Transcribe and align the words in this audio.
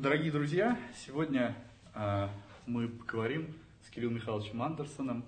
Дорогие 0.00 0.30
друзья, 0.30 0.78
сегодня 1.04 1.56
э, 1.92 2.28
мы 2.66 2.86
поговорим 2.86 3.52
с 3.82 3.90
Кириллом 3.90 4.14
Михайловичем 4.14 4.62
Андерсоном, 4.62 5.24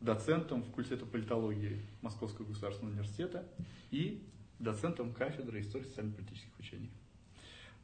доцентом 0.00 0.62
факультета 0.62 1.04
политологии 1.04 1.82
Московского 2.00 2.46
государственного 2.46 2.94
университета 2.94 3.46
и 3.90 4.22
доцентом 4.58 5.12
кафедры 5.12 5.60
истории 5.60 5.84
социально-политических 5.84 6.58
учений. 6.58 6.88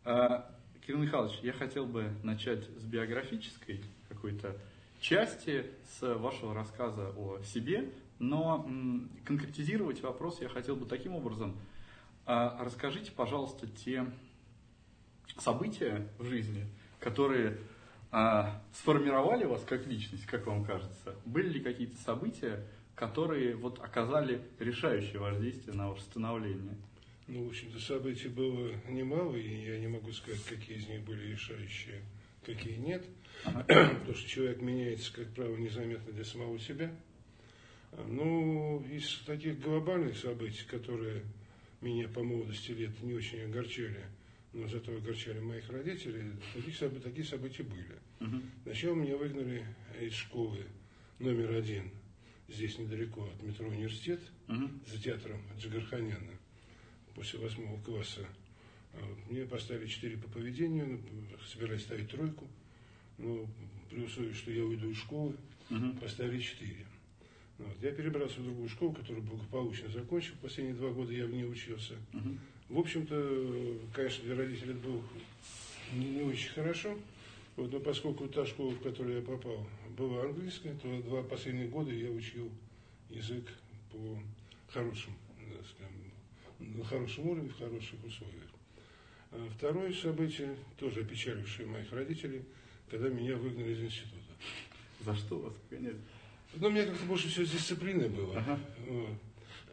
Э, 0.06 0.44
Кирилл 0.86 1.00
Михайлович, 1.00 1.38
я 1.42 1.52
хотел 1.52 1.84
бы 1.84 2.10
начать 2.22 2.64
с 2.78 2.84
биографической 2.84 3.84
какой-то 4.08 4.56
части, 4.98 5.66
с 5.90 6.14
вашего 6.16 6.54
рассказа 6.54 7.10
о 7.18 7.42
себе, 7.42 7.90
но 8.18 8.64
м, 8.66 9.10
конкретизировать 9.26 10.00
вопрос 10.00 10.40
я 10.40 10.48
хотел 10.48 10.76
бы 10.76 10.86
таким 10.86 11.14
образом. 11.14 11.54
Э, 12.24 12.52
расскажите, 12.60 13.12
пожалуйста, 13.12 13.66
те 13.66 14.06
события 15.38 16.08
в 16.18 16.24
жизни, 16.24 16.66
которые 16.98 17.58
а, 18.10 18.62
сформировали 18.72 19.44
вас 19.44 19.62
как 19.64 19.86
личность, 19.86 20.26
как 20.26 20.46
вам 20.46 20.64
кажется? 20.64 21.14
Были 21.24 21.48
ли 21.48 21.60
какие-то 21.60 21.96
события, 21.98 22.66
которые 22.94 23.54
вот 23.56 23.78
оказали 23.78 24.42
решающее 24.58 25.18
воздействие 25.18 25.76
на 25.76 25.90
ваше 25.90 26.02
становление? 26.02 26.76
Ну, 27.26 27.44
в 27.44 27.48
общем-то, 27.48 27.78
событий 27.78 28.28
было 28.28 28.72
немало, 28.88 29.36
и 29.36 29.64
я 29.64 29.78
не 29.78 29.86
могу 29.86 30.10
сказать, 30.12 30.42
какие 30.44 30.78
из 30.78 30.88
них 30.88 31.02
были 31.02 31.30
решающие, 31.30 32.02
какие 32.44 32.76
нет. 32.76 33.04
Ага. 33.44 33.62
Потому 33.64 34.14
что 34.14 34.28
человек 34.28 34.60
меняется, 34.60 35.12
как 35.12 35.28
правило, 35.34 35.56
незаметно 35.56 36.12
для 36.12 36.24
самого 36.24 36.58
себя. 36.58 36.92
Ну, 38.08 38.84
из 38.90 39.22
таких 39.26 39.60
глобальных 39.60 40.16
событий, 40.16 40.64
которые 40.66 41.22
меня 41.80 42.08
по 42.08 42.22
молодости 42.22 42.72
лет 42.72 43.00
не 43.02 43.14
очень 43.14 43.42
огорчали– 43.42 44.04
но 44.52 44.68
зато 44.68 44.96
огорчали 44.96 45.38
моих 45.40 45.68
родителей, 45.70 46.32
такие, 46.54 46.74
события, 46.74 47.02
такие 47.02 47.24
события 47.24 47.62
были. 47.62 47.98
Угу. 48.20 48.42
Сначала 48.64 48.94
меня 48.94 49.16
выгнали 49.16 49.66
из 50.00 50.12
школы 50.12 50.66
номер 51.18 51.52
один, 51.54 51.90
здесь 52.48 52.78
недалеко 52.78 53.24
от 53.24 53.42
метро 53.42 53.68
университет, 53.68 54.20
угу. 54.48 54.68
за 54.86 55.02
театром 55.02 55.40
Джигарханяна, 55.58 56.32
после 57.14 57.38
восьмого 57.38 57.80
класса. 57.82 58.26
А 58.94 59.16
мне 59.28 59.44
поставили 59.44 59.86
четыре 59.86 60.16
по 60.16 60.28
поведению, 60.28 61.00
ну, 61.10 61.38
собирались 61.46 61.82
ставить 61.82 62.10
тройку, 62.10 62.48
но 63.18 63.46
при 63.88 64.02
условии, 64.02 64.32
что 64.32 64.50
я 64.50 64.64
уйду 64.64 64.90
из 64.90 64.96
школы, 64.96 65.36
угу. 65.70 65.92
поставили 66.00 66.40
четыре. 66.40 66.86
Вот. 67.58 67.76
Я 67.82 67.92
перебрался 67.92 68.40
в 68.40 68.44
другую 68.44 68.68
школу, 68.68 68.92
которую 68.94 69.22
благополучно 69.22 69.90
закончил. 69.90 70.34
Последние 70.40 70.74
два 70.74 70.90
года 70.90 71.12
я 71.12 71.26
в 71.26 71.30
ней 71.30 71.44
учился. 71.44 71.94
Угу. 72.14 72.38
В 72.70 72.78
общем-то, 72.78 73.78
конечно, 73.92 74.24
для 74.24 74.36
родителей 74.36 74.70
это 74.70 74.80
было 74.80 75.02
не 75.92 76.22
очень 76.22 76.50
хорошо. 76.50 76.96
Вот, 77.56 77.72
но 77.72 77.80
поскольку 77.80 78.28
та 78.28 78.46
школа, 78.46 78.70
в 78.70 78.80
которую 78.80 79.16
я 79.16 79.22
попал, 79.22 79.66
была 79.98 80.22
английская, 80.22 80.74
то 80.74 81.02
два 81.02 81.24
последних 81.24 81.70
года 81.70 81.90
я 81.90 82.08
учил 82.10 82.48
язык 83.10 83.44
по 83.90 84.16
хорошим, 84.68 85.12
скажем, 85.74 86.76
на 86.78 86.84
хорошем 86.84 87.28
уровне, 87.28 87.48
в 87.48 87.58
хороших 87.58 88.04
условиях. 88.04 88.46
А 89.32 89.48
второе 89.56 89.92
событие, 89.92 90.54
тоже 90.78 91.00
опечалившее 91.00 91.66
моих 91.66 91.92
родителей, 91.92 92.44
когда 92.88 93.08
меня 93.08 93.36
выгнали 93.36 93.72
из 93.72 93.80
института. 93.80 94.32
За 95.00 95.16
что 95.16 95.38
вас 95.40 95.54
гоняли? 95.68 95.96
Ну, 96.54 96.68
у 96.68 96.70
меня 96.70 96.86
как-то 96.86 97.04
больше 97.06 97.28
всего 97.28 97.44
с 97.46 97.50
дисциплиной 97.50 98.08
было. 98.08 98.38
Ага. 98.38 98.60
Вот. 98.86 99.16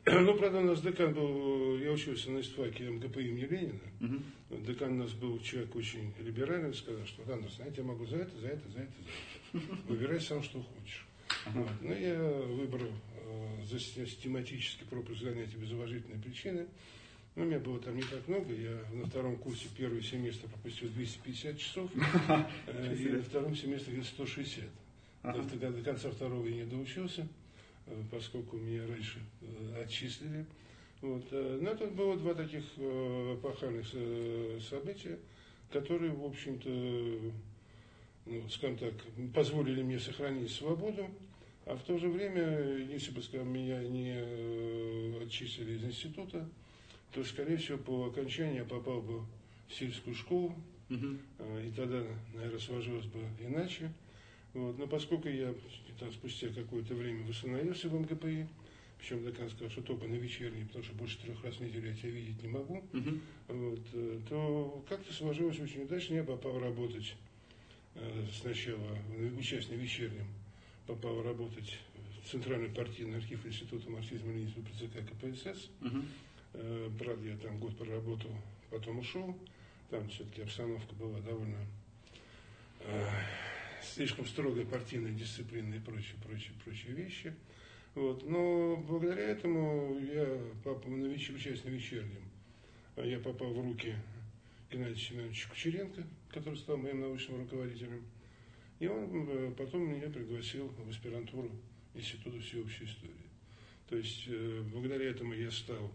Ну, 0.09 0.35
правда, 0.35 0.59
у 0.59 0.63
нас 0.63 0.81
декан 0.81 1.13
был, 1.13 1.77
я 1.79 1.91
учился 1.91 2.31
на 2.31 2.39
истфаке 2.39 2.89
МГП 2.89 3.17
имени 3.17 3.45
Ленина. 3.45 3.79
Угу. 3.99 4.57
Декан 4.65 4.93
у 4.93 5.03
нас 5.03 5.11
был 5.11 5.39
человек 5.39 5.75
очень 5.75 6.13
либеральный, 6.19 6.73
сказал, 6.73 7.05
что, 7.05 7.21
Андерсон, 7.31 7.65
я 7.65 7.71
тебе 7.71 7.83
могу 7.83 8.05
за 8.05 8.17
это, 8.17 8.37
за 8.37 8.47
это, 8.47 8.69
за 8.69 8.79
это, 8.79 8.91
за 9.53 9.59
это. 9.59 9.77
Выбирай 9.87 10.21
сам, 10.21 10.43
что 10.43 10.61
хочешь. 10.61 11.05
Ага. 11.45 11.59
Вот. 11.59 11.69
Ну, 11.81 11.93
я 11.93 12.21
выбрал 12.21 12.91
э, 13.15 13.63
за 13.69 13.79
систематический 13.79 14.85
пропуск 14.87 15.21
занятий 15.21 15.57
без 15.57 15.71
уважительной 15.71 16.19
причины. 16.19 16.67
Ну, 17.35 17.43
у 17.43 17.45
меня 17.45 17.59
было 17.59 17.79
там 17.79 17.95
не 17.95 18.03
так 18.03 18.27
много. 18.27 18.53
Я 18.53 18.79
на 18.93 19.05
втором 19.07 19.35
курсе 19.37 19.67
первый 19.75 20.01
семестр 20.01 20.47
пропустил 20.47 20.89
250 20.89 21.57
часов, 21.57 21.91
э, 22.67 22.95
и 22.97 23.09
на 23.09 23.21
втором 23.21 23.55
семестре 23.55 23.93
где-то 23.93 24.07
160. 24.07 24.63
До, 25.23 25.71
до 25.71 25.81
конца 25.83 26.09
второго 26.09 26.47
я 26.47 26.55
не 26.55 26.65
доучился. 26.65 27.27
Э, 27.87 28.03
поскольку 28.11 28.57
меня 28.57 28.85
раньше 28.87 29.19
э, 29.41 29.83
отчислили. 29.83 30.45
Вот. 31.01 31.23
Э, 31.31 31.59
но 31.61 31.71
это 31.71 31.87
было 31.87 32.17
два 32.17 32.33
таких 32.33 32.63
эпохальных 32.77 33.87
события, 34.61 35.17
которые, 35.71 36.11
в 36.11 36.25
общем-то, 36.25 36.69
ну, 38.25 38.49
скажем 38.49 38.77
так, 38.77 38.93
позволили 39.33 39.83
мне 39.83 39.99
сохранить 39.99 40.51
свободу, 40.51 41.07
а 41.65 41.75
в 41.75 41.83
то 41.83 41.97
же 41.97 42.09
время, 42.09 42.77
если 42.89 43.11
бы, 43.11 43.21
скажем, 43.21 43.51
меня 43.51 43.81
не 43.83 45.23
отчислили 45.23 45.77
из 45.77 45.83
института, 45.83 46.47
то, 47.11 47.23
скорее 47.23 47.57
всего, 47.57 47.77
по 47.77 48.07
окончании 48.07 48.59
я 48.59 48.65
попал 48.65 49.01
бы 49.01 49.21
в 49.67 49.73
сельскую 49.73 50.15
школу, 50.15 50.55
угу. 50.89 51.17
и 51.65 51.71
тогда, 51.75 52.03
наверное, 52.33 52.59
сложилось 52.59 53.05
бы 53.07 53.19
иначе. 53.41 53.91
Вот. 54.53 54.77
Но 54.77 54.87
поскольку 54.87 55.27
я 55.27 55.53
там, 55.99 56.11
спустя 56.11 56.49
какое-то 56.49 56.93
время 56.95 57.25
восстановился 57.25 57.89
в 57.89 57.99
МГПИ, 57.99 58.47
причем 58.97 59.23
декан 59.23 59.49
сказал, 59.49 59.69
что 59.69 59.81
только 59.81 60.07
на 60.07 60.15
вечерней, 60.15 60.65
потому 60.65 60.83
что 60.83 60.95
больше 60.95 61.19
трех 61.19 61.43
раз 61.43 61.55
в 61.55 61.59
неделю 61.61 61.89
я 61.89 61.95
тебя 61.95 62.09
видеть 62.09 62.41
не 62.41 62.49
могу, 62.49 62.83
uh-huh. 62.93 63.19
вот, 63.47 63.81
э, 63.93 64.19
то 64.29 64.83
как-то 64.89 65.13
сложилось 65.13 65.59
очень 65.59 65.83
удачно. 65.83 66.15
Я 66.15 66.23
попал 66.23 66.59
работать 66.59 67.15
э, 67.95 68.25
сначала, 68.41 68.97
участник 69.37 69.77
вечернем, 69.77 70.25
попал 70.87 71.21
работать 71.21 71.77
в 72.23 72.29
Центральный 72.29 72.69
партийный 72.69 73.17
архив 73.17 73.45
Института 73.45 73.89
марксизма-ленинизма 73.89 74.63
при 74.63 74.73
ЦК 74.73 75.09
КПСС. 75.09 75.69
Uh-huh. 75.81 76.05
Э, 76.53 76.89
правда, 76.97 77.27
я 77.27 77.37
там 77.37 77.59
год 77.59 77.77
проработал, 77.77 78.31
потом 78.71 78.99
ушел. 78.99 79.37
Там 79.89 80.09
все-таки 80.09 80.41
обстановка 80.41 80.93
была 80.95 81.19
довольно 81.21 81.65
слишком 83.93 84.25
строгая 84.25 84.65
партийная 84.65 85.11
дисциплина 85.11 85.73
и 85.73 85.79
прочие, 85.79 86.15
прочие, 86.23 86.53
прочие 86.63 86.93
вещи. 86.93 87.33
Вот. 87.95 88.27
Но 88.29 88.77
благодаря 88.77 89.23
этому 89.23 89.99
я 89.99 90.39
попал 90.63 90.91
на 90.91 91.07
вечер, 91.07 91.35
участь 91.35 91.65
на 91.65 91.69
вечернем. 91.69 92.23
Я 92.97 93.19
попал 93.19 93.53
в 93.53 93.59
руки 93.59 93.95
Геннадия 94.71 94.95
Семеновича 94.95 95.49
Кучеренко, 95.49 96.03
который 96.29 96.57
стал 96.57 96.77
моим 96.77 97.01
научным 97.01 97.39
руководителем. 97.39 98.03
И 98.79 98.87
он 98.87 99.27
э, 99.29 99.51
потом 99.57 99.89
меня 99.89 100.09
пригласил 100.09 100.67
в 100.67 100.89
аспирантуру 100.89 101.49
Института 101.93 102.39
всеобщей 102.39 102.85
истории. 102.85 103.13
То 103.89 103.95
есть 103.95 104.25
э, 104.27 104.63
благодаря 104.71 105.09
этому 105.09 105.33
я 105.33 105.49
стал 105.49 105.91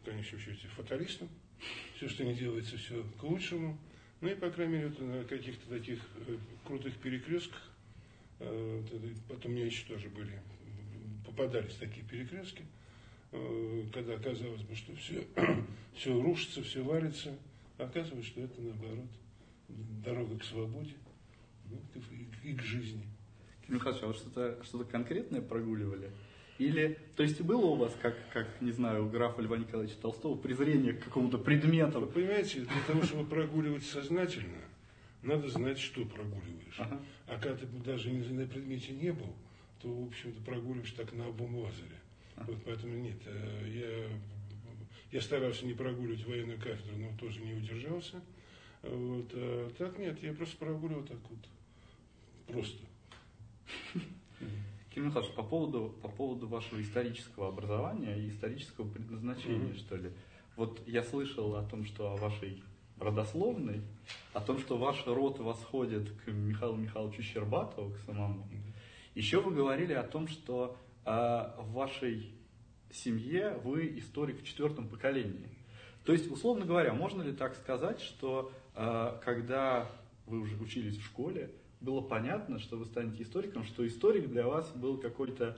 в 0.00 0.04
конечном 0.04 0.40
счете 0.40 0.68
фаталистом. 0.68 1.28
Все, 1.96 2.08
что 2.08 2.24
не 2.24 2.34
делается, 2.34 2.78
все 2.78 3.04
к 3.18 3.22
лучшему. 3.22 3.78
Ну 4.20 4.28
и, 4.28 4.34
по 4.34 4.50
крайней 4.50 4.74
мере, 4.74 4.88
вот 4.88 5.00
на 5.00 5.24
каких-то 5.24 5.68
таких 5.68 6.00
э, 6.26 6.36
крутых 6.66 6.96
перекрестках, 6.96 7.60
э, 8.40 8.82
потом 9.28 9.52
у 9.52 9.54
меня 9.54 9.66
еще 9.66 9.86
тоже 9.86 10.08
были, 10.08 10.40
попадались 11.26 11.74
такие 11.74 12.06
перекрестки, 12.06 12.64
э, 13.32 13.82
когда 13.92 14.14
оказалось 14.14 14.62
бы, 14.62 14.74
что 14.74 14.94
все, 14.96 15.24
все 15.94 16.20
рушится, 16.20 16.62
все 16.62 16.82
варится, 16.82 17.36
а 17.78 17.84
оказывается, 17.84 18.30
что 18.30 18.40
это 18.40 18.60
наоборот 18.60 19.08
дорога 19.68 20.38
к 20.38 20.44
свободе 20.44 20.94
ну, 21.70 21.80
и, 22.42 22.54
к 22.54 22.62
жизни. 22.62 23.06
Михайлович, 23.68 24.02
а 24.02 24.06
вы 24.08 24.14
что-то 24.14 24.62
что 24.64 24.84
конкретное 24.84 25.40
прогуливали? 25.40 26.10
Или, 26.58 26.98
то 27.16 27.24
есть 27.24 27.40
было 27.40 27.66
у 27.66 27.74
вас, 27.74 27.92
как, 28.00 28.14
как 28.32 28.60
не 28.60 28.70
знаю, 28.70 29.06
у 29.06 29.08
графа 29.08 29.42
Льва 29.42 29.56
Николаевича 29.56 29.98
Толстого, 30.00 30.36
презрение 30.36 30.92
к 30.92 31.04
какому-то 31.04 31.38
предмету? 31.38 32.00
Вы 32.00 32.06
понимаете, 32.06 32.60
для 32.60 32.80
того, 32.86 33.02
чтобы 33.02 33.28
прогуливать 33.28 33.82
сознательно, 33.84 34.60
надо 35.22 35.48
знать, 35.48 35.80
что 35.80 36.04
прогуливаешь. 36.04 36.78
Ага. 36.78 37.00
А 37.26 37.38
когда 37.38 37.56
ты 37.56 37.66
даже 37.66 38.10
на 38.12 38.46
предмете 38.46 38.92
не 38.92 39.12
был, 39.12 39.34
то, 39.80 39.88
в 39.88 40.06
общем-то, 40.06 40.40
прогуливаешь 40.42 40.92
так 40.92 41.12
на 41.12 41.26
обум 41.26 41.56
лазаре. 41.56 41.98
Ага. 42.36 42.52
Вот 42.52 42.62
поэтому 42.64 42.94
нет, 42.98 43.16
э, 43.26 44.08
я, 45.10 45.18
я 45.18 45.20
старался 45.20 45.66
не 45.66 45.74
прогуливать 45.74 46.24
военную 46.24 46.58
кафедру, 46.58 46.96
но 46.96 47.08
тоже 47.18 47.40
не 47.40 47.54
удержался. 47.54 48.22
Вот, 48.82 49.30
а 49.32 49.70
так 49.76 49.98
нет, 49.98 50.22
я 50.22 50.32
просто 50.34 50.56
прогуливал 50.58 51.02
так 51.02 51.18
вот, 51.30 51.38
просто. 52.46 52.84
Кирилл 54.94 55.08
Михайлович, 55.08 55.34
по 55.34 55.42
поводу, 55.42 55.92
по 56.02 56.08
поводу 56.08 56.46
вашего 56.46 56.80
исторического 56.80 57.48
образования 57.48 58.16
и 58.16 58.28
исторического 58.28 58.88
предназначения, 58.88 59.72
mm-hmm. 59.72 59.78
что 59.78 59.96
ли. 59.96 60.12
Вот 60.54 60.80
я 60.86 61.02
слышал 61.02 61.56
о 61.56 61.64
том, 61.64 61.84
что 61.84 62.12
о 62.12 62.16
вашей 62.16 62.62
родословной, 63.00 63.82
о 64.32 64.40
том, 64.40 64.60
что 64.60 64.78
ваш 64.78 65.04
род 65.06 65.40
восходит 65.40 66.12
к 66.12 66.28
Михаилу 66.28 66.76
Михайловичу 66.76 67.22
Щербатову, 67.22 67.90
к 67.90 67.98
самому. 68.06 68.46
Еще 69.16 69.40
вы 69.40 69.52
говорили 69.52 69.94
о 69.94 70.04
том, 70.04 70.28
что 70.28 70.76
э, 71.04 71.10
в 71.10 71.72
вашей 71.72 72.32
семье 72.92 73.58
вы 73.64 73.98
историк 73.98 74.42
в 74.42 74.44
четвертом 74.44 74.88
поколении. 74.88 75.58
То 76.04 76.12
есть, 76.12 76.30
условно 76.30 76.66
говоря, 76.66 76.94
можно 76.94 77.22
ли 77.22 77.32
так 77.32 77.56
сказать, 77.56 78.00
что 78.00 78.52
э, 78.76 79.20
когда 79.24 79.90
вы 80.26 80.38
уже 80.38 80.56
учились 80.56 80.96
в 80.98 81.04
школе, 81.04 81.50
было 81.84 82.00
понятно, 82.00 82.58
что 82.58 82.76
вы 82.76 82.86
станете 82.86 83.22
историком, 83.22 83.64
что 83.64 83.86
историк 83.86 84.28
для 84.28 84.46
вас 84.46 84.70
был 84.72 84.96
какой-то 84.96 85.56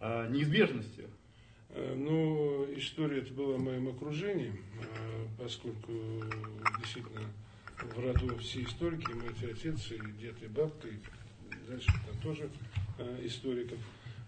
э, 0.00 0.28
неизбежностью? 0.30 1.08
Э, 1.70 1.94
ну, 1.96 2.66
история 2.76 3.18
это 3.18 3.32
была 3.32 3.58
моим 3.58 3.88
окружением, 3.88 4.56
э, 4.80 5.26
поскольку 5.38 5.92
действительно 6.78 7.22
в 7.78 7.98
роду 7.98 8.36
все 8.38 8.62
историки, 8.62 9.10
мать 9.12 9.42
и 9.42 9.46
отец, 9.46 9.90
и 9.90 9.98
дед, 10.20 10.40
и 10.42 10.46
бабка, 10.46 10.88
и 10.88 10.94
дальше 11.68 11.90
там 12.06 12.20
тоже 12.22 12.48
э, 12.98 13.20
историков. 13.24 13.78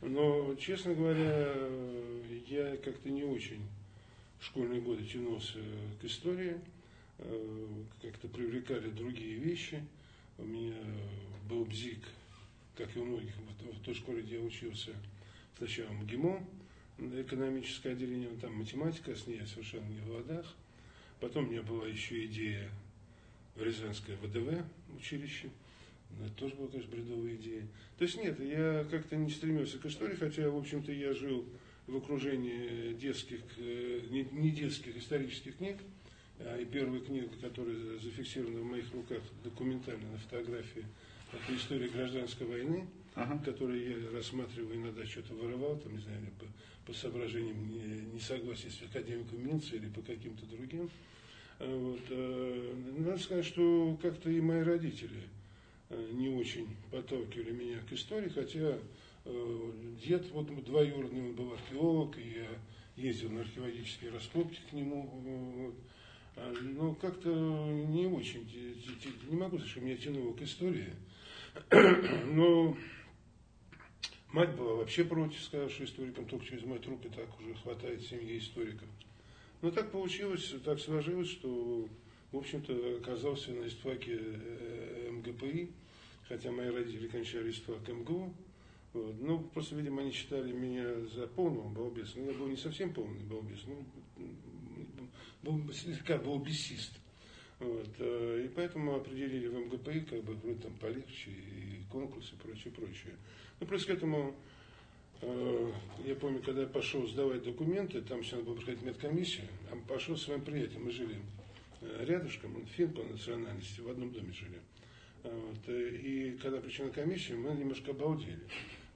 Но, 0.03 0.55
честно 0.57 0.95
говоря, 0.95 1.55
я 2.49 2.77
как-то 2.77 3.09
не 3.09 3.25
очень 3.25 3.63
в 4.39 4.45
школьные 4.45 4.81
годы 4.81 5.05
тянулся 5.05 5.59
к 6.01 6.05
истории, 6.05 6.61
как-то 8.03 8.29
привлекали 8.29 8.91
другие 8.91 9.37
вещи. 9.37 9.83
У 10.39 10.45
меня 10.45 10.77
был 11.49 11.65
бзик, 11.65 12.01
как 12.77 12.95
и 12.97 13.01
у 13.01 13.05
многих, 13.05 13.33
в 13.37 13.85
той 13.85 13.95
школе, 13.95 14.23
где 14.23 14.37
я 14.37 14.43
учился, 14.43 14.93
сначала 15.59 15.91
МГИМО, 15.91 16.45
экономическое 16.99 17.93
отделение, 17.93 18.31
там 18.41 18.55
математика, 18.55 19.15
с 19.15 19.27
ней 19.27 19.39
я 19.39 19.47
совершенно 19.47 19.89
не 19.89 20.01
в 20.01 20.11
ладах. 20.11 20.55
Потом 21.21 21.47
у 21.47 21.51
меня 21.51 21.63
была 21.63 21.87
еще 21.87 22.25
идея 22.27 22.71
в 23.55 23.63
Рязанское 23.63 24.17
ВДВ 24.17 24.65
училище. 24.97 25.49
Это 26.21 26.33
тоже 26.35 26.55
была, 26.55 26.69
конечно, 26.69 26.93
бредовая 26.93 27.35
идея. 27.37 27.67
То 27.99 28.05
есть 28.05 28.17
нет, 28.17 28.39
я 28.41 28.87
как-то 28.91 29.17
не 29.17 29.31
стремился 29.31 29.79
к 29.79 29.87
истории, 29.87 30.15
хотя, 30.17 30.49
в 30.51 30.57
общем-то, 30.57 30.93
я 30.93 31.15
жил 31.15 31.45
в 31.87 31.97
окружении 31.97 32.93
детских, 32.95 33.41
э, 33.59 34.03
не 34.11 34.51
детских 34.51 34.97
исторических 34.97 35.57
книг. 35.57 35.79
А, 36.41 36.59
и 36.59 36.65
первая 36.65 37.01
книга, 37.01 37.29
которая 37.41 37.77
зафиксирована 37.99 38.61
в 38.61 38.65
моих 38.65 38.93
руках 38.93 39.23
документально 39.43 40.11
на 40.13 40.19
фотографии, 40.19 40.85
это 41.33 41.57
история 41.57 41.89
гражданской 41.89 42.47
войны, 42.47 42.87
ага. 43.15 43.39
которую 43.45 44.03
я 44.03 44.11
рассматриваю, 44.11 44.77
иногда 44.77 45.05
что-то 45.07 45.35
вырывал, 45.35 45.77
там, 45.79 45.95
не 45.95 46.03
знаю, 46.03 46.21
по, 46.39 46.93
по 46.93 46.99
соображениям 46.99 48.15
несогласия 48.15 48.71
с 48.71 48.83
академиком 48.83 49.45
Минца 49.45 49.77
или 49.77 49.89
по 49.89 50.03
каким-то 50.03 50.45
другим. 50.47 50.91
А, 51.59 51.79
вот. 51.79 52.01
А, 52.11 52.75
надо 52.99 53.19
сказать, 53.19 53.47
что 53.47 53.99
как-то 54.03 54.31
и 54.31 54.41
мои 54.41 54.63
родители 54.63 55.23
а, 55.89 56.13
не 56.13 56.29
очень 56.29 56.69
подталкивали 56.91 57.53
меня 57.53 57.79
к 57.89 57.93
истории, 57.93 58.29
хотя 58.29 58.79
дед, 60.05 60.31
вот 60.31 60.47
двоюродный, 60.65 61.31
он 61.31 61.33
был 61.35 61.53
археолог, 61.53 62.17
и 62.17 62.39
я 62.39 62.49
ездил 62.97 63.31
на 63.31 63.41
археологические 63.41 64.13
раскопки 64.13 64.61
к 64.71 64.73
нему. 64.73 65.03
Вот. 65.03 65.75
Но 66.37 66.95
как-то 66.95 67.31
не 67.31 68.07
очень, 68.07 68.47
не 69.31 69.37
могу 69.37 69.57
сказать, 69.57 69.73
что 69.73 69.81
меня 69.81 69.97
тянуло 69.97 70.35
к 70.35 70.43
истории. 70.43 70.93
Но 72.27 72.77
Мать 74.37 74.55
была 74.55 74.75
вообще 74.75 75.03
против, 75.05 75.41
сказала, 75.43 75.71
что 75.71 75.85
историкам 75.85 76.27
только 76.27 76.45
через 76.45 76.63
мой 76.65 76.79
труп 76.79 77.01
так 77.15 77.41
уже 77.41 77.55
хватает 77.55 78.03
семьи 78.03 78.39
историков. 78.39 78.87
Но 79.63 79.71
так 79.71 79.91
получилось, 79.91 80.55
так 80.63 80.79
сложилось, 80.79 81.31
что, 81.31 81.89
в 82.33 82.37
общем-то, 82.37 82.99
оказался 82.99 83.53
на 83.53 83.67
истфаке 83.67 84.19
э, 84.21 85.11
МГПИ, 85.11 85.71
хотя 86.29 86.53
мои 86.53 86.69
родители 86.69 87.09
кончали 87.09 87.51
истфак 87.51 87.89
МГУ. 87.89 88.35
Вот. 88.93 89.15
Ну, 89.21 89.41
просто, 89.41 89.77
видимо, 89.77 90.03
они 90.03 90.11
считали 90.11 90.53
меня 90.53 91.07
за 91.07 91.27
полного 91.29 91.69
балбеса. 91.69 92.19
Но 92.19 92.31
я 92.31 92.37
был 92.37 92.49
не 92.49 92.59
совсем 92.59 92.93
полный 92.93 93.23
балбес, 93.23 93.61
ну, 93.67 93.87
был 95.47 95.73
слегка 95.73 96.19
балбесист. 96.19 96.93
Вот. 97.59 97.89
Э, 97.99 98.43
и 98.45 98.49
поэтому 98.49 98.97
определили 98.97 99.49
в 99.49 99.55
МГПИ, 99.55 100.01
как 100.01 100.25
бы, 100.25 100.35
вроде 100.35 100.61
там 100.61 100.73
полегче, 100.75 101.31
и 101.31 101.83
конкурсы, 101.91 102.35
и 102.35 102.39
прочее, 102.39 102.73
прочее. 102.73 103.15
Ну, 103.61 103.67
плюс 103.67 103.87
к 103.87 103.91
этому, 103.91 104.35
э, 105.23 105.73
я 106.05 106.15
помню, 106.17 106.43
когда 106.43 106.63
я 106.63 106.67
пошел 106.67 107.07
сдавать 107.07 107.45
документы, 107.45 108.03
там 108.03 108.23
все 108.23 108.37
надо 108.37 108.49
было 108.49 108.57
проходить 108.57 108.83
медкомиссию, 108.83 109.47
а 109.71 109.77
пошел 109.89 110.17
с 110.17 110.25
своим 110.25 110.43
приятелем, 110.43 110.85
мы 110.85 110.91
жили 110.91 111.17
э, 111.81 112.05
рядышком, 112.05 112.57
он 112.57 112.67
фин 112.67 112.93
по 112.93 113.03
национальности, 113.03 113.81
в 113.81 113.89
одном 113.89 114.13
доме 114.13 114.33
жили. 114.33 114.61
А 115.25 115.29
вот, 115.29 115.69
э, 115.69 115.89
и 115.97 116.37
когда 116.39 116.61
пришли 116.61 116.85
на 116.85 116.91
комиссию, 116.91 117.41
мы 117.41 117.55
немножко 117.55 117.93
обалдели. 117.93 118.41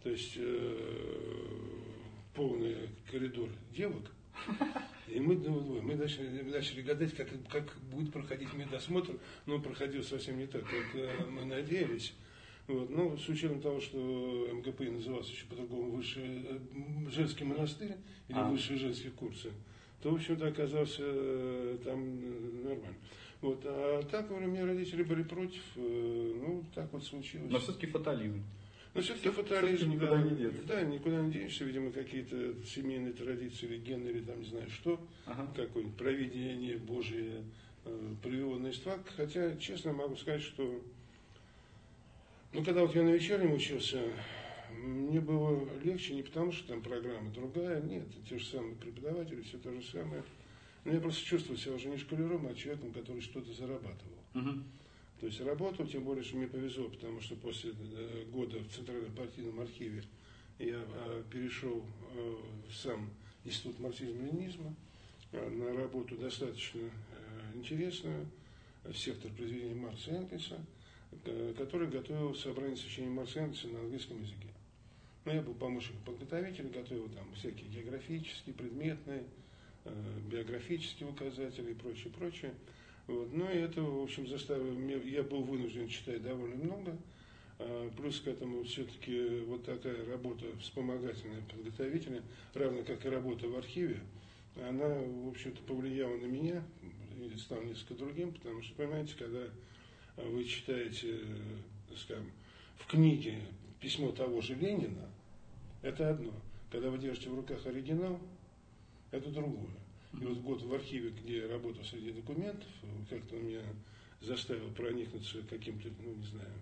То 0.02 0.10
есть 0.10 0.34
э, 0.36 0.78
полный 2.34 2.76
коридор 3.10 3.48
девок, 3.74 4.04
и 5.12 5.20
мы, 5.20 5.36
ну, 5.36 5.80
мы 5.82 5.94
начали, 5.94 6.42
начали 6.42 6.82
гадать, 6.82 7.14
как, 7.14 7.28
как 7.48 7.76
будет 7.90 8.12
проходить 8.12 8.52
медосмотр, 8.54 9.18
но 9.46 9.56
он 9.56 9.62
проходил 9.62 10.02
совсем 10.02 10.38
не 10.38 10.46
так, 10.46 10.62
как 10.62 11.28
мы 11.28 11.44
надеялись. 11.44 12.14
Вот. 12.70 12.88
Ну, 12.88 13.16
с 13.16 13.28
учетом 13.28 13.60
того, 13.60 13.80
что 13.80 13.98
МГП 14.52 14.80
назывался 14.80 15.32
еще 15.32 15.46
по-другому 15.46 15.90
высший 15.90 16.46
э, 16.46 16.58
женский 17.10 17.44
монастырь 17.44 17.96
или 18.28 18.38
а. 18.38 18.48
высшие 18.48 18.78
женские 18.78 19.10
курсы, 19.10 19.50
то, 20.00 20.10
в 20.10 20.14
общем-то, 20.14 20.46
оказался 20.46 21.02
э, 21.04 21.78
там 21.84 21.98
э, 21.98 22.68
нормально. 22.68 22.96
Вот. 23.40 23.60
А 23.64 24.02
так, 24.04 24.30
у 24.30 24.38
меня 24.38 24.66
родители 24.66 25.02
были 25.02 25.24
против, 25.24 25.62
ну, 25.74 26.62
так 26.74 26.92
вот 26.92 27.02
случилось. 27.02 27.50
Но 27.50 27.58
все-таки 27.58 27.86
фатализм. 27.86 28.44
Но 28.92 29.00
все-таки 29.02 29.30
фатализм, 29.30 29.90
никуда 29.90 30.16
да, 30.16 30.22
не 30.22 30.36
деться. 30.36 30.62
Да, 30.66 30.82
никуда 30.82 31.22
не 31.22 31.32
денешься, 31.32 31.64
видимо, 31.64 31.92
какие-то 31.92 32.54
семейные 32.64 33.12
традиции 33.12 33.66
или 33.66 33.78
гены, 33.78 34.08
или 34.08 34.20
там 34.20 34.40
не 34.40 34.46
знаю 34.46 34.68
что, 34.70 35.00
ага. 35.26 35.46
какое-нибудь 35.54 35.96
провидение 35.96 36.76
Божие 36.76 37.44
э, 37.84 38.14
привело 38.22 38.58
на 38.58 38.70
истфак. 38.70 39.00
Хотя, 39.16 39.56
честно 39.56 39.92
могу 39.92 40.16
сказать, 40.16 40.42
что 40.42 40.82
ну, 42.52 42.64
когда 42.64 42.80
вот 42.82 42.94
я 42.96 43.04
на 43.04 43.10
вечернем 43.10 43.52
учился, 43.52 44.02
мне 44.76 45.20
было 45.20 45.68
легче 45.84 46.14
не 46.14 46.22
потому, 46.22 46.50
что 46.50 46.66
там 46.68 46.82
программа 46.82 47.30
другая, 47.30 47.80
нет, 47.80 48.08
те 48.28 48.38
же 48.38 48.46
самые 48.46 48.74
преподаватели, 48.74 49.42
все 49.42 49.58
то 49.58 49.72
же 49.72 49.82
самое. 49.86 50.24
Но 50.84 50.92
я 50.92 51.00
просто 51.00 51.24
чувствовал 51.24 51.60
себя 51.60 51.74
уже 51.74 51.88
не 51.88 51.96
шкалером, 51.96 52.46
а 52.46 52.54
человеком, 52.54 52.92
который 52.92 53.20
что-то 53.20 53.52
зарабатывал. 53.52 54.18
Угу. 54.34 54.50
То 55.20 55.26
есть 55.26 55.40
работал, 55.42 55.86
тем 55.86 56.04
более, 56.04 56.24
что 56.24 56.36
мне 56.36 56.46
повезло, 56.46 56.88
потому 56.88 57.20
что 57.20 57.36
после 57.36 57.72
э, 57.72 58.24
года 58.32 58.58
в 58.58 58.68
Центральном 58.74 59.14
партийном 59.14 59.60
архиве 59.60 60.02
я 60.58 60.78
а, 60.78 61.22
перешел 61.30 61.84
э, 62.14 62.34
в 62.68 62.74
сам 62.74 63.10
Институт 63.44 63.78
марксизма-ленинизма 63.80 64.74
э, 65.32 65.48
на 65.50 65.74
работу 65.74 66.16
достаточно 66.16 66.90
интересную, 67.54 68.26
сектор 68.94 69.30
произведения 69.32 69.74
Маркса 69.74 70.10
Энгельса– 70.10 70.58
Э, 71.24 71.54
который 71.58 71.88
готовил 71.88 72.34
собрание 72.34 72.76
сочинений 72.76 73.12
Маркса 73.12 73.40
на 73.40 73.80
английском 73.80 74.22
языке. 74.22 74.48
Ну, 75.24 75.32
я 75.32 75.42
был 75.42 75.54
помощником 75.54 76.02
подготовителя, 76.04 76.68
готовил 76.68 77.08
там 77.08 77.26
всякие 77.34 77.68
географические, 77.68 78.54
предметные, 78.54 79.24
э, 79.84 79.92
биографические 80.30 81.08
указатели 81.08 81.72
и 81.72 81.74
прочее, 81.74 82.12
прочее. 82.16 82.54
Вот. 83.06 83.32
Ну 83.32 83.50
и 83.50 83.56
это, 83.56 83.82
в 83.82 84.02
общем, 84.02 84.26
заставило 84.26 84.72
я 85.04 85.22
был 85.22 85.42
вынужден 85.42 85.88
читать 85.88 86.22
довольно 86.22 86.56
много. 86.56 86.96
А, 87.58 87.90
плюс 87.90 88.20
к 88.20 88.28
этому 88.28 88.64
все-таки 88.64 89.40
вот 89.40 89.64
такая 89.64 90.06
работа 90.06 90.46
вспомогательная 90.60 91.42
подготовителя, 91.42 92.22
равно 92.54 92.82
как 92.84 93.04
и 93.04 93.08
работа 93.08 93.48
в 93.48 93.56
архиве, 93.56 94.00
она, 94.56 94.88
в 94.88 95.28
общем-то, 95.28 95.62
повлияла 95.62 96.16
на 96.16 96.26
меня 96.26 96.62
и 97.20 97.36
стал 97.36 97.62
несколько 97.62 97.94
другим, 97.94 98.32
потому 98.32 98.62
что, 98.62 98.74
понимаете, 98.76 99.14
когда 99.18 99.44
вы 100.16 100.44
читаете, 100.44 101.18
скажем, 101.96 102.30
в 102.76 102.86
книге 102.86 103.38
письмо 103.78 104.10
того 104.12 104.40
же 104.40 104.54
Ленина, 104.54 105.10
это 105.82 106.10
одно. 106.10 106.32
Когда 106.70 106.88
вы 106.88 106.98
держите 106.98 107.28
в 107.28 107.34
руках 107.34 107.66
оригинал, 107.66 108.18
это 109.10 109.30
другое. 109.30 109.79
И 110.12 110.24
вот 110.24 110.38
год 110.38 110.62
в 110.62 110.74
архиве, 110.74 111.10
где 111.10 111.38
я 111.38 111.48
работал 111.48 111.84
среди 111.84 112.12
документов, 112.12 112.68
как-то 113.08 113.36
он 113.36 113.46
меня 113.46 113.62
заставил 114.20 114.70
проникнуться 114.72 115.42
каким-то, 115.48 115.88
ну, 116.02 116.14
не 116.14 116.26
знаю, 116.26 116.52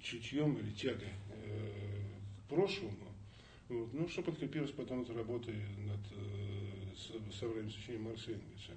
чутьем 0.00 0.56
или 0.58 0.70
тягой 0.70 1.12
э, 1.30 2.02
к 2.38 2.48
прошлому. 2.48 2.96
Вот. 3.68 3.92
Ну, 3.92 4.08
что 4.08 4.22
подкрепилось 4.22 4.70
потом 4.70 5.02
от 5.02 5.10
работы 5.10 5.52
над 5.86 6.00
э, 6.12 7.32
собранием 7.38 7.70
сочинений 7.70 8.04
Маркса 8.04 8.32
Энгельса. 8.32 8.72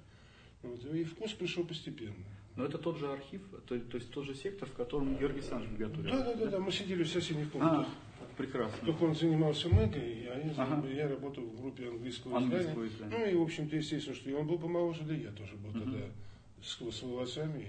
Вот. 0.62 0.94
И 0.94 1.04
вкус 1.04 1.32
пришел 1.32 1.64
постепенно. 1.64 2.24
Но 2.54 2.66
это 2.66 2.76
тот 2.76 2.98
же 2.98 3.10
архив, 3.10 3.40
то, 3.66 3.78
то 3.80 3.96
есть 3.96 4.10
тот 4.10 4.26
же 4.26 4.34
сектор, 4.34 4.68
в 4.68 4.74
котором 4.74 5.16
Георгий 5.16 5.38
Александрович 5.38 5.78
готовил. 5.78 6.10
Да, 6.10 6.22
да, 6.22 6.34
да, 6.34 6.46
да, 6.46 6.58
мы 6.58 6.70
сидели 6.70 7.02
в 7.02 7.08
соседних 7.08 7.50
комнатах. 7.50 7.88
А, 7.88 8.11
прекрасно. 8.36 8.86
Только 8.86 9.04
он 9.04 9.14
занимался 9.14 9.68
мэгой, 9.68 10.28
а 10.28 10.38
я, 10.38 10.54
ага. 10.56 10.88
я 10.88 11.08
работал 11.08 11.44
в 11.44 11.60
группе 11.60 11.88
английского, 11.88 12.38
английского 12.38 12.86
издания. 12.86 13.16
Ну 13.16 13.26
и, 13.26 13.34
в 13.34 13.42
общем-то, 13.42 13.76
естественно, 13.76 14.16
что 14.16 14.30
и 14.30 14.32
он 14.32 14.46
был 14.46 14.58
помоложе, 14.58 15.02
да 15.04 15.14
и 15.14 15.22
я 15.22 15.30
тоже 15.30 15.56
был 15.56 15.70
угу. 15.70 15.80
тогда 15.80 15.98
с, 16.62 16.78
с 16.78 17.02
волосами 17.02 17.66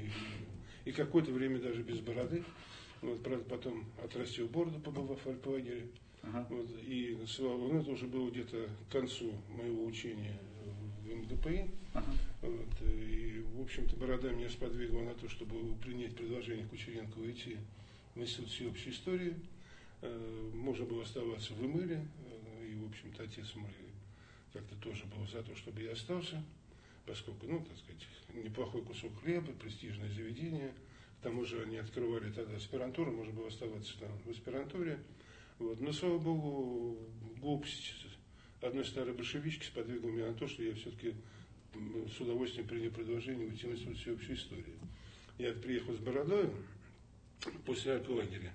и, 0.86 0.90
и 0.90 0.92
какое-то 0.92 1.32
время 1.32 1.60
даже 1.60 1.82
без 1.84 2.00
бороды. 2.00 2.44
Вот, 3.02 3.22
правда, 3.22 3.44
потом 3.50 3.86
отрастил 4.04 4.48
бороду, 4.48 4.80
побывав 4.80 5.20
в 5.26 5.28
альплагере. 5.28 5.88
Ага. 6.24 6.48
Вот, 6.50 6.70
и 6.88 7.18
ну, 7.40 7.80
это 7.80 7.92
уже 7.92 8.08
было 8.08 8.30
где-то 8.30 8.70
к 8.88 8.92
концу 8.92 9.34
моего 9.50 9.84
учения 9.86 10.40
в 11.04 11.14
МГПИ. 11.14 11.66
Ага. 11.94 12.12
Вот, 12.42 12.90
и, 12.90 13.44
в 13.56 13.62
общем-то, 13.62 13.96
Борода 13.98 14.32
меня 14.32 14.50
сподвигла 14.50 15.02
на 15.02 15.14
то, 15.14 15.28
чтобы 15.30 15.76
принять 15.76 16.16
предложение 16.16 16.66
Кучеренко 16.68 17.20
уйти 17.20 17.58
в 18.16 18.22
Институт 18.22 18.50
всеобщей 18.50 18.92
истории. 18.92 19.36
Э, 20.04 20.52
можно 20.54 20.86
было 20.86 21.04
оставаться 21.04 21.54
в 21.54 21.66
Имыле, 21.66 22.06
э, 22.26 22.68
и, 22.68 22.76
в 22.76 22.88
общем-то, 22.88 23.24
отец 23.24 23.56
мой 23.56 23.72
как-то 24.52 24.76
тоже 24.76 25.06
был 25.06 25.26
за 25.28 25.42
то, 25.44 25.56
чтобы 25.56 25.82
я 25.82 25.94
остался, 25.94 26.44
поскольку, 27.06 27.48
ну, 27.48 27.64
так 27.64 27.78
сказать, 27.78 28.06
неплохой 28.34 28.84
кусок 28.84 29.18
хлеба, 29.22 29.54
престижное 29.54 30.10
заведение. 30.10 30.74
К 31.20 31.24
тому 31.24 31.46
же 31.46 31.64
они 31.64 31.78
открывали 31.78 32.32
тогда 32.34 32.58
аспирантуру, 32.58 33.14
можно 33.14 33.34
было 33.34 33.48
оставаться 33.48 33.98
там 33.98 34.12
в 34.26 34.30
аспирантуре. 34.30 35.00
Вот. 35.58 35.80
Но, 35.80 35.94
слава 35.94 36.20
богу, 36.20 36.98
глупость 37.40 37.96
одной 38.62 38.84
старой 38.84 39.14
большевички 39.14 39.66
сподвигла 39.66 40.10
меня 40.10 40.28
на 40.28 40.34
то, 40.34 40.48
что 40.48 40.64
я 40.64 40.74
все-таки 40.76 41.16
с 41.74 42.20
удовольствием 42.20 42.68
принял 42.68 42.92
предложение 42.92 43.48
уйти 43.48 43.68
в 43.68 43.72
Институт 43.72 43.98
всеобщей 44.00 44.34
истории. 44.34 44.76
Я 45.38 45.54
приехал 45.54 45.94
с 45.94 46.00
бородой 46.00 46.52
после 47.66 47.94
лагеря. 47.94 48.54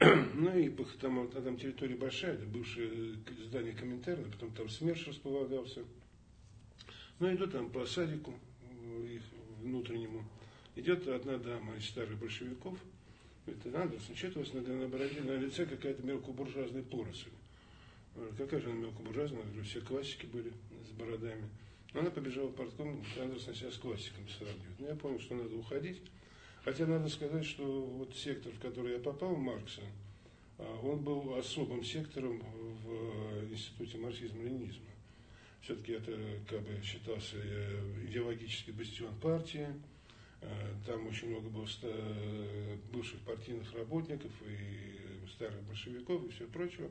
Ну 0.00 0.56
и 0.56 0.68
там, 1.00 1.28
там 1.28 1.56
территория 1.56 1.96
большая, 1.96 2.34
это 2.34 2.46
бывшее 2.46 3.16
здание 3.46 3.72
Коминтерна, 3.72 4.30
потом 4.30 4.52
там 4.52 4.68
СМЕРШ 4.68 5.08
располагался. 5.08 5.82
Ну 7.18 7.34
иду 7.34 7.48
там 7.48 7.70
по 7.70 7.84
садику 7.84 8.32
их 9.04 9.22
внутреннему. 9.60 10.24
Идет 10.76 11.08
одна 11.08 11.38
дама 11.38 11.74
из 11.76 11.86
старых 11.86 12.16
большевиков. 12.18 12.78
Говорит, 13.44 13.74
Андерсон, 13.74 14.14
что 14.14 14.38
у 14.38 14.42
вас 14.42 14.52
на, 14.52 14.60
на 14.60 14.88
бороде, 14.88 15.20
на 15.22 15.36
лице 15.36 15.66
какая-то 15.66 16.06
мелкобуржуазная 16.06 16.84
поросль. 16.84 17.30
Какая 18.36 18.60
же 18.60 18.70
она 18.70 18.80
мелкобуржуазная? 18.80 19.42
Говорю, 19.42 19.64
все 19.64 19.80
классики 19.80 20.26
были 20.26 20.52
с 20.86 20.90
бородами. 20.90 21.48
Она 21.94 22.10
побежала 22.10 22.50
портком, 22.50 23.04
Андерсон 23.20 23.54
себя 23.54 23.72
с 23.72 23.78
классиками 23.78 24.28
сравнивает. 24.28 24.78
Ну, 24.78 24.86
я 24.86 24.94
понял, 24.94 25.18
что 25.18 25.34
надо 25.34 25.56
уходить. 25.56 26.00
Хотя 26.68 26.84
надо 26.86 27.08
сказать, 27.08 27.46
что 27.46 27.64
вот 27.64 28.14
сектор, 28.14 28.52
в 28.52 28.58
который 28.58 28.92
я 28.92 28.98
попал, 28.98 29.34
Маркса, 29.36 29.80
а, 30.58 30.80
он 30.82 30.98
был 30.98 31.34
особым 31.36 31.82
сектором 31.82 32.40
в 32.40 32.90
э, 32.90 33.48
Институте 33.50 33.96
марксизма-ленинизма. 33.96 34.90
Все-таки 35.62 35.92
это 35.92 36.12
как 36.46 36.60
бы 36.60 36.78
считался 36.82 37.36
э, 37.36 38.04
идеологический 38.06 38.72
бастион 38.72 39.14
партии, 39.14 39.66
э, 40.42 40.74
там 40.86 41.06
очень 41.06 41.30
много 41.30 41.48
было 41.48 41.66
бывших 42.92 43.20
партийных 43.20 43.72
работников 43.72 44.32
и 44.46 45.30
старых 45.30 45.62
большевиков 45.62 46.22
и 46.26 46.28
все 46.32 46.46
прочего. 46.48 46.90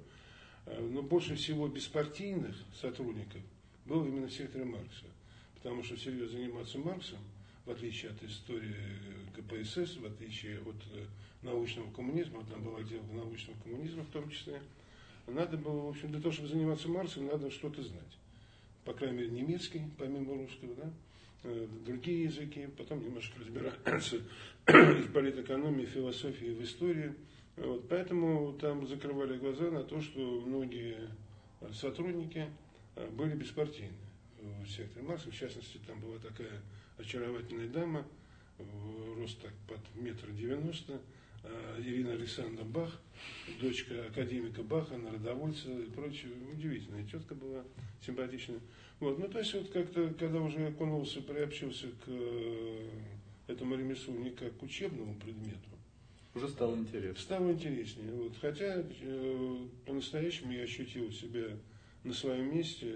Но 0.66 1.04
больше 1.04 1.36
всего 1.36 1.68
беспартийных 1.68 2.56
сотрудников 2.82 3.42
было 3.86 4.08
именно 4.08 4.26
в 4.26 4.34
секторе 4.34 4.66
Маркса. 4.66 5.06
Потому 5.54 5.84
что 5.84 5.96
серьезно 5.98 6.40
заниматься 6.40 6.80
Марксом, 6.80 7.20
в 7.68 7.72
отличие 7.72 8.12
от 8.12 8.24
истории 8.24 8.76
КПСС, 9.36 9.98
в 9.98 10.06
отличие 10.06 10.60
от 10.62 10.76
э, 10.94 11.06
научного 11.44 11.92
коммунизма, 11.92 12.44
там 12.46 12.64
был 12.64 12.78
отдел 12.78 13.04
научного 13.14 13.58
коммунизма 13.64 14.04
в 14.04 14.10
том 14.10 14.30
числе, 14.30 14.62
надо 15.28 15.58
было, 15.58 15.82
в 15.82 15.90
общем, 15.90 16.10
для 16.12 16.20
того, 16.20 16.32
чтобы 16.32 16.50
заниматься 16.50 16.88
Марксом, 16.90 17.28
надо 17.28 17.52
что-то 17.52 17.84
знать. 17.84 18.18
По 18.86 18.94
крайней 18.94 19.18
мере, 19.18 19.30
немецкий, 19.30 19.82
помимо 19.98 20.36
русского, 20.36 20.74
да, 20.76 20.94
э, 21.44 21.68
другие 21.86 22.24
языки, 22.24 22.68
потом 22.78 23.04
немножко 23.04 23.40
разбираться 23.40 24.22
в 24.68 25.12
политэкономии, 25.12 25.86
философии, 25.86 26.54
в 26.54 26.64
истории. 26.64 27.14
Вот, 27.58 27.90
поэтому 27.90 28.54
там 28.54 28.88
закрывали 28.88 29.38
глаза 29.38 29.70
на 29.70 29.84
то, 29.84 30.00
что 30.02 30.20
многие 30.46 31.10
сотрудники 31.74 32.48
Э, 32.98 33.08
были 33.12 33.36
беспартийны 33.36 33.94
в 34.64 34.68
секторе 34.68 35.06
Маркса. 35.06 35.30
В 35.30 35.36
частности, 35.36 35.80
там 35.86 36.00
была 36.00 36.18
такая 36.18 36.62
очаровательная 36.98 37.68
дама, 37.68 38.06
рост 39.18 39.40
так 39.42 39.54
под 39.68 39.80
метр 39.96 40.32
девяносто, 40.32 41.00
э, 41.44 41.82
Ирина 41.82 42.14
Александровна 42.14 42.64
Бах, 42.64 43.02
дочка 43.62 44.06
академика 44.08 44.64
Баха, 44.64 44.98
народовольца 44.98 45.70
и 45.72 45.86
прочее. 45.86 46.32
Удивительная 46.52 47.06
тетка 47.06 47.36
была, 47.36 47.64
симпатичная. 48.06 48.60
Вот. 49.00 49.20
Ну, 49.20 49.28
то 49.28 49.40
есть, 49.40 49.54
вот 49.54 49.70
как-то, 49.70 50.14
когда 50.18 50.40
уже 50.42 50.68
окунулся, 50.68 51.22
приобщился 51.22 51.88
к 51.88 52.08
э, 52.08 52.90
этому 53.48 53.76
ремеслу 53.76 54.16
не 54.16 54.32
как 54.32 54.58
к 54.58 54.64
учебному 54.64 55.16
предмету, 55.16 55.70
уже 56.34 56.50
стало 56.50 56.76
интересно. 56.76 57.22
Стало 57.22 57.52
интереснее. 57.52 58.12
Вот. 58.12 58.34
Хотя 58.42 58.84
э, 59.02 59.68
по-настоящему 59.86 60.52
я 60.52 60.64
ощутил 60.64 61.12
себя 61.12 61.58
на 62.04 62.14
своем 62.14 62.56
месте 62.56 62.96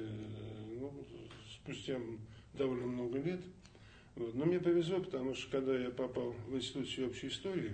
ну, 0.79 0.93
спустя 1.53 1.99
довольно 2.53 2.87
много 2.87 3.19
лет. 3.19 3.41
Вот. 4.21 4.35
Но 4.35 4.45
мне 4.45 4.59
повезло, 4.59 4.99
потому 4.99 5.33
что 5.33 5.49
когда 5.51 5.75
я 5.77 5.89
попал 5.89 6.35
в 6.47 6.55
Институт 6.55 6.87
всеобщей 6.87 7.27
истории, 7.29 7.73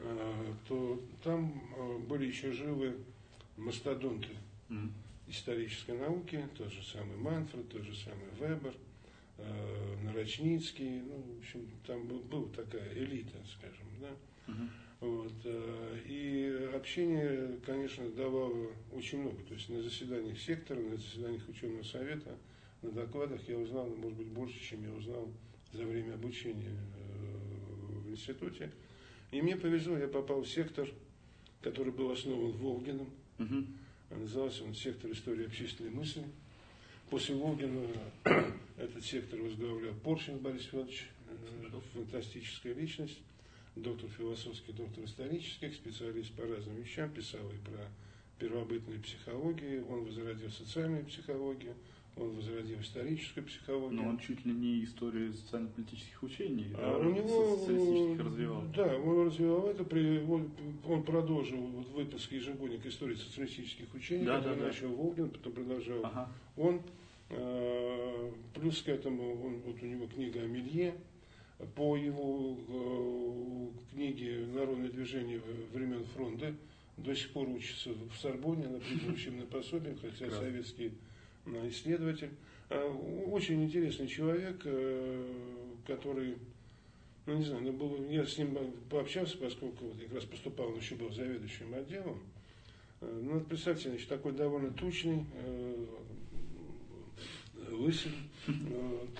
а, 0.00 0.56
то 0.66 1.00
там 1.22 1.62
а, 1.76 1.98
были 1.98 2.26
еще 2.26 2.50
живы 2.52 2.96
мастодонты 3.58 4.30
mm. 4.70 4.90
исторической 5.28 5.98
науки, 5.98 6.48
тот 6.56 6.72
же 6.72 6.82
самый 6.82 7.16
Манфред, 7.18 7.68
тот 7.68 7.82
же 7.82 7.94
самый 7.94 8.30
Вебер, 8.40 8.74
а, 9.36 9.96
Нарочницкий, 10.02 11.02
ну, 11.02 11.22
в 11.34 11.38
общем, 11.40 11.68
там 11.86 12.06
был, 12.06 12.20
была 12.20 12.48
такая 12.56 12.94
элита, 12.94 13.36
скажем, 13.58 13.86
да. 14.00 14.08
Mm-hmm. 14.46 14.68
Вот. 15.00 15.32
Э, 15.44 15.98
и 16.06 16.70
общение, 16.76 17.58
конечно, 17.66 18.08
давало 18.10 18.70
очень 18.92 19.20
много. 19.20 19.42
То 19.48 19.54
есть 19.54 19.68
на 19.68 19.82
заседаниях 19.82 20.38
сектора, 20.38 20.78
на 20.78 20.96
заседаниях 20.96 21.48
ученого 21.48 21.82
совета, 21.82 22.38
на 22.82 22.90
докладах 22.90 23.40
я 23.48 23.58
узнал, 23.58 23.88
может 23.88 24.18
быть, 24.18 24.28
больше, 24.28 24.60
чем 24.60 24.84
я 24.84 24.92
узнал 24.92 25.28
за 25.72 25.84
время 25.84 26.14
обучения 26.14 26.70
э, 26.70 27.98
в 28.04 28.10
институте. 28.10 28.70
И 29.30 29.40
мне 29.40 29.56
повезло, 29.56 29.96
я 29.96 30.08
попал 30.08 30.42
в 30.42 30.48
сектор, 30.48 30.88
который 31.62 31.92
был 31.92 32.10
основан 32.10 32.52
Волгином. 32.52 33.10
Угу. 33.38 34.18
Назывался 34.20 34.64
он 34.64 34.74
сектор 34.74 35.10
истории 35.10 35.46
общественной 35.46 35.90
мысли. 35.90 36.24
После 37.08 37.34
Волгина 37.34 37.86
этот 38.76 39.04
сектор 39.04 39.40
возглавлял 39.40 39.94
Поршин 40.02 40.38
Борис 40.38 40.64
Федорович, 40.64 41.08
э, 41.28 41.80
фантастическая 41.94 42.74
личность 42.74 43.20
доктор 43.76 44.10
философских, 44.10 44.74
доктор 44.74 45.04
исторических, 45.04 45.74
специалист 45.74 46.32
по 46.32 46.42
разным 46.42 46.76
вещам, 46.76 47.10
писал 47.10 47.48
и 47.50 47.56
про 47.58 47.88
первобытную 48.38 49.00
психологию, 49.00 49.86
он 49.88 50.04
возродил 50.04 50.50
социальную 50.50 51.06
психологию, 51.06 51.74
он 52.16 52.30
возродил 52.34 52.80
историческую 52.80 53.44
психологию. 53.44 54.02
Но 54.02 54.10
он 54.10 54.18
чуть 54.18 54.44
ли 54.44 54.52
не 54.52 54.84
историю 54.84 55.32
социально-политических 55.32 56.22
учений, 56.22 56.66
а 56.74 56.98
да, 56.98 57.08
у 57.08 57.10
него, 57.10 57.56
социалистических 57.56 58.26
развивал. 58.26 58.62
Да, 58.76 58.96
он 58.98 59.26
развивал 59.26 59.68
это, 59.68 59.84
при, 59.84 60.20
он, 60.20 60.50
он 60.86 61.02
продолжил 61.04 61.58
вот, 61.58 61.88
выпуск 61.88 62.32
ежегодника 62.32 62.88
истории 62.88 63.14
социалистических 63.14 63.92
учений, 63.94 64.26
да, 64.26 64.38
который 64.38 64.58
да, 64.58 64.66
начал 64.66 64.88
да. 64.88 64.94
Волгин, 64.94 65.30
потом 65.30 65.52
продолжал 65.52 66.04
ага. 66.04 66.32
он. 66.56 66.82
Э, 67.30 68.30
плюс 68.54 68.82
к 68.82 68.88
этому 68.88 69.42
он, 69.42 69.60
вот 69.60 69.82
у 69.82 69.86
него 69.86 70.06
книга 70.06 70.40
о 70.40 70.46
Мелье, 70.46 70.94
по 71.74 71.96
его 71.96 72.58
э, 72.68 73.94
книге 73.94 74.46
«Народное 74.52 74.90
движение 74.90 75.40
времен 75.72 76.04
фронта» 76.14 76.54
до 76.98 77.14
сих 77.14 77.30
пор 77.30 77.48
учится 77.48 77.90
в 77.90 78.20
Сорбоне, 78.20 78.68
на 78.68 78.80
учебное 79.10 79.46
пособие, 79.46 79.94
хотя 79.94 80.26
Прекрасно. 80.26 80.92
Э, 81.46 81.68
исследователь. 81.68 82.30
А, 82.70 82.88
очень 83.30 83.62
интересный 83.64 84.06
человек, 84.06 84.62
э, 84.64 85.26
который, 85.86 86.36
ну 87.26 87.36
не 87.36 87.44
знаю, 87.44 87.62
ну, 87.64 87.72
был, 87.72 88.08
я 88.10 88.24
с 88.26 88.38
ним 88.38 88.56
пообщался, 88.88 89.38
поскольку 89.38 89.86
вот 89.86 89.98
как 90.00 90.14
раз 90.14 90.24
поступал, 90.24 90.68
он 90.68 90.78
еще 90.78 90.94
был 90.94 91.12
заведующим 91.12 91.74
отделом. 91.74 92.22
Ну, 93.00 93.40
представьте, 93.40 93.88
значит, 93.88 94.08
такой 94.08 94.32
довольно 94.32 94.70
тучный, 94.70 95.26
лысый, 97.68 98.12
вот, 98.46 99.18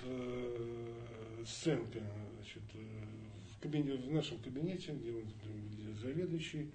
сценка 1.45 1.99
значит, 2.43 2.63
э, 2.73 2.77
в, 3.55 3.61
кабинете, 3.61 3.97
в 3.97 4.13
нашем 4.13 4.37
кабинете, 4.39 4.93
где 4.93 5.11
он 5.11 5.23
где 5.71 5.93
заведующий, 6.01 6.69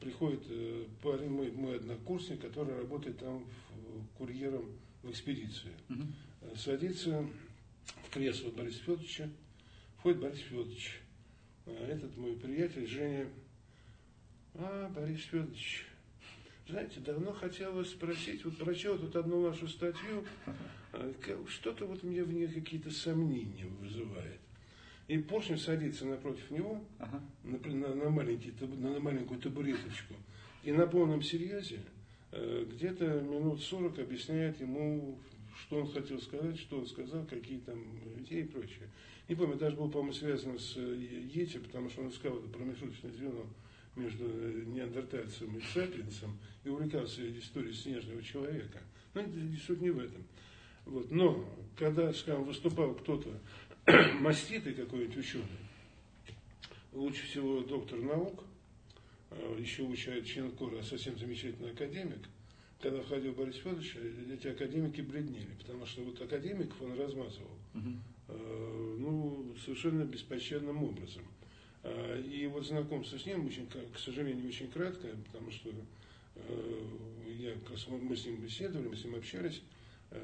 приходит 0.00 0.42
э, 0.50 0.84
парень, 1.02 1.30
мой, 1.30 1.50
мой 1.52 1.76
однокурсник, 1.76 2.40
который 2.40 2.76
работает 2.76 3.18
там 3.18 3.38
в, 3.38 4.18
курьером 4.18 4.64
в 5.04 5.10
экспедиции. 5.10 5.72
Угу. 5.90 6.56
Садится 6.56 7.26
в 8.04 8.10
кресло 8.10 8.50
Бориса 8.50 8.80
Федоровича, 8.80 9.28
входит 9.98 10.20
Борис 10.20 10.38
Федорович. 10.40 11.00
А 11.66 11.86
этот 11.86 12.16
мой 12.16 12.36
приятель 12.36 12.86
Женя, 12.86 13.28
а, 14.54 14.88
Борис 14.90 15.22
Федорович, 15.24 15.86
знаете, 16.68 17.00
давно 17.00 17.32
хотел 17.32 17.72
вас 17.74 17.88
спросить, 17.90 18.44
вот 18.44 18.56
прочел 18.58 18.98
тут 18.98 19.16
одну 19.16 19.42
вашу 19.42 19.68
статью, 19.68 20.24
что-то 21.48 21.86
вот 21.86 22.02
мне 22.02 22.22
в 22.22 22.32
ней 22.32 22.48
какие-то 22.48 22.90
сомнения 22.90 23.66
вызывает. 23.80 24.40
И 25.06 25.18
Поршень 25.18 25.58
садится 25.58 26.06
напротив 26.06 26.50
него 26.50 26.82
ага. 26.98 27.20
на, 27.42 27.58
на, 27.58 27.94
на, 27.94 28.10
маленький, 28.10 28.54
на, 28.60 28.90
на 28.90 29.00
маленькую 29.00 29.38
табуреточку. 29.38 30.14
И 30.62 30.72
на 30.72 30.86
полном 30.86 31.22
серьезе 31.22 31.80
где-то 32.72 33.20
минут 33.20 33.62
сорок 33.62 33.98
объясняет 33.98 34.60
ему 34.60 35.18
что 35.60 35.80
он 35.80 35.92
хотел 35.92 36.20
сказать, 36.20 36.58
что 36.58 36.78
он 36.78 36.86
сказал, 36.86 37.24
какие 37.26 37.58
там 37.60 37.78
идеи 38.18 38.42
и 38.42 38.46
прочее. 38.48 38.88
Не 39.28 39.34
помню, 39.34 39.56
даже 39.56 39.76
был, 39.76 39.88
по-моему, 39.88 40.12
связан 40.12 40.58
с 40.58 40.76
Йети, 40.76 41.58
потому 41.58 41.88
что 41.88 42.02
он 42.02 42.10
искал 42.10 42.38
это 42.38 42.48
промежуточное 42.48 43.12
звено 43.12 43.46
между 43.96 44.24
неандертальцем 44.66 45.56
и 45.56 45.60
сапиенсом 45.72 46.38
и 46.64 46.68
увлекался 46.68 47.26
историей 47.38 47.72
снежного 47.72 48.22
человека. 48.22 48.80
Но 49.14 49.22
суть 49.66 49.80
не 49.80 49.90
в 49.90 49.98
этом. 50.00 50.24
Вот. 50.84 51.10
Но, 51.10 51.48
когда, 51.76 52.12
скажем, 52.12 52.44
выступал 52.44 52.94
кто-то 52.94 53.30
маститый 54.20 54.74
какой-нибудь 54.74 55.16
ученый, 55.16 55.46
лучше 56.92 57.24
всего 57.26 57.60
доктор 57.60 58.00
наук, 58.00 58.44
еще 59.58 59.82
учает 59.82 60.26
член 60.26 60.50
Кора, 60.52 60.82
совсем 60.82 61.18
замечательный 61.18 61.70
академик, 61.70 62.28
когда 62.80 63.00
входил 63.00 63.32
Борис 63.32 63.56
Федорович, 63.56 63.96
эти 64.32 64.48
академики 64.48 65.00
бледнели, 65.00 65.50
потому 65.58 65.86
что 65.86 66.02
вот 66.02 66.20
академиков 66.20 66.80
он 66.82 66.98
размазывал, 66.98 67.56
угу. 67.74 67.92
ну, 68.98 69.54
совершенно 69.64 70.04
беспощадным 70.04 70.82
образом. 70.82 71.22
И 72.26 72.48
вот 72.52 72.66
знакомство 72.66 73.18
с 73.18 73.26
ним, 73.26 73.46
очень, 73.46 73.66
к 73.66 73.98
сожалению, 73.98 74.48
очень 74.48 74.68
краткое, 74.68 75.14
потому 75.26 75.50
что 75.50 75.70
я, 77.26 77.54
мы 78.00 78.16
с 78.16 78.24
ним 78.24 78.36
беседовали, 78.36 78.88
мы 78.88 78.96
с 78.96 79.04
ним 79.04 79.16
общались, 79.16 79.62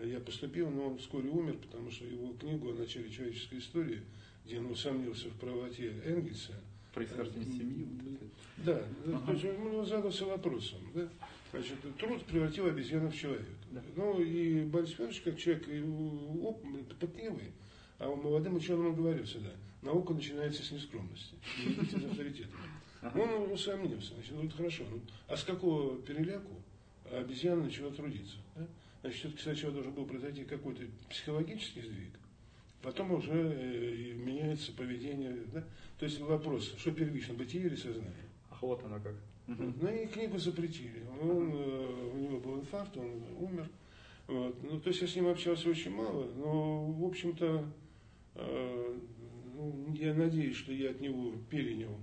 я 0.05 0.21
поступил, 0.21 0.71
но 0.71 0.89
он 0.89 0.99
вскоре 0.99 1.29
умер, 1.29 1.57
потому 1.57 1.91
что 1.91 2.05
его 2.07 2.33
книгу 2.35 2.71
о 2.71 2.75
начале 2.75 3.11
человеческой 3.11 3.59
истории, 3.59 4.01
где 4.47 4.59
он 4.59 4.67
усомнился 4.71 5.29
в 5.29 5.35
правоте 5.35 5.93
Энгельса. 6.05 6.55
Происхождение 6.95 7.53
семьи. 7.53 7.87
Да, 8.59 8.83
ага. 9.07 9.27
то 9.27 9.33
есть 9.33 9.45
он 9.45 9.87
задался 9.87 10.27
вопросом. 10.27 10.79
Да? 10.95 11.09
Значит, 11.53 11.77
труд 11.99 12.25
превратил 12.25 12.67
обезьяну 12.67 13.11
в 13.11 13.17
человека. 13.17 13.51
Да. 13.71 13.83
Ну 13.97 14.21
и 14.21 14.65
Борис 14.65 14.91
Федорович, 14.91 15.23
как 15.23 15.39
человек 15.39 15.67
оп, 16.43 16.63
пытливый, 16.99 17.53
а 17.99 18.15
молодым 18.15 18.57
ученым 18.57 18.89
он 18.89 18.97
говорил 18.97 19.25
всегда, 19.25 19.51
наука 19.83 20.15
начинается 20.15 20.63
с 20.63 20.71
нескромности, 20.71 21.35
за 21.91 22.07
авторитетом. 22.07 22.61
Он 23.03 23.51
усомнился, 23.51 24.15
значит, 24.15 24.33
ну 24.33 24.45
это 24.45 24.57
хорошо, 24.57 24.85
ну, 24.91 25.01
а 25.27 25.37
с 25.37 25.45
какого 25.45 25.97
переляку 26.03 26.63
обезьяна 27.11 27.65
начала 27.65 27.91
трудиться? 27.91 28.37
Да? 28.57 28.67
Значит, 29.01 29.19
все-таки 29.21 29.43
сначала 29.43 29.73
должен 29.73 29.93
был 29.93 30.05
произойти 30.05 30.45
какой-то 30.45 30.83
психологический 31.09 31.81
сдвиг, 31.81 32.13
потом 32.83 33.13
уже 33.13 33.33
э, 33.33 34.15
меняется 34.15 34.73
поведение. 34.73 35.37
Да? 35.53 35.65
То 35.99 36.07
есть 36.07 36.21
вопрос, 36.21 36.75
что 36.79 36.91
первично, 36.91 37.35
бытие 37.35 37.67
или 37.67 37.77
сознание? 37.77 38.13
Ах, 38.51 38.63
вот 38.63 38.85
оно 38.85 39.01
как. 39.01 39.15
Ну 39.47 39.89
и 39.89 40.07
книгу 40.07 40.39
запретили. 40.39 41.03
Он, 41.21 41.53
э, 41.53 42.11
у 42.15 42.19
него 42.19 42.39
был 42.39 42.61
инфаркт, 42.61 42.97
он 42.97 43.23
умер. 43.39 43.69
Вот. 44.27 44.63
Ну, 44.63 44.81
то 44.81 44.91
есть 44.91 45.03
я 45.03 45.09
с 45.09 45.17
ним 45.17 45.27
общался 45.27 45.69
очень 45.69 45.91
мало, 45.91 46.31
но, 46.37 46.85
в 46.85 47.05
общем-то, 47.05 47.65
э, 48.37 48.99
ну, 49.55 49.95
я 49.99 50.15
надеюсь, 50.15 50.57
что 50.57 50.73
я 50.73 50.91
от 50.91 51.01
него 51.01 51.33
перенял 51.51 51.99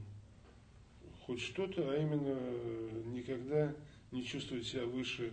хоть 1.28 1.42
что-то, 1.42 1.92
а 1.92 1.96
именно 1.96 2.40
никогда 3.14 3.74
не 4.12 4.24
чувствовать 4.24 4.66
себя 4.66 4.86
выше, 4.86 5.32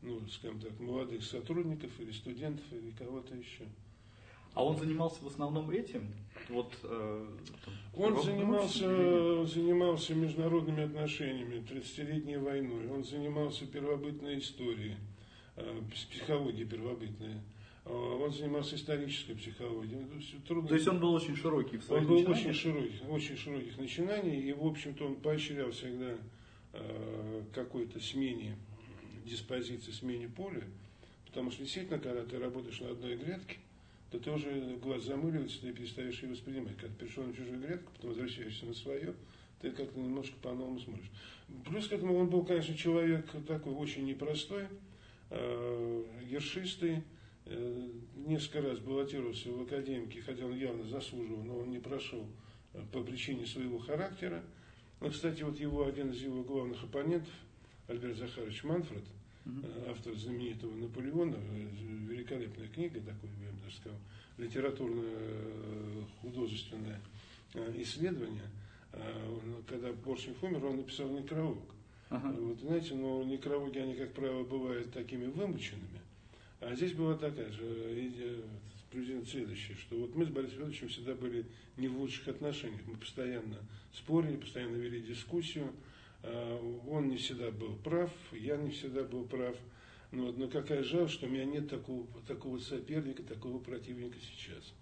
ну, 0.00 0.20
скажем 0.28 0.60
так, 0.60 0.78
молодых 0.78 1.22
сотрудников 1.24 1.90
или 1.98 2.12
студентов 2.12 2.64
или 2.72 2.90
кого-то 2.92 3.34
еще. 3.34 3.64
А 4.54 4.64
он 4.64 4.76
занимался 4.76 5.22
в 5.22 5.26
основном 5.26 5.70
этим? 5.70 6.12
Вот, 6.48 6.72
э, 6.82 7.26
он 7.94 8.22
занимался, 8.22 9.46
занимался 9.46 10.14
международными 10.14 10.84
отношениями, 10.84 11.64
30-летней 11.68 12.36
войной. 12.36 12.88
Он 12.90 13.04
занимался 13.04 13.66
первобытной 13.66 14.38
историей, 14.38 14.96
э, 15.56 15.80
психологией 15.90 16.66
первобытной. 16.66 17.40
Э, 17.84 17.90
он 17.92 18.32
занимался 18.32 18.76
исторической 18.76 19.34
психологией. 19.34 20.04
То 20.04 20.16
есть, 20.16 20.44
трудно... 20.44 20.68
То 20.68 20.74
есть 20.74 20.88
он 20.88 21.00
был 21.00 21.14
очень 21.14 21.36
широкий 21.36 21.78
в 21.78 21.84
своих 21.84 22.02
Он 22.02 22.08
был 22.08 22.30
очень 22.30 22.52
широкий, 22.52 23.00
очень 23.08 23.36
широких 23.36 23.78
начинаний. 23.78 24.40
И, 24.40 24.52
в 24.52 24.64
общем-то, 24.64 25.06
он 25.06 25.16
поощрял 25.16 25.70
всегда 25.70 26.16
э, 26.72 27.42
какой-то 27.54 28.00
смене 28.00 28.56
диспозиции, 29.24 29.90
смене 29.90 30.28
поля. 30.28 30.64
Потому 31.26 31.50
что 31.50 31.62
действительно, 31.62 31.98
когда 31.98 32.24
ты 32.24 32.38
работаешь 32.38 32.80
на 32.80 32.90
одной 32.90 33.16
грядке, 33.16 33.56
то 34.12 34.18
ты 34.18 34.30
уже 34.30 34.76
глаз 34.82 35.04
замыливается, 35.04 35.62
ты 35.62 35.72
перестаешь 35.72 36.22
ее 36.22 36.30
воспринимать. 36.30 36.76
Когда 36.76 36.94
перешел 36.94 37.24
на 37.24 37.34
чужую 37.34 37.60
грядку, 37.60 37.90
потом 37.92 38.10
возвращаешься 38.10 38.66
на 38.66 38.74
свое, 38.74 39.14
ты 39.60 39.70
как-то 39.70 39.98
немножко 39.98 40.36
по-новому 40.42 40.78
смотришь. 40.78 41.10
Плюс 41.64 41.88
к 41.88 41.92
этому 41.92 42.16
он 42.16 42.28
был, 42.28 42.44
конечно, 42.44 42.76
человек 42.76 43.26
такой 43.48 43.72
очень 43.72 44.04
непростой, 44.04 44.66
э, 45.30 46.04
ершистый, 46.28 47.04
э, 47.46 47.88
несколько 48.14 48.60
раз 48.60 48.80
баллотировался 48.80 49.50
в 49.50 49.62
академике, 49.62 50.20
хотя 50.20 50.44
он 50.44 50.56
явно 50.56 50.84
заслуживал, 50.84 51.42
но 51.42 51.58
он 51.60 51.70
не 51.70 51.78
прошел 51.78 52.26
э, 52.74 52.82
по 52.92 53.02
причине 53.02 53.46
своего 53.46 53.78
характера. 53.78 54.44
Но, 55.00 55.08
кстати, 55.08 55.42
вот 55.42 55.58
его, 55.58 55.86
один 55.86 56.10
из 56.10 56.20
его 56.20 56.42
главных 56.42 56.84
оппонентов, 56.84 57.32
Альберт 57.88 58.18
Захарович 58.18 58.62
Манфред– 58.62 59.04
автор 59.88 60.14
знаменитого 60.14 60.72
Наполеона, 60.74 61.36
э, 61.36 61.68
великолепная 62.08 62.68
книга, 62.68 63.00
такой, 63.00 63.30
я 63.44 63.50
бы 63.50 63.56
даже 63.64 63.76
сказал, 63.76 63.98
литературно-художественное 64.38 67.00
э, 67.54 67.74
исследование. 67.78 68.48
Когда 69.68 69.92
Поршнев 69.92 70.40
умер, 70.44 70.64
он 70.66 70.76
написал 70.76 71.08
некролог. 71.08 71.58
Uh-huh. 72.10 72.48
Вот 72.48 72.60
знаете, 72.60 72.94
но 72.94 73.24
некрологи, 73.24 73.78
они, 73.78 73.94
как 73.94 74.12
правило, 74.12 74.44
бывают 74.44 74.92
такими 74.92 75.24
вымученными. 75.24 76.00
А 76.60 76.74
здесь 76.74 76.92
была 76.92 77.16
такая 77.16 77.50
же 77.50 78.44
приблизительно 78.90 79.26
следующее, 79.26 79.78
что 79.78 79.96
вот 79.96 80.14
мы 80.14 80.26
с 80.26 80.28
Борисом 80.28 80.56
Федоровичем 80.56 80.88
всегда 80.88 81.14
были 81.14 81.46
не 81.78 81.88
в 81.88 81.98
лучших 81.98 82.28
отношениях. 82.28 82.82
Мы 82.86 82.96
постоянно 82.96 83.56
спорили, 83.92 84.36
постоянно 84.36 84.76
вели 84.76 85.00
дискуссию. 85.00 85.72
Э, 86.22 86.78
он 86.88 87.08
не 87.08 87.16
всегда 87.16 87.50
был 87.50 87.76
прав, 87.76 88.10
я 88.32 88.56
не 88.56 88.70
всегда 88.70 89.02
был 89.02 89.24
прав. 89.24 89.56
Но, 90.10 90.30
но 90.32 90.48
какая 90.48 90.82
жаль, 90.82 91.08
что 91.08 91.26
у 91.26 91.30
меня 91.30 91.44
нет 91.44 91.70
такого, 91.70 92.06
такого 92.26 92.58
соперника, 92.58 93.22
такого 93.22 93.58
противника 93.58 94.18
сейчас. 94.20 94.74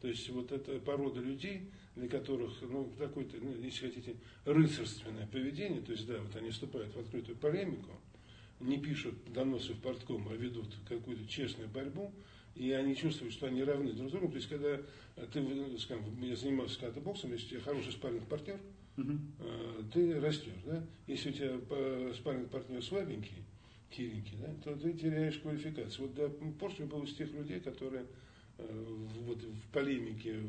То 0.00 0.08
есть 0.08 0.28
вот 0.30 0.50
эта 0.50 0.80
порода 0.80 1.20
людей, 1.20 1.70
для 1.94 2.08
которых, 2.08 2.60
ну, 2.62 2.92
такое-то, 2.98 3.36
ну, 3.40 3.54
если 3.62 3.86
хотите, 3.86 4.16
рыцарственное 4.44 5.28
поведение, 5.28 5.80
то 5.80 5.92
есть, 5.92 6.06
да, 6.06 6.18
вот 6.18 6.34
они 6.34 6.50
вступают 6.50 6.92
в 6.94 6.98
открытую 6.98 7.36
полемику, 7.36 7.92
не 8.58 8.78
пишут 8.78 9.14
доносы 9.32 9.74
в 9.74 9.80
портком, 9.80 10.26
а 10.28 10.34
ведут 10.34 10.74
какую-то 10.88 11.26
честную 11.28 11.68
борьбу, 11.68 12.12
и 12.56 12.72
они 12.72 12.96
чувствуют, 12.96 13.32
что 13.32 13.46
они 13.46 13.62
равны 13.62 13.92
друг 13.92 14.10
другу. 14.10 14.28
То 14.30 14.36
есть, 14.36 14.48
когда 14.48 14.80
ты, 15.32 15.78
скажем, 15.78 16.22
я 16.22 16.34
занимался 16.34 16.80
когда-то 16.80 17.00
боксом, 17.00 17.32
если 17.32 17.46
у 17.46 17.48
тебя 17.50 17.60
хороший 17.60 17.92
спарринг 17.92 18.26
партнер, 18.26 18.58
угу. 18.96 19.18
ты 19.92 20.20
растешь, 20.20 20.62
да? 20.64 20.84
Если 21.06 21.30
у 21.30 21.32
тебя 21.32 22.14
спарринг 22.14 22.50
партнер 22.50 22.82
слабенький, 22.82 23.44
хиленький, 23.92 24.36
да, 24.38 24.54
то 24.64 24.76
ты 24.76 24.92
теряешь 24.94 25.38
квалификацию. 25.38 26.08
Вот 26.08 26.14
да, 26.14 26.28
Порше 26.58 26.84
был 26.84 27.02
из 27.04 27.14
тех 27.14 27.30
людей, 27.32 27.60
которые 27.60 28.06
э, 28.58 28.96
вот 29.20 29.42
в 29.42 29.72
полемике, 29.72 30.40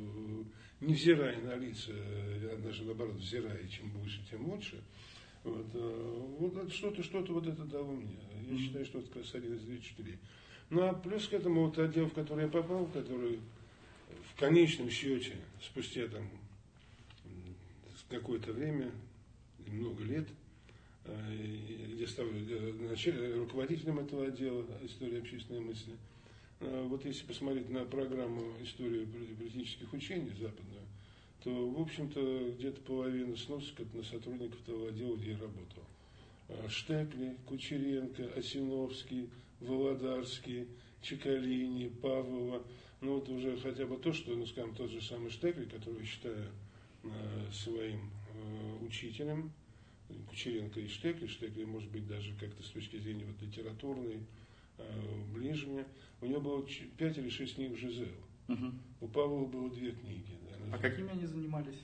невзирая 0.82 1.42
на 1.42 1.56
лица, 1.56 1.92
а 1.94 2.60
даже 2.64 2.84
наоборот, 2.84 3.16
взирая, 3.16 3.68
чем 3.68 3.90
больше, 3.92 4.22
тем 4.30 4.50
лучше, 4.50 4.82
вот, 5.44 5.68
э, 5.74 6.36
вот 6.40 6.74
что-то, 6.74 7.04
что-то 7.04 7.34
вот 7.34 7.48
это 7.48 7.64
дало 7.66 7.94
мне. 7.94 8.18
Я 8.50 8.58
считаю, 8.58 8.86
что 8.86 9.00
это 9.00 9.08
как 9.08 9.24
раз 9.24 9.36
один 9.36 9.56
из 9.56 9.62
двух 9.62 10.08
Ну 10.70 10.82
а 10.84 10.94
плюс 10.94 11.28
к 11.28 11.34
этому 11.34 11.66
вот 11.66 11.78
отдел, 11.78 12.08
в 12.08 12.14
который 12.14 12.46
я 12.46 12.50
попал, 12.50 12.86
который 12.88 13.40
в 14.34 14.40
конечном 14.40 14.90
счете, 14.90 15.36
спустя 15.62 16.08
там 16.08 16.30
какое-то 18.14 18.54
время, 18.54 18.92
много 19.68 20.04
лет, 20.04 20.28
э, 21.06 21.96
я 21.98 22.08
стал 22.08 22.26
э, 22.28 23.36
руководителем 23.38 24.00
этого 24.00 24.28
отдела 24.28 24.66
истории 24.84 25.20
общественной 25.20 25.62
мысли. 25.62 25.94
Э, 26.60 26.86
вот 26.88 27.04
если 27.06 27.26
посмотреть 27.26 27.70
на 27.70 27.86
программу 27.86 28.54
истории 28.62 29.06
политических 29.38 29.92
учений 29.94 30.32
западную, 30.40 30.84
то, 31.44 31.70
в 31.70 31.82
общем-то, 31.82 32.52
где-то 32.58 32.82
половина 32.82 33.36
сносок 33.36 33.80
на 33.94 34.04
сотрудников 34.04 34.60
того 34.62 34.88
отдела, 34.88 35.16
где 35.16 35.32
я 35.32 35.38
работал. 35.40 35.84
Штекли, 36.70 37.36
Кучеренко, 37.48 38.26
Осиновский, 38.36 39.30
Володарский, 39.60 40.68
Чекалини, 41.02 41.90
Павлова. 42.02 42.64
Ну 43.02 43.16
вот 43.16 43.28
уже 43.28 43.58
хотя 43.58 43.86
бы 43.86 43.98
то, 43.98 44.14
что, 44.14 44.36
ну 44.36 44.46
скажем, 44.46 44.74
тот 44.76 44.90
же 44.90 45.02
самый 45.02 45.32
Штекли, 45.32 45.66
который 45.66 46.00
я 46.00 46.06
считаю 46.06 46.46
своим 47.52 48.10
э, 48.34 48.86
учителем, 48.86 49.52
Кучеренко 50.30 50.80
и 50.80 50.88
Штекли. 50.88 51.28
Штекли, 51.28 51.66
может 51.66 51.90
быть, 51.92 52.08
даже 52.08 52.34
как-то 52.40 52.64
с 52.64 52.68
точки 52.68 52.98
зрения 52.98 53.26
вот, 53.26 53.42
литературной 53.42 54.20
э, 54.78 54.84
ближе 55.34 55.68
мне. 55.68 55.86
У 56.22 56.26
него 56.26 56.42
было 56.42 56.68
5 56.98 57.18
или 57.18 57.30
6 57.30 57.56
книг 57.56 57.78
Жизел. 57.78 58.08
Угу. 58.48 58.72
У 59.02 59.08
Павла 59.08 59.46
было 59.46 59.70
две 59.70 59.92
книги. 59.92 60.38
Да, 60.50 60.76
а 60.76 60.78
какими 60.78 61.12
они 61.12 61.26
занимались? 61.26 61.80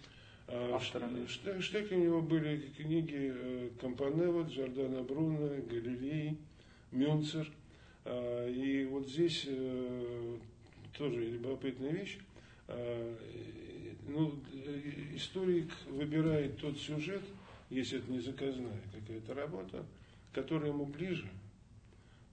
А, 0.47 0.75
авторами? 0.75 1.25
Штекли 1.27 1.95
у 1.95 2.03
него 2.03 2.21
были 2.21 2.71
книги 2.77 3.71
Компанелло, 3.79 4.43
Джордана 4.43 5.03
Бруно, 5.03 5.61
Галилей, 5.69 6.37
Мюнцер. 6.91 7.51
И 8.05 8.87
вот 8.89 9.07
здесь 9.07 9.45
э, 9.47 10.37
тоже 10.97 11.25
любопытная 11.25 11.91
вещь. 11.91 12.17
А, 14.07 14.09
ну, 14.09 14.35
историк 15.15 15.71
выбирает 15.87 16.57
тот 16.57 16.77
сюжет, 16.77 17.23
если 17.69 17.99
это 17.99 18.11
не 18.11 18.19
заказная 18.19 18.79
какая-то 18.93 19.33
работа, 19.33 19.85
которая 20.33 20.71
ему 20.71 20.85
ближе, 20.85 21.29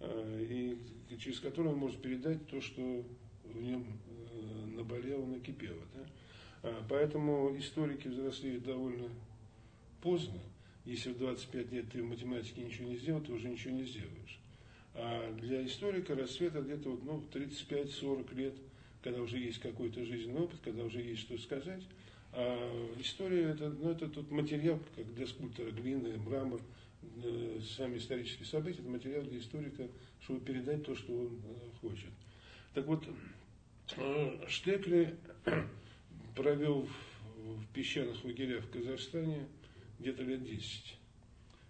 а, 0.01 0.41
и 0.41 0.77
через 1.19 1.41
который 1.41 1.73
он 1.73 1.79
может 1.79 2.01
передать 2.01 2.47
то, 2.49 2.61
что 2.61 3.05
в 3.45 3.63
нем 3.63 3.87
э, 4.33 4.67
наболело, 4.77 5.25
накипело. 5.25 5.81
Да? 5.95 6.73
Поэтому 6.89 7.57
историки 7.57 8.09
взрослеют 8.09 8.65
довольно 8.65 9.09
поздно. 10.03 10.41
Если 10.85 11.13
в 11.13 11.19
25 11.19 11.73
лет 11.73 11.91
ты 11.91 12.03
в 12.03 12.07
математике 12.07 12.63
ничего 12.63 12.89
не 12.89 12.97
сделал, 12.97 13.21
ты 13.21 13.33
уже 13.33 13.49
ничего 13.49 13.75
не 13.75 13.85
сделаешь. 13.85 14.39
А 14.95 15.33
для 15.35 15.65
историка 15.67 16.15
расцвет 16.15 16.55
где-то 16.55 16.91
вот, 16.91 17.05
ну, 17.05 17.23
35-40 17.33 18.35
лет, 18.35 18.55
когда 19.03 19.21
уже 19.21 19.39
есть 19.39 19.59
какой-то 19.59 20.05
жизненный 20.05 20.41
опыт, 20.43 20.61
когда 20.63 20.85
уже 20.85 21.01
есть 21.01 21.23
что 21.23 21.39
сказать. 21.39 21.83
А 22.33 22.91
история 23.01 23.51
это, 23.51 23.71
ну, 23.71 23.91
это 23.91 24.09
тот 24.09 24.31
материал, 24.31 24.81
как 24.95 25.15
для 25.15 25.27
скульптора 25.27 25.71
глины, 25.71 26.17
мрамор, 26.19 26.61
э, 27.25 27.61
сами 27.77 27.99
исторические 27.99 28.47
события, 28.47 28.81
это 28.81 28.89
материал 28.89 29.23
для 29.23 29.39
историка, 29.39 29.89
чтобы 30.21 30.41
передать 30.41 30.85
то, 30.85 30.95
что 30.95 31.13
он 31.13 31.41
э, 31.45 31.79
хочет. 31.81 32.11
Так 32.75 32.87
вот, 32.87 33.05
э, 33.97 34.47
Штекли 34.49 35.15
провел 36.37 36.83
в, 36.83 37.63
в 37.63 37.67
песчаных 37.73 38.23
лагерях 38.25 38.65
в 38.65 38.71
Казахстане 38.71 39.47
где-то 39.99 40.23
лет 40.23 40.45
10 40.45 40.99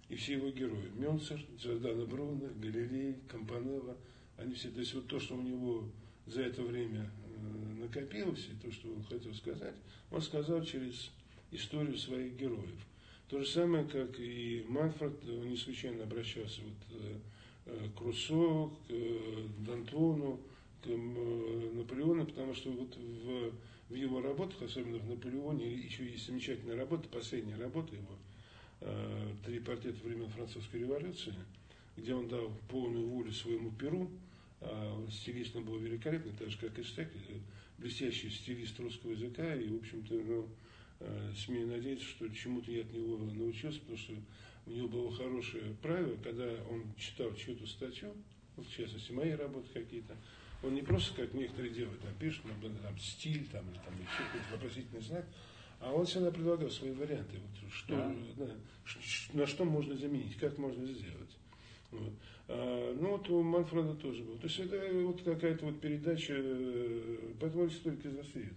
и 0.08 0.16
все 0.16 0.34
его 0.34 0.50
герои. 0.50 0.90
Мюнцер, 0.94 1.44
Джордана 1.58 2.04
Бруно, 2.04 2.48
Галилей, 2.56 3.16
Компанелло, 3.28 3.96
они 4.36 4.54
все, 4.54 4.70
то 4.70 4.80
есть 4.80 4.94
вот 4.94 5.06
то, 5.06 5.18
что 5.18 5.34
у 5.34 5.42
него 5.42 5.84
за 6.26 6.42
это 6.42 6.62
время 6.62 7.08
э, 7.08 7.82
накопилось, 7.82 8.48
и 8.50 8.66
то, 8.66 8.72
что 8.72 8.88
он 8.88 9.02
хотел 9.04 9.34
сказать, 9.34 9.74
он 10.10 10.20
сказал 10.20 10.62
через 10.62 11.10
историю 11.50 11.96
своих 11.96 12.36
героев. 12.36 12.86
То 13.28 13.40
же 13.40 13.46
самое, 13.46 13.84
как 13.84 14.18
и 14.18 14.64
Манфред, 14.68 15.24
он 15.28 15.48
не 15.48 15.56
случайно 15.56 16.04
обращался 16.04 16.60
вот, 16.62 17.00
э, 17.00 17.18
э, 17.66 17.88
к 17.96 18.00
Руссо, 18.00 18.70
к 18.88 18.90
Д'Антону, 18.90 20.40
к 20.82 20.88
Наполеону, 20.88 22.26
потому 22.26 22.54
что 22.54 22.70
вот 22.70 22.96
в, 22.96 23.52
в 23.88 23.94
его 23.94 24.20
работах, 24.20 24.62
особенно 24.62 24.98
в 24.98 25.08
Наполеоне, 25.08 25.72
еще 25.72 26.04
есть 26.04 26.26
замечательная 26.26 26.76
работа, 26.76 27.08
последняя 27.08 27.56
работа 27.56 27.94
его– 27.94 28.16
три 29.44 29.58
портрета 29.60 29.98
времен 30.04 30.28
французской 30.28 30.80
революции, 30.80 31.34
где 31.96 32.14
он 32.14 32.28
дал 32.28 32.52
полную 32.68 33.06
волю 33.08 33.32
своему 33.32 33.70
перу, 33.70 34.10
а 34.68 35.07
стилист 35.11 35.55
он 35.57 35.64
был 35.64 35.79
великолепный, 35.79 36.33
так 36.33 36.50
же 36.50 36.59
как 36.59 36.79
и 36.79 36.83
Стек, 36.83 37.09
блестящий 37.79 38.31
стилист 38.31 38.79
русского 38.81 39.12
языка, 39.12 39.55
и, 39.55 39.68
в 39.68 39.76
общем-то, 39.76 40.14
ну, 40.14 40.48
э, 41.00 41.33
смею 41.37 41.68
надеяться, 41.68 42.07
что 42.07 42.29
чему-то 42.29 42.70
я 42.72 42.83
от 42.83 42.92
него 42.92 43.18
научился, 43.18 43.81
потому 43.81 43.98
что 43.98 44.14
у 44.66 44.70
него 44.70 44.88
было 44.88 45.14
хорошее 45.14 45.74
правило, 45.83 46.16
когда 46.22 46.46
он 46.70 46.85
читал 46.98 47.33
чью-то 47.35 47.66
статью, 47.66 48.12
ну, 48.57 48.62
в 48.62 48.70
частности, 48.70 49.12
мои 49.12 49.33
работы 49.33 49.68
какие-то, 49.72 50.16
он 50.62 50.74
не 50.74 50.83
просто, 50.83 51.14
как 51.14 51.35
некоторые 51.35 51.72
делают, 51.72 52.00
там 52.00 52.14
пишут, 52.18 52.44
там, 52.61 52.76
там 52.79 52.98
стиль, 52.98 53.46
там, 53.52 53.68
или 53.70 53.79
там 53.79 53.94
еще 53.94 54.22
какой-то 54.33 54.52
вопросительный 54.52 55.02
знак, 55.02 55.26
а 55.81 55.92
он 55.92 56.07
всегда 56.07 56.31
предлагал 56.31 56.70
свои 56.70 56.92
варианты, 56.92 57.37
вот, 57.38 57.72
что, 57.72 57.96
да. 57.96 58.16
Да, 58.37 58.50
на 59.35 59.46
что 59.46 59.64
можно 59.64 59.94
заменить, 59.94 60.37
как 60.37 60.57
можно 60.59 60.87
сделать. 60.87 61.37
Вот. 61.90 62.12
А, 62.48 62.96
ну 63.00 63.12
вот 63.12 63.28
у 63.28 63.42
Манфреда 63.42 63.94
тоже 63.94 64.22
было. 64.22 64.38
То 64.38 64.46
есть 64.46 64.59
это 64.61 64.78
вот 65.04 65.22
какая-то 65.22 65.66
вот 65.66 65.80
передача, 65.80 66.35
э, 66.37 67.32
поэтому 67.40 67.66
историки 67.66 68.09
засеют 68.09 68.54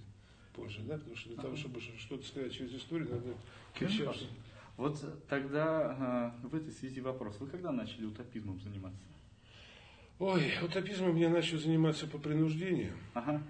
позже, 0.53 0.81
да, 0.83 0.97
потому 0.97 1.15
что 1.15 1.29
для 1.29 1.41
того, 1.41 1.55
чтобы 1.55 1.79
что-то 1.81 2.25
сказать 2.25 2.53
через 2.53 2.73
историю, 2.73 3.09
надо 3.09 3.33
сейчас. 3.79 4.27
Вот 4.77 4.97
тогда 5.27 6.33
э, 6.41 6.47
в 6.47 6.55
этой 6.55 6.71
связи 6.71 7.01
вопрос. 7.01 7.37
Вы 7.39 7.47
когда 7.47 7.71
начали 7.71 8.05
утопизмом 8.05 8.61
заниматься? 8.61 9.01
Ой, 10.19 10.53
утопизмом 10.63 11.15
я 11.15 11.29
начал 11.29 11.57
заниматься 11.57 12.07
по 12.07 12.17
принуждению. 12.17 12.93
Ага. 13.13 13.41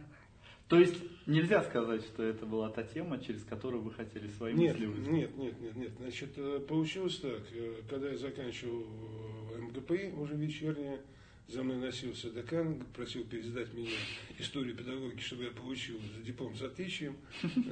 То 0.69 0.80
есть 0.80 0.95
нельзя 1.25 1.63
сказать, 1.63 2.04
что 2.04 2.23
это 2.23 2.45
была 2.45 2.69
та 2.69 2.84
тема, 2.84 3.19
через 3.19 3.43
которую 3.43 3.82
вы 3.82 3.91
хотели 3.91 4.28
свои 4.28 4.54
нет, 4.54 4.73
мысли 4.73 4.86
выразить? 4.86 5.12
Нет, 5.12 5.38
нет, 5.38 5.60
нет, 5.60 5.75
нет. 5.75 5.91
Значит, 5.99 6.30
э, 6.38 6.60
получилось 6.60 7.17
так. 7.17 7.41
Э, 7.52 7.82
когда 7.89 8.10
я 8.10 8.17
заканчивал 8.17 8.86
МГПИ, 9.69 10.13
уже 10.17 10.36
вечернее, 10.36 10.99
за 11.49 11.63
мной 11.63 11.77
носился 11.77 12.29
декан, 12.29 12.84
просил 12.95 13.23
пересдать 13.23 13.73
меня 13.73 13.89
историю 14.38 14.75
педагогики, 14.75 15.21
чтобы 15.21 15.45
я 15.45 15.49
получил 15.49 15.99
диплом 16.23 16.55
с 16.55 16.62
отличием. 16.62 17.17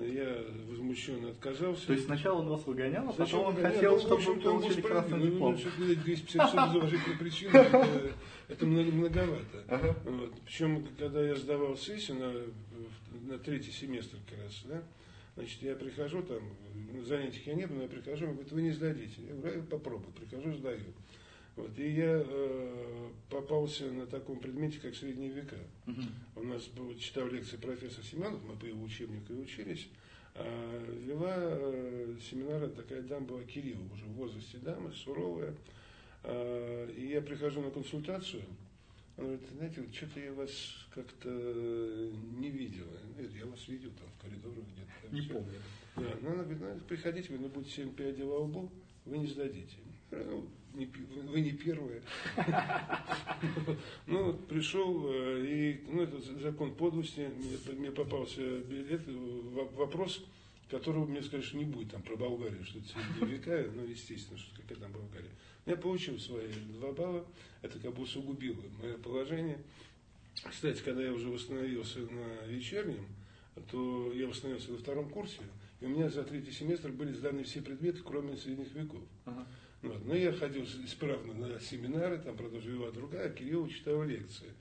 Я 0.01 0.43
возмущенно 0.67 1.29
отказался. 1.29 1.85
То 1.87 1.93
есть 1.93 2.05
сначала 2.05 2.39
он 2.39 2.49
вас 2.49 2.65
выгонял, 2.65 3.07
а 3.09 3.13
потом 3.13 3.45
он 3.45 3.55
хотел, 3.55 3.93
ну, 3.93 3.99
чтобы 3.99 4.23
вы 4.23 4.41
получили 4.41 4.81
красный 4.81 5.21
диплом. 5.21 5.53
Ну, 5.53 5.85
256 5.85 6.75
уважительных 6.75 7.19
причин, 7.19 7.55
это, 7.55 8.11
это 8.47 8.65
многовато. 8.65 9.95
Причем, 10.45 10.87
когда 10.97 11.23
я 11.23 11.35
сдавал 11.35 11.77
сессию 11.77 12.17
на, 13.27 13.37
третий 13.39 13.71
семестр 13.71 14.17
как 14.27 14.39
раз, 14.43 14.61
да, 14.65 14.83
Значит, 15.35 15.61
я 15.61 15.75
прихожу, 15.75 16.23
там, 16.23 16.39
занятий 17.05 17.43
я 17.45 17.53
не 17.53 17.67
было, 17.67 17.75
но 17.75 17.83
я 17.83 17.87
прихожу, 17.87 18.25
он 18.25 18.31
говорит, 18.31 18.51
вы 18.51 18.61
не 18.63 18.71
сдадите. 18.71 19.21
Я 19.21 19.35
говорю, 19.35 19.61
попробую, 19.65 20.11
прихожу, 20.13 20.51
сдаю. 20.53 20.79
Вот, 21.57 21.77
и 21.79 21.89
я 21.89 22.23
э, 22.23 23.09
попался 23.29 23.91
на 23.91 24.05
таком 24.05 24.39
предмете, 24.39 24.79
как 24.79 24.95
средние 24.95 25.31
века. 25.31 25.57
Угу. 25.87 26.01
У 26.35 26.43
нас 26.43 26.65
был, 26.67 26.95
читал 26.97 27.27
лекции 27.27 27.57
профессор 27.57 28.03
Семенов, 28.03 28.39
мы 28.47 28.55
по 28.55 28.65
его 28.65 28.83
учебнику 28.83 29.33
и 29.33 29.37
учились. 29.37 29.89
А 30.35 30.85
вела 31.03 31.35
э, 31.35 32.15
семинары 32.29 32.69
такая 32.69 33.01
дама 33.01 33.25
была 33.25 33.43
Кирилла, 33.43 33.83
уже 33.91 34.05
в 34.05 34.13
возрасте 34.13 34.59
дамы, 34.59 34.93
суровая. 34.93 35.55
А, 36.23 36.91
и 36.91 37.07
я 37.07 37.21
прихожу 37.21 37.61
на 37.61 37.71
консультацию, 37.71 38.43
она 39.17 39.29
говорит, 39.29 39.49
знаете, 39.55 39.81
вот 39.81 39.95
что-то 39.95 40.19
я 40.19 40.33
вас 40.33 40.51
как-то 40.93 41.29
не 41.29 42.51
видела. 42.51 42.99
Нет, 43.17 43.31
я 43.33 43.47
вас 43.47 43.67
видел 43.67 43.89
там 43.97 44.07
в 44.15 44.21
коридоре 44.21 44.61
где-то. 44.61 45.15
Не 45.15 45.21
помню. 45.21 45.59
Да, 45.95 46.29
она 46.29 46.43
говорит, 46.43 46.61
ну, 46.61 46.79
приходите, 46.87 47.35
вы 47.35 47.49
будете 47.49 47.71
7 47.71 47.93
пядей 47.93 48.25
во 48.25 48.41
лбу, 48.41 48.71
вы 49.05 49.17
не 49.17 49.25
сдадите. 49.25 49.77
Ну, 50.11 50.47
не, 50.77 50.85
вы 50.85 51.41
не 51.41 51.51
первые. 51.51 52.01
Ну, 54.05 54.33
пришел, 54.33 55.11
э, 55.11 55.45
и, 55.45 55.81
ну, 55.87 56.03
это 56.03 56.19
закон 56.41 56.73
подлости, 56.75 57.29
мне 57.73 57.91
попался 57.91 58.41
билет, 58.61 59.01
вопрос, 59.75 60.23
которого 60.69 61.05
мне 61.05 61.21
сказали, 61.21 61.57
не 61.57 61.65
будет 61.65 61.91
там 61.91 62.01
про 62.01 62.15
Болгарию, 62.15 62.63
что 62.63 62.79
это 62.79 63.25
века, 63.25 63.69
ну, 63.75 63.83
естественно, 63.85 64.37
что 64.37 64.61
какая 64.61 64.77
там 64.77 64.91
Болгария. 64.91 65.29
Я 65.65 65.75
получил 65.75 66.17
свои 66.17 66.47
два 66.79 66.93
балла, 66.93 67.25
это 67.61 67.79
как 67.79 67.93
бы 67.93 68.03
усугубило 68.03 68.61
мое 68.81 68.97
положение. 68.97 69.59
Кстати, 70.49 70.81
когда 70.81 71.03
я 71.03 71.11
уже 71.11 71.29
восстановился 71.29 71.99
на 71.99 72.45
вечернем, 72.47 73.05
то 73.71 74.13
я 74.13 74.27
восстановился 74.27 74.71
на 74.71 74.77
втором 74.77 75.09
курсе, 75.09 75.41
и 75.81 75.85
у 75.85 75.89
меня 75.89 76.09
за 76.09 76.23
третий 76.23 76.51
семестр 76.51 76.91
были 76.91 77.11
сданы 77.11 77.43
все 77.43 77.61
предметы, 77.61 77.99
кроме 78.03 78.37
средних 78.37 78.73
веков. 78.73 79.01
Ага. 79.25 79.45
Вот. 79.87 80.05
Но 80.05 80.15
я 80.15 80.33
ходил 80.33 80.63
исправно 80.63 81.33
на 81.33 81.59
семинары, 81.59 82.17
там, 82.19 82.35
правда, 82.35 82.59
жила 82.59 82.91
другая, 82.91 83.29
Кирилл 83.29 83.67
читал 83.69 84.03
лекции. 84.03 84.51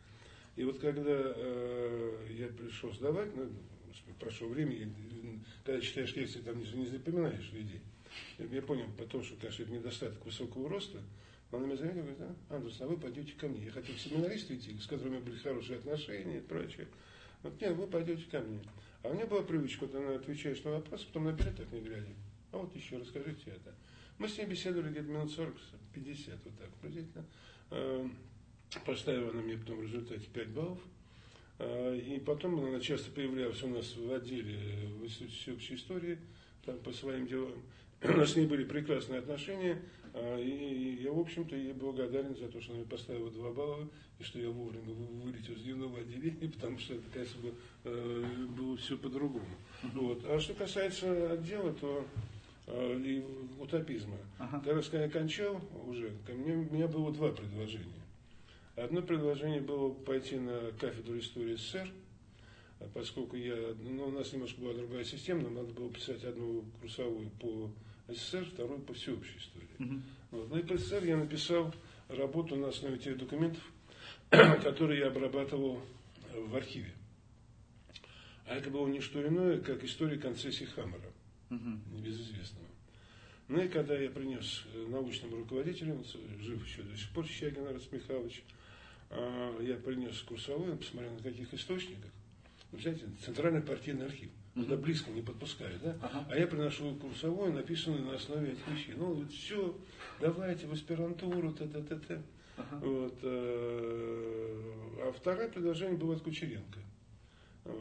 И 0.55 0.65
вот 0.65 0.79
когда 0.79 1.03
э, 1.05 2.27
я 2.39 2.47
пришел 2.49 2.93
сдавать, 2.93 3.35
ну, 3.35 3.49
прошло 4.21 4.49
время, 4.49 4.89
когда 5.65 5.81
читаешь 5.81 6.15
лекции, 6.15 6.41
там 6.41 6.59
не, 6.59 6.71
не 6.73 6.87
запоминаешь 6.87 7.53
людей. 7.53 7.81
Я 8.39 8.63
понял 8.63 8.87
потом, 8.97 9.23
что, 9.25 9.37
конечно, 9.37 9.65
это 9.65 9.73
недостаток 9.73 10.25
высокого 10.25 10.69
роста. 10.69 10.99
Она 11.51 11.67
меня 11.67 11.77
заметила, 11.77 12.03
говорит, 12.03 12.21
а, 12.21 12.57
Андрес, 12.57 12.81
а 12.81 12.87
вы 12.87 12.97
пойдете 12.97 13.33
ко 13.39 13.49
мне. 13.49 13.65
Я 13.65 13.71
хотел 13.71 13.95
семинарист 13.97 14.51
идти, 14.51 14.77
с 14.79 14.87
которыми 14.87 15.19
были 15.19 15.37
хорошие 15.37 15.79
отношения 15.79 16.39
и 16.39 16.41
прочее. 16.41 16.87
Вот 17.43 17.61
нет, 17.61 17.75
вы 17.77 17.87
пойдете 17.87 18.25
ко 18.31 18.41
мне. 18.41 18.61
А 19.03 19.09
у 19.09 19.15
меня 19.15 19.27
была 19.27 19.43
привычка, 19.43 19.87
вот 19.87 19.95
она 19.95 20.17
отвечаешь 20.17 20.63
на 20.65 20.73
вопрос, 20.73 21.05
потом 21.05 21.25
на 21.25 21.37
так 21.37 21.73
не 21.73 21.81
глядя. 21.81 22.15
А 22.53 22.59
вот 22.59 22.75
еще 22.75 22.99
расскажите 22.99 23.51
это. 23.51 23.75
Мы 24.19 24.29
с 24.29 24.39
ней 24.39 24.47
беседовали 24.47 24.91
где-то 24.91 25.09
минут 25.09 25.31
40, 25.31 25.55
50, 25.95 26.39
вот 26.45 26.59
так 26.59 26.71
приблизительно. 26.81 27.25
Эм, 27.71 28.17
поставила 28.87 29.31
она 29.31 29.43
мне 29.43 29.59
потом 29.59 29.79
в 29.79 29.83
результате 29.83 30.27
5 30.33 30.49
баллов. 30.49 30.79
Э, 31.59 31.97
и 31.99 32.19
потом 32.21 32.65
она 32.65 32.81
часто 32.81 33.11
появлялась 33.11 33.63
у 33.63 33.69
нас 33.69 33.95
в 33.95 34.11
отделе 34.13 34.59
в 34.99 35.05
Институте 35.05 35.37
всеобщей 35.37 35.75
истории, 35.75 36.19
там 36.65 36.79
по 36.79 36.93
своим 36.93 37.27
делам. 37.27 37.63
У 38.03 38.09
нас 38.09 38.33
с 38.33 38.37
ней 38.37 38.47
были 38.47 38.65
прекрасные 38.65 39.21
отношения, 39.21 39.83
э, 40.15 40.43
и 40.43 41.03
я, 41.03 41.13
в 41.13 41.19
общем-то, 41.19 41.55
ей 41.55 41.75
благодарен 41.75 42.35
за 42.37 42.49
то, 42.49 42.61
что 42.61 42.73
она 42.73 42.81
мне 42.81 42.89
поставила 42.89 43.31
2 43.31 43.53
балла, 43.53 43.89
и 44.19 44.23
что 44.23 44.39
я 44.39 44.49
вовремя 44.49 44.95
вылетел 44.95 45.55
из 45.55 45.63
дневного 45.63 45.99
отделения, 45.99 46.49
потому 46.55 46.79
что 46.79 46.95
это, 46.95 47.05
конечно, 47.13 47.41
э, 47.85 48.47
было 48.57 48.77
все 48.79 48.97
по-другому. 48.97 49.57
Вот. 49.83 50.25
А 50.25 50.41
что 50.41 50.55
касается 50.55 51.33
отдела, 51.33 51.75
то 51.75 52.07
Э, 52.07 52.36
и 52.69 53.23
утопизма. 53.61 54.17
Ага. 54.39 54.61
Когда 54.65 55.03
я 55.03 55.09
кончал 55.09 55.61
уже, 55.87 56.13
ко 56.27 56.33
мне, 56.33 56.55
у 56.55 56.75
меня 56.75 56.89
было 56.89 57.13
два 57.13 57.31
предложения. 57.31 58.03
Одно 58.75 59.03
предложение 59.03 59.61
было 59.61 59.93
пойти 59.93 60.37
на 60.37 60.73
кафедру 60.73 61.19
истории 61.19 61.55
СССР, 61.55 61.91
поскольку 62.93 63.37
я, 63.37 63.57
ну, 63.81 64.09
у 64.09 64.11
нас 64.11 64.33
немножко 64.33 64.61
была 64.61 64.75
другая 64.75 65.05
система, 65.05 65.43
нам 65.43 65.55
надо 65.55 65.73
было 65.73 65.91
писать 65.91 66.25
одну 66.25 66.65
курсовую 66.81 67.31
по 67.41 67.71
СССР, 68.09 68.45
вторую 68.45 68.81
по 68.81 68.93
всеобщей 68.93 69.39
истории. 69.39 69.69
Uh-huh. 69.79 70.01
Вот. 70.33 70.51
Ну 70.51 70.59
и 70.59 70.63
по 70.63 70.77
СССР 70.77 71.05
я 71.05 71.17
написал 71.17 71.73
работу 72.09 72.57
на 72.57 72.69
основе 72.69 72.99
тех 72.99 73.17
документов, 73.17 73.63
которые 74.29 75.01
я 75.01 75.07
обрабатывал 75.07 75.81
в 76.35 76.55
архиве. 76.55 76.93
А 78.47 78.55
это 78.55 78.71
было 78.71 78.87
не 78.87 79.01
что 79.01 79.27
иное, 79.27 79.59
как 79.61 79.83
история 79.83 80.19
концессии 80.19 80.65
Хаммера, 80.65 81.13
uh-huh. 81.51 81.95
небезызвестного. 81.95 82.67
Ну 83.49 83.63
и 83.63 83.69
когда 83.69 83.97
я 83.97 84.11
принес 84.11 84.65
э, 84.75 84.87
научному 84.89 85.37
руководителю, 85.37 86.03
жив 86.41 86.67
еще 86.67 86.83
до 86.83 86.97
сих 86.97 87.11
пор 87.11 87.27
Щагин 87.27 87.67
Арас 87.67 87.91
Михайлович, 87.93 88.43
а, 89.11 89.61
я 89.61 89.77
принес 89.77 90.21
курсовую, 90.23 90.77
посмотрел 90.77 91.13
на 91.13 91.23
каких 91.23 91.53
источниках. 91.55 92.11
Вы 92.73 92.81
знаете, 92.81 93.07
центральный 93.25 93.63
партийный 93.63 94.07
архив. 94.07 94.31
Туда 94.55 94.77
близко 94.77 95.11
не 95.11 95.21
подпускают, 95.21 95.83
да? 95.83 95.97
Ага. 96.03 96.27
А 96.31 96.37
я 96.37 96.47
приношу 96.47 96.95
курсовую, 96.97 97.53
написанную 97.53 98.03
на 98.03 98.15
основе 98.15 98.53
этих 98.53 98.67
вещей. 98.69 98.95
Ну, 98.97 99.13
вот 99.13 99.31
все, 99.31 99.79
давайте 100.21 100.67
в 100.67 100.73
аспирантуру, 100.73 101.53
т-т-т-т. 101.53 102.23
Ага. 102.57 102.77
Вот, 102.85 103.19
э, 103.23 104.63
а 105.03 105.13
второе 105.13 105.49
предложение 105.51 105.99
было 105.99 106.17
от 106.17 106.23
Кучеренко. 106.23 106.81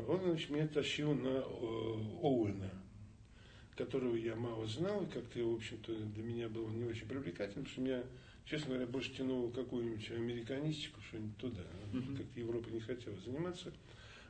Он, 0.07 0.21
значит, 0.21 0.49
меня 0.49 0.67
тащил 0.67 1.13
на 1.13 1.27
э, 1.27 1.43
Оуэна, 2.21 2.69
которого 3.75 4.15
я 4.15 4.35
мало 4.35 4.65
знал, 4.67 5.03
и 5.03 5.09
как-то, 5.09 5.39
в 5.39 5.55
общем-то, 5.55 5.93
для 5.93 6.23
меня 6.23 6.49
было 6.49 6.69
не 6.69 6.85
очень 6.85 7.07
привлекательно, 7.07 7.63
потому 7.63 7.67
что 7.67 7.81
меня, 7.81 8.03
честно 8.45 8.69
говоря, 8.69 8.87
больше 8.87 9.13
тянуло 9.13 9.51
какую-нибудь 9.51 10.11
американистику, 10.11 11.01
что-нибудь 11.01 11.37
туда. 11.37 11.63
Угу. 11.93 12.17
Как-то 12.17 12.39
Европа 12.39 12.69
не 12.69 12.79
хотела 12.79 13.15
заниматься. 13.25 13.73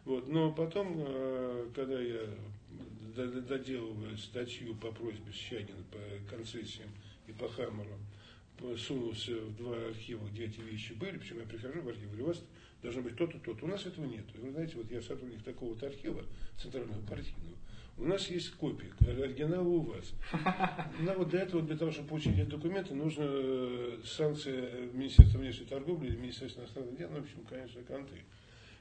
Вот. 0.06 0.28
Но 0.28 0.52
потом, 0.52 0.94
э, 0.98 1.70
когда 1.76 2.00
я 2.00 2.22
доделывая 3.16 4.18
статью 4.18 4.76
по 4.76 4.92
просьбе 4.92 5.32
Щагина 5.32 5.84
по 5.92 6.36
концессиям 6.36 6.90
и 7.28 7.32
по 7.32 7.48
Хаммеру, 7.48 7.98
сунулся 8.78 9.36
в 9.36 9.56
два 9.58 9.76
архива, 9.88 10.26
где 10.28 10.46
эти 10.46 10.60
вещи 10.62 10.94
были, 10.94 11.18
причем 11.18 11.40
я 11.40 11.46
прихожу 11.46 11.82
в 11.82 11.88
архив, 11.88 12.08
говорю, 12.08 12.26
у 12.26 12.28
вас 12.28 12.44
должно 12.82 13.02
быть 13.02 13.16
то-то, 13.16 13.40
то-то. 13.40 13.66
У 13.66 13.68
нас 13.68 13.86
этого 13.86 14.06
нет. 14.06 14.26
Вы 14.36 14.52
знаете, 14.52 14.76
вот 14.76 14.92
я 14.92 15.02
сотрудник 15.02 15.44
такого-то 15.44 15.88
архива, 15.88 16.24
центрального 16.58 17.02
партийного, 17.02 17.58
у 17.98 18.06
нас 18.06 18.30
есть 18.30 18.52
копия, 18.52 18.92
оригинал 19.00 19.68
у 19.68 19.82
вас. 19.82 20.14
Но 21.00 21.14
вот 21.14 21.30
для 21.30 21.42
этого, 21.42 21.64
для 21.64 21.78
того, 21.78 21.92
чтобы 21.92 22.10
получить 22.10 22.38
эти 22.38 22.50
документы, 22.50 22.94
нужно 22.94 23.24
э, 23.26 24.00
санкция 24.04 24.88
Министерства 24.92 25.38
внешней 25.38 25.66
торговли 25.66 26.08
или 26.08 26.18
Министерства 26.18 26.62
иностранных 26.62 26.98
дел, 26.98 27.10
ну, 27.10 27.20
в 27.20 27.24
общем, 27.24 27.46
конечно, 27.50 27.82
конты. 27.84 28.24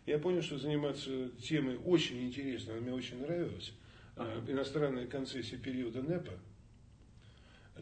Я 0.07 0.18
понял, 0.18 0.42
что 0.42 0.59
заниматься 0.59 1.31
темой 1.40 1.79
очень 1.85 2.27
интересно, 2.27 2.72
она 2.72 2.83
мне 2.83 2.92
очень 2.92 3.20
нравилась. 3.20 3.72
Ага. 4.16 4.50
Иностранные 4.50 5.07
концессии 5.07 5.57
периода 5.57 6.03
НЭПа. 6.03 6.33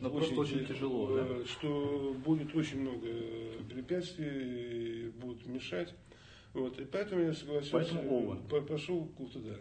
Но 0.00 0.08
очень, 0.08 0.34
просто 0.34 0.56
очень 0.56 0.66
тяжело, 0.66 1.16
да? 1.16 1.26
Э, 1.26 1.44
что 1.46 2.14
будет 2.24 2.54
очень 2.54 2.80
много 2.80 3.08
препятствий, 3.70 5.10
будут 5.20 5.46
мешать. 5.46 5.94
Вот, 6.52 6.78
и 6.78 6.84
поэтому 6.84 7.22
я 7.22 7.32
согласился, 7.32 7.72
поэтому 7.72 8.36
пошел 8.68 9.06
туда. 9.32 9.56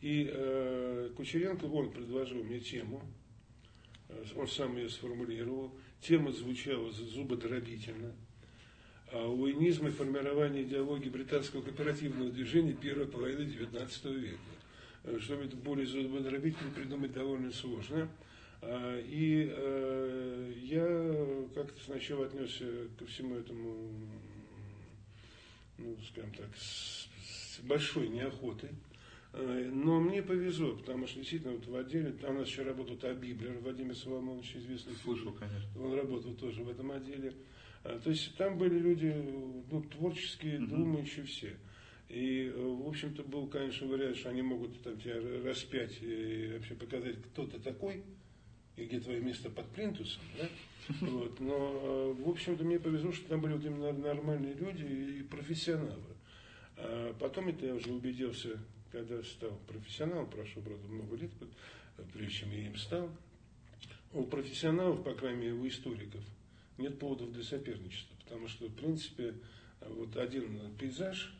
И 0.00 0.30
э, 0.30 1.10
Кучеренко, 1.16 1.64
он 1.64 1.90
предложил 1.90 2.42
мне 2.44 2.60
тему, 2.60 3.02
э, 4.08 4.24
он 4.36 4.46
сам 4.46 4.76
ее 4.76 4.88
сформулировал. 4.88 5.72
Тема 6.00 6.32
звучала 6.32 6.90
зубодробительно 6.92 8.14
а 9.12 9.28
уинизм 9.28 9.86
и 9.86 9.90
формирование 9.90 10.64
идеологии 10.64 11.08
британского 11.08 11.62
кооперативного 11.62 12.30
движения 12.30 12.72
первой 12.72 13.06
половины 13.06 13.42
XIX 13.42 14.18
века. 14.18 14.38
Э, 15.04 15.18
Что-нибудь 15.20 15.54
более 15.54 15.86
зубодробительно 15.86 16.70
придумать 16.72 17.12
довольно 17.12 17.52
сложно. 17.52 18.08
А, 18.62 19.00
и 19.00 19.48
э, 19.48 20.52
я 20.56 21.48
как-то 21.54 21.80
сначала 21.84 22.26
отнесся 22.26 22.64
ко 22.98 23.06
всему 23.06 23.36
этому, 23.36 23.92
ну, 25.78 25.96
скажем 26.10 26.32
так, 26.32 26.48
с, 26.56 27.08
с 27.22 27.60
большой 27.60 28.08
неохотой. 28.08 28.70
Э, 29.36 29.70
но 29.70 30.00
мне 30.00 30.22
повезло, 30.22 30.74
потому 30.74 31.06
что 31.06 31.18
действительно 31.18 31.52
вот 31.52 31.66
в 31.66 31.76
отделе, 31.76 32.12
там 32.12 32.36
у 32.36 32.38
нас 32.38 32.48
еще 32.48 32.62
работал 32.62 32.96
Табиблер, 32.96 33.58
Владимир 33.58 33.94
Соломонович, 33.94 34.56
известный. 34.56 34.94
Слышал, 34.94 35.32
конечно. 35.32 35.68
Он 35.82 35.94
работал 35.94 36.32
тоже 36.34 36.62
в 36.62 36.70
этом 36.70 36.90
отделе. 36.90 37.34
А, 37.84 37.98
то 37.98 38.10
есть 38.10 38.34
там 38.36 38.56
были 38.56 38.78
люди 38.78 39.14
ну, 39.70 39.82
творческие, 39.82 40.58
угу. 40.58 40.76
думающие 40.76 41.26
все. 41.26 41.54
И, 42.08 42.50
э, 42.54 42.58
в 42.58 42.88
общем-то, 42.88 43.24
был, 43.24 43.46
конечно, 43.46 43.86
вариант, 43.86 44.16
что 44.16 44.30
они 44.30 44.40
могут 44.40 44.80
там, 44.82 44.98
тебя 44.98 45.16
распять 45.44 45.98
и 46.00 46.52
вообще 46.54 46.74
показать, 46.74 47.16
кто 47.22 47.46
ты 47.46 47.58
такой, 47.58 48.04
и 48.76 48.84
где 48.86 49.00
твое 49.00 49.20
место 49.20 49.50
под 49.50 49.66
плинтусом. 49.68 50.22
Да? 50.38 50.48
Вот. 51.00 51.40
Но, 51.40 51.80
э, 51.82 52.22
в 52.22 52.28
общем-то, 52.30 52.64
мне 52.64 52.78
повезло, 52.78 53.12
что 53.12 53.28
там 53.28 53.42
были 53.42 53.52
вот 53.52 53.64
именно 53.64 53.92
нормальные 53.92 54.54
люди 54.54 54.84
и 54.84 55.22
профессионалы. 55.24 56.14
А 56.76 57.12
потом 57.18 57.48
это 57.48 57.66
я 57.66 57.74
уже 57.74 57.90
убедился, 57.90 58.60
когда 58.96 59.22
стал 59.22 59.58
профессионалом, 59.66 60.30
прошло, 60.30 60.62
правда, 60.62 60.88
много 60.88 61.16
лет, 61.16 61.30
прежде 62.14 62.32
чем 62.32 62.50
я 62.50 62.66
им 62.66 62.76
стал. 62.76 63.10
У 64.12 64.24
профессионалов, 64.24 65.04
по 65.04 65.12
крайней 65.12 65.42
мере, 65.42 65.52
у 65.52 65.68
историков, 65.68 66.22
нет 66.78 66.98
поводов 66.98 67.32
для 67.32 67.42
соперничества, 67.42 68.16
потому 68.24 68.48
что, 68.48 68.68
в 68.68 68.74
принципе, 68.74 69.34
вот 69.82 70.16
один 70.16 70.74
пейзаж, 70.78 71.34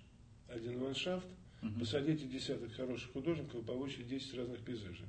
один 0.48 0.82
ландшафт, 0.82 1.26
угу. 1.62 1.80
посадите 1.80 2.26
десяток 2.26 2.72
хороших 2.74 3.12
художников, 3.12 3.64
получите 3.64 4.04
10 4.04 4.34
разных 4.34 4.60
пейзажей. 4.60 5.06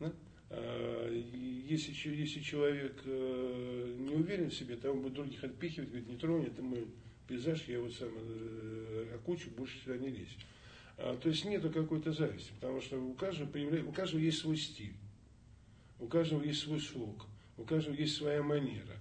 Да? 0.00 0.12
А, 0.50 1.08
если, 1.08 1.92
если 2.16 2.40
человек 2.40 3.00
э, 3.04 3.96
не 4.00 4.14
уверен 4.14 4.50
в 4.50 4.54
себе, 4.54 4.76
то 4.76 4.90
он 4.90 5.02
будет 5.02 5.14
других 5.14 5.44
отпихивать, 5.44 5.90
говорит, 5.90 6.08
не 6.08 6.16
тронь, 6.16 6.46
это 6.46 6.62
мой 6.62 6.88
пейзаж, 7.28 7.62
я 7.68 7.74
его 7.74 7.90
сам 7.90 8.10
э, 8.16 9.14
окучу, 9.14 9.50
больше 9.50 9.78
сюда 9.78 9.98
не 9.98 10.08
лезь. 10.08 10.36
А, 11.02 11.16
то 11.16 11.28
есть 11.28 11.44
нету 11.44 11.70
какой-то 11.70 12.12
зависти, 12.12 12.52
потому 12.60 12.80
что 12.80 12.98
у 12.98 13.12
каждого, 13.14 13.48
у 13.88 13.92
каждого 13.92 14.20
есть 14.20 14.38
свой 14.38 14.56
стиль, 14.56 14.94
у 15.98 16.06
каждого 16.06 16.42
есть 16.42 16.60
свой 16.60 16.80
слог 16.80 17.26
у 17.62 17.64
каждого 17.64 17.94
есть 17.94 18.16
своя 18.16 18.42
манера. 18.42 18.98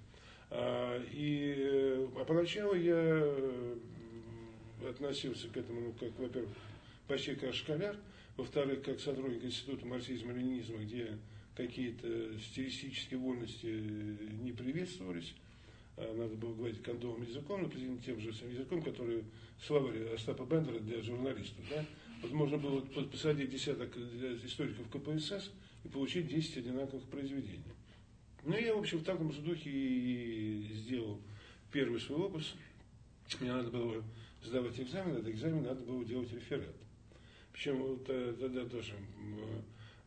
А, 0.50 1.02
и, 1.12 1.56
э, 1.58 2.08
а 2.18 2.26
поначалу 2.26 2.76
я 2.76 2.94
э, 2.96 3.78
относился 4.90 5.48
к 5.48 5.58
этому, 5.58 5.82
ну, 5.82 5.94
как, 5.94 6.18
во-первых, 6.20 6.52
почти 7.08 7.36
как 7.36 7.54
школяр, 7.54 7.96
во-вторых, 8.38 8.84
как 8.84 9.00
сотрудник 9.00 9.44
Института 9.44 9.86
марксизма-ленинизма, 9.86 10.80
где 10.80 11.18
какие-то 11.56 12.40
стилистические 12.40 13.20
вольности 13.20 13.66
не 13.66 14.52
приветствовались, 14.52 15.34
а 15.98 16.14
надо 16.16 16.36
было 16.36 16.54
говорить 16.54 16.82
кондовым 16.82 17.24
языком, 17.24 17.64
но 17.64 17.98
тем 18.00 18.20
же 18.20 18.34
самым 18.34 18.54
языком, 18.54 18.82
который 18.82 19.24
словарь 19.66 20.14
Остапа 20.14 20.44
Бендера 20.44 20.80
для 20.80 21.02
журналистов. 21.02 21.64
Да? 21.70 21.86
Вот 22.22 22.32
можно 22.32 22.58
было 22.58 22.82
посадить 22.82 23.50
десяток 23.50 23.96
историков 24.44 24.88
КПСС 24.90 25.52
и 25.84 25.88
получить 25.88 26.28
10 26.28 26.58
одинаковых 26.58 27.04
произведений. 27.06 27.64
Ну, 28.44 28.58
я, 28.58 28.76
в 28.76 28.80
общем, 28.80 29.00
в 29.00 29.04
таком 29.04 29.32
же 29.32 29.42
духе 29.42 29.70
и 29.70 30.68
сделал 30.74 31.20
первый 31.72 32.00
свой 32.00 32.20
опус. 32.20 32.56
Мне 33.40 33.54
надо 33.54 33.70
было 33.70 34.04
сдавать 34.44 34.80
экзамен, 34.80 35.16
этот 35.16 35.30
экзамен 35.30 35.64
надо 35.64 35.82
было 35.82 36.04
делать 36.04 36.32
реферат. 36.34 36.76
Причем 37.54 37.82
вот 37.82 38.06
э, 38.08 38.36
тогда 38.40 38.66
тоже, 38.66 38.94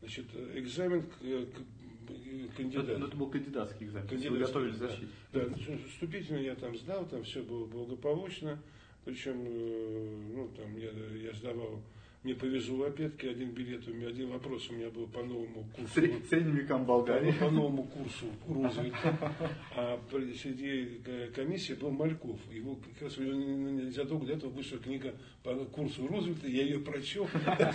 значит, 0.00 0.26
экзамен 0.54 1.02
к, 1.02 1.18
к 1.18 2.56
кандидату. 2.56 2.92
Это, 2.92 3.04
это 3.06 3.16
был 3.16 3.30
кандидатский 3.30 3.86
экзамен, 3.86 4.08
кандидатский, 4.08 4.38
вы 4.38 4.46
готовились 4.46 4.76
да, 4.78 4.88
защите. 4.88 5.08
Да, 5.32 5.86
вступительно 5.92 6.38
я 6.38 6.54
там 6.54 6.76
сдал, 6.76 7.06
там 7.06 7.22
все 7.24 7.42
было 7.42 7.66
благополучно. 7.66 8.60
Причем, 9.04 9.44
э, 9.46 10.16
ну, 10.34 10.48
там 10.56 10.76
я, 10.76 10.90
я 11.28 11.32
сдавал 11.34 11.80
мне 12.24 12.34
повезло 12.34 12.86
опять-таки, 12.86 13.28
один 13.28 13.50
билет 13.50 13.86
у 13.86 13.92
меня, 13.92 14.08
один 14.08 14.30
вопрос 14.30 14.70
у 14.70 14.72
меня 14.72 14.88
был 14.88 15.06
по 15.06 15.22
новому 15.22 15.68
курсу. 15.74 15.92
Средним 15.94 16.56
векам 16.56 16.86
Болгарии. 16.86 17.30
По, 17.32 17.44
по 17.44 17.50
новому 17.50 17.84
курсу 17.84 18.24
Рузвельта. 18.48 19.34
А 19.76 20.00
среди 20.10 21.02
комиссии 21.34 21.74
был 21.74 21.90
Мальков. 21.90 22.38
Его 22.50 22.76
как 22.76 23.02
раз 23.02 23.18
незадолго 23.18 24.24
до 24.24 24.32
этого 24.32 24.50
вышла 24.50 24.78
книга 24.78 25.14
по 25.42 25.54
курсу 25.66 26.06
Рузвельта, 26.06 26.48
я 26.48 26.62
ее 26.62 26.78
прочел. 26.78 27.28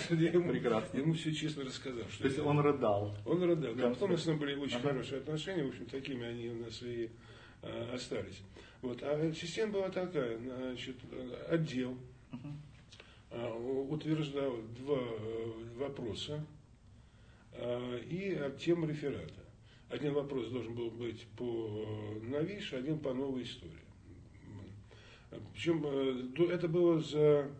Я 0.09 0.31
ему, 0.31 0.49
Прекрасно. 0.49 0.97
ему 0.97 1.13
все 1.13 1.31
честно 1.31 1.63
рассказал. 1.63 2.05
То 2.17 2.25
есть 2.25 2.39
он 2.39 2.59
рыдал. 2.59 3.15
Он 3.27 3.43
рыдал. 3.43 3.75
Да, 3.75 3.89
потом 3.89 4.09
у 4.09 4.13
нас 4.13 4.25
были 4.25 4.55
очень 4.55 4.79
хорошие 4.79 5.19
отношения, 5.19 5.63
в 5.63 5.67
общем, 5.67 5.85
такими 5.85 6.25
они 6.25 6.49
у 6.49 6.65
нас 6.65 6.81
и 6.81 7.11
остались. 7.93 8.41
Вот. 8.81 9.01
А 9.03 9.33
система 9.33 9.73
была 9.73 9.89
такая, 9.89 10.37
значит, 10.37 10.97
отдел. 11.49 11.97
А, 13.31 13.53
утверждал 13.53 14.57
два 14.79 14.97
э, 14.97 15.51
вопроса 15.77 16.43
а, 17.53 17.97
и 17.97 18.57
тему 18.59 18.87
реферата. 18.87 19.45
Один 19.89 20.13
вопрос 20.13 20.47
должен 20.49 20.73
был 20.73 20.89
быть 20.89 21.27
по 21.37 21.85
новейшей, 22.23 22.79
один 22.79 22.99
по 22.99 23.13
новой 23.13 23.43
истории. 23.43 23.73
Причем 25.53 25.85
это 25.85 26.67
было 26.67 26.99
за 26.99 27.51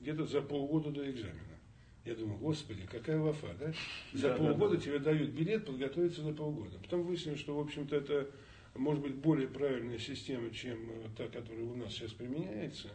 где-то 0.00 0.26
за 0.26 0.42
полгода 0.42 0.90
до 0.90 1.10
экзамена. 1.10 1.58
Я 2.04 2.14
думаю, 2.14 2.38
господи, 2.38 2.82
какая 2.90 3.18
вафа, 3.18 3.54
да? 3.58 3.72
За 4.12 4.28
да, 4.28 4.36
полгода 4.36 4.70
да, 4.70 4.76
да. 4.76 4.82
тебе 4.82 4.98
дают 4.98 5.30
билет 5.30 5.66
подготовиться 5.66 6.22
на 6.22 6.32
полгода. 6.32 6.78
Потом 6.82 7.02
выяснилось, 7.02 7.40
что, 7.40 7.54
в 7.54 7.60
общем-то, 7.60 7.96
это 7.96 8.30
может 8.80 9.02
быть 9.02 9.14
более 9.14 9.46
правильная 9.46 9.98
система, 9.98 10.50
чем 10.50 10.78
та, 11.16 11.26
которая 11.28 11.64
у 11.64 11.76
нас 11.76 11.92
сейчас 11.92 12.12
применяется. 12.12 12.88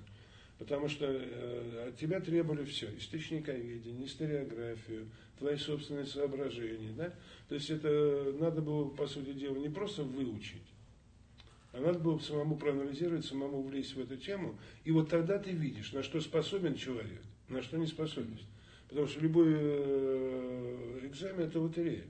Потому 0.58 0.88
что 0.88 1.06
э, 1.06 1.90
от 1.90 1.98
тебя 1.98 2.20
требовали 2.20 2.66
все, 2.66 2.90
источниковедение, 2.98 4.08
историографию, 4.08 5.12
твои 5.38 5.58
собственные 5.58 6.06
соображения. 6.06 6.92
Да? 6.98 7.14
То 7.50 7.56
есть 7.56 7.70
это 7.70 8.34
надо 8.40 8.62
было, 8.62 8.90
по 8.90 9.06
сути 9.06 9.34
дела, 9.34 9.58
не 9.58 9.70
просто 9.70 10.04
выучить, 10.04 10.64
а 11.72 11.80
надо 11.80 12.00
было 12.00 12.18
самому 12.18 12.58
проанализировать, 12.58 13.26
самому 13.26 13.62
влезть 13.62 13.96
в 13.96 14.00
эту 14.00 14.18
тему. 14.18 14.58
И 14.86 14.92
вот 14.92 15.10
тогда 15.10 15.38
ты 15.38 15.52
видишь, 15.52 15.92
на 15.94 16.02
что 16.02 16.20
способен 16.20 16.76
человек, 16.76 17.22
на 17.48 17.62
что 17.62 17.78
не 17.78 17.86
способен. 17.86 18.40
Потому 18.88 19.08
что 19.08 19.20
любой 19.20 19.54
э, 19.56 21.00
экзамен 21.04 21.42
это 21.42 21.60
лотерея. 21.60 22.06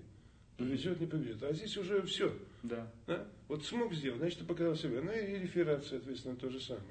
Повезет, 0.57 0.99
не 1.01 1.07
повезет. 1.07 1.43
А 1.43 1.53
здесь 1.53 1.75
уже 1.77 2.01
все. 2.03 2.33
Да. 2.63 2.91
да? 3.07 3.27
Вот 3.47 3.65
смог 3.65 3.93
сделать, 3.93 4.19
значит, 4.19 4.39
ты 4.39 4.45
показал 4.45 4.75
себя. 4.75 5.01
Ну 5.01 5.11
и 5.11 5.39
реферат, 5.39 5.85
соответственно, 5.85 6.35
то 6.35 6.49
же 6.49 6.59
самое. 6.59 6.83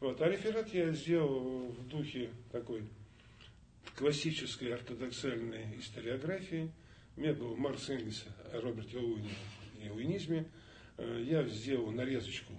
Вот. 0.00 0.20
А 0.20 0.28
реферат 0.28 0.72
я 0.72 0.90
сделал 0.92 1.68
в 1.68 1.88
духе 1.88 2.30
такой 2.50 2.84
классической 3.96 4.72
ортодоксальной 4.74 5.78
историографии. 5.78 6.70
У 7.16 7.20
меня 7.20 7.34
был 7.34 7.56
Марс 7.56 7.88
Энгельс 7.88 8.24
о 8.52 8.60
Роберте 8.60 8.98
Луине 8.98 9.30
и 9.82 9.88
уинизме. 9.88 10.46
Э, 10.98 11.22
я 11.26 11.44
сделал 11.44 11.90
нарезочку 11.90 12.52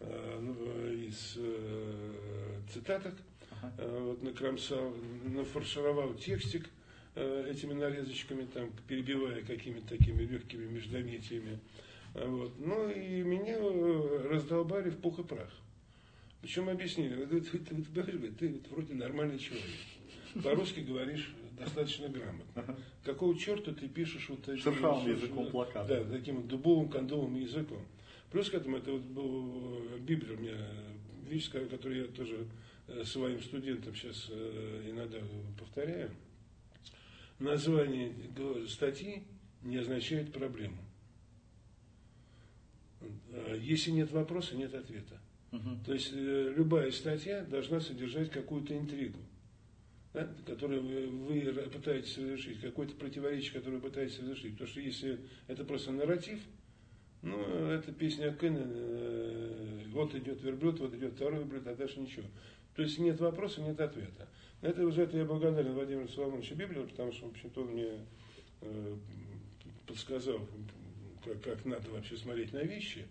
э, 0.00 0.94
из 1.08 1.34
э, 1.36 2.60
цитаток, 2.72 3.14
ага. 3.50 3.72
вот, 4.00 4.22
накромсал, 4.22 4.94
нафаршировал 5.24 6.14
текстик 6.14 6.68
этими 7.18 7.72
нарезочками, 7.72 8.46
там, 8.52 8.70
перебивая 8.86 9.42
какими-то 9.42 9.88
такими 9.88 10.22
легкими 10.22 10.66
междометиями. 10.66 11.58
Вот. 12.14 12.52
Ну 12.58 12.90
и 12.90 13.22
меня 13.22 13.58
раздолбали 14.28 14.90
в 14.90 14.96
пух 14.98 15.18
и 15.18 15.22
прах. 15.22 15.50
Причем 16.40 16.68
объяснили, 16.68 17.24
ты, 17.24 17.40
ты, 17.40 17.58
ты, 17.58 17.74
ты, 17.82 18.48
ты 18.48 18.60
вроде 18.70 18.94
нормальный 18.94 19.38
человек. 19.38 19.66
По-русски 20.42 20.80
говоришь 20.80 21.34
достаточно 21.58 22.08
грамотно. 22.08 22.76
Какого 23.04 23.36
черта 23.36 23.72
ты 23.72 23.88
пишешь 23.88 24.28
вот 24.28 24.42
таким... 24.42 24.62
Шершавым 24.62 25.10
языком 25.10 25.50
плаката. 25.50 26.04
Да, 26.04 26.16
таким 26.16 26.46
дубовым, 26.46 26.88
кондовым 26.88 27.34
языком. 27.36 27.84
Плюс 28.30 28.50
к 28.50 28.54
этому, 28.54 28.76
это 28.76 28.92
вот 28.92 29.02
был 29.02 29.88
э, 29.94 29.98
Библия 30.00 30.36
у 30.36 30.40
меня, 30.40 30.56
вещь, 31.28 31.50
которую 31.50 32.02
я 32.02 32.06
тоже 32.08 32.46
э, 32.86 33.04
своим 33.04 33.42
студентам 33.42 33.94
сейчас 33.94 34.28
э, 34.30 34.90
иногда 34.90 35.18
повторяю. 35.58 36.10
Название 37.38 38.12
статьи 38.68 39.24
не 39.62 39.76
означает 39.76 40.32
проблему. 40.32 40.78
Если 43.60 43.90
нет 43.90 44.10
вопроса, 44.10 44.56
нет 44.56 44.74
ответа. 44.74 45.20
Угу. 45.52 45.84
То 45.86 45.94
есть 45.94 46.12
любая 46.12 46.90
статья 46.90 47.44
должна 47.44 47.80
содержать 47.80 48.30
какую-то 48.30 48.76
интригу 48.76 49.18
да, 50.14 50.28
которое 50.46 50.80
вы, 50.80 51.06
вы 51.06 51.52
пытаетесь 51.70 52.14
совершить, 52.14 52.60
какое-то 52.60 52.94
противоречие, 52.94 53.52
которое 53.52 53.76
вы 53.76 53.88
пытаетесь 53.88 54.16
совершить. 54.16 54.52
Потому 54.52 54.70
что 54.70 54.80
если 54.80 55.20
это 55.46 55.64
просто 55.64 55.92
нарратив, 55.92 56.40
ну, 57.22 57.40
это 57.40 57.92
песня 57.92 58.30
Акына, 58.30 58.62
э, 58.64 59.84
вот 59.88 60.14
идет 60.14 60.42
верблюд, 60.42 60.80
вот 60.80 60.94
идет 60.94 61.14
второй 61.14 61.40
верблюд, 61.40 61.66
а 61.66 61.74
дальше 61.74 62.00
ничего. 62.00 62.26
То 62.74 62.82
есть 62.82 62.98
нет 62.98 63.20
вопроса, 63.20 63.60
нет 63.60 63.80
ответа. 63.80 64.28
Это 64.60 64.84
уже 64.84 65.02
это 65.02 65.16
я 65.16 65.24
благодарен 65.24 65.72
Владимиру 65.72 66.08
Соломоновичу 66.08 66.54
Библию, 66.54 66.88
потому 66.88 67.12
что, 67.12 67.26
в 67.26 67.30
общем-то, 67.30 67.60
он 67.60 67.68
мне 67.68 68.06
э, 68.62 68.96
подсказал, 69.86 70.40
как, 71.24 71.40
как 71.42 71.64
надо 71.64 71.90
вообще 71.90 72.16
смотреть 72.16 72.52
на 72.52 72.58
вещи. 72.58 73.06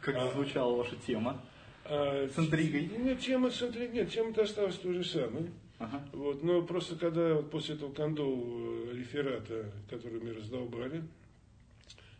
Как 0.00 0.16
а, 0.16 0.32
звучала 0.32 0.74
ваша 0.74 0.96
тема? 0.96 1.44
А, 1.84 2.28
с 2.28 2.36
интригой? 2.36 2.90
Нет, 2.98 3.20
тема 3.20 3.50
с 3.50 3.62
интригой, 3.62 3.94
нет, 3.94 4.10
тема-то 4.10 4.42
осталась 4.42 4.76
той 4.76 4.94
же 4.94 5.04
самой. 5.04 5.50
Ага. 5.78 6.04
Вот, 6.12 6.42
но 6.42 6.62
просто 6.62 6.96
когда 6.96 7.34
вот 7.34 7.50
после 7.52 7.76
этого 7.76 7.92
кондового 7.92 8.92
реферата, 8.92 9.70
который 9.88 10.20
мы 10.20 10.32
раздолбали, 10.32 11.04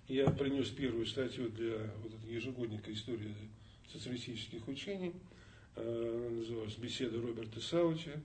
я 0.06 0.30
принес 0.30 0.68
первую 0.68 1.04
статью 1.06 1.48
для 1.48 1.78
вот 2.02 2.14
этого 2.14 2.30
ежегодника 2.30 2.92
истории 2.92 3.34
социалистических 3.92 4.66
учений. 4.68 5.12
Э, 5.74 6.30
называлась 6.30 6.76
«Беседа 6.76 7.20
Роберта 7.20 7.60
Сауча». 7.60 8.20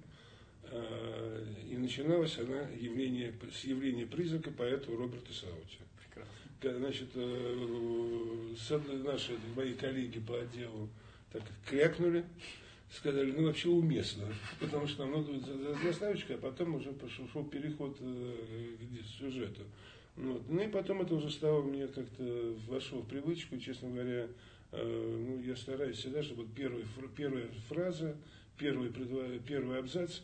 Э, 0.71 1.45
и 1.69 1.78
начиналась 1.78 2.38
она 2.39 2.69
явление, 2.80 3.34
с 3.54 3.63
явления 3.63 4.06
призрака 4.06 4.52
поэта 4.52 4.91
Роберта 4.91 5.34
Сауча. 5.34 5.80
Прекрасно. 5.99 6.80
Значит, 6.80 7.10
э, 7.15 8.56
наши 9.04 9.38
мои 9.56 9.73
коллеги 9.73 10.19
по 10.19 10.39
отделу 10.39 10.89
так 11.32 11.43
крякнули, 11.65 12.23
сказали, 12.91 13.32
ну 13.32 13.45
вообще 13.45 13.69
уместно, 13.69 14.26
потому 14.60 14.88
что 14.88 15.06
нам 15.06 15.21
надо 15.21 15.39
заставочка, 15.84 16.36
а 16.36 16.38
потом 16.38 16.76
уже 16.76 16.91
пошел 16.91 17.43
переход 17.43 17.97
э, 17.99 18.36
к 18.80 19.19
сюжету. 19.19 19.63
Вот. 20.15 20.43
Ну 20.47 20.62
и 20.62 20.67
потом 20.67 21.02
это 21.02 21.15
уже 21.15 21.32
стало 21.32 21.63
мне 21.63 21.88
как-то 21.88 22.56
вошло 22.67 23.02
в 23.02 23.08
привычку, 23.08 23.58
честно 23.58 23.89
говоря, 23.89 24.28
э, 24.71 25.26
ну, 25.28 25.41
я 25.41 25.56
стараюсь 25.56 25.97
всегда, 25.97 26.21
чтобы 26.21 26.45
первый, 26.56 26.86
первая 27.17 27.47
фраза, 27.67 28.15
первый, 28.58 28.91
первый 29.47 29.80
абзац, 29.80 30.19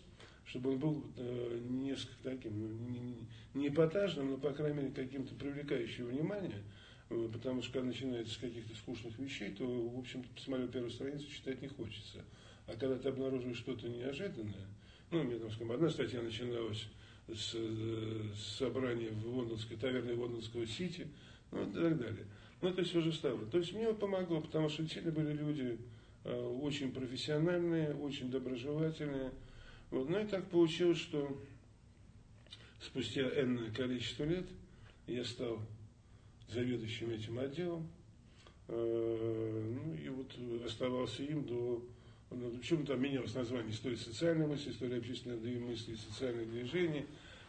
чтобы 0.49 0.71
он 0.71 0.79
был 0.79 1.05
э, 1.15 1.59
несколько 1.69 2.23
таким, 2.23 2.59
ну, 2.59 2.67
не, 2.89 3.15
не 3.53 3.67
эпатажным, 3.67 4.31
но, 4.31 4.37
по 4.37 4.51
крайней 4.51 4.77
мере, 4.77 4.91
каким-то 4.91 5.35
привлекающим 5.35 6.07
внимание, 6.07 6.63
э, 7.09 7.29
потому 7.31 7.61
что 7.61 7.73
когда 7.73 7.87
начинается 7.87 8.33
с 8.33 8.37
каких-то 8.37 8.75
скучных 8.75 9.17
вещей, 9.19 9.51
то, 9.51 9.65
в 9.65 9.99
общем, 9.99 10.23
посмотрел 10.35 10.67
первую 10.67 10.91
страницу, 10.91 11.29
читать 11.29 11.61
не 11.61 11.67
хочется. 11.67 12.25
А 12.65 12.75
когда 12.75 12.97
ты 12.97 13.09
обнаруживаешь 13.09 13.57
что-то 13.57 13.87
неожиданное, 13.87 14.67
ну, 15.11 15.23
мне 15.23 15.37
там, 15.37 15.51
скажем, 15.51 15.71
одна 15.71 15.89
статья 15.89 16.21
начиналась 16.21 16.87
с, 17.27 17.53
с 17.53 18.57
собрания 18.57 19.11
в 19.11 19.27
лондонской 19.27 19.77
таверне 19.77 20.13
лондонского 20.13 20.65
Сити, 20.65 21.07
ну, 21.51 21.69
и 21.69 21.73
так 21.73 21.97
далее. 21.97 22.25
Ну, 22.61 22.69
это 22.69 22.83
все 22.83 23.01
же 23.01 23.13
стало. 23.13 23.45
То 23.45 23.59
есть 23.59 23.73
мне 23.73 23.93
помогло, 23.93 24.41
потому 24.41 24.67
что 24.69 24.81
действительно 24.81 25.13
были 25.13 25.33
люди 25.33 25.77
э, 26.23 26.59
очень 26.61 26.91
профессиональные, 26.91 27.93
очень 27.93 28.31
доброжелательные. 28.31 29.31
Вот. 29.91 30.09
Ну 30.09 30.19
и 30.19 30.25
так 30.25 30.49
получилось, 30.49 30.99
что 30.99 31.37
спустя 32.81 33.21
энное 33.41 33.71
количество 33.71 34.23
лет 34.23 34.45
я 35.07 35.23
стал 35.25 35.59
заведующим 36.49 37.09
этим 37.09 37.39
отделом. 37.39 37.89
Э, 38.67 39.73
ну 39.83 39.93
и 39.95 40.09
вот 40.09 40.35
оставался 40.65 41.23
им 41.23 41.43
до 41.45 41.83
ну, 42.31 42.51
почему 42.51 42.85
там 42.85 43.01
менялось 43.01 43.33
название 43.33 43.71
история 43.71 43.97
социальной 43.97 44.45
мысли, 44.45 44.69
история 44.71 44.97
общественной 44.97 45.59
мысли, 45.59 45.95
социальных 45.95 46.49
движений. 46.49 47.05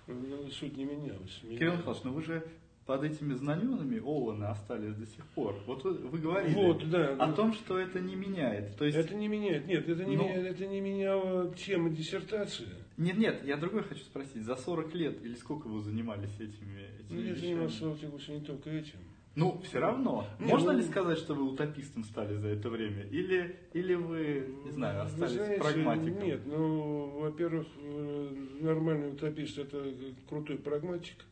Ну, 0.07 0.15
ну, 0.15 0.51
суть 0.51 0.77
не 0.77 0.85
менялась. 0.85 1.43
менялась. 1.43 1.59
Кирилл 1.59 1.77
Михайлович, 1.77 2.05
но 2.05 2.13
вы 2.13 2.23
же 2.23 2.49
под 2.87 3.05
этими 3.05 3.35
знаменами 3.35 4.01
Олана 4.01 4.51
остались 4.51 4.95
до 4.95 5.07
сих 5.07 5.25
пор. 5.29 5.57
Вот 5.67 5.85
вы, 5.85 6.19
говорили 6.19 6.55
вот, 6.55 6.89
да, 6.91 7.15
о 7.17 7.33
том, 7.33 7.53
что 7.53 7.79
это 7.79 8.01
не 8.01 8.17
меняет. 8.17 8.77
То 8.77 8.85
есть... 8.85 8.97
Это 8.97 9.15
не 9.15 9.29
меняет. 9.29 9.67
Нет, 9.67 9.89
это 9.89 10.05
не, 10.05 10.17
но... 10.17 10.25
меняет, 10.25 10.47
это 10.47 10.67
не 10.67 10.81
меняло 10.81 11.55
тему 11.55 11.91
диссертации. 11.91 12.69
Нет, 12.97 13.17
нет, 13.17 13.45
я 13.45 13.57
другой 13.57 13.83
хочу 13.85 14.03
спросить. 14.03 14.45
За 14.45 14.57
40 14.57 14.95
лет 14.95 15.25
или 15.25 15.35
сколько 15.35 15.69
вы 15.69 15.81
занимались 15.81 16.35
этими, 16.35 16.89
этими 16.99 17.17
Ну, 17.17 17.21
я 17.21 17.35
занимался 17.35 18.33
не 18.33 18.41
только 18.41 18.71
этим. 18.71 18.99
Ну, 19.37 19.61
все 19.63 19.79
равно. 19.79 20.27
Нет, 20.39 20.51
Можно 20.51 20.73
ну, 20.73 20.79
ли 20.79 20.85
сказать, 20.85 21.19
что 21.19 21.35
вы 21.35 21.45
утопистом 21.45 22.03
стали 22.05 22.35
за 22.37 22.49
это 22.49 22.69
время? 22.69 23.05
Или, 23.05 23.57
или 23.73 23.95
вы, 23.95 24.57
не 24.65 24.71
знаю, 24.73 25.03
остались 25.03 25.33
знаете, 25.33 25.63
прагматиком? 25.63 26.23
Нет, 26.23 26.41
ну, 26.47 27.21
во-первых, 27.21 27.67
э, 27.79 28.31
нормальный 28.61 29.13
утопист 29.13 29.59
это 29.59 29.95
крутой 30.29 30.59
прагматик. 30.59 31.25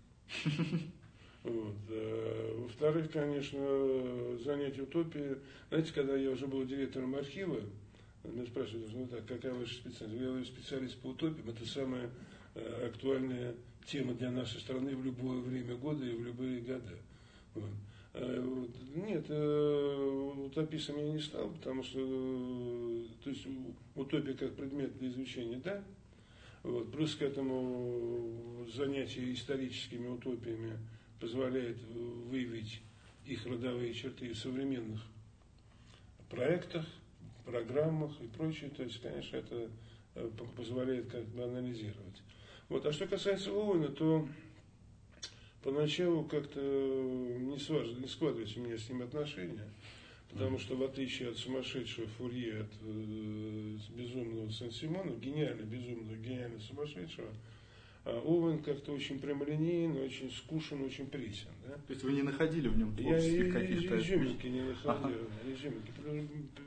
Вот. 1.48 1.76
А, 1.88 2.62
во-вторых, 2.62 3.10
конечно, 3.10 3.58
занятие 4.44 4.82
утопией. 4.82 5.36
Знаете, 5.70 5.92
когда 5.94 6.16
я 6.16 6.30
уже 6.30 6.46
был 6.46 6.64
директором 6.64 7.14
архива, 7.14 7.60
меня 8.24 8.44
спрашивают, 8.46 8.92
ну 8.92 9.06
так, 9.06 9.24
какая 9.26 9.54
ваша 9.54 9.74
специальность? 9.74 10.20
Я 10.20 10.28
говорю, 10.28 10.44
специалист 10.44 10.98
по 10.98 11.08
утопиям, 11.08 11.48
это 11.48 11.66
самая 11.66 12.10
э, 12.54 12.88
актуальная 12.88 13.54
тема 13.86 14.12
для 14.14 14.30
нашей 14.30 14.60
страны 14.60 14.94
в 14.94 15.04
любое 15.04 15.40
время 15.40 15.76
года 15.76 16.04
и 16.04 16.14
в 16.14 16.24
любые 16.24 16.60
года. 16.60 16.98
Вот. 17.54 17.70
Э, 18.14 18.66
нет, 18.94 19.24
э, 19.28 20.32
утопистом 20.46 20.98
я 20.98 21.12
не 21.12 21.20
стал, 21.20 21.48
потому 21.50 21.82
что 21.82 21.98
э, 22.00 23.04
то 23.24 23.30
есть, 23.30 23.46
утопия 23.94 24.34
как 24.34 24.54
предмет 24.54 24.98
для 24.98 25.08
изучения, 25.08 25.60
да. 25.64 25.82
Вот. 26.62 26.90
Плюс 26.92 27.14
к 27.14 27.22
этому 27.22 28.66
занятие 28.74 29.32
историческими 29.32 30.08
утопиями 30.08 30.76
позволяет 31.20 31.78
выявить 32.28 32.80
их 33.26 33.46
родовые 33.46 33.92
черты 33.92 34.32
в 34.32 34.38
современных 34.38 35.00
проектах, 36.30 36.86
программах 37.44 38.12
и 38.20 38.26
прочее. 38.26 38.70
То 38.70 38.82
есть, 38.82 39.00
конечно, 39.00 39.36
это 39.36 39.70
э, 40.14 40.30
позволяет 40.56 41.10
как 41.10 41.24
бы 41.26 41.44
анализировать. 41.44 42.22
Вот. 42.68 42.84
А 42.86 42.92
что 42.92 43.06
касается 43.06 43.50
Оуэна, 43.50 43.88
то 43.88 44.28
поначалу 45.62 46.24
как-то 46.24 46.60
не, 46.60 47.58
сваж... 47.58 47.88
не 47.88 48.06
складываются 48.06 48.60
у 48.60 48.64
меня 48.64 48.78
с 48.78 48.88
ним 48.88 49.02
отношения. 49.02 49.68
Потому 50.30 50.58
что 50.58 50.76
в 50.76 50.82
отличие 50.82 51.30
от 51.30 51.38
сумасшедшего 51.38 52.06
Фурье, 52.18 52.60
от 52.60 52.72
э, 52.82 53.76
безумного 53.96 54.50
Сен-Симона, 54.50 55.12
гениально 55.12 55.62
безумного, 55.62 56.16
гениально 56.16 56.60
сумасшедшего, 56.60 57.28
Овен 58.04 58.62
как-то 58.62 58.92
очень 58.92 59.18
прямолинейен, 59.18 59.96
очень 59.96 60.30
скушен, 60.30 60.82
очень 60.82 61.06
пресен. 61.06 61.50
Да? 61.66 61.74
То 61.74 61.92
есть 61.92 62.02
вы 62.02 62.12
не 62.12 62.22
находили 62.22 62.68
в 62.68 62.78
нем 62.78 62.94
творческих 62.96 63.52
каких-то... 63.52 63.96
Я 63.96 64.00
изюминки 64.00 64.46
не 64.46 64.62
находил. 64.62 64.90
Ага. 64.90 65.12
Изюминки. 65.46 65.92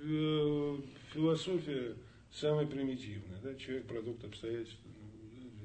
Э, 0.04 0.78
философия 1.14 1.96
самая 2.32 2.68
примитивная. 2.68 3.40
Да? 3.42 3.56
Человек 3.56 3.86
продукт 3.86 4.24
обстоятельств, 4.24 4.78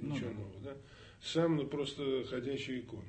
ну 0.01 0.15
ничего 0.15 0.31
ну, 0.31 0.41
нового. 0.41 0.61
Да? 0.65 0.77
Сам, 1.21 1.57
ну, 1.57 1.67
просто 1.67 2.25
ходящая 2.25 2.81
икона. 2.81 3.03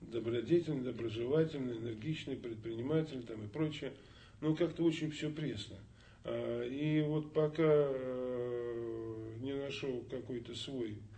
Добродетельный, 0.00 0.82
доброжелательный, 0.82 1.76
энергичный, 1.76 2.34
предприниматель 2.34 3.22
там, 3.22 3.44
и 3.44 3.46
прочее. 3.46 3.92
Ну, 4.40 4.56
как-то 4.56 4.82
очень 4.82 5.10
все 5.12 5.30
пресно. 5.30 5.76
А, 6.24 6.64
и 6.64 7.02
вот 7.02 7.32
пока 7.32 7.62
э, 7.62 9.36
не 9.42 9.54
нашел 9.54 10.04
какой-то 10.10 10.56
свой 10.56 10.96
Э, 10.96 11.09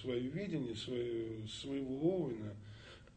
свое 0.00 0.20
видение, 0.28 0.74
свое, 0.74 1.46
своего 1.46 1.94
Оуэна, 1.94 2.54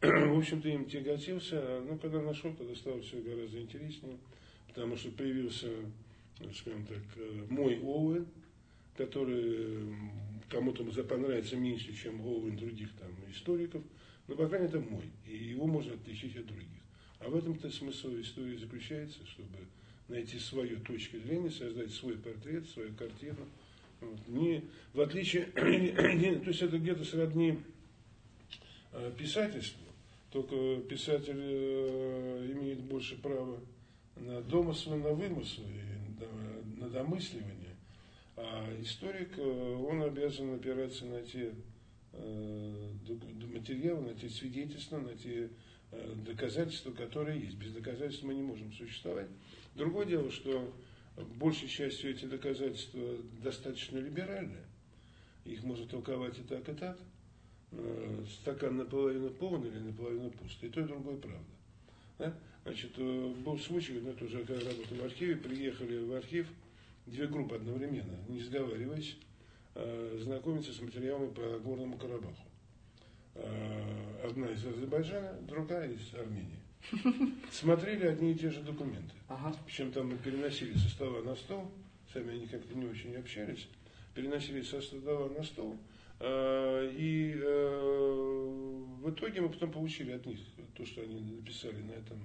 в 0.00 0.38
общем-то, 0.38 0.68
им 0.68 0.84
тяготился, 0.84 1.58
а, 1.58 1.84
ну, 1.88 1.98
когда 1.98 2.20
нашел, 2.20 2.52
тогда 2.54 2.74
стало 2.74 3.00
все 3.00 3.20
гораздо 3.20 3.60
интереснее, 3.60 4.18
потому 4.68 4.96
что 4.96 5.10
появился, 5.10 5.68
скажем 6.54 6.84
так, 6.86 7.02
э, 7.16 7.46
мой 7.48 7.78
Оуэн, 7.80 8.26
который 8.96 9.86
кому-то 10.48 10.84
понравится 11.04 11.56
меньше, 11.56 11.94
чем 11.94 12.20
Оуэн 12.20 12.56
других 12.56 12.90
там 12.98 13.10
историков, 13.30 13.82
но, 14.28 14.36
по 14.36 14.46
крайней 14.46 14.66
мере, 14.66 14.78
это 14.78 14.90
мой, 14.90 15.04
и 15.26 15.36
его 15.36 15.66
можно 15.66 15.94
отличить 15.94 16.36
от 16.36 16.46
других. 16.46 16.68
А 17.20 17.28
в 17.28 17.36
этом-то 17.36 17.70
смысл 17.70 18.08
истории 18.20 18.56
заключается, 18.56 19.24
чтобы 19.26 19.58
найти 20.08 20.38
свою 20.38 20.78
точку 20.80 21.18
зрения, 21.18 21.50
создать 21.50 21.90
свой 21.92 22.16
портрет, 22.16 22.68
свою 22.68 22.92
картину– 22.94 23.46
не, 24.26 24.64
в 24.92 25.00
отличие, 25.00 25.44
то 25.54 25.60
есть 25.62 26.62
это 26.62 26.78
где-то 26.78 27.04
сродни 27.04 27.58
э, 28.92 29.12
писательству, 29.16 29.82
только 30.30 30.80
писатель 30.88 31.38
э, 31.38 32.52
имеет 32.52 32.80
больше 32.80 33.16
права 33.16 33.60
на 34.16 34.40
домыслы, 34.42 34.96
на 34.96 35.10
вымыслы, 35.10 35.64
на 36.76 36.88
домысливание, 36.88 37.76
а 38.36 38.68
историк, 38.80 39.38
э, 39.38 39.42
он 39.42 40.02
обязан 40.02 40.54
опираться 40.54 41.06
на 41.06 41.22
те 41.22 41.52
материалы, 43.52 44.00
на 44.00 44.14
те 44.14 44.30
свидетельства, 44.30 44.98
на 44.98 45.14
те 45.14 45.50
доказательства, 46.24 46.90
которые 46.90 47.38
есть. 47.38 47.56
Без 47.56 47.72
доказательств 47.72 48.22
мы 48.22 48.34
не 48.34 48.42
можем 48.42 48.72
существовать. 48.72 49.28
Другое 49.74 50.06
дело, 50.06 50.30
что 50.30 50.72
большей 51.16 51.68
частью 51.68 52.10
эти 52.10 52.24
доказательства 52.26 53.00
достаточно 53.42 53.98
либеральные. 53.98 54.64
Их 55.44 55.62
можно 55.62 55.86
толковать 55.86 56.38
и 56.38 56.42
так, 56.42 56.68
и 56.68 56.72
так. 56.72 56.98
Э, 57.72 58.24
стакан 58.40 58.76
наполовину 58.76 59.30
полон 59.30 59.64
или 59.64 59.78
наполовину 59.78 60.30
пуст. 60.30 60.62
И 60.62 60.68
то, 60.68 60.80
и 60.80 60.84
другое 60.84 61.16
правда. 61.16 61.44
Да? 62.18 62.34
Значит, 62.64 62.92
э, 62.96 63.34
был 63.44 63.58
случай, 63.58 64.00
ну, 64.00 64.10
это 64.10 64.24
уже 64.24 64.44
когда 64.44 64.70
работал 64.70 64.96
в 64.96 65.04
архиве, 65.04 65.36
приехали 65.36 65.98
в 65.98 66.14
архив 66.14 66.48
две 67.06 67.26
группы 67.26 67.56
одновременно, 67.56 68.16
не 68.28 68.40
сговариваясь, 68.40 69.16
э, 69.74 70.18
знакомиться 70.22 70.72
с 70.72 70.80
материалами 70.80 71.30
по 71.30 71.58
Горному 71.60 71.96
Карабаху. 71.96 72.42
Одна 74.24 74.48
из 74.48 74.64
Азербайджана, 74.64 75.38
другая 75.42 75.92
из 75.92 76.14
Армении. 76.14 76.58
Смотрели 77.50 78.06
одни 78.06 78.32
и 78.32 78.34
те 78.34 78.50
же 78.50 78.60
документы. 78.62 79.12
Ага. 79.28 79.56
Причем 79.66 79.92
там 79.92 80.08
мы 80.08 80.16
переносили 80.16 80.74
со 80.74 80.88
стола 80.88 81.22
на 81.22 81.34
стол, 81.34 81.70
сами 82.12 82.34
они 82.34 82.46
как-то 82.46 82.74
не 82.74 82.86
очень 82.86 83.14
общались, 83.16 83.68
переносили 84.14 84.62
со 84.62 84.80
стола 84.80 85.28
на 85.28 85.42
стол, 85.42 85.76
а, 86.20 86.88
и 86.92 87.34
э, 87.36 89.00
в 89.02 89.10
итоге 89.10 89.40
мы 89.40 89.48
потом 89.48 89.72
получили 89.72 90.12
от 90.12 90.24
них 90.26 90.38
то, 90.74 90.86
что 90.86 91.02
они 91.02 91.20
написали 91.20 91.82
на 91.82 91.92
этом 91.92 92.18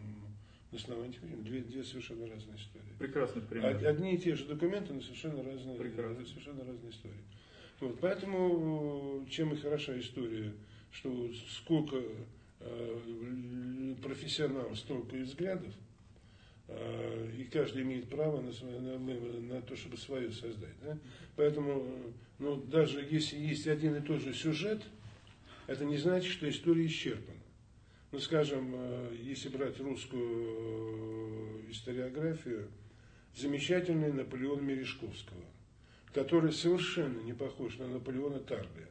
на 0.71 0.77
основании 0.77 1.19
две, 1.43 1.59
две 1.59 1.83
совершенно 1.83 2.27
разные 2.27 2.55
истории. 2.55 2.93
Прекрасный 2.97 3.41
пример. 3.41 3.85
Одни 3.85 4.15
и 4.15 4.17
те 4.17 4.35
же 4.35 4.45
документы, 4.45 4.93
но 4.93 5.01
совершенно 5.01 5.43
разные, 5.43 5.77
Прекрасно. 5.77 6.25
совершенно 6.25 6.63
разные 6.63 6.91
истории. 6.91 7.23
Вот, 7.81 7.99
поэтому 7.99 9.25
чем 9.29 9.53
и 9.53 9.57
хороша 9.57 9.99
история, 9.99 10.53
что 10.91 11.29
сколько 11.49 11.97
Э, 11.97 12.25
профессионал 14.01 14.75
столько 14.75 15.15
взглядов, 15.15 15.73
э, 16.67 17.31
и 17.37 17.43
каждый 17.45 17.83
имеет 17.83 18.09
право 18.09 18.41
на, 18.41 18.51
на, 18.79 18.97
на 18.99 19.61
то, 19.61 19.75
чтобы 19.75 19.97
свое 19.97 20.31
создать. 20.31 20.75
Да? 20.83 20.97
Поэтому, 21.35 22.13
ну, 22.39 22.55
даже 22.57 23.07
если 23.09 23.37
есть 23.37 23.67
один 23.67 23.95
и 23.95 24.01
тот 24.01 24.21
же 24.21 24.33
сюжет, 24.33 24.81
это 25.67 25.85
не 25.85 25.97
значит, 25.97 26.31
что 26.31 26.49
история 26.49 26.85
исчерпана. 26.85 27.39
Ну, 28.11 28.19
скажем, 28.19 28.71
э, 28.73 29.15
если 29.21 29.49
брать 29.49 29.79
русскую 29.79 31.71
историографию, 31.71 32.67
замечательный 33.35 34.11
Наполеон 34.11 34.65
Мережковского, 34.65 35.45
который 36.13 36.51
совершенно 36.51 37.21
не 37.21 37.33
похож 37.33 37.77
на 37.77 37.87
Наполеона 37.87 38.39
Тарлия. 38.39 38.90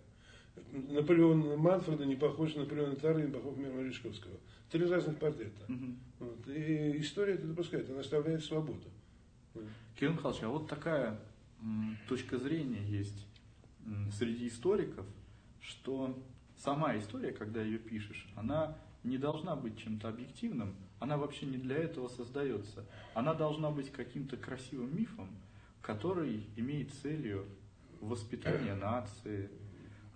Наполеон 0.72 1.58
Манфреда 1.58 2.04
не 2.04 2.16
похож 2.16 2.54
на 2.54 2.62
Наполеона 2.62 2.96
Тарли, 2.96 3.26
не 3.26 3.32
похож 3.32 3.56
на 3.56 3.66
Мережковского. 3.66 4.36
Три 4.70 4.86
разных 4.86 5.18
портрета. 5.18 5.64
Угу. 5.68 5.96
Вот. 6.20 6.48
И 6.48 7.00
история 7.00 7.34
это 7.34 7.46
допускает, 7.46 7.90
она 7.90 8.00
оставляет 8.00 8.44
свободу. 8.44 8.88
Кирилл 9.96 10.12
Михайлович, 10.12 10.42
а 10.44 10.48
вот 10.48 10.68
такая 10.68 11.18
точка 12.08 12.38
зрения 12.38 12.82
есть 12.86 13.26
среди 14.12 14.48
историков, 14.48 15.06
что 15.60 16.18
сама 16.56 16.96
история, 16.98 17.32
когда 17.32 17.62
ее 17.62 17.78
пишешь, 17.78 18.28
она 18.36 18.76
не 19.02 19.18
должна 19.18 19.56
быть 19.56 19.78
чем-то 19.78 20.08
объективным, 20.08 20.74
она 20.98 21.16
вообще 21.16 21.46
не 21.46 21.56
для 21.56 21.76
этого 21.76 22.08
создается. 22.08 22.86
Она 23.14 23.34
должна 23.34 23.70
быть 23.70 23.90
каким-то 23.90 24.36
красивым 24.36 24.94
мифом, 24.96 25.28
который 25.80 26.46
имеет 26.56 26.92
целью 26.92 27.46
воспитание 28.00 28.74
нации, 28.74 29.50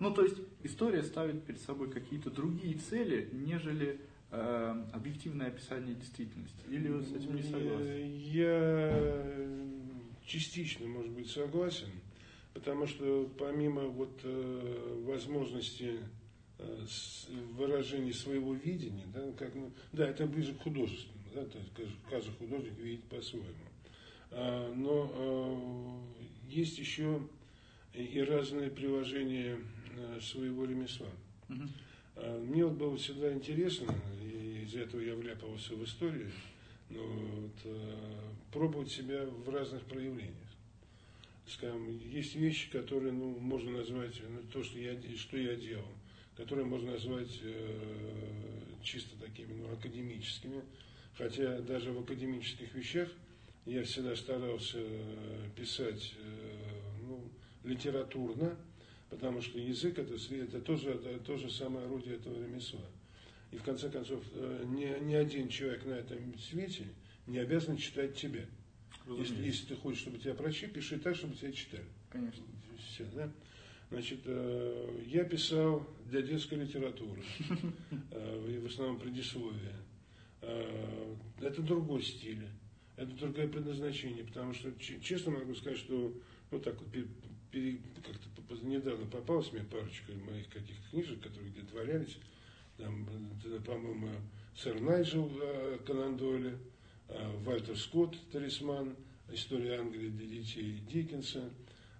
ну, 0.04 0.14
то 0.14 0.22
есть 0.22 0.36
история 0.62 1.02
ставит 1.02 1.44
перед 1.44 1.60
собой 1.60 1.90
какие-то 1.90 2.30
другие 2.30 2.76
цели, 2.76 3.30
нежели 3.32 3.98
э, 4.30 4.84
объективное 4.92 5.48
описание 5.48 5.94
действительности. 5.94 6.62
Или 6.68 6.88
вы 6.88 7.02
с 7.02 7.10
этим 7.10 7.34
не 7.34 7.42
согласны? 7.42 8.18
Я 8.30 9.24
частично, 10.26 10.86
может 10.86 11.10
быть, 11.10 11.30
согласен, 11.30 11.88
потому 12.52 12.86
что 12.86 13.30
помимо 13.38 13.84
вот 13.84 14.20
э, 14.24 15.02
возможности 15.06 15.98
э, 16.58 16.86
выражения 17.52 18.12
своего 18.12 18.52
видения, 18.52 19.06
да, 19.12 19.32
как, 19.38 19.52
да, 19.92 20.06
это 20.06 20.26
ближе 20.26 20.52
к 20.52 20.60
художественному, 20.60 21.28
да, 21.34 21.44
то 21.46 21.58
есть 21.82 21.96
каждый 22.10 22.32
художник 22.34 22.78
видит 22.78 23.04
по-своему. 23.04 23.48
А, 24.30 24.70
но 24.74 26.04
э, 26.12 26.50
есть 26.50 26.78
еще 26.78 27.20
и 27.94 28.20
разные 28.20 28.70
приложения 28.70 29.58
своего 30.20 30.64
ремесла. 30.64 31.08
Угу. 31.48 31.68
Мне 32.46 32.64
вот 32.64 32.74
было 32.74 32.96
всегда 32.96 33.32
интересно, 33.32 33.92
и 34.22 34.62
из-за 34.64 34.80
этого 34.80 35.00
я 35.00 35.14
вляпался 35.14 35.74
в 35.74 35.84
историю, 35.84 36.30
но 36.90 37.02
вот, 37.02 37.52
э, 37.64 37.96
пробовать 38.52 38.90
себя 38.90 39.24
в 39.24 39.48
разных 39.48 39.82
проявлениях. 39.82 40.34
Скажем, 41.46 41.98
есть 42.08 42.36
вещи, 42.36 42.70
которые 42.70 43.12
ну, 43.12 43.36
можно 43.38 43.72
назвать, 43.72 44.22
ну, 44.28 44.40
то, 44.52 44.62
что 44.62 44.78
я, 44.78 44.96
что 45.16 45.36
я 45.36 45.56
делал, 45.56 45.88
которые 46.36 46.66
можно 46.66 46.92
назвать 46.92 47.40
э, 47.42 47.80
чисто 48.82 49.18
такими 49.20 49.52
ну, 49.52 49.72
академическими. 49.72 50.62
Хотя 51.18 51.60
даже 51.60 51.92
в 51.92 52.00
академических 52.00 52.74
вещах 52.74 53.08
я 53.66 53.84
всегда 53.84 54.16
старался 54.16 54.78
писать 55.56 56.14
э, 56.18 57.02
ну, 57.06 57.20
литературно, 57.62 58.56
потому 59.14 59.40
что 59.40 59.60
язык 59.60 59.96
это, 59.96 60.14
это 60.34 60.60
тоже 60.60 60.90
это 60.90 61.20
то 61.20 61.36
же 61.36 61.48
самое 61.48 61.86
орудие 61.86 62.16
этого 62.16 62.34
ремесла. 62.34 62.80
И 63.52 63.56
в 63.56 63.62
конце 63.62 63.88
концов, 63.88 64.24
э, 64.32 64.64
ни, 64.66 65.04
ни 65.04 65.14
один 65.14 65.48
человек 65.48 65.84
на 65.84 65.92
этом 65.92 66.36
свете 66.36 66.86
не 67.28 67.38
обязан 67.38 67.76
читать 67.76 68.16
тебя. 68.16 68.44
Если, 69.06 69.40
если 69.44 69.66
ты 69.66 69.76
хочешь, 69.76 70.00
чтобы 70.00 70.18
тебя 70.18 70.34
прочли, 70.34 70.66
пиши 70.66 70.98
так, 70.98 71.14
чтобы 71.14 71.36
тебя 71.36 71.52
читали. 71.52 71.84
Конечно. 72.10 72.42
Все, 72.88 73.04
да? 73.14 73.30
Значит, 73.90 74.20
э, 74.24 75.02
я 75.06 75.22
писал 75.22 75.86
для 76.06 76.22
детской 76.22 76.54
литературы, 76.58 77.22
э, 78.10 78.58
в 78.60 78.66
основном 78.66 78.98
предисловие. 78.98 79.76
Это 81.40 81.62
другой 81.62 82.02
стиль. 82.02 82.46
это 82.96 83.10
другое 83.12 83.48
предназначение, 83.48 84.24
потому 84.24 84.52
что, 84.52 84.72
честно 84.78 85.30
могу 85.30 85.54
сказать, 85.54 85.78
что 85.78 86.12
вот 86.50 86.64
так 86.64 86.78
вот 86.80 86.90
как-то 88.04 88.28
недавно 88.62 89.06
попалась 89.06 89.52
мне 89.52 89.62
парочка 89.62 90.12
моих 90.12 90.48
каких-то 90.48 90.90
книжек, 90.90 91.20
которые 91.20 91.50
где-то 91.50 91.74
валялись, 91.74 92.18
там, 92.76 93.06
по-моему, 93.64 94.10
сэр 94.56 94.80
Найджел 94.80 95.30
э, 95.40 95.78
Конан 95.86 96.16
Дойля, 96.16 96.58
э, 97.08 97.36
Вальтер 97.44 97.76
Скотт, 97.76 98.16
Талисман, 98.32 98.96
История 99.32 99.78
Англии 99.78 100.08
для 100.08 100.26
детей 100.26 100.80
Диккенса. 100.90 101.50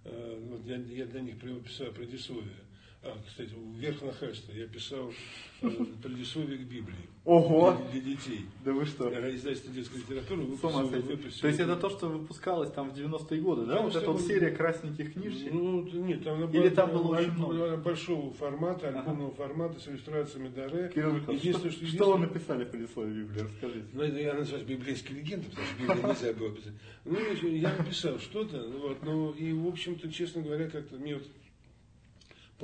Э, 0.05 0.41
вот 0.51 0.67
я, 0.67 0.77
я 0.77 1.07
для 1.07 1.21
них 1.21 1.41
писал 1.41 1.93
предисловие. 1.93 2.64
А, 3.05 3.19
кстати, 3.27 3.51
вверх 3.77 4.01
нахальства. 4.01 4.53
Я 4.53 4.67
писал 4.67 5.13
э, 5.61 5.69
предисловие 6.03 6.59
к 6.59 6.63
Библии. 6.63 6.97
Ого! 7.27 7.77
Для, 7.93 8.01
для 8.01 8.15
детей. 8.15 8.47
Да 8.65 8.73
вы 8.73 8.87
что? 8.87 9.09
Издательство 9.09 9.73
детской 9.73 9.99
литературы 9.99 10.41
выпустило. 10.43 10.83
выпустил. 10.83 11.41
То 11.43 11.49
есть 11.49 11.61
это 11.61 11.77
то, 11.77 11.91
что 11.91 12.09
выпускалось 12.09 12.71
там 12.71 12.91
в 12.91 12.95
90-е 12.95 13.41
годы, 13.43 13.67
да? 13.67 13.83
Вот 13.83 13.95
эта 13.95 14.11
вот 14.11 14.23
серия 14.23 14.51
красненьких 14.51 15.13
книжек? 15.13 15.53
Ну, 15.53 15.83
нет, 15.83 16.25
там 16.25 16.51
Или 16.51 16.71
там 16.71 16.93
было 16.93 17.19
очень 17.19 17.33
много? 17.33 17.77
большого 17.77 18.33
формата, 18.33 18.89
альбомного 18.89 19.33
ага. 19.35 19.37
формата 19.37 19.81
с 19.81 19.89
иллюстрациями 19.89 20.49
Даре. 20.49 20.91
Кирилл 20.95 21.17
Единственное, 21.17 21.73
что, 21.73 21.87
что, 21.87 21.95
что 21.95 22.13
вы 22.13 22.19
написали 22.21 22.65
в 22.65 22.71
предисловии 22.71 23.23
Библии? 23.23 23.41
Расскажите. 23.41 23.87
Ну, 23.93 24.03
я 24.05 24.35
называю 24.35 24.65
библейские 24.65 25.19
легенды, 25.19 25.47
потому 25.51 25.67
что 25.67 25.83
Библию 25.83 26.07
нельзя 26.09 26.33
было 26.33 26.51
писать. 26.51 26.73
Ну, 27.05 27.49
я 27.49 27.77
написал 27.77 28.19
что-то, 28.19 28.67
вот, 28.67 29.03
ну, 29.03 29.31
и, 29.33 29.53
в 29.53 29.67
общем-то, 29.67 30.11
честно 30.11 30.41
говоря, 30.41 30.71
как-то 30.71 30.97
мне 30.97 31.15
вот 31.15 31.25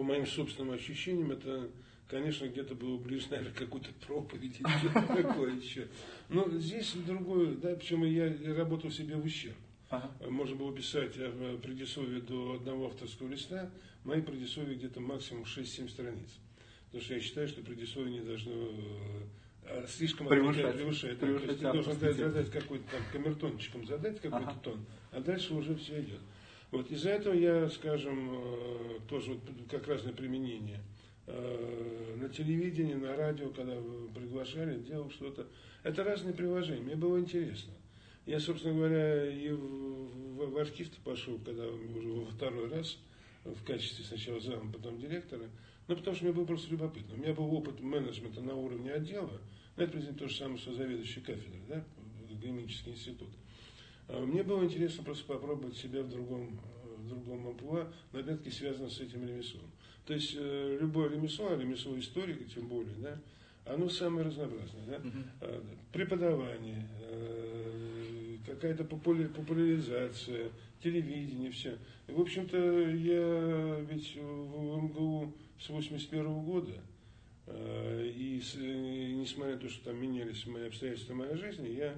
по 0.01 0.05
моим 0.05 0.27
собственным 0.27 0.73
ощущениям, 0.73 1.31
это, 1.31 1.69
конечно, 2.09 2.47
где-то 2.49 2.75
было 2.75 2.97
ближе, 2.97 3.27
наверное, 3.29 3.53
какой-то 3.53 3.91
проповеди 4.07 4.57
или 4.61 4.79
что-то 4.79 5.23
такое 5.23 5.57
еще. 5.57 5.89
Но 6.31 6.49
здесь 6.53 6.95
другое, 7.07 7.55
да, 7.57 7.75
почему 7.75 8.07
я 8.07 8.35
работал 8.57 8.91
себе 8.91 9.17
в 9.17 9.27
ущерб. 9.27 9.57
Ага. 9.91 10.11
Можно 10.31 10.57
было 10.57 10.75
писать 10.75 11.13
э, 11.17 11.59
предисловие 11.63 12.23
до 12.23 12.55
одного 12.55 12.87
авторского 12.87 13.29
листа, 13.29 13.71
мои 14.05 14.23
предисловия 14.23 14.75
где-то 14.75 15.01
максимум 15.01 15.43
6-7 15.43 15.91
страниц. 15.91 16.31
Потому 16.87 17.05
что 17.05 17.15
я 17.17 17.21
считаю, 17.21 17.49
что 17.49 17.61
предисловие 17.61 18.21
не 18.21 18.27
должно 18.27 18.55
э, 19.65 19.87
слишком 19.87 20.29
превышать. 20.29 20.77
превышать. 20.77 21.19
превышать. 21.19 21.45
То 21.45 21.51
есть 21.51 21.61
ты 21.61 21.73
должен 21.73 21.99
дать, 21.99 22.17
задать 22.17 22.51
какой-то 22.51 22.91
там 22.91 23.03
камертончиком, 23.13 23.85
задать 23.85 24.19
какой-то 24.19 24.49
ага. 24.49 24.61
тон, 24.63 24.87
а 25.13 25.21
дальше 25.21 25.53
уже 25.53 25.75
все 25.75 26.01
идет. 26.01 26.21
Вот 26.71 26.91
из-за 26.91 27.11
этого 27.11 27.35
я, 27.35 27.69
скажем, 27.69 28.31
э, 28.33 28.99
тоже 29.09 29.33
вот 29.33 29.41
как 29.69 29.89
раз 29.89 30.05
на 30.05 30.13
применение 30.13 30.81
э, 31.27 32.17
на 32.17 32.29
телевидении, 32.29 32.95
на 32.95 33.17
радио, 33.17 33.51
когда 33.51 33.77
приглашали, 34.15 34.79
делал 34.79 35.11
что-то. 35.11 35.49
Это 35.83 36.05
разные 36.05 36.35
приложения, 36.35 36.83
мне 36.83 36.97
было 36.97 37.19
интересно. 37.19 37.73
Я, 38.27 38.39
собственно 38.39 38.75
говоря, 38.75 39.27
и 39.31 39.51
в, 39.51 40.51
в 40.51 40.59
архив-то 40.59 41.01
пошел, 41.03 41.39
когда 41.39 41.67
уже 41.67 42.09
во 42.09 42.27
второй 42.27 42.69
раз, 42.69 42.99
в 43.45 43.65
качестве 43.65 44.05
сначала 44.05 44.39
зама, 44.41 44.71
потом 44.73 44.99
директора, 44.99 45.49
ну, 45.89 45.97
потому 45.97 46.15
что 46.15 46.25
мне 46.25 46.35
было 46.35 46.45
просто 46.45 46.71
любопытно. 46.71 47.15
У 47.15 47.19
меня 47.19 47.33
был 47.33 47.53
опыт 47.53 47.81
менеджмента 47.81 48.43
на 48.43 48.55
уровне 48.55 48.93
отдела, 48.93 49.41
это, 49.77 49.99
в 49.99 50.15
то 50.15 50.29
же 50.29 50.37
самое, 50.37 50.59
что 50.59 50.75
заведующий 50.75 51.21
кафедрой, 51.21 51.63
да, 51.69 51.85
Гремический 52.41 52.93
институт. 52.93 53.29
А 54.13 54.25
мне 54.27 54.43
было 54.43 54.65
интересно 54.65 55.05
просто 55.05 55.25
попробовать 55.25 55.77
себя 55.77 56.03
в 56.03 56.09
другом, 56.09 56.59
в 56.99 57.09
другом 57.09 57.49
амплуа, 57.49 57.93
но 58.13 58.19
опять-таки 58.19 58.51
связано 58.51 58.91
с 58.91 59.01
этим 59.01 59.27
ремеслом. 59.27 59.71
То 60.07 60.15
есть 60.15 60.35
э, 60.37 60.79
любое 60.81 61.11
ремесло, 61.11 61.53
а 61.53 61.57
ремесло 61.57 61.97
историка 61.99 62.43
тем 62.45 62.67
более, 62.67 62.95
да, 62.97 63.19
оно 63.65 63.89
самое 63.89 64.27
разнообразное. 64.27 64.87
Да? 64.87 64.97
Uh-huh. 64.97 65.65
Преподавание, 65.93 66.89
э, 67.09 68.37
какая-то 68.47 68.85
популяризация, 68.85 70.51
телевидение, 70.83 71.53
все. 71.53 71.79
И, 72.09 72.13
в 72.13 72.21
общем-то, 72.21 72.57
я 72.57 73.81
ведь 73.89 74.17
в 74.17 74.83
МГУ 74.83 75.33
с 75.61 75.69
81 75.69 76.41
года, 76.43 76.73
и 77.47 78.41
несмотря 79.21 79.55
на 79.55 79.61
то, 79.61 79.69
что 79.69 79.87
там 79.87 80.01
менялись 80.01 80.47
мои 80.47 80.67
обстоятельства 80.67 81.15
моей 81.15 81.37
жизни, 81.37 81.69
я 81.69 81.95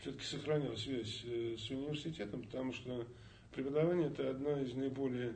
все-таки 0.00 0.24
сохранял 0.24 0.76
связь 0.76 1.22
э, 1.24 1.56
с 1.58 1.70
университетом, 1.70 2.42
потому 2.42 2.72
что 2.72 3.06
преподавание 3.52 4.08
это 4.08 4.30
одна 4.30 4.60
из 4.60 4.74
наиболее 4.74 5.34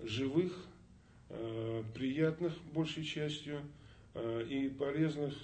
живых, 0.00 0.66
э, 1.30 1.82
приятных 1.94 2.52
большей 2.72 3.04
частью 3.04 3.60
э, 4.14 4.46
и 4.48 4.68
полезных 4.68 5.34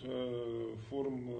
форм 0.88 1.30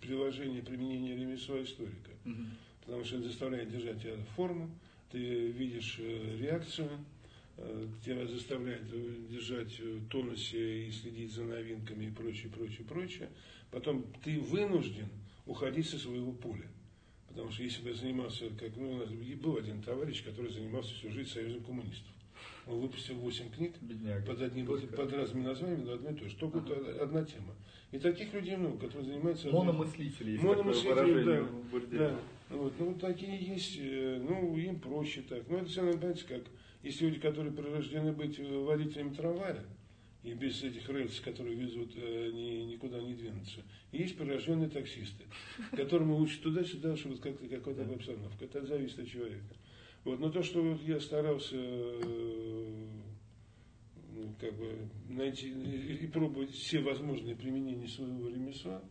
приложения 0.00 0.62
применения 0.62 1.16
ремесла 1.16 1.62
историка. 1.62 2.10
Угу. 2.24 2.42
Потому 2.84 3.04
что 3.04 3.16
это 3.16 3.28
заставляет 3.28 3.70
держать 3.70 4.02
тебя 4.02 4.16
форму, 4.36 4.70
ты 5.10 5.18
видишь 5.18 5.98
реакцию, 5.98 6.90
тебя 8.04 8.26
заставляет 8.26 8.84
держать 9.28 9.80
в 9.80 10.08
тонусе 10.08 10.86
и 10.86 10.92
следить 10.92 11.32
за 11.32 11.44
новинками 11.44 12.06
и 12.06 12.10
прочее, 12.10 12.52
прочее, 12.54 12.86
прочее. 12.86 13.30
Потом 13.70 14.04
ты 14.22 14.38
вынужден 14.38 15.08
уходить 15.46 15.88
со 15.88 15.98
своего 15.98 16.32
поля. 16.32 16.66
Потому 17.28 17.50
что 17.50 17.62
если 17.62 17.82
бы 17.82 17.90
я 17.90 17.94
занимался, 17.94 18.46
как 18.58 18.76
ну, 18.76 18.92
у 18.92 18.96
нас 18.96 19.10
был 19.10 19.56
один 19.56 19.82
товарищ, 19.82 20.24
который 20.24 20.50
занимался 20.52 20.94
всю 20.94 21.10
жизнь 21.10 21.30
Союзом 21.30 21.62
коммунистов. 21.62 22.12
Он 22.66 22.80
выпустил 22.80 23.14
8 23.16 23.50
книг 23.50 23.74
Бедняк. 23.80 24.26
под, 24.26 24.40
одним, 24.42 24.66
под 24.66 25.12
разными 25.12 25.44
названиями, 25.44 25.84
но 25.84 25.92
одно 25.92 26.10
и 26.10 26.14
то 26.14 26.28
же. 26.28 26.36
Только 26.36 26.58
ага. 26.58 27.02
одна 27.02 27.24
тема. 27.24 27.54
И 27.92 27.98
таких 27.98 28.32
людей 28.34 28.56
много, 28.56 28.78
которые 28.78 29.12
занимаются... 29.12 29.48
Мономыслители. 29.50 30.36
Мономыслители, 30.38 31.24
да. 31.24 31.98
да. 31.98 32.18
Вот, 32.48 32.72
ну, 32.78 32.86
вот 32.86 33.00
такие 33.00 33.38
есть, 33.38 33.76
э, 33.78 34.20
ну, 34.20 34.56
им 34.56 34.80
проще 34.80 35.22
так. 35.22 35.48
Но 35.48 35.58
это 35.58 35.66
все, 35.66 35.92
знаете, 35.92 36.24
как, 36.26 36.42
есть 36.82 37.00
люди, 37.00 37.20
которые 37.20 37.52
прирождены 37.52 38.12
быть 38.12 38.38
водителями 38.38 39.14
трамвая, 39.14 39.64
и 40.26 40.34
без 40.34 40.60
этих 40.62 40.88
рельс, 40.88 41.20
которые 41.20 41.54
везут, 41.54 41.92
э, 41.94 42.30
ни, 42.32 42.72
никуда 42.72 43.00
не 43.00 43.14
двинуться. 43.14 43.62
И 43.92 43.98
есть 43.98 44.18
прирожденные 44.18 44.68
таксисты, 44.68 45.24
которым 45.70 46.10
учат 46.10 46.42
туда-сюда, 46.42 46.96
чтобы 46.96 47.16
как-то 47.18 47.46
какая-то 47.48 47.82
обстановка. 47.82 48.44
Это 48.44 48.66
зависит 48.66 48.98
от 48.98 49.08
человека. 49.08 49.54
Вот. 50.04 50.18
Но 50.18 50.30
то, 50.30 50.42
что 50.42 50.62
вот 50.62 50.82
я 50.82 50.98
старался 50.98 51.56
э, 51.56 52.86
ну, 54.14 54.34
как 54.40 54.52
бы 54.58 54.88
найти 55.08 55.48
и 55.48 56.06
пробовать 56.08 56.50
все 56.50 56.80
возможные 56.80 57.36
применения 57.36 57.86
своего 57.86 58.28
ремесла, 58.28 58.82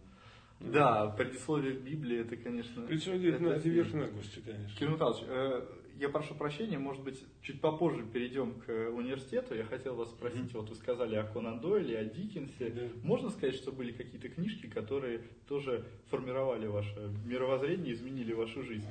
да, 0.62 1.08
предисловие 1.10 1.76
к 1.76 1.82
Библии, 1.82 2.22
это, 2.22 2.38
конечно... 2.38 2.84
Предисловие 2.84 3.34
это, 3.34 3.46
это 3.46 3.70
верх 3.70 3.94
наглости, 3.94 4.40
конечно. 4.40 4.78
Кирилл 4.78 4.94
Михайлович, 4.94 5.24
э, 5.28 5.66
я 6.00 6.10
прошу 6.10 6.36
прощения, 6.36 6.78
может 6.78 7.04
быть, 7.04 7.24
чуть 7.41 7.62
попозже 7.62 8.06
перейдем 8.06 8.54
к 8.62 8.70
университету. 8.89 9.56
Я 9.56 9.64
хотел 9.64 9.96
вас 9.96 10.10
спросить, 10.10 10.52
mm-hmm. 10.52 10.60
вот 10.60 10.70
вы 10.70 10.76
сказали 10.76 11.16
о 11.16 11.24
Конан 11.24 11.60
Дойле, 11.60 11.98
о 11.98 12.06
Диккенсе. 12.06 12.68
Yeah. 12.68 13.00
Можно 13.04 13.30
сказать, 13.30 13.56
что 13.56 13.72
были 13.72 13.91
какие-то 13.91 14.30
книжки, 14.30 14.68
которые 14.68 15.22
тоже 15.48 15.86
формировали 16.10 16.68
ваше 16.68 17.14
мировоззрение, 17.26 17.93
изменили 17.93 18.34
вашу 18.34 18.64
жизнь? 18.64 18.88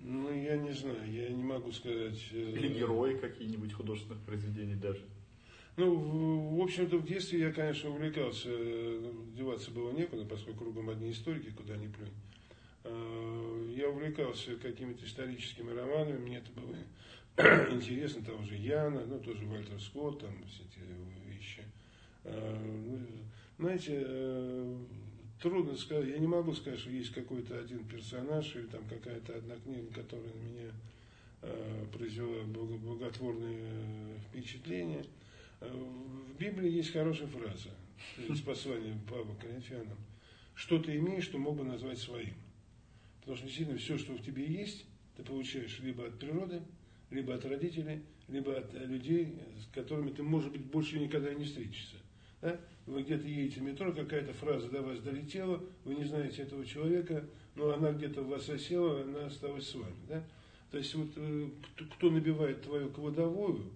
Ну, 0.00 0.32
я 0.34 0.56
не 0.56 0.72
знаю, 0.72 1.10
я 1.10 1.28
не 1.28 1.44
могу 1.44 1.72
сказать. 1.72 2.20
Э, 2.32 2.36
Или 2.36 2.68
герои 2.68 3.16
какие-нибудь 3.16 3.72
художественных 3.72 4.20
произведений 4.24 4.74
даже. 4.74 5.02
Ну, 5.76 5.94
в, 5.94 6.58
в 6.58 6.60
общем-то, 6.60 6.98
в 6.98 7.06
детстве 7.06 7.38
я, 7.40 7.52
конечно, 7.52 7.88
увлекался, 7.88 8.48
э, 8.50 9.12
деваться 9.34 9.70
было 9.70 9.90
некуда, 9.92 10.24
поскольку 10.26 10.64
кругом 10.64 10.90
одни 10.90 11.12
историки, 11.12 11.50
куда 11.50 11.76
ни 11.76 11.86
плюнь. 11.86 12.10
Э, 13.72 13.78
я 13.78 13.88
увлекался 13.88 14.56
какими-то 14.56 15.04
историческими 15.04 15.70
романами, 15.70 16.18
мне 16.18 16.38
это 16.38 16.50
было 16.52 16.76
интересно, 17.72 18.24
того 18.24 18.42
же 18.44 18.56
Яна, 18.56 19.04
ну, 19.06 19.18
тоже 19.20 19.44
Вальтер 19.46 19.80
Скотт, 19.80 20.20
там 20.20 20.30
все 20.46 20.62
эти 20.64 21.34
вещи. 21.34 21.62
Э, 22.24 22.58
ну, 22.86 23.06
знаете, 23.58 24.02
э, 24.04 24.76
трудно 25.40 25.76
сказать, 25.76 26.08
я 26.08 26.18
не 26.18 26.26
могу 26.26 26.54
сказать, 26.54 26.78
что 26.78 26.90
есть 26.90 27.12
какой-то 27.12 27.58
один 27.58 27.84
персонаж 27.84 28.54
или 28.56 28.66
там 28.66 28.84
какая-то 28.88 29.36
одна 29.36 29.56
книга, 29.56 29.92
которая 29.94 30.32
на 30.32 30.42
меня 30.42 30.70
произвела 31.92 32.44
благотворное 32.44 34.16
впечатление. 34.28 35.04
В 35.60 36.38
Библии 36.38 36.70
есть 36.70 36.92
хорошая 36.92 37.26
фраза 37.26 37.70
из 38.28 38.40
послания 38.42 38.96
Павла 39.10 39.34
Коринфянам. 39.40 39.98
Что 40.54 40.78
ты 40.78 40.94
имеешь, 40.94 41.24
что 41.24 41.38
мог 41.38 41.56
бы 41.56 41.64
назвать 41.64 41.98
своим. 41.98 42.32
Потому 43.22 43.36
что 43.36 43.46
действительно 43.46 43.78
все, 43.78 43.96
что 43.98 44.12
в 44.14 44.22
тебе 44.22 44.44
есть, 44.44 44.84
ты 45.16 45.22
получаешь 45.22 45.78
либо 45.80 46.06
от 46.06 46.18
природы, 46.18 46.62
либо 47.10 47.34
от 47.34 47.44
родителей, 47.44 48.02
либо 48.28 48.56
от 48.56 48.74
людей, 48.74 49.38
с 49.60 49.72
которыми 49.74 50.10
ты, 50.10 50.22
может 50.22 50.52
быть, 50.52 50.64
больше 50.64 50.98
никогда 50.98 51.32
не 51.32 51.44
встретишься. 51.44 51.96
Да? 52.40 52.60
Вы 52.86 53.02
где-то 53.02 53.26
едете 53.26 53.60
в 53.60 53.62
метро, 53.62 53.92
какая-то 53.92 54.32
фраза 54.32 54.68
до 54.68 54.82
вас 54.82 54.98
долетела, 54.98 55.62
вы 55.84 55.94
не 55.94 56.04
знаете 56.04 56.42
этого 56.42 56.66
человека, 56.66 57.24
но 57.54 57.70
она 57.72 57.92
где-то 57.92 58.22
в 58.22 58.28
вас 58.28 58.48
осела, 58.48 59.02
она 59.02 59.26
осталась 59.26 59.68
с 59.68 59.74
вами. 59.74 59.94
Да? 60.08 60.24
То 60.72 60.78
есть 60.78 60.94
вот 60.94 61.10
э, 61.16 61.48
кто 61.94 62.10
набивает 62.10 62.62
твою 62.62 62.90
кладовую, 62.90 63.70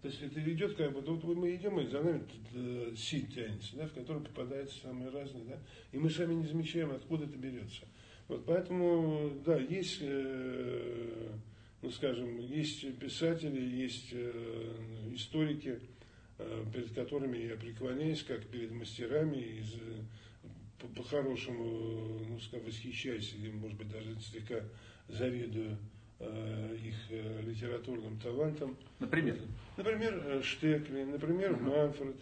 То 0.00 0.08
есть 0.08 0.22
это 0.22 0.40
идет 0.40 0.76
как 0.76 0.92
бы, 0.92 1.00
вот 1.00 1.36
мы 1.36 1.54
идем, 1.54 1.78
и 1.78 1.86
за 1.86 2.02
нами 2.02 2.22
э, 2.54 2.94
сеть 2.96 3.34
тянется, 3.34 3.76
да, 3.76 3.86
в 3.86 3.92
которую 3.92 4.24
попадаются 4.24 4.80
самые 4.80 5.10
разные, 5.10 5.44
да, 5.44 5.58
и 5.90 5.98
мы 5.98 6.08
сами 6.08 6.34
не 6.34 6.46
замечаем, 6.46 6.92
откуда 6.92 7.24
это 7.24 7.36
берется. 7.36 7.82
Вот 8.32 8.46
поэтому, 8.46 9.30
да, 9.44 9.58
есть, 9.58 9.98
э, 10.00 11.28
ну 11.82 11.90
скажем, 11.90 12.38
есть 12.38 12.96
писатели, 12.98 13.60
есть 13.60 14.08
э, 14.12 14.32
историки, 15.12 15.78
э, 16.38 16.64
перед 16.72 16.94
которыми 16.94 17.36
я 17.36 17.56
преклоняюсь, 17.56 18.22
как 18.22 18.46
перед 18.46 18.70
мастерами, 18.70 19.36
из, 19.36 19.74
по-хорошему, 20.96 22.20
по 22.20 22.30
ну 22.30 22.40
скажем, 22.40 22.66
восхищаюсь, 22.66 23.34
или, 23.34 23.50
может 23.50 23.76
быть, 23.76 23.90
даже 23.90 24.18
слегка 24.20 24.60
завидую 25.08 25.76
их 26.20 26.94
литературным 27.44 28.16
талантом. 28.20 28.76
Например? 29.00 29.36
Например, 29.76 30.40
Штекли, 30.44 31.02
например, 31.02 31.54
угу. 31.54 31.64
Манфред, 31.64 32.16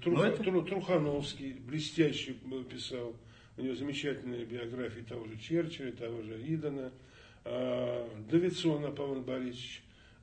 Труха, 0.00 0.28
это... 0.28 0.44
Трухановский, 0.44 1.54
блестящий 1.54 2.38
писал. 2.70 3.16
У 3.56 3.62
него 3.62 3.74
замечательные 3.74 4.44
биографии 4.44 5.00
того 5.00 5.26
же 5.26 5.36
Черчилля, 5.38 5.92
того 5.92 6.22
же 6.22 6.40
Идона. 6.42 6.92
Давидсон 7.44 8.84
Аполлон 8.84 9.22
Борисович, 9.22 9.82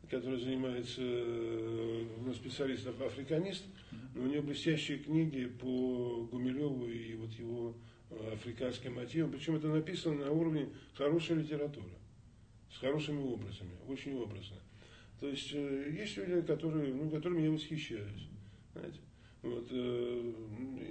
который 0.09 0.39
занимается, 0.39 1.01
у 1.01 2.23
нас 2.23 2.36
специалист 2.36 2.88
африканист, 2.88 3.63
но 4.15 4.23
у 4.23 4.27
него 4.27 4.41
блестящие 4.43 4.97
книги 4.97 5.45
по 5.45 6.27
Гумилеву 6.32 6.88
и 6.88 7.15
вот 7.15 7.32
его 7.34 7.75
африканским 8.34 8.95
мотивам. 8.95 9.32
Причем 9.32 9.55
это 9.55 9.67
написано 9.67 10.25
на 10.25 10.32
уровне 10.32 10.69
хорошей 10.95 11.38
литературы 11.38 11.91
с 12.73 12.77
хорошими 12.79 13.21
образами, 13.21 13.71
очень 13.88 14.15
образно. 14.15 14.57
То 15.19 15.27
есть 15.27 15.51
э, 15.53 15.91
есть 15.91 16.17
люди, 16.17 16.41
которые, 16.41 16.93
ну, 16.93 17.09
которыми 17.09 17.43
я 17.43 17.51
восхищаюсь. 17.51 18.27
Знаете? 18.73 18.99
Вот, 19.41 19.67
э, 19.71 20.33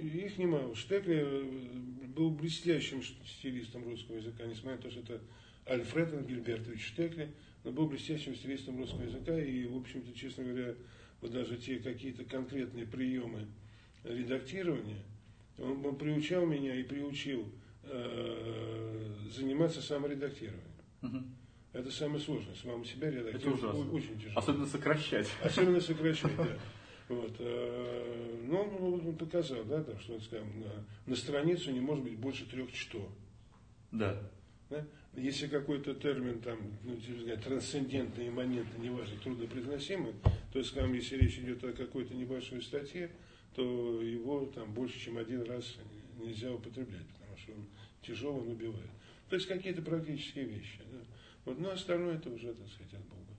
их 0.01 0.37
немало. 0.37 0.75
Штекли 0.75 1.19
э, 1.21 1.43
был 2.07 2.31
блестящим 2.31 3.01
стилистом 3.03 3.85
русского 3.85 4.17
языка, 4.17 4.45
несмотря 4.45 4.77
на 4.77 4.81
то, 4.81 4.91
что 4.91 4.99
это 4.99 5.21
Альфред 5.65 6.13
Ангельбертович 6.13 6.85
Штекли, 6.87 7.31
но 7.63 7.71
был 7.71 7.87
блестящим 7.87 8.35
стилистом 8.35 8.77
русского 8.77 9.03
языка, 9.03 9.39
и, 9.39 9.65
в 9.65 9.77
общем-то, 9.77 10.13
честно 10.13 10.43
говоря, 10.43 10.75
вот 11.21 11.31
даже 11.31 11.57
те 11.57 11.77
какие-то 11.77 12.25
конкретные 12.25 12.85
приемы 12.85 13.47
редактирования, 14.03 15.03
он, 15.57 15.85
он 15.85 15.95
приучал 15.95 16.45
меня 16.45 16.75
и 16.75 16.83
приучил 16.83 17.47
э, 17.83 19.13
заниматься 19.31 19.81
саморедактированием. 19.81 20.65
Uh-huh. 21.01 21.23
Это 21.73 21.89
самое 21.89 22.19
сложное, 22.19 22.55
самому 22.55 22.83
себя 22.83 23.09
редактировать. 23.09 23.59
Это 23.59 23.67
ужасно. 23.67 23.91
Очень 23.91 24.19
тяжело. 24.19 24.39
Особенно 24.39 24.65
сокращать. 24.65 25.27
Особенно 25.41 25.79
сокращать, 25.79 26.35
да. 26.35 26.57
Вот. 27.11 27.35
Э, 27.39 28.39
но 28.47 28.63
он, 28.63 29.07
он 29.09 29.15
показал, 29.17 29.65
да, 29.65 29.83
там, 29.83 29.99
что 29.99 30.17
скажем, 30.21 30.47
на, 30.61 30.85
на 31.05 31.15
страницу 31.15 31.71
не 31.71 31.81
может 31.81 32.05
быть 32.05 32.17
больше 32.17 32.45
трех 32.45 32.73
что. 32.73 33.11
Да. 33.91 34.17
да? 34.69 34.85
Если 35.17 35.47
какой-то 35.47 35.93
термин 35.93 36.39
там, 36.39 36.57
ну, 36.83 36.97
сказать, 36.97 37.43
трансцендентный, 37.43 38.29
имманентный, 38.29 38.87
неважно, 38.87 39.17
труднопроизносимый, 39.21 40.13
то, 40.53 40.63
скажем, 40.63 40.93
если 40.93 41.17
речь 41.17 41.37
идет 41.37 41.61
о 41.65 41.73
какой-то 41.73 42.13
небольшой 42.13 42.61
статье, 42.61 43.11
то 43.55 44.01
его 44.01 44.45
там 44.45 44.73
больше, 44.73 44.97
чем 44.97 45.17
один 45.17 45.43
раз 45.43 45.75
нельзя 46.17 46.49
употреблять, 46.53 47.07
потому 47.19 47.37
что 47.37 47.51
он 47.51 47.65
тяжело 48.01 48.39
он 48.39 48.47
убивает. 48.47 48.89
То 49.29 49.35
есть 49.35 49.49
какие-то 49.49 49.81
практические 49.81 50.45
вещи. 50.45 50.79
Да? 50.89 50.99
Вот, 51.43 51.59
но 51.59 51.71
остальное 51.71 52.15
это 52.15 52.29
уже, 52.29 52.53
так 52.53 52.69
сказать, 52.69 52.93
от 52.93 53.03
Бога. 53.09 53.35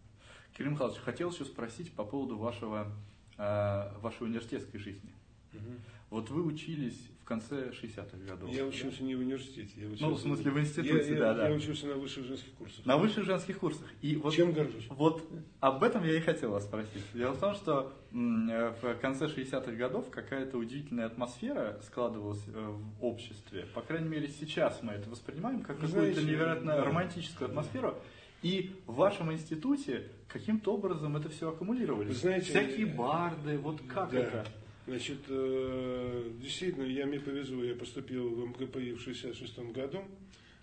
Кирилл 0.55 0.73
Михайлович, 0.73 0.99
хотел 0.99 1.31
еще 1.31 1.47
спросить 1.47 1.91
по 1.93 2.05
поводу 2.05 2.37
вашего, 2.37 2.93
вашей 3.37 4.25
университетской 4.25 4.79
жизни. 4.81 5.13
Угу. 5.53 5.73
Вот 6.11 6.29
вы 6.29 6.43
учились 6.43 7.09
в 7.23 7.25
конце 7.25 7.71
60-х 7.71 8.19
годов. 8.27 8.51
Я 8.51 8.67
учился 8.67 8.99
да? 8.99 9.05
не 9.05 9.15
в 9.15 9.21
университете. 9.21 9.73
Я 9.77 9.87
учился, 9.87 10.07
ну, 10.07 10.15
в 10.15 10.21
смысле, 10.21 10.51
в 10.51 10.61
институте, 10.61 11.15
я, 11.15 11.19
да, 11.19 11.29
я, 11.29 11.35
да. 11.35 11.49
Я 11.49 11.55
учился 11.55 11.87
на 11.87 11.95
высших 11.95 12.27
женских 12.27 12.53
курсах. 12.53 12.85
На 12.85 12.97
высших 12.99 13.25
женских 13.25 13.59
курсах. 13.59 13.87
И 14.03 14.17
вот, 14.17 14.35
Чем 14.35 14.53
горжусь? 14.53 14.87
Вот 14.91 15.27
об 15.61 15.83
этом 15.83 16.05
я 16.05 16.17
и 16.17 16.21
хотел 16.21 16.51
вас 16.51 16.65
спросить. 16.65 17.03
Дело 17.15 17.33
в 17.33 17.39
том, 17.39 17.55
что 17.55 17.93
в 18.11 18.95
конце 19.01 19.27
60-х 19.27 19.73
годов 19.73 20.11
какая-то 20.11 20.59
удивительная 20.59 21.07
атмосфера 21.07 21.81
складывалась 21.87 22.43
э, 22.47 22.53
в 22.53 23.03
обществе. 23.03 23.67
По 23.75 23.81
крайней 23.81 24.09
мере, 24.09 24.29
сейчас 24.29 24.83
мы 24.83 24.93
это 24.93 25.09
воспринимаем 25.09 25.63
как 25.63 25.79
какую-то 25.79 26.23
невероятно 26.23 26.73
да. 26.77 26.85
романтическую 26.85 27.49
атмосферу. 27.49 27.97
И 28.43 28.73
в 28.87 28.95
вашем 28.95 29.33
институте 29.33 30.09
каким-то 30.29 30.75
образом 30.75 31.17
это 31.17 31.29
все 31.29 31.51
аккумулировали. 31.51 32.13
знаете, 32.13 32.47
Всякие 32.47 32.87
барды, 32.87 33.57
вот 33.59 33.81
как 33.89 34.11
да. 34.11 34.19
это? 34.19 34.47
Значит, 34.87 35.19
э, 35.29 36.31
действительно, 36.41 36.85
я 36.85 37.07
мне 37.07 37.21
повезло, 37.21 37.63
я 37.63 37.75
поступил 37.75 38.31
в 38.31 38.49
МГПИ 38.49 38.95
в 38.95 39.01
66 39.01 39.59
году, 39.73 40.01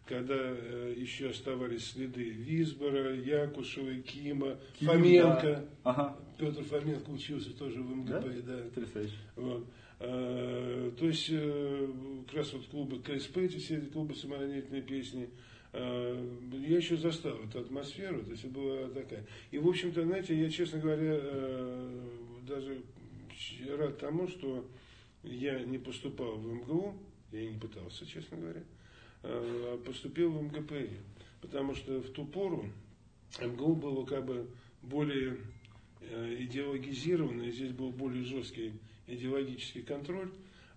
когда 0.06 0.36
э, 0.36 0.94
еще 0.98 1.30
оставались 1.30 1.92
следы 1.92 2.24
Висбора, 2.30 3.16
Якушева, 3.16 3.94
Кима, 4.02 4.58
Ким, 4.78 4.90
Фоменко. 4.90 5.42
Да. 5.42 5.66
Ага. 5.84 6.18
Петр 6.38 6.64
Фоменко 6.64 7.10
учился 7.12 7.52
тоже 7.58 7.82
в 7.82 7.96
МГПИ, 7.96 8.42
да. 8.42 8.58
да. 8.76 9.02
Вот. 9.38 9.66
А, 10.02 10.92
то 10.92 11.06
есть, 11.06 11.28
э, 11.30 11.88
как 12.28 12.36
раз 12.38 12.54
вот 12.54 12.66
клубы 12.66 13.00
КСП, 13.00 13.38
эти 13.38 13.58
все 13.58 13.80
клубы 13.80 14.16
саморонительной 14.16 14.82
песни, 14.82 15.30
я 15.74 16.78
еще 16.78 16.98
застал 16.98 17.38
эту 17.44 17.60
атмосферу, 17.60 18.24
то 18.24 18.32
есть 18.32 18.46
была 18.46 18.90
такая. 18.90 19.26
И, 19.52 19.60
в 19.60 19.68
общем-то, 19.68 20.04
знаете, 20.04 20.36
я, 20.36 20.50
честно 20.50 20.80
говоря, 20.80 21.20
даже 22.48 22.82
рад 23.78 23.98
тому, 24.00 24.28
что 24.28 24.66
я 25.24 25.60
не 25.64 25.78
поступал 25.78 26.38
в 26.38 26.46
МГУ, 26.46 26.96
я 27.32 27.50
не 27.50 27.60
пытался, 27.60 28.06
честно 28.06 28.38
говоря, 28.38 28.64
а 29.24 29.78
поступил 29.86 30.32
в 30.32 30.42
МГПИ. 30.42 30.90
Потому 31.42 31.76
что 31.76 32.00
в 32.02 32.10
ту 32.12 32.26
пору 32.26 32.66
МГУ 33.40 33.76
было 33.76 34.06
как 34.06 34.26
бы 34.26 34.48
более 34.82 35.38
э, 36.02 36.36
идеологизировано, 36.40 37.44
и 37.44 37.52
здесь 37.52 37.72
был 37.72 37.92
более 37.92 38.24
жесткий 38.24 38.74
идеологический 39.08 39.82
контроль, 39.82 40.32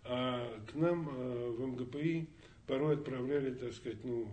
а 0.05 0.61
к 0.71 0.75
нам 0.75 1.09
э, 1.09 1.51
в 1.51 1.67
МГПИ 1.67 2.27
порой 2.67 2.95
отправляли, 2.95 3.55
так 3.55 3.73
сказать, 3.73 4.05
ну, 4.05 4.29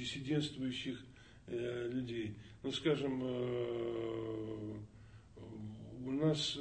диссидентствующих 0.00 0.98
э, 1.46 1.88
людей. 1.92 2.34
Ну, 2.62 2.72
скажем, 2.72 3.22
у 6.06 6.10
нас 6.10 6.58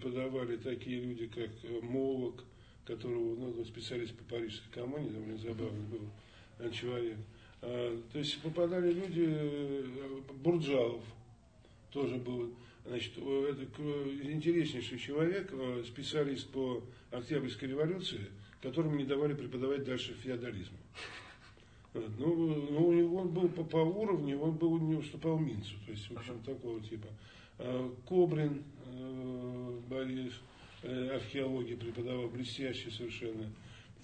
преподавали 0.00 0.56
такие 0.56 1.00
люди, 1.00 1.26
как 1.26 1.50
э, 1.64 1.80
Молок, 1.82 2.44
которого, 2.84 3.36
ну, 3.36 3.64
специалист 3.64 4.14
по 4.16 4.24
парижской 4.24 4.70
коммуне, 4.72 5.10
довольно 5.10 5.36
забавный 5.36 5.86
был 5.86 6.08
э, 6.58 6.70
человек. 6.70 7.18
А, 7.62 8.02
то 8.12 8.18
есть 8.18 8.40
попадали 8.40 8.92
люди, 8.92 9.26
э, 9.28 9.84
Бурджалов 10.42 11.02
тоже 11.92 12.16
был, 12.16 12.54
значит, 12.86 13.12
это 13.18 13.66
интереснейший 14.22 14.98
человек, 14.98 15.52
специалист 15.86 16.48
по 16.50 16.82
Октябрьской 17.10 17.68
революции, 17.68 18.20
которому 18.62 18.96
не 18.96 19.04
давали 19.04 19.34
преподавать 19.34 19.84
дальше 19.84 20.14
феодализм. 20.14 20.72
Ну, 21.92 22.66
ну, 22.70 23.16
он 23.16 23.28
был 23.28 23.48
по, 23.48 23.64
по 23.64 23.78
уровню, 23.78 24.38
он 24.40 24.52
был, 24.52 24.78
не 24.78 24.94
уступал 24.94 25.38
Минцу, 25.38 25.74
то 25.84 25.90
есть, 25.90 26.08
в 26.08 26.16
общем, 26.16 26.38
такого 26.44 26.80
типа. 26.80 27.08
А, 27.58 27.92
Кобрин, 28.06 28.62
Борис, 29.88 30.32
э, 30.82 31.16
археологии 31.16 31.74
преподавал, 31.74 32.28
блестящий 32.28 32.90
совершенно. 32.90 33.50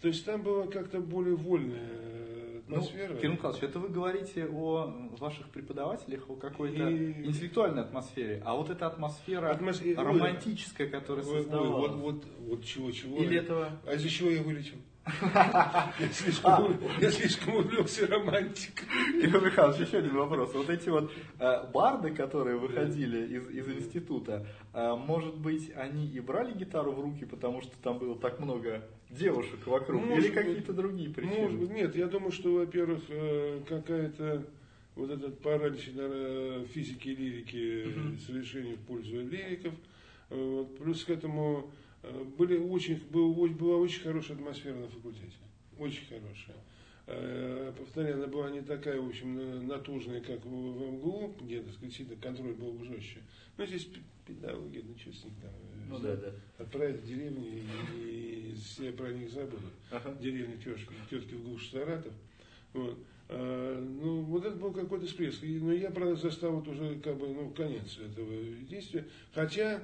То 0.00 0.08
есть 0.08 0.24
там 0.24 0.42
была 0.42 0.66
как-то 0.66 1.00
более 1.00 1.36
вольная 1.36 1.88
э, 1.90 2.60
ну, 2.66 2.76
атмосфера. 2.76 3.14
Ну, 3.14 3.18
Кирилл 3.18 3.32
Николаевич, 3.32 3.62
это 3.62 3.78
вы 3.78 3.88
говорите 3.88 4.46
о 4.46 5.08
ваших 5.18 5.48
преподавателях, 5.50 6.28
о 6.28 6.34
какой-то 6.34 6.88
и... 6.88 7.24
интеллектуальной 7.24 7.82
атмосфере, 7.82 8.42
а 8.44 8.54
вот 8.56 8.68
эта 8.68 8.86
атмосфера 8.88 9.50
Атмос... 9.50 9.80
романтическая, 9.96 10.88
которая 10.88 11.24
создавалась. 11.24 11.92
Вот, 11.92 12.00
вот, 12.00 12.24
вот 12.40 12.64
чего-чего. 12.64 13.16
Или 13.18 13.38
этого... 13.38 13.80
А 13.86 13.94
из-за 13.94 14.08
чего 14.08 14.30
я 14.30 14.42
вылечил? 14.42 14.76
Я 15.06 16.08
слишком, 16.12 16.78
я 17.00 17.10
слишком 17.10 17.54
увлекся 17.54 18.06
романтикой. 18.08 18.88
Игорь 19.22 19.44
Михайлович, 19.44 19.86
еще 19.86 19.98
один 19.98 20.16
вопрос. 20.16 20.52
Вот 20.52 20.68
эти 20.68 20.88
вот 20.88 21.12
э, 21.38 21.66
барды, 21.72 22.10
которые 22.10 22.56
выходили 22.56 23.36
из, 23.36 23.48
из 23.50 23.68
института, 23.68 24.46
э, 24.74 24.94
может 24.96 25.36
быть, 25.36 25.70
они 25.76 26.06
и 26.08 26.18
брали 26.18 26.52
гитару 26.52 26.90
в 26.92 27.00
руки, 27.00 27.24
потому 27.24 27.62
что 27.62 27.70
там 27.82 27.98
было 27.98 28.16
так 28.16 28.40
много 28.40 28.82
девушек 29.10 29.64
вокруг, 29.66 30.04
может 30.04 30.24
или 30.24 30.32
какие-то 30.32 30.72
другие 30.72 31.10
причины? 31.10 31.42
Может 31.42 31.58
быть, 31.60 31.70
нет. 31.70 31.94
Я 31.94 32.08
думаю, 32.08 32.32
что, 32.32 32.54
во-первых, 32.54 33.02
э, 33.08 33.60
какая-то 33.68 34.44
вот 34.96 35.10
этот 35.10 35.40
паралич 35.40 35.90
физики 36.72 37.08
и 37.08 37.14
лирики 37.14 37.86
угу. 37.86 38.18
совершенно 38.26 38.74
в 38.74 38.80
пользу 38.80 39.20
лириков. 39.20 39.74
Вот. 40.30 40.78
Плюс 40.78 41.04
к 41.04 41.10
этому 41.10 41.70
были 42.38 42.56
очень, 42.58 43.00
был, 43.10 43.32
была 43.32 43.76
очень 43.76 44.02
хорошая 44.02 44.36
атмосфера 44.36 44.74
на 44.74 44.88
факультете. 44.88 45.36
Очень 45.78 46.06
хорошая. 46.06 46.56
Э, 47.08 47.72
повторяю, 47.78 48.16
она 48.16 48.26
была 48.26 48.50
не 48.50 48.62
такая, 48.62 49.00
в 49.00 49.06
общем, 49.06 49.66
натужная, 49.66 50.20
как 50.20 50.44
в, 50.44 50.48
МГУ, 50.48 51.36
где, 51.40 51.62
так 51.62 51.74
сказать, 51.74 52.20
контроль 52.20 52.54
был 52.54 52.72
бы 52.72 52.84
жестче. 52.84 53.20
Но 53.56 53.66
здесь 53.66 53.88
педагоги, 54.26 54.84
ну 54.86 54.96
что 54.98 55.12
с 55.12 55.24
них 55.24 55.34
там, 55.40 55.52
ну, 55.88 55.98
да, 55.98 56.16
да. 56.16 56.32
отправить 56.58 57.00
в 57.00 57.06
деревню 57.06 57.46
и, 57.46 58.50
и 58.50 58.54
все 58.54 58.90
про 58.92 59.12
них 59.12 59.30
забудут. 59.30 59.72
Ага. 59.90 60.16
Деревня 60.20 60.56
тетки, 60.56 60.92
тетки 61.08 61.34
в 61.34 61.44
глушь 61.44 61.70
Саратов. 61.70 62.12
Вот. 62.72 62.98
А, 63.28 63.80
ну, 63.80 64.22
вот 64.22 64.44
это 64.44 64.56
был 64.56 64.72
какой-то 64.72 65.06
всплеск. 65.06 65.42
Но 65.42 65.72
я, 65.72 65.90
правда, 65.90 66.16
застал 66.16 66.56
вот 66.56 66.68
уже 66.68 66.96
как 66.96 67.16
бы, 67.18 67.28
ну, 67.28 67.50
конец 67.50 67.98
этого 67.98 68.32
действия. 68.68 69.06
Хотя, 69.32 69.82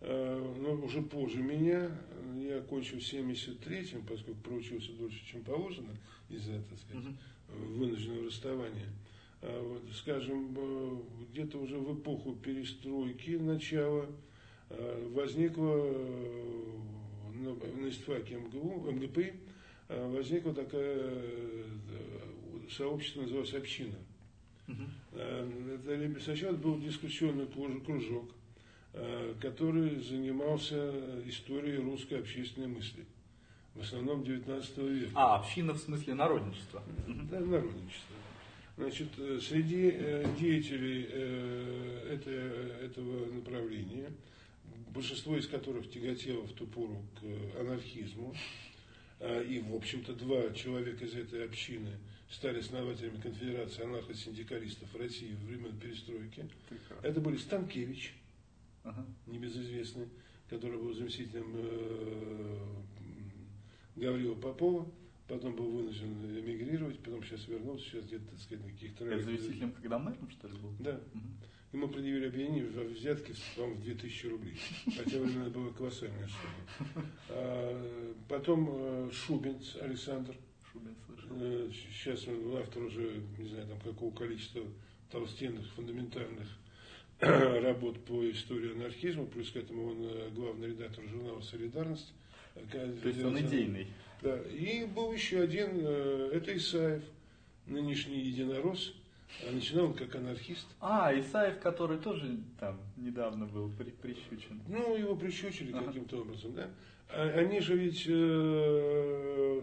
ну, 0.00 0.80
уже 0.84 1.02
позже 1.02 1.42
меня, 1.42 1.90
я 2.36 2.58
окончил 2.58 2.98
в 2.98 3.02
73-м, 3.02 4.06
поскольку 4.06 4.40
проучился 4.40 4.92
дольше, 4.92 5.24
чем 5.26 5.42
положено, 5.42 5.96
из-за, 6.28 6.60
так 6.62 6.78
сказать, 6.78 7.06
угу. 7.06 7.16
вынужденного 7.78 8.26
расставания. 8.26 8.86
А, 9.42 9.62
вот, 9.62 9.82
скажем, 9.94 10.54
э, 10.56 10.98
где-то 11.30 11.58
уже 11.58 11.78
в 11.78 11.98
эпоху 11.98 12.34
перестройки 12.34 13.30
начала 13.36 14.06
возникла 15.10 15.76
э, 15.76 16.72
на, 17.34 17.88
истфаке 17.88 18.36
МГУ, 18.36 18.90
МГП 18.90 19.18
возникла 19.88 20.52
такая 20.52 21.22
сообщество 22.70 23.22
называлось 23.22 23.54
«Община». 23.54 23.94
Uh-huh. 24.66 26.20
Сначала 26.20 26.56
был 26.56 26.80
дискуссионный 26.80 27.46
кружок, 27.46 28.28
э, 28.30 28.45
который 29.40 30.00
занимался 30.00 30.92
историей 31.26 31.76
русской 31.78 32.20
общественной 32.20 32.68
мысли. 32.68 33.04
В 33.74 33.80
основном 33.80 34.24
19 34.24 34.78
века. 34.78 35.10
А, 35.14 35.36
община 35.36 35.74
в 35.74 35.78
смысле 35.78 36.14
народничества? 36.14 36.82
Да, 37.06 37.40
народничество. 37.40 38.16
Значит, 38.78 39.08
э, 39.18 39.38
среди 39.40 39.90
деятелей 40.38 41.04
этого 42.84 43.34
направления, 43.34 44.10
большинство 44.94 45.36
из 45.36 45.46
которых 45.46 45.90
тяготело 45.90 46.42
в 46.42 46.52
ту 46.52 46.66
пору 46.66 47.02
к 47.20 47.60
анархизму, 47.60 48.34
и, 49.20 49.62
в 49.66 49.74
общем-то, 49.74 50.14
два 50.14 50.50
человека 50.52 51.04
из 51.04 51.14
этой 51.14 51.44
общины– 51.44 51.90
стали 52.30 52.60
основателями 52.60 53.20
конфедерации 53.20 53.82
анархо-синдикалистов 53.84 54.94
России 54.94 55.34
в 55.34 55.46
времен 55.46 55.78
перестройки. 55.78 56.48
Прекрасно. 56.68 57.06
Это 57.06 57.20
были 57.20 57.36
Станкевич, 57.36 58.14
ага. 58.86 59.06
небезызвестный, 59.26 60.08
который 60.48 60.78
был 60.78 60.94
заместителем 60.94 61.52
э, 61.54 62.58
Гаврила 63.96 64.34
Попова, 64.34 64.90
потом 65.28 65.54
был 65.56 65.70
вынужден 65.70 66.24
эмигрировать, 66.24 66.98
потом 67.00 67.22
сейчас 67.22 67.46
вернулся, 67.48 67.84
сейчас 67.84 68.04
где-то, 68.04 68.26
так 68.30 68.38
сказать, 68.40 68.64
на 68.64 68.72
каких-то... 68.72 69.04
Это 69.06 69.24
заместителем 69.24 69.72
когда 69.72 69.98
мэром, 69.98 70.30
что 70.30 70.48
ли, 70.48 70.54
был? 70.58 70.72
Да. 70.78 71.00
Угу. 71.14 71.22
Ему 71.72 71.88
предъявили 71.88 72.28
обвинение 72.28 72.64
в 72.64 72.92
взятке, 72.92 73.34
по-моему, 73.56 73.76
в 73.76 73.84
2000 73.84 74.26
рублей. 74.28 74.56
Хотя 74.96 75.18
временно 75.18 75.50
было 75.50 75.70
колоссальная 75.72 76.28
сумма. 76.28 77.06
А, 77.28 78.16
потом 78.28 78.68
э, 78.70 79.10
Шубинц 79.12 79.76
Александр, 79.76 80.36
Э, 81.30 81.70
сейчас 81.72 82.26
он 82.28 82.56
автор 82.56 82.82
уже, 82.84 83.20
не 83.38 83.48
знаю, 83.48 83.66
там 83.66 83.80
какого 83.80 84.14
количества 84.14 84.62
толстенных, 85.10 85.66
фундаментальных 85.72 86.48
работ 87.20 88.04
по 88.04 88.30
истории 88.30 88.72
анархизма, 88.72 89.24
плюс 89.26 89.50
к 89.50 89.56
этому 89.56 89.90
он 89.90 89.96
э, 90.02 90.30
главный 90.34 90.68
редактор 90.68 91.04
журнала 91.04 91.40
«Солидарность». 91.40 92.12
То 92.72 93.08
есть 93.08 93.22
он 93.22 93.38
идейный. 93.40 93.86
Да. 94.22 94.38
И 94.42 94.84
был 94.84 95.12
еще 95.12 95.40
один, 95.40 95.68
э, 95.80 96.30
это 96.34 96.56
Исаев, 96.56 97.02
нынешний 97.66 98.20
единорос. 98.20 98.94
А 99.46 99.52
начинал 99.52 99.86
он 99.86 99.94
как 99.94 100.14
анархист. 100.14 100.66
А, 100.80 101.12
Исаев, 101.18 101.58
который 101.58 101.98
тоже 101.98 102.38
там 102.60 102.78
недавно 102.96 103.46
был 103.46 103.70
при, 103.70 103.90
прищучен. 103.90 104.60
Ну, 104.68 104.96
его 104.96 105.16
прищучили 105.16 105.72
ага. 105.72 105.86
каким-то 105.86 106.20
образом, 106.20 106.54
да. 106.54 106.70
А, 107.08 107.28
они 107.30 107.60
же 107.60 107.76
ведь, 107.76 108.04
э, 108.06 109.62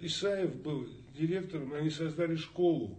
Исаев 0.00 0.56
был 0.62 0.88
директором, 1.14 1.74
они 1.74 1.90
создали 1.90 2.36
школу 2.36 2.98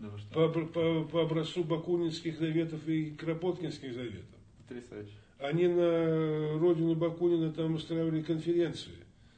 да, 0.00 0.08
по, 0.32 0.48
по, 0.48 1.04
по 1.04 1.22
образцу 1.22 1.62
Бакунинских 1.62 2.38
заветов 2.38 2.86
и 2.88 3.10
Кропоткинских 3.10 3.92
заветов. 3.94 4.24
Потрясающе. 4.66 5.12
Они 5.38 5.68
на 5.68 6.58
родину 6.58 6.94
Бакунина 6.94 7.52
там 7.52 7.74
устраивали 7.74 8.22
конференции. 8.22 8.92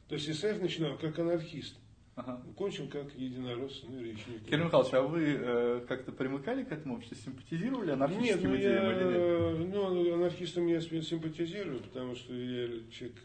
То 0.07 0.15
есть 0.15 0.29
Исаев 0.29 0.61
начинал 0.61 0.97
как 0.97 1.17
анархист. 1.19 1.75
Ага. 2.15 2.43
Кончил 2.55 2.87
как 2.87 3.11
единорос, 3.15 3.83
ну, 3.89 3.99
речь 3.99 4.27
не 4.27 4.37
Кирилл 4.37 4.65
Михайлович, 4.65 4.93
а 4.93 5.01
вы 5.01 5.35
э, 5.35 5.85
как-то 5.87 6.11
примыкали 6.11 6.63
к 6.63 6.71
этому 6.71 6.97
обществу, 6.97 7.31
симпатизировали 7.31 7.89
анархистским 7.89 8.27
нет, 8.29 8.43
ну, 8.43 8.57
идеям 8.57 8.83
я, 8.83 8.91
или 8.91 9.57
нет? 9.57 9.73
Ну, 9.73 10.13
анархистам 10.13 10.67
я 10.67 10.79
симпатизирую, 10.79 11.79
потому 11.79 12.15
что 12.15 12.33
я 12.35 12.67
человек 12.91 13.17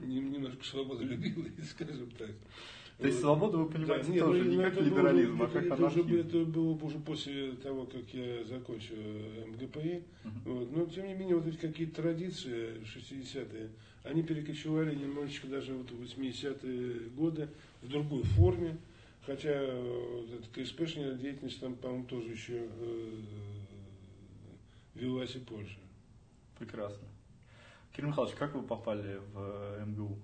немножко 0.00 0.62
свободолюбивый, 0.64 1.52
скажем 1.70 2.10
так. 2.10 2.30
То 2.98 3.06
есть 3.06 3.20
свободу 3.20 3.58
вы 3.58 3.70
понимаете 3.70 4.10
да, 4.10 4.20
тоже 4.20 4.40
нет, 4.40 4.48
не 4.48 4.56
ну, 4.56 4.62
как 4.62 4.80
либерализм, 4.80 5.42
а 5.42 5.46
как 5.48 5.66
это, 5.66 5.74
анархизм. 5.74 6.14
Это 6.14 6.44
было 6.46 6.72
уже 6.82 6.98
после 6.98 7.52
того, 7.52 7.84
как 7.84 8.02
я 8.14 8.42
закончил 8.44 8.96
МГПИ. 9.48 9.78
Uh-huh. 9.78 10.02
Вот. 10.46 10.72
Но 10.74 10.86
тем 10.86 11.06
не 11.06 11.12
менее, 11.12 11.36
вот 11.36 11.46
эти 11.46 11.56
какие-то 11.56 12.02
традиции 12.02 12.80
60-е, 12.84 13.70
они 14.04 14.22
перекочевали 14.22 14.94
немножечко 14.94 15.46
даже 15.46 15.74
вот 15.74 15.90
в 15.90 16.02
80-е 16.02 17.10
годы 17.10 17.50
в 17.82 17.88
другой 17.88 18.22
форме. 18.22 18.78
Хотя 19.26 19.60
вот 19.60 20.30
эта 20.32 20.48
КСПшная 20.64 21.14
деятельность 21.16 21.60
там, 21.60 21.74
по-моему, 21.74 22.04
тоже 22.04 22.28
еще 22.28 22.66
э, 22.66 23.20
велась 24.94 25.34
и 25.34 25.40
позже. 25.40 25.76
Прекрасно. 26.58 27.06
Кирилл 27.92 28.10
Михайлович, 28.10 28.36
как 28.36 28.54
вы 28.54 28.62
попали 28.62 29.20
в 29.34 29.84
МГУ? 29.84 30.16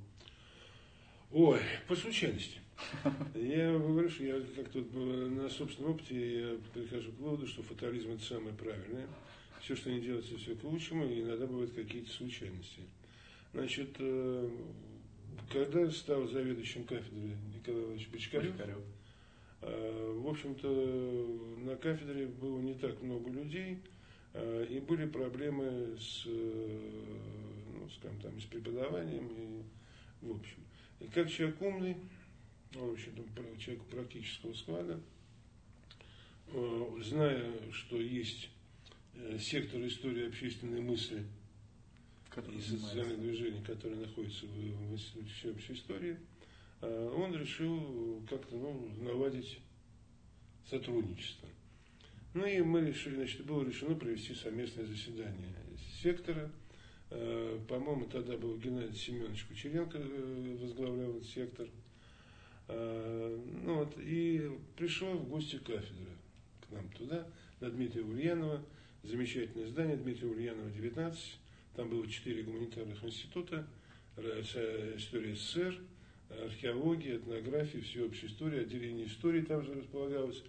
Ой, 1.34 1.60
по 1.88 1.96
случайности. 1.96 2.60
Я 3.34 3.72
говорю, 3.78 4.10
что 4.10 4.22
я 4.22 4.38
как-то 4.54 4.80
на 4.80 5.48
собственном 5.48 5.92
опыте 5.92 6.40
я 6.40 6.56
прихожу 6.74 7.10
к 7.12 7.18
выводу, 7.20 7.46
что 7.46 7.62
фатализм 7.62 8.10
это 8.10 8.22
самое 8.22 8.54
правильное. 8.54 9.06
Все, 9.62 9.74
что 9.74 9.90
не 9.90 10.00
делается, 10.00 10.36
все 10.36 10.54
к 10.54 10.62
лучшему, 10.62 11.06
и 11.06 11.22
иногда 11.22 11.46
бывают 11.46 11.72
какие-то 11.72 12.10
случайности. 12.10 12.82
Значит, 13.54 13.96
э, 13.98 14.50
когда 15.50 15.90
стал 15.90 16.28
заведующим 16.28 16.84
кафедрой 16.84 17.36
Николай 17.54 17.82
Иванович 17.82 18.08
Бочкарев, 18.08 18.54
э, 19.62 20.14
в 20.18 20.28
общем-то, 20.28 21.64
на 21.64 21.76
кафедре 21.76 22.26
было 22.26 22.60
не 22.60 22.74
так 22.74 23.00
много 23.00 23.30
людей, 23.30 23.78
э, 24.34 24.66
и 24.68 24.80
были 24.80 25.06
проблемы 25.06 25.96
с, 25.98 26.26
ну, 26.26 27.88
скажем, 27.96 28.20
там, 28.20 28.38
с 28.38 28.44
преподаванием, 28.44 29.28
и, 29.28 29.62
в 30.26 30.32
общем. 30.32 30.58
И 31.02 31.08
как 31.08 31.30
человек 31.30 31.60
умный, 31.60 31.96
он 32.76 32.90
вообще 32.90 33.10
человек 33.58 33.82
практического 33.84 34.54
склада, 34.54 35.00
э, 36.48 36.98
зная, 37.02 37.72
что 37.72 38.00
есть 38.00 38.50
э, 39.14 39.38
сектор 39.38 39.84
истории 39.86 40.28
общественной 40.28 40.80
мысли 40.80 41.24
который 42.34 42.58
и 42.58 42.62
социальных 42.62 43.20
движений, 43.20 43.60
которые 43.62 44.00
находятся 44.00 44.46
в, 44.46 44.50
в 44.50 44.92
Институте 44.92 45.30
всеобщей 45.34 45.74
истории, 45.74 46.16
э, 46.80 47.14
он 47.14 47.34
решил 47.34 48.22
как-то 48.28 48.56
ну, 48.56 48.88
наладить 49.02 49.58
сотрудничество. 50.68 51.48
Ну 52.34 52.46
и 52.46 52.62
мы 52.62 52.80
решили, 52.80 53.16
значит, 53.16 53.44
было 53.44 53.62
решено 53.64 53.94
провести 53.94 54.34
совместное 54.34 54.86
заседание 54.86 55.54
сектора. 56.02 56.50
По-моему, 57.68 58.06
тогда 58.06 58.36
был 58.36 58.56
Геннадий 58.56 58.96
Семенович 58.96 59.44
Кучеренко 59.44 59.98
возглавлял 60.60 61.10
этот 61.10 61.26
сектор– 61.26 61.68
Э, 62.68 63.38
ну 63.64 63.76
вот, 63.76 63.94
и 63.98 64.50
пришел 64.76 65.14
в 65.14 65.28
гости 65.28 65.58
кафедры 65.58 66.16
к 66.66 66.70
нам 66.70 66.88
туда, 66.90 67.26
на 67.60 67.70
Дмитрия 67.70 68.02
Ульянова, 68.02 68.64
замечательное 69.02 69.66
здание 69.66 69.96
Дмитрия 69.96 70.28
Ульянова, 70.28 70.70
19, 70.70 71.38
там 71.76 71.90
было 71.90 72.06
четыре 72.06 72.42
гуманитарных 72.42 73.02
института, 73.04 73.66
история 74.16 75.34
СССР, 75.34 75.80
археология, 76.44 77.16
этнография, 77.16 77.82
всеобщая 77.82 78.28
история, 78.28 78.60
отделение 78.60 79.06
истории 79.06 79.42
там 79.42 79.64
же 79.64 79.74
располагалось. 79.74 80.42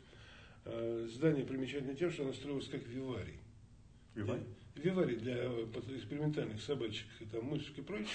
Э, 0.65 1.07
здание 1.11 1.45
примечательно 1.45 1.95
тем, 1.95 2.11
что 2.11 2.23
оно 2.23 2.33
строилось 2.33 2.67
как 2.67 2.85
виварий. 2.87 3.39
Виварий? 4.15 4.45
Виварий 4.75 5.17
для 5.17 5.35
экспериментальных 5.97 6.61
собачек, 6.61 7.05
там 7.31 7.45
мышек 7.45 7.77
и 7.77 7.81
прочее. 7.81 8.07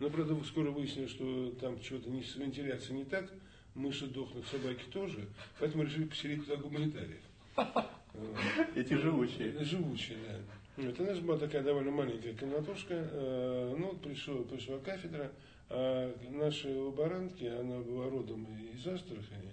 Но, 0.00 0.10
правда, 0.10 0.36
скоро 0.44 0.70
выяснилось, 0.70 1.10
что 1.12 1.50
там 1.60 1.80
чего-то 1.80 2.10
не 2.10 2.22
с 2.22 2.34
вентиляцией 2.36 2.98
не 2.98 3.04
так, 3.04 3.32
мыши 3.74 4.06
дохнут, 4.06 4.46
собаки 4.46 4.82
тоже, 4.92 5.28
поэтому 5.60 5.84
решили 5.84 6.04
поселить 6.04 6.44
туда 6.44 6.56
гуманитариев. 6.56 7.22
Эти 8.74 8.94
живучие. 8.94 9.64
Живучие, 9.64 10.18
да. 10.26 10.84
Это 10.84 11.02
нас 11.02 11.18
была 11.18 11.36
такая 11.36 11.62
довольно 11.62 11.90
маленькая 11.90 12.32
комнатушка, 12.34 12.94
э, 12.94 13.76
ну, 13.78 13.92
пришел, 13.94 14.42
пришла 14.44 14.78
кафедра, 14.78 15.30
а 15.68 16.14
наши 16.30 16.68
лаборантки, 16.68 17.44
она 17.44 17.78
была 17.80 18.08
родом 18.08 18.46
из 18.74 18.86
Астрахани, 18.86 19.52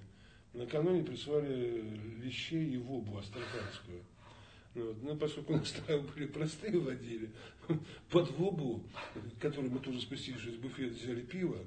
накануне 0.54 1.04
прислали 1.04 1.84
вещей 2.18 2.74
и 2.74 2.78
вобу 2.78 3.18
астраханскую. 3.18 4.04
Вот. 4.80 5.04
Ну, 5.04 5.16
поскольку 5.16 5.54
нас 5.54 5.72
травы 5.72 6.08
были 6.16 6.26
простые 6.28 6.78
водили, 6.80 7.30
под 8.10 8.32
вобу, 8.32 8.84
который 9.40 9.70
мы 9.70 9.80
тоже 9.80 10.02
спустились 10.02 10.46
из 10.46 10.56
буфета, 10.56 10.96
взяли 10.96 11.22
пиво. 11.22 11.58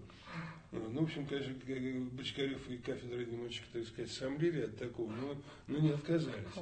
Ну, 0.72 1.00
в 1.00 1.04
общем, 1.04 1.26
конечно, 1.26 1.52
Бочкарев 2.12 2.68
и 2.70 2.78
кафедра 2.78 3.22
немножечко, 3.24 3.66
так 3.74 3.86
сказать, 3.86 4.10
сомлели 4.10 4.62
от 4.62 4.78
такого, 4.78 5.12
но, 5.12 5.36
но 5.66 5.78
не 5.78 5.90
отказались. 5.90 6.56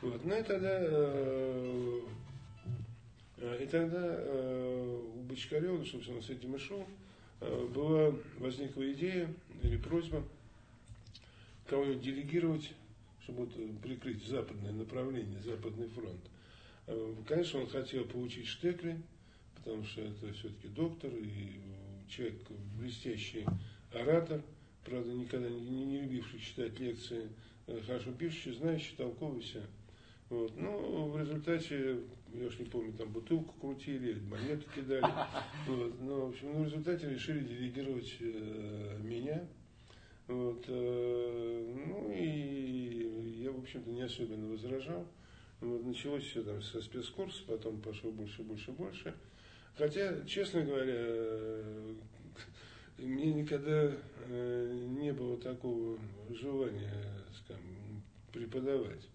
Вот. 0.00 0.24
Ну 0.24 0.36
и 0.36 0.42
тогда, 0.42 0.78
э, 0.80 2.00
и 3.62 3.66
тогда 3.66 4.00
э, 4.02 5.00
у 5.14 5.20
Бочкарева, 5.22 5.84
собственно, 5.84 6.20
с 6.20 6.28
этим 6.28 6.56
и 6.56 6.58
шел, 6.58 6.84
э, 7.40 7.68
была, 7.72 8.12
возникла 8.40 8.90
идея 8.92 9.32
или 9.62 9.76
просьба 9.76 10.24
кого-нибудь 11.68 12.02
делегировать 12.02 12.72
чтобы 13.22 13.44
вот 13.44 13.80
прикрыть 13.80 14.26
западное 14.26 14.72
направление, 14.72 15.40
западный 15.40 15.88
фронт. 15.88 16.20
Э, 16.86 17.14
конечно, 17.26 17.60
он 17.60 17.68
хотел 17.68 18.04
получить 18.04 18.46
Штекли, 18.46 19.00
потому 19.56 19.84
что 19.84 20.02
это 20.02 20.32
все-таки 20.32 20.68
доктор 20.68 21.10
и 21.14 21.60
человек 22.08 22.40
блестящий 22.78 23.46
оратор, 23.92 24.42
правда, 24.84 25.12
никогда 25.12 25.48
не, 25.48 25.84
не 25.84 26.00
любивший 26.00 26.40
читать 26.40 26.78
лекции, 26.80 27.28
э, 27.66 27.80
хорошо 27.86 28.12
пишущий, 28.12 28.54
знающий, 28.54 28.94
толковый 28.96 29.40
все. 29.40 29.62
Вот. 30.28 30.52
Ну, 30.56 31.10
в 31.10 31.20
результате, 31.20 31.98
я 32.32 32.46
уж 32.46 32.58
не 32.58 32.64
помню, 32.64 32.92
там 32.94 33.12
бутылку 33.12 33.54
крутили, 33.60 34.18
монету 34.20 34.64
кидали. 34.74 35.04
Вот. 35.66 36.00
Но, 36.00 36.26
в 36.26 36.28
общем, 36.30 36.52
ну, 36.52 36.62
в 36.62 36.64
результате 36.64 37.08
решили 37.08 37.44
делегировать 37.44 38.16
э, 38.20 38.98
меня, 39.02 39.46
вот, 40.32 40.64
э, 40.68 41.74
ну 41.86 42.12
и 42.12 43.42
я, 43.42 43.50
в 43.50 43.58
общем-то, 43.58 43.90
не 43.90 44.02
особенно 44.02 44.48
возражал. 44.48 45.06
Вот, 45.60 45.84
началось 45.84 46.24
все 46.24 46.42
там 46.42 46.60
со 46.60 46.80
спецкурса, 46.82 47.42
потом 47.46 47.80
пошло 47.80 48.10
больше, 48.10 48.42
больше, 48.42 48.72
больше. 48.72 49.14
Хотя, 49.76 50.24
честно 50.26 50.62
говоря, 50.62 50.94
э, 50.94 51.94
мне 52.98 53.32
никогда 53.32 53.92
э, 54.26 54.86
не 54.98 55.12
было 55.12 55.36
такого 55.38 55.98
желания, 56.30 56.92
скажем, 57.36 58.02
преподавать. 58.32 59.08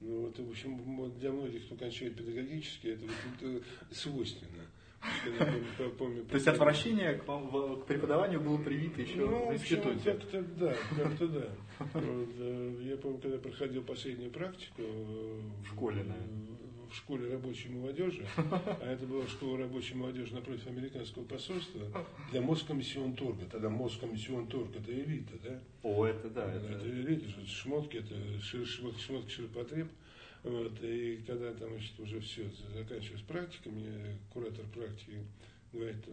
Ну, 0.00 0.26
вот, 0.26 0.38
в 0.38 0.48
общем, 0.48 1.12
для 1.18 1.32
многих, 1.32 1.66
кто 1.66 1.74
кончает 1.74 2.14
педагогически, 2.16 2.88
это, 2.88 3.04
это 3.04 3.62
свойственно. 3.90 4.64
То 5.00 6.34
есть 6.34 6.48
отвращение 6.48 7.14
к, 7.14 7.24
к 7.24 7.86
преподаванию 7.86 8.40
было 8.40 8.58
привито 8.58 9.02
еще 9.02 9.26
ну, 9.26 9.50
в 9.50 9.54
институте? 9.54 10.12
как-то 10.12 10.42
да, 10.42 10.74
как-то 10.96 11.28
да. 11.28 11.48
Вот, 11.78 12.28
э, 12.38 12.80
я 12.82 12.96
помню, 12.96 13.18
когда 13.18 13.38
проходил 13.38 13.82
последнюю 13.82 14.30
практику 14.30 14.82
э, 14.82 15.40
в 15.62 15.68
школе, 15.68 16.02
наверное. 16.02 16.48
в 16.90 16.96
школе 16.96 17.30
рабочей 17.30 17.68
молодежи, 17.68 18.26
а 18.36 18.92
это 18.92 19.06
была 19.06 19.26
школа 19.28 19.58
рабочей 19.58 19.94
молодежи 19.94 20.34
напротив 20.34 20.66
американского 20.66 21.24
посольства, 21.24 21.82
для 22.32 22.40
Москомиссион 22.40 23.14
Торга. 23.14 23.46
Тогда 23.46 23.68
Москомиссион 23.68 24.48
Торг 24.48 24.74
это 24.74 24.92
элита, 24.92 25.34
да? 25.44 25.60
О, 25.84 26.06
это 26.06 26.28
да. 26.28 26.52
Это, 26.52 26.66
это 26.72 26.88
элита, 26.88 27.26
шмотки, 27.46 27.98
это 27.98 28.14
шмотки, 28.40 29.00
шмотки 29.00 29.30
ширпотреб. 29.30 29.88
Вот, 30.44 30.82
и 30.82 31.16
когда 31.26 31.52
там 31.54 31.70
значит, 31.70 31.98
уже 31.98 32.20
все 32.20 32.48
заканчивалось 32.74 33.22
практика, 33.22 33.70
мне 33.70 34.18
куратор 34.32 34.64
практики 34.66 35.24
говорит, 35.72 36.04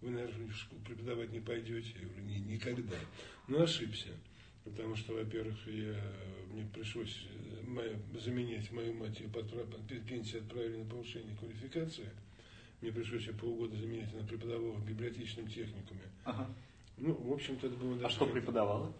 вы, 0.00 0.10
наверное, 0.10 0.48
в 0.48 0.56
школу 0.56 0.80
преподавать 0.82 1.32
не 1.32 1.40
пойдете. 1.40 1.90
Я 2.00 2.06
говорю, 2.06 2.24
не, 2.24 2.40
никогда. 2.40 2.96
Но 3.48 3.62
ошибся. 3.62 4.08
Потому 4.64 4.96
что, 4.96 5.12
во-первых, 5.14 5.56
я, 5.66 6.00
мне 6.50 6.66
пришлось 6.72 7.26
мою, 7.66 7.98
заменять 8.18 8.70
мою 8.72 8.94
мать, 8.94 9.20
ее 9.20 9.28
под, 9.28 9.46
пенсию 10.06 10.42
отправили 10.42 10.78
на 10.78 10.84
повышение 10.86 11.36
квалификации. 11.36 12.08
Мне 12.80 12.92
пришлось 12.92 13.26
ее 13.26 13.34
полгода 13.34 13.76
заменять, 13.76 14.12
она 14.14 14.26
преподавала 14.26 14.72
в 14.72 14.86
библиотечном 14.86 15.48
техникуме. 15.48 16.02
Ага. 16.24 16.48
Ну, 16.96 17.14
в 17.14 17.32
общем-то, 17.32 17.66
это 17.66 17.76
было 17.76 17.94
даже... 17.94 18.06
А 18.06 18.10
что 18.10 18.26
преподавала? 18.26 18.94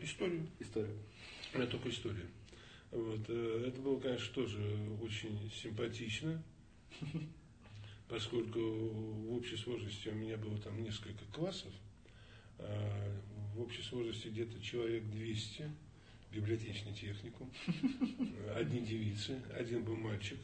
Историю. 0.00 0.46
Историю. 0.58 0.96
Я 1.54 1.66
только 1.66 1.90
историю. 1.90 2.26
Вот. 2.90 3.20
Э, 3.28 3.64
это 3.68 3.80
было, 3.80 4.00
конечно, 4.00 4.34
тоже 4.34 4.60
очень 5.02 5.50
симпатично, 5.50 6.42
поскольку 8.08 8.58
в 8.58 9.34
общей 9.34 9.56
сложности 9.56 10.08
у 10.08 10.14
меня 10.14 10.36
было 10.36 10.58
там 10.58 10.82
несколько 10.82 11.24
классов, 11.32 11.72
а 12.58 13.20
в 13.54 13.60
общей 13.60 13.82
сложности 13.82 14.28
где-то 14.28 14.60
человек 14.60 15.04
200, 15.10 15.70
библиотечный 16.32 16.92
техникум, 16.92 17.50
одни 18.54 18.80
девицы, 18.80 19.40
один 19.56 19.84
был 19.84 19.96
мальчик, 19.96 20.38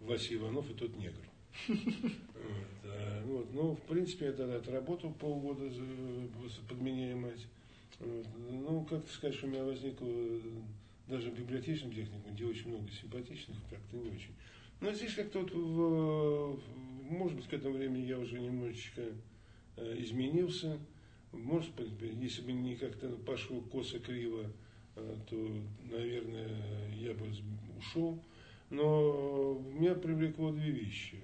Вася 0.00 0.34
Иванов 0.34 0.70
и 0.70 0.74
тот 0.74 0.96
негр. 0.96 1.22
Вот, 1.66 2.66
а, 2.84 3.24
вот. 3.26 3.52
Но, 3.52 3.74
в 3.74 3.82
принципе, 3.82 4.26
я 4.26 4.32
тогда 4.32 4.56
отработал 4.56 5.12
полгода, 5.12 5.68
подменяя 6.68 7.16
мать. 7.16 7.46
Вот. 7.98 8.26
Ну, 8.48 8.84
как-то 8.84 9.12
сказать, 9.12 9.36
что 9.36 9.46
у 9.46 9.50
меня 9.50 9.64
возникло 9.64 10.06
даже 11.08 11.30
в 11.30 11.38
библиотечном 11.38 11.92
технику, 11.92 12.28
где 12.30 12.44
очень 12.44 12.68
много 12.68 12.90
симпатичных, 12.90 13.56
как-то 13.70 13.96
не 13.96 14.10
очень. 14.10 14.34
Но 14.80 14.92
здесь 14.92 15.14
как-то 15.14 15.40
вот, 15.40 15.50
в, 15.50 16.60
может 17.10 17.36
быть, 17.36 17.48
к 17.48 17.52
этому 17.52 17.76
времени 17.76 18.06
я 18.06 18.18
уже 18.18 18.38
немножечко 18.38 19.02
э, 19.76 19.96
изменился. 19.98 20.78
Может 21.32 21.74
быть, 21.74 21.88
если 22.20 22.42
бы 22.42 22.52
не 22.52 22.76
как-то 22.76 23.08
пошло 23.26 23.60
косо-криво, 23.60 24.44
э, 24.96 25.16
то, 25.28 25.62
наверное, 25.90 26.48
я 26.96 27.14
бы 27.14 27.26
ушел. 27.78 28.22
Но 28.70 29.60
меня 29.72 29.94
привлекло 29.94 30.52
две 30.52 30.70
вещи. 30.70 31.18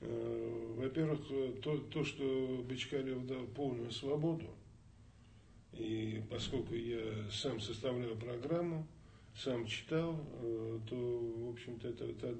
Э, 0.00 0.74
во-первых, 0.78 1.20
то, 1.62 1.76
то, 1.78 2.04
что 2.04 2.64
Бочкарев 2.68 3.26
дал 3.26 3.44
полную 3.46 3.90
свободу– 3.90 4.46
и 5.82 6.22
поскольку 6.30 6.74
я 6.74 7.02
сам 7.30 7.60
составлял 7.60 8.14
программу, 8.14 8.86
сам 9.34 9.66
читал, 9.66 10.16
э, 10.42 10.78
то, 10.88 10.96
в 10.96 11.50
общем-то, 11.50 11.88
это, 11.88 12.04
это, 12.04 12.36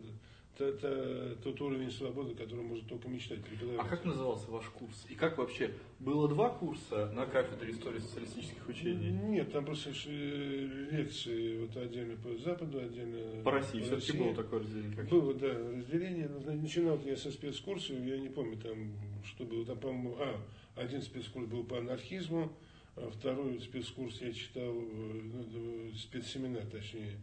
это, 0.59 0.67
это 0.69 1.37
тот 1.43 1.61
уровень 1.61 1.91
свободы, 1.91 2.35
который 2.35 2.65
может 2.65 2.87
только 2.87 3.09
мечтать 3.09 3.43
преподаватель. 3.43 3.81
А 3.81 3.89
как 3.89 4.05
назывался 4.05 4.51
ваш 4.51 4.67
курс? 4.67 5.07
И 5.09 5.15
как 5.15 5.39
вообще? 5.39 5.75
Было 5.99 6.29
два 6.29 6.51
курса 6.51 7.11
на 7.13 7.27
кафедре 7.27 7.73
истории 7.73 7.99
социалистических 7.99 8.69
учений? 8.69 9.11
Нет, 9.11 9.51
там 9.53 9.65
просто 9.65 9.91
лекции 9.91 11.59
вот 11.59 11.77
отдельно 11.77 12.17
по 12.17 12.37
Западу, 12.37 12.79
отдельно 12.79 13.43
по 13.43 13.51
России. 13.51 13.81
По 13.81 13.97
Все-таки 13.97 14.19
было 14.19 14.35
такое 14.35 14.61
разделение? 14.61 14.97
Как 14.97 15.09
было, 15.09 15.35
да, 15.35 15.49
разделение. 15.49 16.29
Начинал 16.29 17.01
я 17.05 17.17
со 17.17 17.33
спецкурса, 17.33 17.95
я 17.95 18.19
не 18.19 18.29
помню 18.29 18.59
там, 18.59 18.93
что 19.25 19.45
было. 19.45 19.65
Там, 19.65 19.79
по-моему, 19.79 20.17
а, 20.19 20.41
один 20.77 21.03
спецкурс 21.03 21.47
был 21.47 21.65
по 21.65 21.79
анархизму, 21.79 22.53
второй 22.97 23.61
спецкурс 23.61 24.21
я 24.21 24.33
читал, 24.33 24.75
э, 24.75 25.21
ну, 25.23 25.93
спецсеминар 25.97 26.67
точнее, 26.67 27.19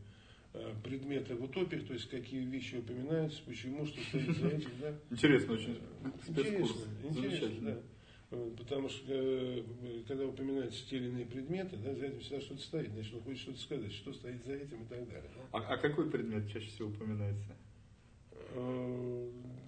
э, 0.54 0.74
предметы 0.84 1.36
в 1.36 1.44
утопиях, 1.44 1.86
то 1.86 1.94
есть 1.94 2.10
какие 2.10 2.44
вещи 2.44 2.76
упоминаются, 2.76 3.42
почему, 3.46 3.86
что 3.86 4.02
стоит 4.02 4.38
за 4.38 4.48
этим, 4.48 4.72
да. 4.82 4.96
Интересно 5.12 5.54
очень 5.54 5.80
спецкурс. 6.24 6.88
Интересно, 7.04 7.46
интересно, 7.46 7.62
да. 7.62 7.78
Потому 8.58 8.90
что 8.90 9.06
э, 9.12 9.64
когда 10.08 10.26
упоминаются 10.26 10.88
те 10.88 10.98
или 10.98 11.08
иные 11.08 11.26
предметы, 11.26 11.78
да, 11.78 11.94
за 11.96 12.08
этим 12.08 12.20
всегда 12.20 12.42
что-то 12.42 12.62
стоит, 12.62 12.92
значит, 12.92 13.14
он 13.14 13.22
хочет 13.22 13.42
что-то 13.42 13.60
сказать, 13.60 13.92
что 13.92 14.14
стоит 14.14 14.44
за 14.46 14.54
этим 14.54 14.84
и 14.84 14.86
так 14.86 15.08
далее. 15.08 15.30
Да? 15.36 15.60
А, 15.60 15.74
а 15.74 15.78
какой 15.78 16.10
предмет 16.10 16.52
чаще 16.52 16.68
всего 16.68 16.90
упоминается? 16.90 17.56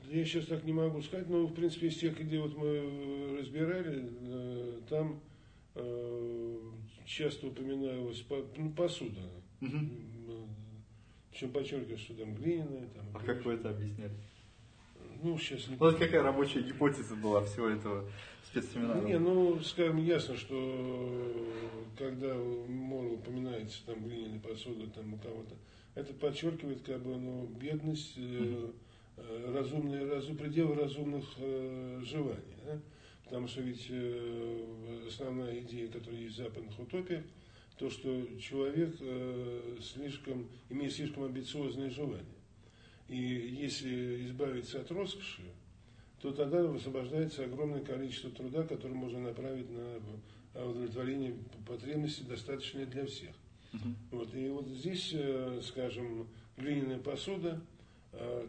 Я 0.10 0.26
сейчас 0.26 0.46
так 0.46 0.64
не 0.64 0.74
могу 0.74 1.02
сказать, 1.04 1.30
но 1.30 1.46
в 1.46 1.54
принципе 1.54 1.88
из 1.88 1.98
тех, 1.98 2.20
где 2.20 2.40
вот 2.40 2.58
мы 2.58 3.38
разбирали, 3.40 4.10
там 4.90 5.22
Э, 5.22 5.31
часто 7.06 7.48
упоминалась 7.48 8.24
ну, 8.58 8.72
посуда. 8.72 9.22
Угу. 9.62 9.80
Причем 11.32 11.52
подчеркиваю, 11.52 11.98
что 11.98 12.14
там 12.16 12.36
глиняная. 12.36 12.88
Там, 12.90 13.06
а 13.14 13.20
как 13.20 13.46
вы 13.46 13.54
это 13.54 13.70
объясняли? 13.70 14.12
Ну, 15.24 15.38
сейчас 15.38 15.68
не 15.68 15.76
Вот 15.76 15.98
какая 15.98 16.24
рабочая 16.24 16.62
гипотеза 16.62 17.16
была 17.16 17.44
всего 17.44 17.68
этого 17.68 18.10
спецсеминара? 18.44 19.02
Не, 19.02 19.20
ну, 19.20 19.60
скажем, 19.60 19.98
ясно, 19.98 20.36
что 20.36 21.48
когда, 21.98 22.34
мол, 22.36 23.14
упоминается 23.14 23.86
там 23.86 24.04
глиняная 24.04 24.40
посуда 24.40 24.88
там 24.88 25.14
у 25.14 25.18
кого-то, 25.18 25.56
это 25.94 26.14
подчеркивает 26.14 26.82
как 26.82 27.02
бы, 27.04 27.16
ну, 27.18 27.46
бедность, 27.46 28.14
э, 28.18 28.72
разумные, 29.54 30.08
разум, 30.08 30.38
пределы 30.38 30.76
разумных 30.76 31.26
э, 31.38 32.02
желаний. 32.04 32.58
Да? 32.66 32.82
Потому 33.32 33.48
что 33.48 33.62
ведь 33.62 33.88
э, 33.90 35.06
основная 35.08 35.58
идея, 35.62 35.88
которая 35.88 36.20
есть 36.20 36.34
в 36.34 36.38
западных 36.40 36.78
утопиях, 36.78 37.24
то, 37.78 37.90
что 37.90 38.28
человек 38.42 38.94
э, 39.00 39.78
слишком, 39.82 40.50
имеет 40.70 40.92
слишком 40.92 41.24
амбициозные 41.24 41.90
желания. 41.90 42.26
И 43.08 43.16
если 43.16 44.26
избавиться 44.26 44.82
от 44.82 44.92
роскоши, 44.92 45.44
то 46.20 46.34
тогда 46.34 46.62
высвобождается 46.64 47.46
огромное 47.46 47.80
количество 47.80 48.30
труда, 48.32 48.64
которое 48.64 48.96
можно 48.96 49.22
направить 49.22 49.68
на 49.70 50.66
удовлетворение 50.66 51.34
потребностей 51.66 52.26
достаточное 52.26 52.86
для 52.86 53.06
всех. 53.06 53.34
Мгм. 53.72 53.96
Вот, 54.12 54.36
и 54.36 54.50
вот 54.50 54.68
здесь, 54.68 55.12
э, 55.14 55.62
скажем, 55.64 56.28
глиняная 56.58 57.00
посуда 57.00 57.62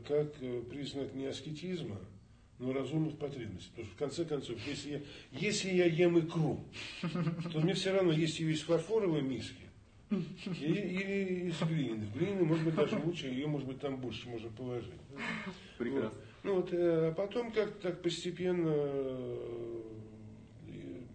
как 0.08 0.34
признак 0.68 1.14
не 1.14 1.26
аскетизма, 1.26 2.00
но 2.62 2.72
разумных 2.72 3.18
потребностей. 3.18 3.70
Потому 3.70 3.86
что 3.86 3.94
в 3.94 3.98
конце 3.98 4.24
концов, 4.24 4.56
если 4.66 4.90
я, 4.90 5.00
если 5.32 5.70
я 5.70 5.86
ем 5.86 6.18
икру, 6.18 6.60
то 7.52 7.60
мне 7.60 7.74
все 7.74 7.92
равно, 7.92 8.12
есть 8.12 8.38
ее 8.40 8.52
из 8.52 8.62
фарфоровой 8.62 9.22
миски 9.22 9.54
или, 10.60 10.80
или 10.80 11.48
из 11.48 11.60
глины. 11.62 12.06
В 12.06 12.16
глине, 12.18 12.42
может 12.42 12.64
быть, 12.64 12.74
даже 12.74 12.98
лучше, 12.98 13.26
ее, 13.28 13.46
может 13.46 13.66
быть, 13.66 13.80
там 13.80 13.96
больше 13.96 14.28
можно 14.28 14.48
положить. 14.50 14.92
Прекрасно. 15.78 16.12
Ну 16.44 16.56
вот, 16.56 16.72
э, 16.72 17.08
а 17.08 17.12
потом 17.12 17.52
как-то 17.52 17.90
так 17.90 18.02
постепенно 18.02 18.72
э, 18.74 19.82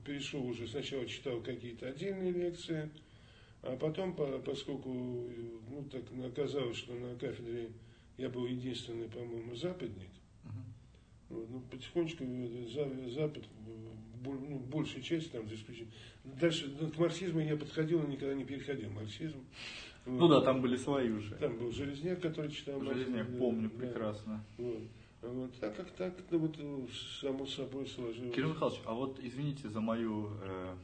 перешел 0.06 0.46
уже, 0.46 0.68
сначала 0.68 1.06
читал 1.06 1.42
какие-то 1.42 1.90
отдельные 1.90 2.32
лекции, 2.32 2.90
а 3.62 3.76
потом, 3.76 4.16
по- 4.16 4.40
поскольку 4.40 4.90
ну, 4.90 5.84
так 5.92 6.04
оказалось, 6.26 6.78
что 6.78 6.94
на 6.94 7.16
кафедре 7.16 7.70
я 8.18 8.30
был 8.30 8.48
единственный, 8.48 9.10
по-моему, 9.10 9.54
западник. 9.56 10.10
Вот, 11.30 11.50
ну, 11.50 11.60
потихонечку 11.72 12.24
э, 12.24 12.68
за- 12.74 13.10
Запад, 13.12 13.44
ну, 14.24 14.60
большая 14.60 15.02
часть 15.02 15.32
там, 15.32 15.48
за 15.48 15.56
исключением. 15.56 15.92
Дальше 16.24 16.74
ну, 16.80 16.90
к 16.90 16.98
марксизму 16.98 17.40
я 17.40 17.56
подходил, 17.56 18.02
но 18.02 18.08
никогда 18.08 18.34
не 18.34 18.46
переходил 18.46 18.90
марксизм. 18.92 19.40
Ну 20.06 20.20
Вот. 20.20 20.30
да, 20.30 20.42
там 20.42 20.62
были 20.62 20.78
свои 20.78 21.10
уже. 21.10 21.36
Там 21.36 21.58
был 21.58 21.72
Железняк, 21.72 22.22
который 22.22 22.52
читал 22.52 22.80
Железняк, 22.80 23.10
марксизм, 23.18 23.40
помню 23.40 23.70
да. 23.70 23.78
прекрасно. 23.78 24.44
Вот. 24.58 24.84
Вот. 25.22 25.52
А 25.62 25.70
как 25.72 25.90
так, 25.92 26.14
ну, 26.30 26.40
вот, 26.40 26.56
э, 26.60 26.88
само 27.20 27.46
собой 27.46 27.88
сложилось. 27.88 28.34
Кирилл 28.34 28.50
Михайлович, 28.50 28.80
а 28.86 28.94
вот 28.94 29.20
извините 29.22 29.68
за 29.68 29.82
мою 29.82 30.30
э, 30.42 30.76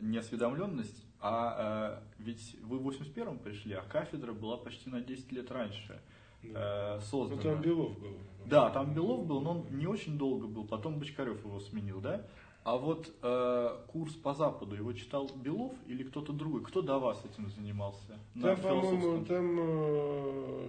неосведомленность, 0.00 1.04
а 1.20 2.00
э, 2.18 2.22
ведь 2.22 2.56
вы 2.62 2.78
в 2.78 2.88
81-м 2.88 3.38
пришли, 3.38 3.74
а 3.74 3.82
кафедра 3.82 4.32
была 4.32 4.56
почти 4.56 4.88
на 4.90 5.00
10 5.00 5.32
лет 5.32 5.50
раньше 5.50 6.00
Э, 6.42 6.94
Ну, 6.96 7.00
создана. 7.00 7.42
там 7.42 7.60
Белов 7.62 7.98
был. 7.98 8.12
Да, 8.46 8.70
там 8.70 8.94
Белов 8.94 9.26
был, 9.26 9.40
но 9.40 9.50
он 9.50 9.66
не 9.70 9.86
очень 9.86 10.16
долго 10.16 10.46
был, 10.46 10.64
потом 10.64 10.98
Бочкарев 10.98 11.44
его 11.44 11.60
сменил, 11.60 12.00
да? 12.00 12.24
А 12.64 12.76
вот 12.76 13.10
э, 13.22 13.76
курс 13.88 14.14
по 14.14 14.34
Западу 14.34 14.76
его 14.76 14.92
читал 14.92 15.30
Белов 15.36 15.72
или 15.86 16.02
кто-то 16.02 16.32
другой? 16.32 16.62
Кто 16.62 16.82
до 16.82 16.98
вас 16.98 17.22
этим 17.24 17.48
занимался? 17.50 18.18
Там, 18.40 18.56
по-моему, 18.60 19.24
там, 19.24 19.56
э, 19.58 20.64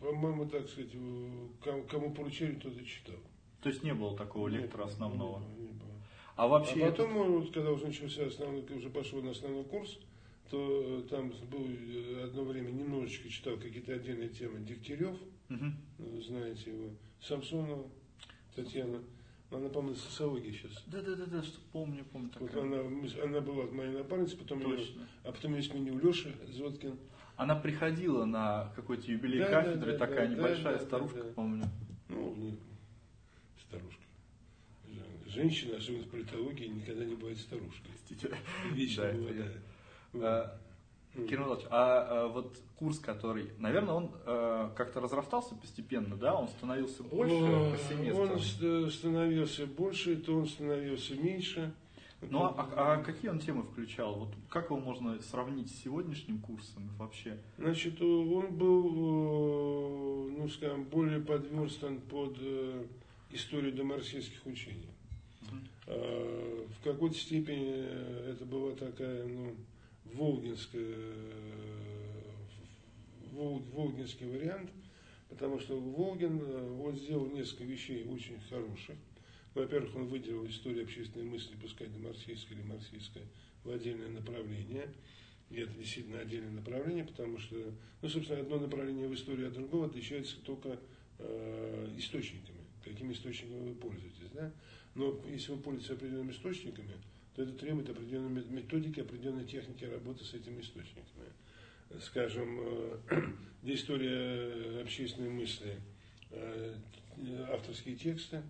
по-моему, 0.00 0.46
так 0.46 0.68
сказать, 0.68 0.90
э, 0.94 1.28
кому, 1.64 1.82
кому 1.84 2.10
поручили, 2.12 2.54
тот 2.54 2.80
и 2.80 2.86
читал. 2.86 3.16
То 3.62 3.70
есть 3.70 3.82
не 3.82 3.92
было 3.94 4.16
такого 4.16 4.48
Нет, 4.48 4.62
лектора 4.62 4.84
основного. 4.84 5.40
не 5.40 5.46
было, 5.46 5.56
не 5.58 5.66
было. 5.72 5.90
А 6.36 6.46
вообще 6.46 6.84
А 6.84 6.88
этот- 6.88 7.08
потом, 7.08 7.22
э, 7.22 7.28
вот, 7.38 7.50
когда 7.52 7.72
уже 7.72 7.86
начался 7.86 8.26
основной, 8.26 8.64
уже 8.76 8.90
пошел 8.90 9.20
на 9.22 9.30
основной 9.32 9.64
курс, 9.64 9.98
то 10.50 11.02
э, 11.04 11.08
там 11.08 11.30
был 11.50 11.66
э, 11.68 12.24
одно 12.24 12.44
время 12.44 12.70
немножечко 12.70 13.28
читал 13.28 13.56
какие-то 13.56 13.92
отдельные 13.94 14.28
темы. 14.28 14.60
Дегтярев, 14.60 15.16
вы 15.48 16.22
знаете 16.22 16.70
его, 16.70 16.90
Самсонова, 17.20 17.86
Татьяна, 18.54 19.00
она, 19.50 19.68
по-моему, 19.68 19.96
социология 19.96 20.52
сейчас. 20.52 20.82
Да-да-да, 20.86 21.42
что 21.42 21.58
помню, 21.72 22.04
помню 22.12 22.30
Вот 22.38 22.50
такая. 22.50 22.64
она, 22.64 22.82
мы- 22.82 23.22
она 23.22 23.40
была 23.40 23.64
моей 23.66 23.92
напарницей, 23.96 24.36
потом 24.38 24.60
ее, 24.60 24.84
а 25.24 25.32
потом 25.32 25.54
ее 25.54 25.62
сменил 25.62 25.98
Леша 25.98 26.30
Зоткин. 26.48 26.98
Она 27.36 27.54
приходила 27.54 28.24
на 28.24 28.72
какой-то 28.74 29.10
юбилей 29.10 29.38
Да, 29.38 29.48
да, 29.50 29.62
кафедры, 29.62 29.92
да, 29.92 29.98
такая 29.98 30.28
да, 30.28 30.34
небольшая 30.34 30.62
да, 30.74 30.78
да, 30.80 30.86
старушка, 30.86 31.22
да. 31.22 31.32
помню. 31.34 31.64
Ну, 32.08 32.34
не- 32.34 32.58
старушка. 33.68 34.02
Женщина, 35.26 35.76
особенно 35.76 36.04
в 36.04 36.08
политологии, 36.08 36.66
никогда 36.66 37.04
не 37.04 37.14
бывает 37.14 37.38
старушкой. 37.38 37.90
Вечно 38.72 39.02
Да, 39.04 39.08
это 39.10 39.52
молодая. 40.12 40.42
Вот. 40.42 40.52
А, 41.24 41.26
Кирилл 41.26 41.44
Иванович, 41.46 41.66
а, 41.70 42.06
а 42.24 42.28
вот 42.28 42.56
курс, 42.76 42.98
который, 43.00 43.50
наверное, 43.58 43.94
он 43.94 44.10
э, 44.24 44.70
как-то 44.76 45.00
разрастался 45.00 45.54
постепенно, 45.56 46.16
да? 46.16 46.34
Он 46.34 46.46
становился 46.48 47.02
больше 47.02 47.34
О, 47.34 47.72
по 47.72 47.78
семестрам. 47.78 48.30
Он 48.30 48.38
ст- 48.38 48.94
становился 48.96 49.66
больше, 49.66 50.16
то 50.16 50.36
он 50.36 50.46
становился 50.46 51.14
меньше. 51.16 51.72
Ну, 52.20 52.44
а, 52.44 52.68
а- 52.76 53.02
какие 53.02 53.30
он 53.30 53.38
темы 53.38 53.62
включал? 53.62 54.14
Вот 54.14 54.28
как 54.48 54.66
его 54.66 54.78
можно 54.78 55.20
сравнить 55.22 55.70
с 55.70 55.82
сегодняшним 55.82 56.38
курсом 56.40 56.88
вообще? 56.98 57.38
Значит, 57.58 58.00
он 58.02 58.56
был, 58.56 60.28
э, 60.28 60.30
ну, 60.38 60.48
скажем, 60.48 60.84
более 60.84 61.20
подверстан 61.20 62.00
под 62.00 62.36
э, 62.40 62.84
историю 63.32 63.72
домарксистских 63.72 64.44
учений. 64.46 64.88
А, 65.86 66.64
В 66.80 66.84
какой-то 66.84 67.16
степени 67.16 67.72
э, 67.76 68.32
это 68.32 68.44
была 68.44 68.72
такая, 68.72 69.24
ну, 69.26 69.54
волгинская, 70.14 70.82
э, 70.82 72.22
вол- 73.32 73.62
волгинский 73.72 74.26
вариант, 74.26 74.70
потому 75.28 75.58
что 75.60 75.78
Волгин 75.78 76.40
э, 76.42 76.80
он 76.82 76.96
сделал 76.96 77.26
несколько 77.26 77.64
вещей 77.64 78.04
очень 78.04 78.40
хороших. 78.48 78.96
Во-первых, 79.54 79.94
он 79.96 80.06
выделил 80.06 80.46
историю 80.46 80.84
общественной 80.84 81.26
мысли, 81.26 81.56
пускай 81.60 81.88
не 81.88 81.98
марксистская 81.98 82.56
или 82.58 82.64
марксистская, 82.64 83.24
в 83.64 83.70
отдельное 83.70 84.08
направление. 84.08 84.88
И 85.50 85.56
это 85.60 85.72
действительно 85.72 86.20
отдельное 86.20 86.52
направление, 86.52 87.04
потому 87.04 87.38
что, 87.38 87.56
ну, 88.02 88.08
собственно, 88.08 88.40
одно 88.40 88.58
направление 88.58 89.08
в 89.08 89.14
истории 89.14 89.46
от 89.46 89.54
другого 89.54 89.86
отличается 89.86 90.36
только 90.44 90.78
э, 91.18 91.94
источниками, 91.96 92.58
какими 92.84 93.14
источниками 93.14 93.70
вы 93.70 93.74
пользуетесь. 93.74 94.30
Да? 94.34 94.52
Но 94.94 95.18
если 95.28 95.52
вы 95.52 95.58
пользуетесь 95.58 95.90
определенными 95.90 96.32
источниками, 96.32 96.92
то 97.38 97.44
это 97.44 97.52
требует 97.52 97.88
определенной 97.88 98.30
мет- 98.30 98.50
методики, 98.50 98.98
определенной 98.98 99.44
техники 99.44 99.84
работы 99.84 100.24
с 100.24 100.34
этими 100.34 100.60
источниками. 100.60 101.28
Скажем, 102.00 102.58
э, 102.60 102.98
где 103.62 103.74
история 103.74 104.80
общественной 104.82 105.30
мысли, 105.30 105.76
э, 106.32 106.74
авторские 107.52 107.94
тексты, 107.94 108.42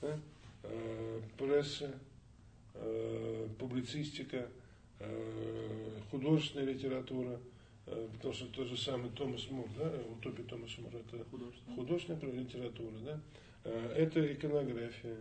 да, 0.00 0.18
э, 0.64 1.20
пресса, 1.38 1.94
э, 2.74 3.48
публицистика, 3.60 4.48
э, 4.98 5.98
художественная 6.10 6.72
литература, 6.74 7.38
э, 7.86 8.08
потому 8.14 8.34
что 8.34 8.46
тот 8.46 8.66
же 8.66 8.76
самый 8.76 9.10
Томас 9.10 9.48
Мур, 9.48 9.68
да, 9.78 9.88
утопия 10.10 10.42
Томаса 10.42 10.80
Мура, 10.80 10.96
это 10.98 11.24
Художественно. 11.30 11.76
художественная 11.76 12.32
литература, 12.32 12.98
да, 13.04 13.20
Э, 13.64 13.94
это 13.96 14.32
иконография, 14.32 15.18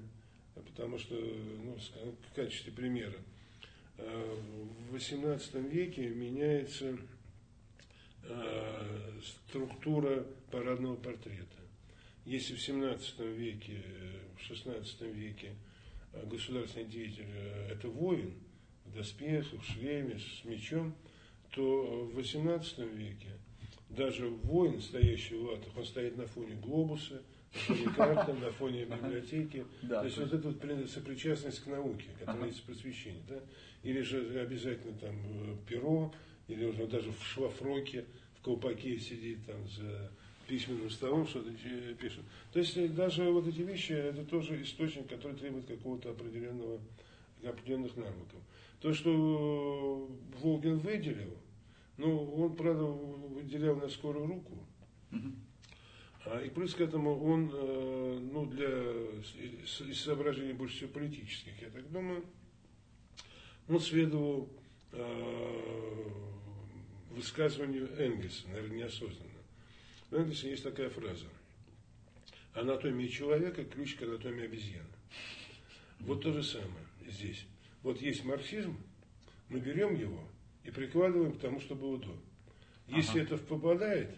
потому 0.56 0.98
что, 0.98 1.16
ну, 1.16 1.78
в 2.30 2.36
качестве 2.36 2.72
примера, 2.72 3.18
э, 3.98 4.38
в 4.90 4.96
XVIII 4.96 5.70
веке 5.70 6.10
меняется 6.10 6.98
э, 8.24 9.20
структура 9.24 10.26
парадного 10.52 10.96
портрета. 10.96 11.58
Если 12.26 12.56
в 12.56 12.58
XVII 12.58 13.34
веке, 13.34 13.84
э, 13.84 14.20
в 14.38 14.52
XVI 14.52 15.12
веке 15.12 15.56
государственный 16.26 16.88
деятель 16.88 17.28
это 17.70 17.88
воин 17.88 18.34
в 18.86 18.94
доспехах, 18.94 19.62
в 19.62 19.66
шлеме, 19.66 20.20
с 20.20 20.44
мечом, 20.44 20.94
то 21.52 22.06
в 22.06 22.20
XVIII 22.20 22.96
веке 22.96 23.30
даже 23.92 24.28
воин, 24.28 24.82
стоящий 24.82 25.36
в 25.36 25.44
латах, 25.44 25.76
он 25.76 25.86
стоит 25.86 26.18
на 26.18 26.26
фоне 26.26 26.56
глобуса, 26.56 27.22
фоне 27.52 27.86
карты, 27.96 28.34
на 28.34 28.52
фоне 28.52 28.86
библиотеки. 28.86 29.66
Да, 29.82 30.00
То 30.00 30.06
есть 30.06 30.18
вот 30.18 30.34
эта 30.34 30.48
вот 30.48 30.60
при- 30.60 30.86
сопричастность 30.88 31.64
к 31.64 31.68
науке, 31.68 32.06
которая 32.20 32.48
есть 32.48 32.64
просвещение. 32.64 33.24
Да? 33.28 33.40
Или 33.84 34.02
же 34.02 34.40
обязательно 34.40 34.94
там 34.98 35.16
э, 35.16 35.56
перо, 35.68 36.14
или 36.48 36.66
уже 36.66 36.88
даже 36.88 37.12
в 37.12 37.24
швафроке, 37.24 38.06
в 38.38 38.42
колпаке 38.42 38.98
сидит 38.98 39.46
там 39.46 39.68
за 39.68 40.12
письменным 40.48 40.90
столом, 40.90 41.28
что-то 41.28 41.52
пишет. 42.00 42.24
То 42.52 42.60
есть 42.60 42.76
э, 42.78 42.88
даже 42.88 43.24
вот 43.30 43.48
эти 43.48 43.62
вещи, 43.62 43.94
это 43.94 44.24
тоже 44.26 44.62
источник, 44.62 45.08
который 45.08 45.38
требует 45.38 45.66
какого-то 45.66 46.12
определенного, 46.12 46.80
определенных 47.44 47.96
навыков. 47.96 48.42
То, 48.82 48.94
что 48.94 50.10
Волгин 50.42 50.80
выделил, 50.80 51.38
ну, 51.98 52.34
он, 52.34 52.56
правда, 52.56 52.84
выделял 52.84 53.76
на 53.76 53.90
скорую 53.90 54.26
руку, 54.28 54.58
И 56.44 56.50
плюс 56.50 56.76
к 56.76 56.82
этому 56.82 57.24
он, 57.24 57.50
э, 57.52 58.20
ну, 58.32 58.46
для 58.46 58.70
соображений 59.96 60.54
больше 60.54 60.76
всего 60.78 60.92
политических, 60.92 61.60
я 61.62 61.70
так 61.70 61.92
думаю, 61.92 62.24
он 63.68 63.80
следовал 63.80 64.48
э, 64.92 66.10
высказыванию 67.10 67.90
Энгельса, 67.98 68.48
наверное, 68.50 68.78
неосознанно. 68.78 69.32
У 70.12 70.16
Энгельса 70.16 70.48
есть 70.48 70.64
такая 70.64 70.90
фраза. 70.90 71.26
Анатомия 72.54 73.08
человека– 73.08 73.64
ключ 73.66 73.96
к 73.96 74.04
анатомии 74.04 74.46
обезьяны. 74.46 74.86
Вот 76.02 76.22
то 76.22 76.32
же 76.34 76.44
самое 76.44 76.86
здесь. 77.08 77.46
Вот 77.82 78.00
есть 78.02 78.24
марксизм, 78.26 78.78
мы 79.50 79.60
берем 79.60 79.96
его 79.96 80.24
и 80.64 80.70
прикладываем 80.72 81.34
к 81.34 81.40
тому, 81.40 81.60
что 81.60 81.76
было 81.76 81.98
до. 81.98 82.16
Если 82.88 83.22
Ага. 83.22 83.36
это 83.36 83.38
попадает, 83.38 84.10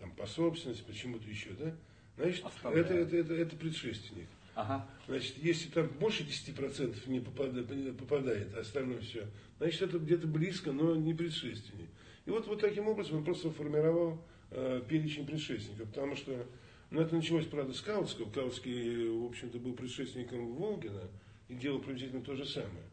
там, 0.00 0.10
по 0.12 0.26
собственности, 0.26 0.82
почему-то 0.86 1.28
еще, 1.28 1.50
да, 1.50 1.74
значит, 2.16 2.44
это, 2.64 2.94
это, 2.94 3.16
это, 3.16 3.34
это 3.34 3.56
предшественник. 3.56 4.26
Ага. 4.54 4.86
Значит, 5.06 5.36
если 5.38 5.68
там 5.68 5.88
больше 6.00 6.24
10% 6.24 7.08
не 7.08 7.20
попадает, 7.20 7.70
не 7.70 7.92
попадает, 7.92 8.48
а 8.54 8.60
остальное 8.60 9.00
все, 9.00 9.26
значит, 9.58 9.82
это 9.82 9.98
где-то 9.98 10.26
близко, 10.26 10.72
но 10.72 10.96
не 10.96 11.14
предшественник. 11.14 11.88
И 12.26 12.30
вот, 12.30 12.46
вот 12.46 12.60
таким 12.60 12.88
образом 12.88 13.18
он 13.18 13.24
просто 13.24 13.50
формировал 13.50 14.22
э, 14.50 14.82
перечень 14.88 15.26
предшественников, 15.26 15.88
потому 15.88 16.16
что 16.16 16.46
ну, 16.90 17.00
это 17.00 17.14
началось, 17.14 17.46
правда, 17.46 17.72
с 17.72 17.80
Каутского. 17.80 18.28
Каутский, 18.30 19.08
в 19.08 19.26
общем-то, 19.26 19.58
был 19.58 19.74
предшественником 19.74 20.54
Волгина 20.54 21.08
и 21.48 21.54
делал 21.54 21.78
приблизительно 21.78 22.22
то 22.22 22.34
же 22.34 22.44
самое. 22.44 22.84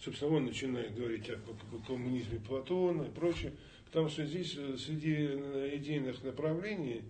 Собственно, 0.00 0.36
он 0.36 0.46
начинает 0.46 0.94
говорить 0.94 1.30
о 1.30 1.38
коммунизме 1.86 2.40
Платона 2.40 3.04
и 3.04 3.10
прочее, 3.10 3.52
потому 3.86 4.08
что 4.08 4.24
здесь 4.26 4.54
э, 4.56 4.76
среди 4.78 5.14
э, 5.16 5.70
идейных 5.76 6.22
направлений 6.22 7.02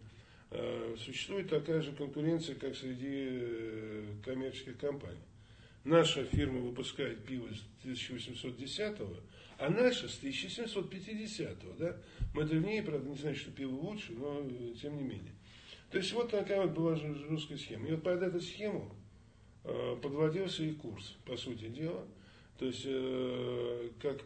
э, 0.51 0.95
существует 0.99 1.51
такая 1.51 1.83
же 1.83 1.93
конкуренция, 1.93 2.55
как 2.55 2.77
среди 2.77 4.23
коммерческих 4.25 4.79
компаний. 4.79 5.19
Наша 5.85 6.25
фирма 6.25 6.61
выпускает 6.61 7.25
пиво 7.25 7.49
с 7.49 7.87
1810-го, 7.87 9.17
а 9.59 9.71
наша 9.71 10.09
с 10.09 10.21
1750-го. 10.23 11.75
Да? 11.79 11.97
Мы 12.35 12.45
древнее, 12.45 12.83
правда, 12.83 13.09
не 13.09 13.17
значит, 13.17 13.43
что 13.43 13.51
пиво 13.53 13.75
лучше, 13.75 14.13
но 14.13 14.43
тем 14.81 14.97
не 14.97 15.03
менее. 15.03 15.33
То 15.91 15.99
есть 15.99 16.13
вот 16.13 16.31
такая 16.31 16.63
вот 16.63 16.73
была 16.73 16.99
русская 17.29 17.57
схема. 17.57 17.87
И 17.89 17.93
вот 17.93 18.03
под 18.03 18.23
эту 18.23 18.41
схему 18.41 18.93
э, 19.65 19.97
подводился 20.03 20.65
и 20.65 20.73
курс, 20.73 21.17
по 21.25 21.37
сути 21.37 21.69
дела. 21.69 22.05
То 22.59 22.67
есть 22.67 22.83
э, 22.85 23.91
как 24.03 24.21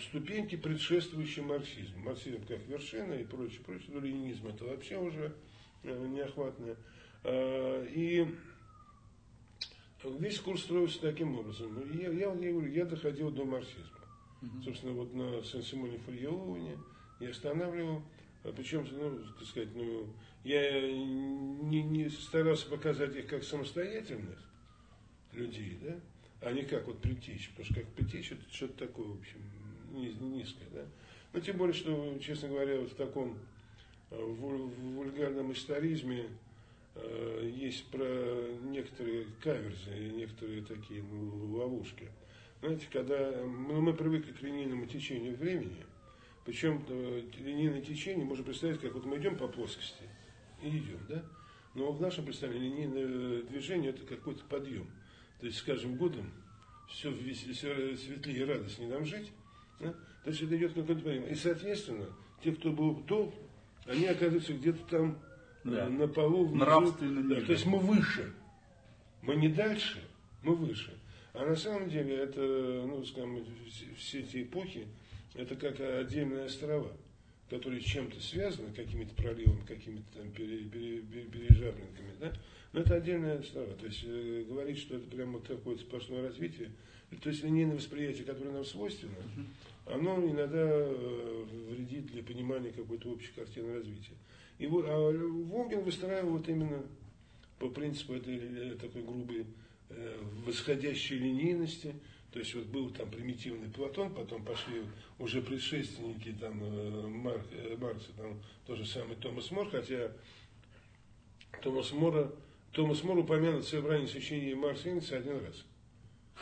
ступеньки, 0.00 0.56
предшествующие 0.56 1.44
марксизму. 1.44 2.00
Марксизм 2.04 2.44
как 2.46 2.66
вершина 2.66 3.14
и 3.14 3.24
прочее, 3.24 3.60
прочее. 3.64 3.90
Но 3.92 4.00
ленинизм 4.00 4.48
это 4.48 4.64
вообще 4.64 4.98
уже 4.98 5.34
э, 5.82 6.06
неохватное. 6.06 6.76
Э, 7.24 7.86
и 7.90 8.26
весь 10.04 10.38
курс 10.40 10.62
строился 10.62 11.00
таким 11.00 11.38
образом. 11.38 11.76
Я, 11.98 12.10
я, 12.10 12.32
я 12.32 12.52
говорю, 12.52 12.66
я 12.72 12.84
доходил 12.84 13.30
до 13.30 13.44
марксизма. 13.44 13.98
Угу. 14.42 14.62
Собственно, 14.62 14.92
вот 14.92 15.14
на 15.14 15.42
Сан-Симоне 15.42 15.98
Фарьеловне 15.98 16.78
я 17.20 17.30
останавливал. 17.30 18.02
А 18.44 18.52
причем, 18.52 18.86
ну, 18.92 19.18
так 19.38 19.48
сказать, 19.48 19.70
ну, 19.74 20.06
я 20.44 20.80
не, 20.80 21.82
не 21.82 22.08
старался 22.08 22.68
показать 22.68 23.16
их 23.16 23.26
как 23.26 23.42
самостоятельных 23.42 24.38
людей, 25.32 25.78
да, 25.82 26.00
а 26.40 26.52
не 26.52 26.62
как 26.62 26.86
вот 26.86 27.00
притечь, 27.00 27.50
потому 27.50 27.66
что 27.66 27.74
как 27.74 27.92
притечь 27.94 28.32
это 28.32 28.42
что-то 28.50 28.86
такое, 28.86 29.08
в 29.08 29.18
общем, 29.18 29.40
низкое, 29.98 30.68
да. 30.72 30.84
Но 31.32 31.40
тем 31.40 31.56
более, 31.56 31.74
что, 31.74 32.18
честно 32.20 32.48
говоря, 32.48 32.78
вот 32.80 32.90
в 32.90 32.94
таком 32.94 33.38
э, 34.10 34.16
вульгарном 34.20 35.52
историзме 35.52 36.28
э, 36.94 37.52
есть 37.54 37.86
про 37.86 38.06
некоторые 38.62 39.26
каверзы 39.42 39.90
и 39.98 40.10
некоторые 40.10 40.62
такие 40.62 41.02
ну, 41.02 41.58
ловушки. 41.58 42.08
Знаете, 42.60 42.86
когда 42.90 43.42
ну, 43.44 43.80
мы 43.80 43.92
привыкли 43.94 44.32
к 44.32 44.42
линейному 44.42 44.86
течению 44.86 45.36
времени, 45.36 45.84
причем 46.44 46.82
э, 46.88 47.22
линейное 47.38 47.82
течение 47.82 48.24
можно 48.24 48.44
представить, 48.44 48.80
как 48.80 48.94
вот 48.94 49.04
мы 49.04 49.18
идем 49.18 49.36
по 49.36 49.48
плоскости, 49.48 50.02
и 50.62 50.68
идем, 50.68 51.00
да? 51.08 51.22
Но 51.74 51.92
в 51.92 52.00
нашем 52.00 52.24
представлении 52.24 52.70
линейное 52.70 53.42
движение 53.42 53.90
это 53.90 54.04
какой-то 54.06 54.44
подъем. 54.44 54.90
То 55.40 55.46
есть 55.46 55.58
с 55.58 55.62
каждым 55.62 55.96
годом 55.96 56.32
все, 56.88 57.14
все 57.14 57.96
светлее 57.96 58.38
и 58.38 58.44
радостнее 58.44 58.90
нам 58.90 59.04
жить. 59.04 59.30
Да? 59.80 59.92
То 60.24 60.30
есть 60.30 60.42
это 60.42 60.56
идет 60.56 60.72
какой-то 60.74 61.02
подъем. 61.02 61.24
И, 61.24 61.34
соответственно, 61.34 62.06
те, 62.42 62.52
кто 62.52 62.70
был 62.70 62.94
до, 63.06 63.32
они 63.86 64.06
оказываются 64.06 64.52
где-то 64.54 64.84
там 64.88 65.18
да. 65.64 65.86
Э, 65.86 65.88
на 65.88 66.08
полу. 66.08 66.46
Внизу. 66.46 66.56
Нравственно 66.56 67.28
да, 67.28 67.40
То 67.40 67.52
есть 67.52 67.66
мы 67.66 67.78
выше. 67.78 68.32
Мы 69.22 69.36
не 69.36 69.48
дальше, 69.48 70.02
мы 70.42 70.54
выше. 70.54 70.96
А 71.32 71.44
на 71.44 71.56
самом 71.56 71.88
деле 71.88 72.16
это, 72.16 72.40
ну, 72.40 73.04
скажем, 73.04 73.44
все 73.96 74.20
эти 74.20 74.42
эпохи, 74.42 74.86
это 75.34 75.56
как 75.56 75.80
отдельные 75.80 76.44
острова 76.44 76.90
которые 77.50 77.80
чем-то 77.80 78.20
связаны, 78.20 78.72
какими-то 78.74 79.14
проливами, 79.14 79.64
какими-то 79.66 80.18
там 80.18 80.30
пере, 80.32 80.64
пере, 80.64 81.00
пере, 81.00 81.24
пережавленками, 81.24 82.12
да, 82.20 82.32
но 82.72 82.80
это 82.80 82.96
отдельная 82.96 83.42
сторона. 83.42 83.74
То 83.74 83.86
есть 83.86 84.04
э, 84.04 84.44
говорить, 84.46 84.78
что 84.78 84.96
это 84.96 85.08
прямо 85.08 85.40
какое-то 85.40 85.82
сплошное 85.82 86.22
развитие, 86.22 86.70
то 87.16 87.30
есть 87.30 87.42
линейное 87.42 87.76
восприятие, 87.76 88.24
которое 88.24 88.50
нам 88.50 88.64
свойственно, 88.64 89.14
оно 89.86 90.22
иногда 90.24 90.58
э, 90.60 91.44
вредит 91.70 92.06
для 92.06 92.22
понимания 92.22 92.70
какой-то 92.70 93.10
общей 93.10 93.32
картины 93.32 93.74
развития. 93.74 94.14
И 94.58 94.66
вот, 94.66 94.84
а 94.86 95.10
Волгин 95.10 95.82
выстраивал 95.82 96.32
вот 96.32 96.48
именно 96.48 96.82
по 97.58 97.68
принципу 97.70 98.14
этой 98.14 98.36
э, 98.36 98.74
такой 98.74 99.02
грубой 99.02 99.46
э, 99.88 100.18
восходящей 100.44 101.16
линейности, 101.16 101.94
то 102.32 102.38
есть 102.40 102.54
вот 102.54 102.66
был 102.66 102.90
там 102.90 103.10
примитивный 103.10 103.70
Платон, 103.70 104.12
потом 104.12 104.44
пошли 104.44 104.82
уже 105.18 105.40
предшественники 105.40 106.36
там 106.38 106.62
э, 106.62 107.06
Марк, 107.08 107.46
э, 107.52 107.76
Маркса, 107.78 108.12
там 108.16 108.38
тот 108.66 108.76
же 108.76 108.84
самый 108.84 109.16
Томас 109.16 109.50
Мор, 109.50 109.70
хотя 109.70 110.12
Томас 111.62 111.92
Мора, 111.92 112.30
Томас 112.72 113.02
Мор 113.02 113.18
упомянут 113.18 113.64
в 113.64 113.68
собрании 113.68 114.06
сочинений 114.06 114.54
Маркса 114.54 114.90
Энгельса 114.90 115.16
один 115.16 115.40
раз. 115.44 115.64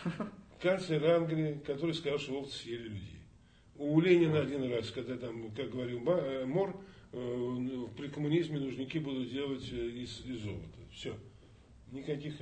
Канцлер 0.61 1.05
Англии, 1.07 1.61
который 1.67 1.95
сказал, 1.95 2.19
что 2.19 2.41
овцы 2.41 2.59
съели 2.59 2.89
людей. 2.89 3.21
У 3.77 4.01
Ленина 4.01 4.41
один 4.41 4.71
раз, 4.73 4.91
когда 4.91 5.17
там, 5.17 5.51
как 5.51 5.71
говорил 5.71 6.03
э, 6.07 6.45
Мор, 6.47 6.75
при 7.13 8.09
коммунизме 8.09 8.59
нужники 8.59 8.99
будут 8.99 9.31
делать 9.31 9.65
из, 9.71 10.25
из 10.25 10.43
золота. 10.43 10.79
Все. 10.93 11.15
Никаких 11.93 12.35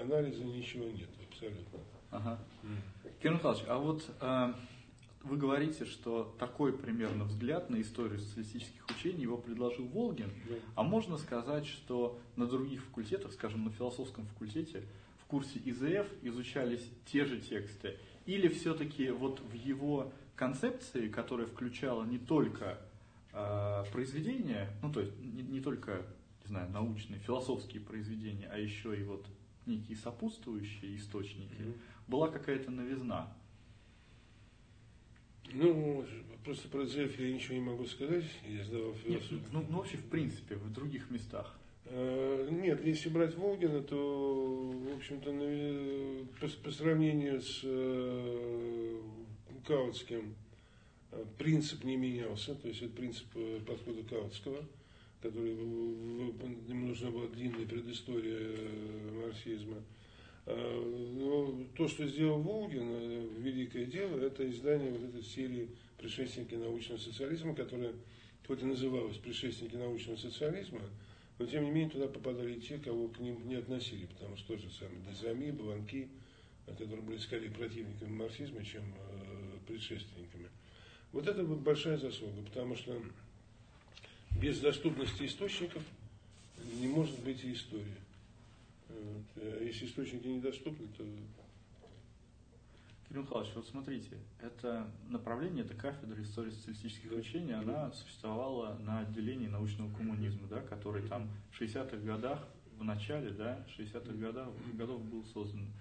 анализов, 0.00 0.44
ничего 0.46 0.84
нет 0.84 1.08
абсолютно. 1.28 1.80
Ага. 2.10 2.38
Кирилл 3.20 3.34
Михайлович, 3.34 3.64
а 3.68 3.78
вот 3.78 4.10
э, 4.20 4.52
вы 5.24 5.36
говорите, 5.36 5.84
что 5.84 6.34
такой 6.38 6.72
примерно 6.72 7.24
взгляд 7.24 7.70
на 7.70 7.80
историю 7.80 8.18
социалистических 8.18 8.84
учений 8.90 9.22
его 9.22 9.36
предложил 9.38 9.86
Волгин, 9.86 10.30
да. 10.48 10.56
а 10.74 10.82
можно 10.82 11.16
сказать, 11.18 11.66
что 11.66 12.18
на 12.36 12.46
других 12.46 12.84
факультетах, 12.84 13.32
скажем, 13.32 13.64
на 13.64 13.70
философском 13.70 14.26
факультете, 14.26 14.84
в 15.26 15.28
курсе 15.28 15.58
ИЗФ 15.64 16.06
изучались 16.22 16.88
те 17.04 17.24
же 17.24 17.40
тексты, 17.40 17.96
или 18.26 18.46
все-таки 18.46 19.10
вот 19.10 19.40
в 19.40 19.54
его 19.54 20.12
концепции, 20.36 21.08
которая 21.08 21.48
включала 21.48 22.04
не 22.04 22.18
только 22.18 22.78
э, 23.32 23.84
произведения, 23.90 24.70
ну 24.82 24.92
то 24.92 25.00
есть 25.00 25.18
не, 25.18 25.42
не 25.42 25.60
только, 25.60 26.06
не 26.44 26.48
знаю, 26.48 26.70
научные, 26.70 27.18
философские 27.18 27.82
произведения, 27.82 28.48
а 28.52 28.56
еще 28.56 28.96
и 28.96 29.02
вот 29.02 29.26
некие 29.66 29.96
сопутствующие 29.96 30.94
источники, 30.94 31.54
mm-hmm. 31.54 31.80
была 32.06 32.28
какая-то 32.28 32.70
новизна. 32.70 33.36
Ну, 35.52 36.06
просто 36.44 36.68
про 36.68 36.86
ЗФ 36.86 37.18
я 37.18 37.32
ничего 37.32 37.54
не 37.54 37.62
могу 37.62 37.84
сказать, 37.86 38.26
я 38.46 38.64
сдавал 38.64 38.94
философию. 38.94 39.40
Нет, 39.40 39.48
ну, 39.52 39.66
ну, 39.68 39.78
вообще, 39.78 39.96
в 39.96 40.08
принципе, 40.08 40.54
в 40.54 40.72
других 40.72 41.10
местах. 41.10 41.58
А, 41.88 42.48
нет, 42.50 42.84
если 42.84 43.08
брать 43.08 43.36
Волгина, 43.36 43.82
то, 43.82 44.72
в 44.72 44.96
общем-то, 44.96 45.30
по, 46.40 46.48
по 46.64 46.70
сравнению 46.70 47.40
с 47.40 47.60
э, 47.64 49.00
Каутским, 49.66 50.34
э, 51.12 51.24
принцип 51.38 51.84
не 51.84 51.96
менялся, 51.96 52.54
то 52.54 52.68
есть 52.68 52.82
это 52.82 52.92
принцип 52.94 53.26
э, 53.34 53.60
подхода 53.66 54.02
Каутского– 54.02 54.64
который 55.26 55.52
ему 55.52 56.86
нужна 56.86 57.10
была 57.10 57.26
длинная 57.28 57.66
предыстория 57.66 58.38
э, 58.38 59.10
марксизма. 59.22 59.76
Но 60.46 61.66
то, 61.76 61.88
что 61.88 62.06
сделал 62.06 62.40
Волгин, 62.40 62.88
э, 62.88 63.28
великое 63.38 63.86
дело, 63.86 64.20
это 64.20 64.48
издание 64.48 64.92
вот 64.92 65.08
этой 65.08 65.22
серии 65.22 65.68
«Предшественники 65.98 66.54
научного 66.54 66.98
социализма», 66.98 67.54
которая 67.54 67.94
хоть 68.46 68.62
и 68.62 68.66
называлась 68.66 69.16
«Предшественники 69.16 69.76
научного 69.76 70.16
социализма», 70.16 70.80
но 71.38 71.46
тем 71.46 71.64
не 71.64 71.70
менее 71.70 71.90
туда 71.90 72.08
попадали 72.08 72.58
те, 72.58 72.78
кого 72.78 73.08
к 73.08 73.18
ним 73.18 73.46
не 73.48 73.56
относили, 73.56 74.06
потому 74.06 74.36
что 74.36 74.54
тоже 74.54 74.70
самое 74.70 75.00
Дезами, 75.02 75.50
Бланки, 75.50 76.08
которые 76.66 77.02
были 77.02 77.18
скорее 77.18 77.50
противниками 77.50 78.10
марксизма, 78.10 78.64
чем 78.64 78.82
э, 78.82 79.58
предшественниками. 79.66 80.48
Вот 81.12 81.26
это 81.26 81.44
большая 81.44 81.98
заслуга, 81.98 82.42
потому 82.42 82.76
что 82.76 83.00
без 84.40 84.58
доступности 84.60 85.24
источников 85.24 85.82
не 86.80 86.88
может 86.88 87.18
быть 87.20 87.44
и 87.44 87.52
истории. 87.52 87.96
Вот. 88.88 89.24
А 89.36 89.64
если 89.64 89.86
источники 89.86 90.26
недоступны, 90.26 90.86
то... 90.96 91.04
Кирилл 93.08 93.22
Михайлович, 93.22 93.52
вот 93.54 93.66
смотрите, 93.68 94.18
это 94.40 94.90
направление, 95.08 95.64
это 95.64 95.74
кафедра 95.74 96.20
истории 96.22 96.50
социалистических 96.50 97.12
учений, 97.12 97.52
она 97.52 97.92
существовала 97.92 98.76
на 98.80 99.00
отделении 99.00 99.46
научного 99.46 99.92
коммунизма, 99.94 100.48
да, 100.48 100.60
который 100.60 101.02
там 101.02 101.30
в 101.50 101.60
60-х 101.60 101.98
годах, 101.98 102.44
в 102.76 102.82
начале, 102.82 103.30
да, 103.30 103.64
60-х 103.78 104.12
годах, 104.14 104.48
годов 104.74 105.04
был 105.04 105.24
создан. 105.24 105.72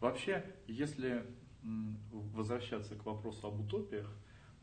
Вообще, 0.00 0.44
если 0.66 1.24
возвращаться 2.34 2.94
к 2.94 3.04
вопросу 3.06 3.48
об 3.48 3.60
утопиях, 3.60 4.08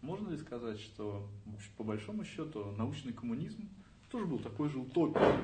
можно 0.02 0.30
ли 0.30 0.38
сказать, 0.38 0.80
что 0.80 1.28
по 1.78 1.84
большому 1.84 2.24
счету 2.26 2.72
научный 2.78 3.14
коммунизм 3.14 3.70
тоже 4.10 4.26
был 4.26 4.40
такой 4.40 4.70
же 4.70 4.78
утопией? 4.78 5.40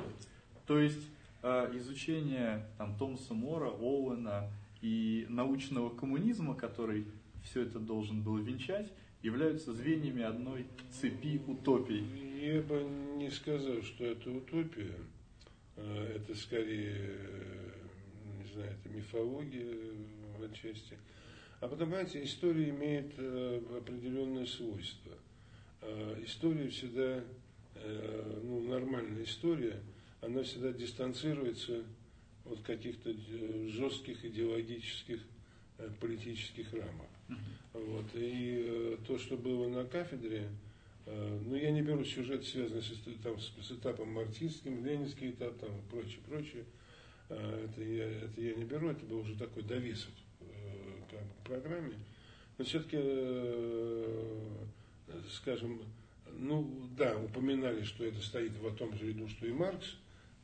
То 0.67 0.77
есть 0.77 1.07
э, 1.41 1.71
изучение 1.77 2.67
там, 2.77 2.95
Томаса 2.97 3.33
Мора, 3.33 3.69
Оуэна 3.69 4.51
и 4.81 5.25
научного 5.29 5.89
коммунизма, 5.89 6.55
который 6.55 7.05
все 7.43 7.63
это 7.63 7.79
должен 7.79 8.21
был 8.21 8.37
венчать, 8.37 8.91
являются 9.21 9.73
звеньями 9.73 10.23
одной 10.23 10.67
цепи 10.91 11.41
утопий. 11.47 12.05
Я 12.39 12.61
бы 12.61 12.87
не 13.17 13.29
сказал, 13.29 13.81
что 13.81 14.05
это 14.05 14.31
утопия. 14.31 14.95
А, 15.75 16.15
это 16.15 16.35
скорее, 16.35 17.17
не 18.37 18.53
знаю, 18.53 18.71
это 18.71 18.89
мифология 18.89 19.75
в 20.37 20.43
отчасти. 20.43 20.97
А 21.59 21.67
потом, 21.67 21.89
понимаете, 21.89 22.23
история 22.23 22.69
имеет 22.69 23.13
э, 23.17 23.61
определенные 23.77 24.45
свойства. 24.45 25.11
А, 25.81 26.23
история 26.23 26.69
всегда, 26.69 27.23
э, 27.75 28.41
ну, 28.43 28.61
нормальная 28.69 29.23
история, 29.23 29.81
она 30.21 30.43
всегда 30.43 30.71
дистанцируется 30.71 31.83
от 32.51 32.61
каких-то 32.61 33.11
э, 33.11 33.67
жестких 33.69 34.23
идеологических 34.25 35.19
политических 36.01 36.73
рамок. 36.73 37.07
Вот. 37.71 38.05
И 38.13 38.97
то, 39.07 39.17
что 39.17 39.37
было 39.37 39.69
на 39.69 39.85
кафедре, 39.85 40.49
ну, 41.05 41.55
я 41.55 41.71
не 41.71 41.81
беру 41.81 42.03
сюжет, 42.03 42.45
связанный 42.45 42.81
с, 42.81 42.91
там, 43.23 43.39
с 43.39 43.71
этапом 43.71 44.11
марксистским, 44.11 44.85
ленинский 44.85 45.29
этап, 45.29 45.57
там, 45.57 45.69
прочее, 45.89 46.19
прочее. 46.27 46.65
Это 47.29 47.81
я, 47.81 48.09
это 48.09 48.41
я 48.41 48.55
не 48.55 48.65
беру, 48.65 48.89
это 48.89 49.05
был 49.05 49.19
уже 49.19 49.37
такой 49.37 49.63
довесок 49.63 50.11
к 51.09 51.47
программе. 51.47 51.95
Но 52.59 52.65
все-таки, 52.65 52.97
э, 52.99 54.35
скажем, 55.31 55.81
ну 56.33 56.69
да, 56.97 57.17
упоминали, 57.17 57.83
что 57.83 58.03
это 58.03 58.21
стоит 58.21 58.51
в 58.51 58.75
том 58.75 58.95
же 58.97 59.07
ряду, 59.07 59.29
что 59.29 59.47
и 59.47 59.51
Маркс, 59.51 59.95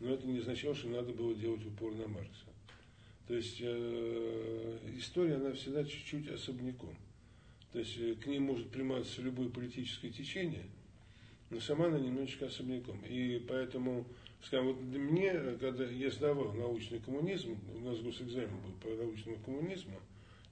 но 0.05 0.13
это 0.13 0.27
не 0.27 0.37
означало, 0.37 0.75
что 0.75 0.87
надо 0.87 1.11
было 1.13 1.33
делать 1.33 1.65
упор 1.65 1.93
на 1.95 2.07
Маркса. 2.07 2.45
То 3.27 3.33
есть 3.33 3.57
э, 3.59 4.79
история, 4.97 5.35
она 5.35 5.51
всегда 5.53 5.83
чуть-чуть 5.83 6.29
особняком. 6.29 6.95
То 7.73 7.79
есть 7.79 7.97
э, 7.97 8.13
к 8.13 8.27
ней 8.27 8.37
может 8.37 8.69
приматься 8.69 9.23
любое 9.23 9.49
политическое 9.49 10.11
течение, 10.11 10.65
но 11.49 11.59
сама 11.59 11.87
она 11.87 11.99
немножечко 11.99 12.45
особняком. 12.45 13.01
И 13.01 13.43
поэтому, 13.49 14.05
скажем, 14.43 14.67
вот 14.67 14.81
мне, 14.81 15.33
когда 15.59 15.85
я 15.85 16.11
сдавал 16.11 16.53
научный 16.53 16.99
коммунизм, 16.99 17.57
у 17.73 17.79
нас 17.79 17.99
госэкзамен 17.99 18.59
был 18.61 18.73
по 18.73 18.89
научному 18.89 19.37
коммунизму, 19.39 19.99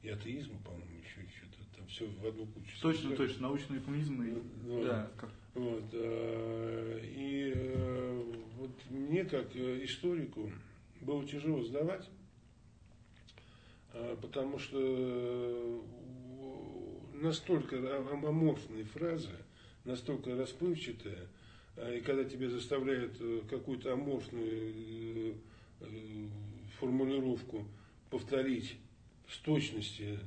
и 0.02 0.10
атеизм, 0.10 0.58
по-моему, 0.64 0.98
еще 0.98 1.22
что-то 1.30 1.78
там 1.78 1.88
все 1.88 2.08
в 2.08 2.26
одну 2.26 2.48
кучу. 2.48 2.76
Точно, 2.82 3.16
точно, 3.16 3.44
научный 3.44 3.80
коммунизм 3.82 4.20
и 4.24 4.32
вот, 4.66 4.84
да, 4.84 5.12
как... 5.16 5.30
вот, 5.54 5.84
а, 5.94 7.00
и 7.02 7.54
а, 7.56 8.34
вот 8.58 8.72
мне 8.90 9.26
как 9.26 9.56
историку 9.56 10.52
было 11.02 11.26
тяжело 11.26 11.62
сдавать, 11.62 12.10
потому 14.22 14.58
что 14.58 15.84
настолько 17.14 17.78
аморфные 18.08 18.86
фразы, 18.86 19.30
настолько 19.86 20.36
расплывчатые, 20.36 21.28
и 21.78 22.02
когда 22.02 22.24
тебе 22.24 22.50
заставляют 22.50 23.18
э, 23.20 23.42
какую-то 23.50 23.94
аморфную 23.94 25.36
э, 25.80 26.28
формулировку 26.80 27.66
повторить 28.12 28.76
с 29.28 29.38
точности, 29.38 30.20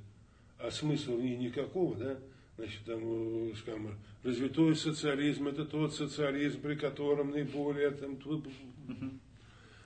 а 0.59 0.71
смысла 0.71 1.15
в 1.15 1.23
ней 1.23 1.37
никакого, 1.37 1.95
да, 1.95 2.19
значит, 2.57 2.85
там, 2.85 3.01
э, 3.03 3.55
скажем, 3.57 3.99
развитой 4.23 4.77
социализм, 4.77 5.49
это 5.49 5.65
тот 5.65 5.95
социализм, 5.95 6.61
при 6.61 6.75
котором 6.75 7.31
наиболее, 7.31 7.91
там, 7.91 8.19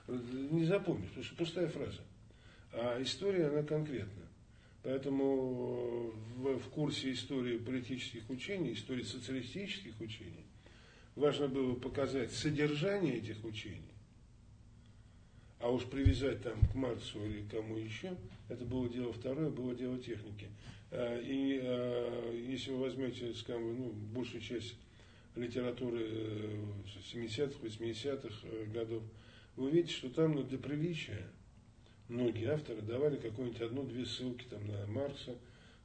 не 0.07 0.65
запомнишь, 0.65 1.09
потому 1.09 1.25
что 1.25 1.37
пустая 1.37 1.69
фраза. 1.69 2.01
А 2.73 3.03
история, 3.03 3.47
она 3.49 3.63
конкретна. 3.63 4.27
Поэтому 4.83 6.13
в, 6.37 6.59
в 6.59 6.69
курсе 6.71 7.13
истории 7.13 7.59
политических 7.59 8.29
учений, 8.31 8.73
истории 8.73 9.03
социалистических 9.03 10.01
учений, 10.01 10.47
важно 11.17 11.49
было 11.49 11.75
показать 11.75 12.33
содержание 12.33 13.19
этих 13.19 13.45
учений, 13.45 13.93
а 15.59 15.71
уж 15.71 15.85
привязать 15.85 16.43
там 16.43 16.59
к 16.73 16.75
Марсу 16.75 17.23
или 17.25 17.47
кому 17.51 17.77
еще, 17.77 18.17
это 18.49 18.65
было 18.65 18.89
дело 18.89 19.13
второе, 19.13 19.51
было 19.51 19.75
дело 19.75 19.99
техники. 19.99 20.49
А, 20.91 21.19
и 21.21 21.61
а, 21.63 22.33
если 22.33 22.73
вы 22.73 22.81
возьмете, 22.81 23.33
скажем, 23.35 23.79
ну, 23.79 23.91
большую 23.91 24.41
часть 24.41 24.77
литературы 25.37 26.01
70-х, 27.05 27.59
э, 27.63 27.67
80-х 27.67 28.49
э, 28.49 28.65
годов, 28.67 29.03
вы 29.57 29.69
увидите, 29.69 29.95
что 29.95 30.11
там 30.11 30.35
ну, 30.35 30.43
для 30.43 30.59
приличия 30.59 31.27
многие 32.09 32.47
авторы 32.47 32.83
давали 32.83 33.17
какую-нибудь 33.17 33.61
одну-две 33.61 34.05
ссылки 34.05 34.45
там, 34.51 34.67
на 34.67 34.87
Маркса, 34.87 35.37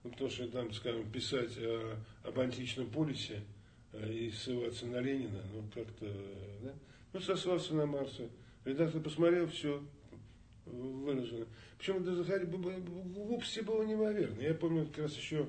ну, 0.04 0.12
потому 0.12 0.30
что 0.30 0.48
там, 0.48 0.74
скажем, 0.74 1.12
писать 1.12 1.58
о, 1.60 1.98
об 2.24 2.40
античном 2.40 2.90
полисе 2.90 3.42
э, 3.94 4.12
и 4.12 4.32
ссылаться 4.32 4.88
на 4.88 5.00
Ленина, 5.02 5.44
ну, 5.54 5.64
как-то, 5.74 6.06
да? 6.64 6.74
Ну, 7.14 7.20
сослался 7.20 7.76
на 7.76 7.86
Марса, 7.86 8.30
Редактор 8.66 9.00
посмотрел, 9.00 9.48
все 9.48 9.84
выражено. 10.66 11.46
Причем 11.78 12.02
это 12.02 12.46
глупости 12.46 13.60
было 13.60 13.84
неимоверно. 13.84 14.42
Я 14.42 14.54
помню 14.54 14.86
как 14.88 15.06
раз 15.06 15.18
еще, 15.18 15.48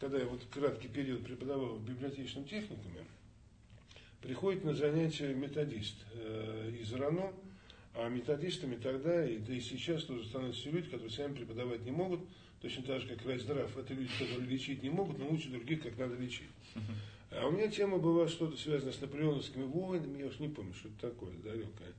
когда 0.00 0.18
я 0.18 0.26
вот 0.26 0.42
краткий 0.50 0.88
период 0.88 1.24
преподавал 1.24 1.76
в 1.76 1.84
библиотечном 1.84 2.44
техникуме, 2.44 3.04
приходит 4.20 4.64
на 4.64 4.74
занятия 4.74 5.32
методист 5.34 5.96
э, 6.14 6.72
из 6.80 6.92
РАНО, 6.92 7.32
а 7.94 8.08
методистами 8.08 8.76
тогда, 8.76 9.26
и, 9.26 9.38
да 9.38 9.54
и 9.54 9.60
сейчас 9.60 10.04
тоже 10.04 10.26
становятся 10.26 10.68
люди, 10.68 10.86
которые 10.86 11.10
сами 11.10 11.34
преподавать 11.34 11.84
не 11.84 11.90
могут, 11.90 12.20
точно 12.60 12.82
так 12.82 13.00
же, 13.00 13.08
как 13.08 13.24
Райздрав. 13.24 13.76
Это 13.76 13.94
люди, 13.94 14.10
которые 14.18 14.46
лечить 14.48 14.82
не 14.82 14.90
могут, 14.90 15.18
но 15.18 15.30
учат 15.30 15.52
других, 15.52 15.82
как 15.82 15.96
надо 15.96 16.16
лечить. 16.16 16.48
А 17.30 17.46
у 17.46 17.50
меня 17.50 17.68
тема 17.68 17.98
была 17.98 18.28
что-то 18.28 18.56
связано 18.56 18.92
с 18.92 19.00
наполеоновскими 19.00 19.64
войнами, 19.64 20.20
я 20.20 20.26
уж 20.26 20.38
не 20.38 20.48
помню, 20.48 20.74
что 20.74 20.88
это 20.88 21.10
такое 21.10 21.32
далекое. 21.42 21.92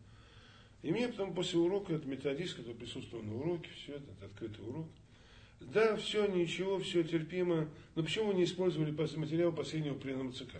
И 0.83 0.91
мне 0.91 1.07
потом 1.07 1.33
после 1.33 1.59
урока, 1.59 1.93
это 1.93 2.07
методист, 2.07 2.55
который 2.55 2.75
присутствовал 2.75 3.23
на 3.23 3.35
уроке, 3.35 3.69
все 3.75 3.93
это, 3.93 4.11
это 4.11 4.25
открытый 4.25 4.65
урок. 4.65 4.87
Да, 5.59 5.97
все, 5.97 6.27
ничего, 6.27 6.79
все 6.79 7.03
терпимо. 7.03 7.67
Но 7.95 8.03
почему 8.03 8.27
вы 8.27 8.35
не 8.35 8.43
использовали 8.43 8.91
материал 8.91 9.51
последнего 9.51 9.95
пленума 9.95 10.31
ЦК? 10.31 10.57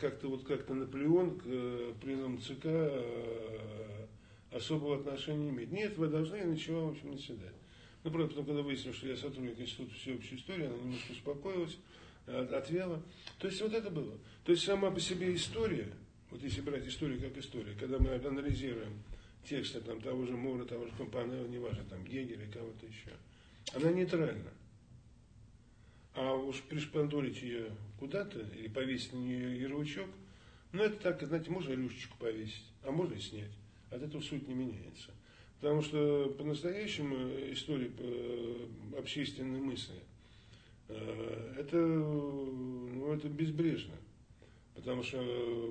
Как-то 0.00 0.28
вот 0.28 0.44
как-то 0.44 0.74
Наполеон 0.74 1.38
к 1.38 1.44
э, 1.46 1.94
пленуму 2.02 2.38
ЦК 2.38 2.64
э, 2.64 4.06
особого 4.50 4.96
отношения 4.96 5.44
не 5.44 5.50
имеет. 5.50 5.72
Нет, 5.72 5.96
вы 5.96 6.08
должны, 6.08 6.36
я 6.36 6.44
ничего, 6.44 6.86
в 6.86 6.90
общем, 6.90 7.12
не 7.12 7.18
седать. 7.18 7.54
Ну, 8.02 8.10
правда, 8.10 8.30
потом, 8.30 8.46
когда 8.46 8.62
выяснилось, 8.62 8.96
что 8.96 9.08
я 9.08 9.16
сотрудник 9.16 9.58
Института 9.58 9.94
всеобщей 9.94 10.36
истории, 10.36 10.66
она 10.66 10.76
немножко 10.76 11.12
успокоилась, 11.12 11.78
э, 12.26 12.44
отвела. 12.52 13.00
То 13.38 13.46
есть 13.46 13.62
вот 13.62 13.72
это 13.72 13.88
было. 13.88 14.18
То 14.44 14.52
есть 14.52 14.64
сама 14.64 14.90
по 14.90 15.00
себе 15.00 15.34
история– 15.34 15.88
вот 16.30 16.42
если 16.42 16.60
брать 16.60 16.86
историю 16.86 17.20
как 17.20 17.36
историю, 17.38 17.76
когда 17.78 17.98
мы 17.98 18.14
анализируем 18.14 19.02
тексты 19.44 19.80
там, 19.80 20.00
того 20.00 20.26
же 20.26 20.36
Мура, 20.36 20.64
того 20.64 20.86
же 20.86 20.92
Компанео, 20.96 21.46
неважно, 21.46 21.84
там, 21.84 22.04
Гегеля 22.04 22.42
или 22.42 22.50
кого-то 22.50 22.86
еще, 22.86 23.12
она 23.74 23.90
нейтральна. 23.90 24.50
А 26.14 26.34
уж 26.34 26.60
пришпандорить 26.62 27.42
ее 27.42 27.70
куда-то 27.98 28.40
или 28.40 28.68
повесить 28.68 29.12
на 29.12 29.18
нее 29.18 29.60
ярлычок, 29.60 30.08
ну 30.72 30.82
это 30.82 30.96
так, 30.96 31.22
знаете, 31.22 31.50
можно 31.50 31.72
рюшечку 31.72 32.18
повесить, 32.18 32.64
а 32.82 32.90
можно 32.90 33.14
и 33.14 33.20
снять. 33.20 33.50
От 33.90 34.02
этого 34.02 34.20
суть 34.20 34.46
не 34.48 34.54
меняется. 34.54 35.10
Потому 35.60 35.82
что 35.82 36.28
по-настоящему 36.38 37.16
история 37.52 37.88
по 37.88 38.98
общественной 38.98 39.60
мысли, 39.60 39.94
э, 40.88 41.54
это, 41.58 41.76
ну, 41.76 43.12
это 43.12 43.28
безбрежно. 43.28 43.94
Потому 44.78 45.02
что 45.02 45.20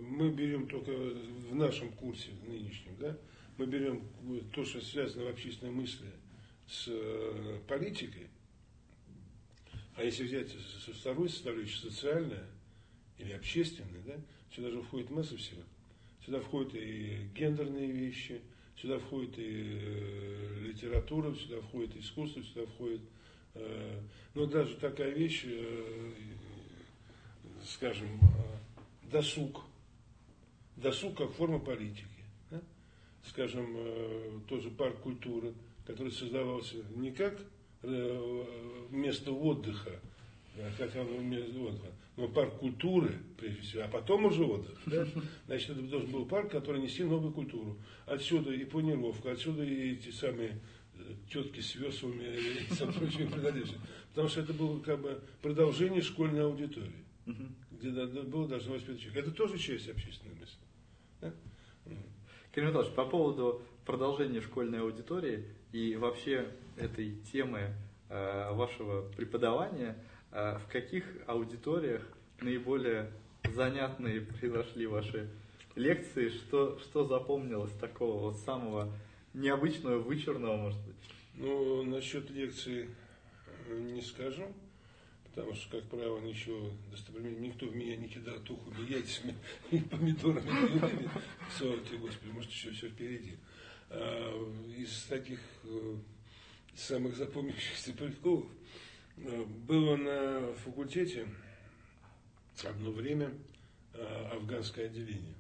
мы 0.02 0.30
берем 0.30 0.68
только 0.68 0.92
в 0.92 1.56
нашем 1.56 1.94
курсе 1.94 2.32
нынешнем, 2.46 2.92
да, 3.00 3.18
мы 3.58 3.66
берем 3.66 4.04
то, 4.54 4.66
что 4.66 4.82
связано 4.82 5.24
в 5.24 5.30
общественной 5.30 5.72
мысли 5.72 6.08
с 6.68 6.88
э, 6.90 7.60
политикой, 7.70 8.28
а 9.96 10.04
если 10.04 10.26
взять 10.26 10.50
со 10.50 10.92
второй 10.92 11.30
составляющей, 11.30 11.78
социальная 11.78 12.48
или 13.18 13.32
общественная, 13.32 14.02
да, 14.06 14.16
сюда 14.54 14.72
же 14.72 14.82
входит 14.82 15.10
масса 15.10 15.38
всего. 15.38 15.62
Сюда 16.26 16.42
входят 16.42 16.76
и 16.76 17.30
гендерные 17.34 17.90
вещи, 17.90 18.42
сюда 18.76 19.00
входит 19.00 19.40
и 19.40 19.80
э, 19.84 20.64
литература, 20.68 21.34
сюда 21.34 21.62
входит 21.62 21.96
искусство, 21.96 22.44
сюда 22.44 22.66
входит, 22.66 23.02
э, 23.54 24.02
ну 24.34 24.48
даже 24.48 24.76
такая 24.76 25.12
вещь, 25.12 25.46
скажем, 27.64 28.20
досуг. 29.12 29.64
Досуг 30.76 31.18
как 31.18 31.32
форма 31.34 31.60
политики. 31.60 32.06
Да? 32.52 32.62
Скажем, 33.30 33.74
э, 33.76 34.40
тоже 34.48 34.70
парк 34.70 35.00
культуры, 35.00 35.54
который 35.86 36.12
создавался 36.12 36.78
не 36.96 37.12
как 37.12 37.40
э, 37.84 38.44
место 38.92 39.32
отдыха 39.32 40.00
он 40.58 41.20
вместо 41.20 41.60
отдыха. 41.60 41.88
Но 42.16 42.28
парк 42.28 42.58
культуры, 42.58 43.16
прежде 43.38 43.62
всего, 43.62 43.84
а 43.84 43.88
потом 43.88 44.26
уже 44.26 44.44
отдых. 44.44 44.80
Да? 44.88 45.08
Значит, 45.46 45.72
это 45.72 45.82
должен 45.82 46.12
был 46.12 46.26
парк, 46.26 46.52
который 46.52 46.82
неси 46.82 47.04
новую 47.04 47.32
культуру. 47.32 47.78
Отсюда 48.06 48.52
и 48.52 48.66
планировка, 48.66 49.32
отсюда 49.32 49.64
и 49.64 49.92
эти 49.92 50.10
самые 50.10 50.60
э, 50.96 51.14
тетки 51.32 51.60
с 51.60 51.76
веслами 51.76 52.24
и 52.24 52.74
с 52.74 52.78
прочими. 52.78 53.30
Потому 54.10 54.30
что 54.30 54.42
это 54.42 54.54
было 54.54 54.80
как 54.80 55.00
бы 55.00 55.22
продолжение 55.44 56.02
школьной 56.02 56.44
аудитории, 56.44 57.06
где 57.80 57.90
было 58.24 58.48
должно 58.48 58.74
воспитывать 58.74 59.02
человек. 59.02 59.26
Это 59.26 59.36
тоже 59.36 59.58
часть 59.58 59.90
общественной 59.90 60.36
мысли. 60.36 60.60
Да? 61.22 61.34
Кирилл 62.54 62.70
Анатольевич, 62.70 62.96
по 62.96 63.06
поводу 63.06 63.62
продолжения 63.86 64.42
школьной 64.42 64.82
аудитории 64.82 65.46
и 65.72 65.96
вообще 65.96 66.50
этой 66.76 67.16
темы 67.32 67.74
э, 68.10 68.54
вашего 68.54 69.10
преподавания, 69.14 69.98
э, 70.32 70.58
в 70.58 70.72
каких 70.72 71.06
аудиториях 71.28 72.02
наиболее 72.42 73.12
занятные 73.54 74.22
произошли 74.22 74.88
ваши 74.88 75.30
лекции, 75.76 76.30
что, 76.30 76.80
что 76.80 77.06
запомнилось 77.06 77.74
такого 77.74 78.32
вот 78.32 78.38
самого 78.38 78.92
необычного, 79.34 80.00
вычурного, 80.00 80.58
может 80.58 80.86
быть? 80.86 80.96
Ну, 81.36 81.84
насчет 81.84 82.30
лекции 82.32 82.90
э, 83.68 83.80
не 83.80 84.02
скажу, 84.02 84.48
потому 85.38 85.54
что, 85.54 85.78
как 85.78 85.88
правило, 85.90 86.20
ничего 86.20 86.72
достопримечательного, 86.90 87.46
никто 87.46 87.68
в 87.68 87.76
меня 87.76 87.96
не 87.96 88.08
кидал 88.08 88.40
тухлыми 88.40 88.90
яйцами 88.90 89.36
и 89.72 89.78
помидорами, 89.78 90.76
и 90.76 91.08
слава 91.56 91.78
тебе, 91.82 92.00
Господи, 92.00 92.32
может, 92.32 92.50
еще 92.50 92.72
все 92.72 92.90
впереди. 92.90 93.38
А, 93.92 94.52
из 94.76 95.04
таких 95.04 95.40
э, 95.64 95.96
самых 96.76 97.16
запомнившихся 97.16 97.94
приколов 97.94 98.48
э, 99.18 99.46
было 99.68 99.96
на 99.96 100.54
факультете 100.56 101.28
одно 102.64 102.90
время 102.90 103.32
э, 103.94 104.30
афганское 104.34 104.88
отделение. 104.88 105.36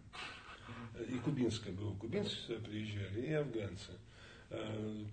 И 1.09 1.17
кубинское 1.25 1.73
было. 1.73 1.95
Кубинцы 1.95 2.55
приезжали, 2.57 3.21
и 3.21 3.31
афганцы. 3.31 3.91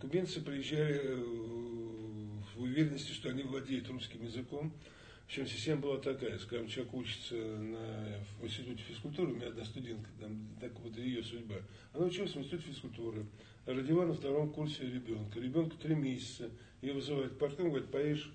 Кубинцы 0.00 0.40
приезжали 0.42 1.18
в 2.54 2.62
уверенности, 2.62 3.12
что 3.12 3.30
они 3.30 3.42
владеют 3.42 3.88
русским 3.88 4.22
языком, 4.24 4.72
причем 5.26 5.46
система 5.46 5.80
была 5.80 5.98
такая, 5.98 6.38
скажем, 6.38 6.68
человек 6.68 6.94
учится 6.94 7.34
на, 7.34 8.24
в 8.40 8.44
институте 8.44 8.82
физкультуры, 8.82 9.32
у 9.32 9.36
меня 9.36 9.48
одна 9.48 9.64
студентка, 9.64 10.10
там, 10.20 10.48
так 10.60 10.78
вот 10.80 10.96
ее 10.96 11.22
судьба. 11.22 11.56
Она 11.92 12.06
училась 12.06 12.34
в 12.34 12.38
институте 12.38 12.68
физкультуры, 12.68 13.26
родила 13.64 14.04
на 14.04 14.14
втором 14.14 14.50
курсе 14.50 14.84
ребенка. 14.84 15.40
Ребенку 15.40 15.76
три 15.76 15.94
месяца, 15.94 16.50
ее 16.82 16.92
вызывает 16.92 17.38
партком, 17.38 17.70
говорит, 17.70 17.90
поедешь 17.90 18.30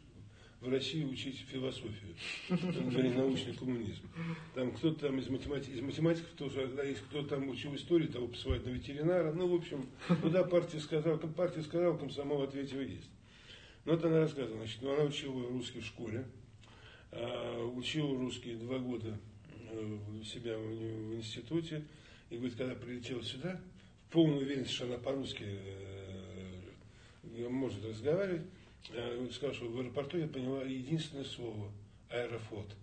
в 0.61 0.67
России 0.67 1.05
учить 1.05 1.37
философию, 1.47 2.15
говорит, 2.49 3.15
научный 3.15 3.53
коммунизм. 3.53 4.09
Там 4.55 4.73
кто-то 4.73 5.07
там 5.07 5.19
из, 5.19 5.29
математики, 5.29 5.71
из 5.71 5.81
математиков 5.81 6.31
тоже, 6.31 6.69
а 6.77 6.83
если 6.83 7.03
кто 7.03 7.23
там 7.23 7.47
учил 7.47 7.73
историю, 7.75 8.09
того 8.09 8.27
посылают 8.27 8.65
на 8.65 8.69
ветеринара. 8.69 9.31
Ну, 9.31 9.47
в 9.47 9.55
общем, 9.55 9.87
куда 10.21 10.43
партия 10.43 10.79
сказала, 10.79 11.17
партия 11.17 11.61
сказала, 11.61 11.95
комсомол 11.97 12.41
ответил 12.41 12.81
есть. 12.81 13.09
Ну, 13.85 13.93
вот 13.93 14.03
она 14.03 14.19
рассказывала, 14.19 14.57
значит, 14.57 14.81
ну, 14.81 14.93
она 14.93 15.03
учила 15.03 15.47
русский 15.47 15.79
в 15.79 15.85
школе, 15.85 16.25
а, 17.11 17.65
учил 17.65 18.17
русский 18.17 18.55
два 18.55 18.77
года 18.77 19.17
э, 19.71 19.97
у 20.19 20.23
себя 20.23 20.57
в 20.57 21.15
институте. 21.15 21.83
И 22.29 22.35
говорит, 22.35 22.57
когда 22.57 22.75
прилетел 22.75 23.23
сюда, 23.23 23.59
в 24.07 24.11
полной 24.11 24.43
уверенности, 24.43 24.73
что 24.73 24.85
она 24.85 24.97
по-русски 24.97 25.43
э, 25.43 27.49
может 27.49 27.83
разговаривать, 27.83 28.43
э, 28.91 29.27
сказал, 29.31 29.55
что 29.55 29.65
в 29.65 29.79
аэропорту 29.79 30.17
я 30.17 30.27
поняла 30.27 30.63
единственное 30.63 31.25
слово– 31.25 31.71
аэрофлот. 32.09 32.75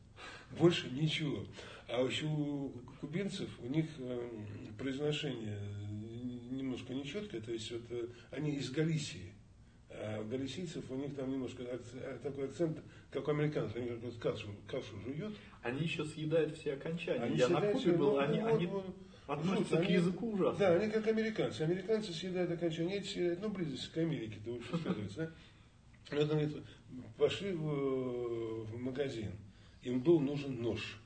Больше 0.58 0.88
ничего. 0.90 1.44
А 1.88 2.02
еще 2.02 2.26
у 2.26 2.72
кубинцев, 3.00 3.48
у 3.62 3.68
них 3.68 3.86
произношение 4.78 5.58
немножко 6.50 6.94
нечеткое, 6.94 7.40
то 7.40 7.52
есть 7.52 7.70
вот, 7.70 8.10
они 8.30 8.56
из 8.56 8.70
Галисии. 8.70 9.32
А 9.98 10.20
у 10.20 10.24
галисийцев 10.28 10.84
у 10.90 10.94
них 10.96 11.14
там 11.14 11.30
немножко 11.30 11.62
акцент, 11.62 12.22
такой 12.22 12.44
акцент, 12.44 12.78
как 13.10 13.26
у 13.28 13.30
американцев, 13.30 13.76
они 13.76 13.88
как 13.88 14.18
кашу, 14.18 14.48
кашу 14.66 15.00
жуют. 15.04 15.34
Они 15.62 15.82
еще 15.82 16.04
съедают 16.04 16.56
все 16.56 16.74
окончания. 16.74 17.22
Они 17.22 17.36
Я 17.36 17.48
на 17.48 17.60
Кубе 17.60 17.92
был, 17.92 18.12
ну, 18.12 18.18
они, 18.18 18.40
ну, 18.40 18.46
они 18.46 18.68
относятся 19.26 19.76
жут, 19.76 19.86
к 19.86 19.90
языку 19.90 20.32
ужасно. 20.32 20.58
Да, 20.58 20.74
они 20.74 20.90
как 20.90 21.06
американцы. 21.06 21.62
Американцы 21.62 22.12
съедают 22.12 22.50
окончания, 22.50 22.96
эти 22.96 23.06
съедают, 23.06 23.40
ну, 23.40 23.48
близость 23.48 23.90
к 23.92 23.96
Америке, 23.96 24.36
это 24.42 24.50
лучше 24.50 24.76
сказать, 24.76 25.14
да? 25.16 25.30
Это, 26.10 26.26
говорит, 26.26 26.56
пошли 27.16 27.52
в, 27.52 28.64
в 28.64 28.78
магазин, 28.78 29.32
им 29.82 30.00
был 30.00 30.20
нужен 30.20 30.62
нож. 30.62 31.00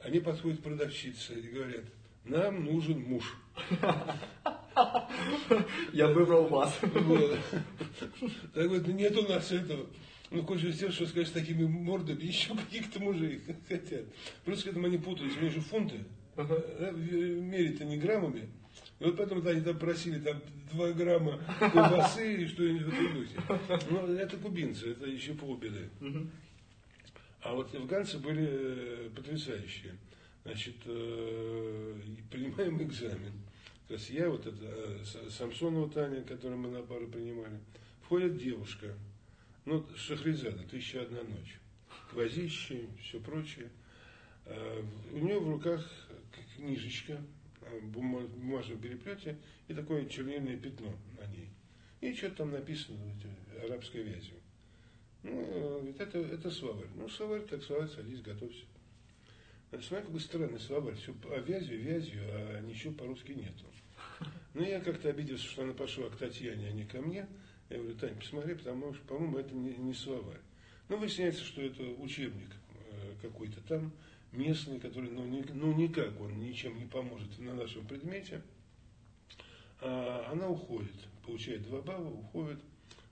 Они 0.00 0.18
подходят 0.18 0.58
к 0.58 0.62
продавщице 0.62 1.34
и 1.34 1.48
говорят, 1.48 1.84
нам 2.24 2.64
нужен 2.64 3.00
муж. 3.00 3.36
Я 5.92 6.08
выбрал 6.08 6.46
вас. 6.46 6.78
Так 8.54 8.68
вот, 8.68 8.86
нет 8.86 9.16
у 9.16 9.28
нас 9.28 9.52
этого. 9.52 9.86
Ну, 10.30 10.42
хочешь 10.44 10.74
сделать, 10.74 10.94
что 10.94 11.06
сказать, 11.06 11.28
с 11.28 11.32
такими 11.32 11.64
мордами, 11.64 12.22
еще 12.22 12.54
каких-то 12.54 13.00
мужей 13.00 13.42
хотят. 13.68 14.04
Плюс 14.44 14.62
к 14.62 14.66
этому 14.66 14.86
они 14.86 14.96
путались, 14.96 15.36
у 15.36 15.40
них 15.40 15.52
же 15.52 15.60
фунты. 15.60 16.04
Ага. 16.36 16.56
Мерить-то 16.92 17.84
не 17.84 17.98
граммами. 17.98 18.48
И 18.98 19.04
вот 19.04 19.16
поэтому 19.16 19.46
они 19.46 19.60
там 19.60 19.78
просили 19.78 20.18
там 20.20 20.40
2 20.72 20.92
грамма 20.92 21.38
колбасы 21.58 22.34
или 22.34 22.46
что-нибудь 22.46 22.82
в 22.82 22.88
этом 22.88 23.14
духе. 23.14 23.84
Но 23.90 24.06
это 24.14 24.36
кубинцы, 24.38 24.92
это 24.92 25.06
еще 25.06 25.34
полбеды. 25.34 25.90
А 27.42 27.54
вот 27.54 27.74
афганцы 27.74 28.18
были 28.18 28.48
э, 28.48 29.10
потрясающие. 29.14 29.96
Значит, 30.44 30.76
э, 30.86 31.94
принимаем 32.30 32.80
экзамен. 32.80 33.32
То 33.92 33.96
есть 33.96 34.08
я, 34.08 34.30
вот 34.30 34.46
это, 34.46 34.56
э, 34.64 35.04
Самсонова 35.28 35.90
Таня, 35.90 36.22
которую 36.22 36.58
мы 36.58 36.70
на 36.70 36.80
пару 36.80 37.08
принимали, 37.08 37.60
входит 38.00 38.38
девушка, 38.38 38.94
ну, 39.66 39.84
Шахризада, 39.94 40.62
«Тысяча 40.62 41.02
одна 41.02 41.22
ночь», 41.22 41.60
гвоздище, 42.10 42.86
все 43.02 43.20
прочее. 43.20 43.68
А, 44.46 44.82
у 45.12 45.18
нее 45.18 45.38
в 45.38 45.46
руках 45.46 45.86
книжечка 46.56 47.20
а, 47.60 47.80
в 47.80 47.88
бумажном 47.90 48.78
переплете 48.78 49.36
и 49.68 49.74
такое 49.74 50.06
чернильное 50.06 50.56
пятно 50.56 50.94
на 51.20 51.26
ней. 51.26 51.50
И 52.00 52.14
что-то 52.14 52.36
там 52.36 52.52
написано 52.52 52.96
арабской 53.62 54.04
вязью. 54.04 54.40
Ну, 55.22 55.84
ведь 55.84 56.00
это, 56.00 56.18
это 56.18 56.50
словарь. 56.50 56.88
Ну, 56.94 57.10
словарь, 57.10 57.42
так 57.42 57.62
словарь, 57.62 57.90
садись, 57.90 58.22
готовься. 58.22 58.64
Смотри, 59.82 60.06
какой 60.06 60.20
странный 60.20 60.60
словарь. 60.60 60.94
Все 60.94 61.14
а 61.30 61.40
вязью, 61.40 61.78
вязью, 61.78 62.22
а 62.24 62.62
ничего 62.62 62.94
по-русски 62.94 63.32
нету. 63.32 63.66
Ну, 64.54 64.62
я 64.62 64.80
как-то 64.80 65.08
обиделся, 65.08 65.44
что 65.44 65.62
она 65.62 65.72
пошла 65.72 66.08
к 66.10 66.16
Татьяне, 66.16 66.68
а 66.68 66.72
не 66.72 66.84
ко 66.84 67.00
мне. 67.00 67.26
Я 67.70 67.78
говорю, 67.78 67.96
Тань, 67.96 68.16
посмотри, 68.16 68.54
потому 68.54 68.92
что, 68.92 69.04
по-моему, 69.06 69.38
это 69.38 69.54
не, 69.54 69.74
не 69.76 69.94
словарь. 69.94 70.40
Ну, 70.88 70.98
выясняется, 70.98 71.42
что 71.42 71.62
это 71.62 71.82
учебник 71.82 72.50
э, 72.90 73.14
какой-то 73.22 73.62
там, 73.62 73.92
местный, 74.32 74.78
который, 74.78 75.10
ну, 75.10 75.24
ни, 75.24 75.42
ну, 75.52 75.72
никак 75.72 76.20
он 76.20 76.38
ничем 76.38 76.78
не 76.78 76.84
поможет 76.84 77.38
на 77.38 77.54
нашем 77.54 77.86
предмете. 77.86 78.42
А 79.80 80.28
она 80.30 80.48
уходит, 80.48 80.94
получает 81.24 81.62
два 81.62 81.80
балла, 81.80 82.10
уходит, 82.10 82.60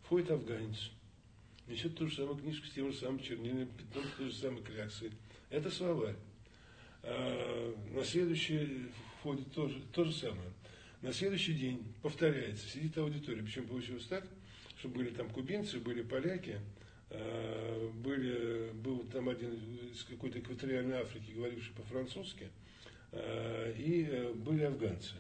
входит 0.03 0.31
афганец. 0.31 0.91
Несет 1.67 1.97
ту 1.97 2.07
же 2.07 2.17
самую 2.17 2.37
книжку 2.37 2.67
с 2.67 2.73
тем 2.73 2.93
же 2.93 2.99
самым 2.99 3.21
чернильным 3.21 3.69
пятном, 3.69 4.05
с 4.05 4.17
той 4.17 4.27
же 4.27 4.35
самой 4.35 4.63
кляксой. 4.63 5.13
Это 5.49 5.71
словарь. 5.71 6.17
А, 7.03 7.75
на 7.95 8.05
следующий 8.05 8.89
входит 9.21 9.51
то 9.53 9.69
же, 9.69 9.81
то 9.93 10.05
же 10.05 10.13
самое. 10.13 10.51
На 11.03 11.15
следующий 11.15 11.55
день 11.55 11.83
повторяется, 12.03 12.69
сидит 12.69 12.99
аудитория. 12.99 13.43
Причем 13.43 13.67
получилось 13.67 14.05
так, 14.05 14.27
что 14.77 14.89
были 14.89 15.11
там 15.11 15.31
кубинцы, 15.31 15.79
были 15.79 16.03
поляки, 16.03 16.61
а, 17.11 17.91
были, 17.95 18.71
был 18.73 19.01
там 19.13 19.31
один 19.31 19.55
из 19.93 20.05
какой-то 20.05 20.41
экваториальной 20.41 20.99
Африки, 20.99 21.33
говоривший 21.33 21.75
по-французски, 21.75 22.49
а, 23.13 23.73
и 23.73 24.07
э, 24.11 24.33
были 24.35 24.65
афганцы. 24.65 25.15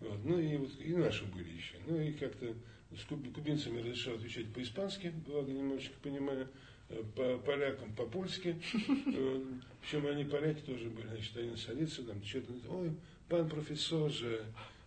Вот. 0.00 0.24
Ну 0.24 0.38
и, 0.40 0.56
вот, 0.56 0.70
и 0.80 0.94
наши 0.94 1.24
были 1.26 1.48
еще. 1.48 1.76
Ну 1.86 2.00
и 2.00 2.12
как-то 2.12 2.52
с 2.96 3.04
кубинцами 3.04 3.80
разрешал 3.80 4.14
отвечать 4.14 4.52
по-испански, 4.52 5.12
благо 5.26 5.50
немножечко 5.50 5.94
понимаю, 6.02 6.48
э, 6.88 7.02
по 7.14 7.38
полякам 7.38 7.94
по-польски. 7.94 8.60
Э, 9.16 9.44
Причем 9.80 10.06
они 10.08 10.24
поляки 10.24 10.60
тоже 10.60 10.90
были, 10.90 11.06
значит, 11.06 11.36
они 11.36 11.56
садятся 11.56 12.02
там, 12.02 12.22
что-то, 12.24 12.52
ой, 12.68 12.90
пан 13.28 13.48
профессор 13.48 14.10
же, 14.10 14.44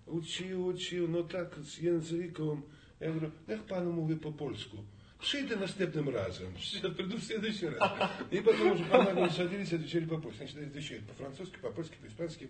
учил, 0.08 0.68
учил, 0.68 1.08
но 1.08 1.24
так 1.24 1.58
с 1.58 1.78
языком. 1.80 2.64
Я 3.00 3.08
говорю, 3.12 3.32
як 3.48 3.68
пану 3.68 3.92
mówię 3.92 4.16
по-польску? 4.16 4.78
Przyjdę 5.20 5.56
następnym 5.56 6.10
разом. 6.10 6.54
Приду 6.96 7.18
в 7.18 7.24
следующий 7.24 7.70
раз. 7.70 7.92
И 8.32 8.42
потом 8.42 8.72
уже 8.72 8.84
помогли 8.86 9.30
садились, 9.30 9.74
отвечали 9.74 10.06
по-польски. 10.06 10.38
Значит, 10.38 10.68
отвечают 10.68 11.08
по-французски, 11.08 11.58
по-польски, 11.58 11.96
по-испански. 12.02 12.50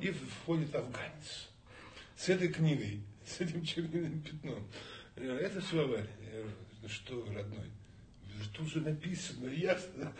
И 0.00 0.10
входит 0.10 0.74
афганец. 0.74 1.48
С 2.16 2.28
этой 2.28 2.48
книгой, 2.48 3.00
с 3.26 3.40
этим 3.40 3.64
чернильным 3.64 4.20
пятном. 4.20 4.64
Это 5.16 5.60
словарь. 5.60 6.06
Я 6.22 6.38
говорю, 6.38 6.56
ну 6.82 6.88
что, 6.88 7.24
родной, 7.34 7.66
тут 8.52 8.68
же 8.68 8.80
написано, 8.80 9.48
ясно. 9.48 10.12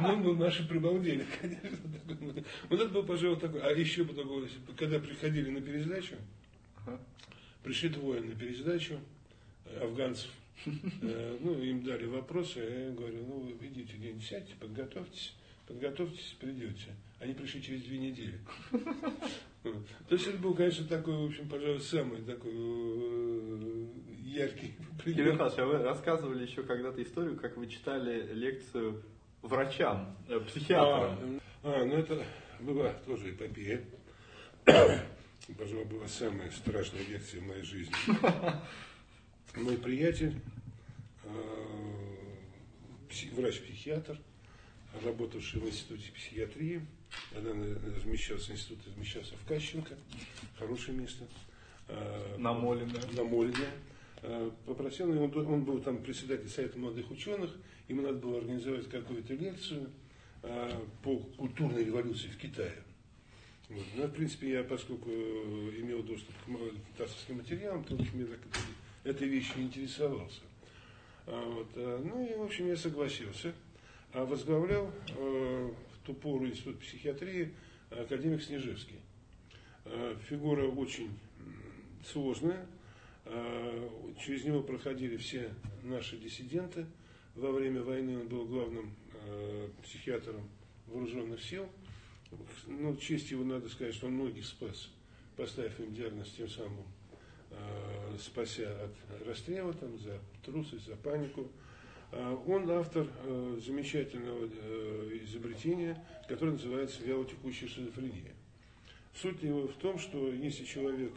Ну, 0.00 0.16
ну, 0.16 0.34
наши 0.36 0.66
прибалдели, 0.66 1.26
конечно. 1.40 1.78
Вот 2.68 2.80
это 2.80 2.88
был, 2.88 3.04
пожалуй, 3.04 3.38
такой. 3.38 3.60
А 3.60 3.70
еще 3.70 4.04
потом, 4.04 4.46
когда 4.76 4.98
приходили 4.98 5.50
на 5.50 5.60
пересдачу, 5.60 6.16
пришли 7.62 7.88
двое 7.88 8.20
на 8.20 8.34
пересдачу, 8.34 8.98
афганцев. 9.80 10.30
Э, 11.02 11.36
ну, 11.40 11.60
им 11.62 11.82
дали 11.82 12.06
вопросы, 12.06 12.60
я 12.60 12.90
говорю, 12.90 13.24
ну, 13.26 13.52
идите 13.60 13.96
где-нибудь 13.96 14.24
сядьте, 14.24 14.54
подготовьтесь, 14.58 15.34
подготовьтесь, 15.66 16.36
придете. 16.40 16.94
Они 17.20 17.32
пришли 17.34 17.62
через 17.62 17.82
две 17.82 17.98
недели. 17.98 18.38
То 19.62 20.14
есть 20.14 20.26
это 20.26 20.38
был, 20.38 20.54
конечно, 20.54 20.86
такой, 20.86 21.16
в 21.16 21.24
общем, 21.24 21.48
пожалуй, 21.48 21.80
самый 21.80 22.22
такой 22.22 22.52
э, 22.52 23.86
яркий 24.24 24.74
пример. 25.02 25.16
Кирилл 25.16 25.32
Михайлович, 25.32 25.58
а 25.58 25.64
вы 25.66 25.78
рассказывали 25.78 26.44
еще 26.44 26.62
когда-то 26.64 27.02
историю, 27.02 27.36
как 27.36 27.56
вы 27.56 27.66
читали 27.66 28.30
лекцию 28.34 29.02
врачам, 29.40 30.16
э, 30.28 30.38
психиатрам. 30.40 31.40
А, 31.62 31.80
а, 31.80 31.84
ну 31.84 31.94
это 31.94 32.22
была 32.60 32.92
тоже 33.06 33.30
эпопея. 33.30 33.82
Пожалуй, 34.64 35.84
была 35.84 36.08
самая 36.08 36.50
страшная 36.50 37.04
лекция 37.06 37.40
в 37.40 37.46
моей 37.46 37.62
жизни. 37.62 37.94
Мой 39.56 39.78
приятель, 39.78 40.34
э, 41.24 41.28
врач-психиатр, 43.32 44.18
работавший 45.02 45.60
в 45.60 45.66
институте 45.66 46.12
психиатрии, 46.12 46.86
она 47.36 47.50
размещался, 47.96 48.52
институт 48.52 48.86
размещался 48.86 49.34
в 49.36 49.46
Кащенко, 49.46 49.96
хорошее 50.58 50.96
место. 50.98 51.24
Намоленное. 52.38 53.02
Намоленное. 53.12 53.70
Э, 54.26 54.50
попросил, 54.64 55.10
он, 55.10 55.36
он 55.36 55.64
был 55.64 55.80
там 55.80 55.98
председатель 55.98 56.48
Совета 56.48 56.78
молодых 56.78 57.10
ученых, 57.10 57.50
ему 57.88 58.00
надо 58.00 58.14
было 58.14 58.38
организовать 58.38 58.88
какую-то 58.88 59.34
лекцию 59.34 59.90
э, 60.42 60.80
по 61.02 61.18
культурной 61.36 61.84
революции 61.84 62.28
в 62.28 62.38
Китае. 62.38 62.74
Вот. 63.68 63.84
Ну, 63.96 64.06
в 64.06 64.12
принципе, 64.12 64.52
я, 64.52 64.64
поскольку 64.64 65.10
имел 65.10 66.02
доступ 66.02 66.34
к 66.46 66.96
ТАССовским 66.96 67.36
материалам, 67.36 67.84
то, 67.84 67.96
в 67.96 68.00
общем, 68.00 68.20
я 68.20 68.26
так, 68.26 68.40
этой 69.04 69.28
вещью 69.28 69.62
интересовался. 69.62 70.40
А, 71.26 71.44
вот. 71.50 71.68
Э, 71.74 72.02
ну 72.02 72.26
и, 72.26 72.34
в 72.34 72.42
общем, 72.44 72.68
я 72.68 72.76
согласился. 72.78 73.52
А 74.14 74.24
возглавлял 74.24 74.90
э, 75.16 75.70
в 75.92 76.06
ту 76.06 76.14
пору 76.14 76.46
Институт 76.46 76.78
психиатрии 76.78 77.52
академик 77.90 78.42
Снежевский. 78.42 79.00
Э, 79.84 80.16
фигура 80.28 80.66
очень 80.66 81.10
сложная, 82.04 82.66
Э, 83.26 83.88
через 84.18 84.44
него 84.44 84.62
проходили 84.62 85.16
все 85.16 85.52
наши 85.82 86.16
диссиденты. 86.18 86.86
Во 87.34 87.50
время 87.50 87.82
войны 87.82 88.18
он 88.20 88.28
был 88.28 88.44
главным 88.44 88.94
э, 89.12 89.68
психиатром 89.82 90.48
вооруженных 90.86 91.42
сил. 91.42 91.66
Ну, 92.66 92.96
честь 92.96 93.30
его 93.30 93.44
надо 93.44 93.68
сказать, 93.68 93.94
что 93.94 94.08
он 94.08 94.14
многих 94.14 94.44
спас, 94.44 94.90
поставив 95.36 95.78
им 95.80 95.94
диагноз 95.94 96.30
тем 96.30 96.48
самым, 96.48 96.84
э, 97.50 98.16
спася 98.20 98.84
от 98.84 99.26
расстрела 99.26 99.72
там, 99.72 99.98
за 99.98 100.20
трусость, 100.44 100.86
за 100.86 100.96
панику. 100.96 101.48
Он 102.46 102.70
автор 102.70 103.06
замечательного 103.64 104.46
изобретения, 105.24 106.02
которое 106.28 106.52
называется 106.52 107.02
вялотекущая 107.02 107.68
шизофрения. 107.68 108.34
Суть 109.14 109.42
его 109.42 109.66
в 109.66 109.74
том, 109.74 109.98
что 109.98 110.32
если 110.32 110.64
человек 110.64 111.12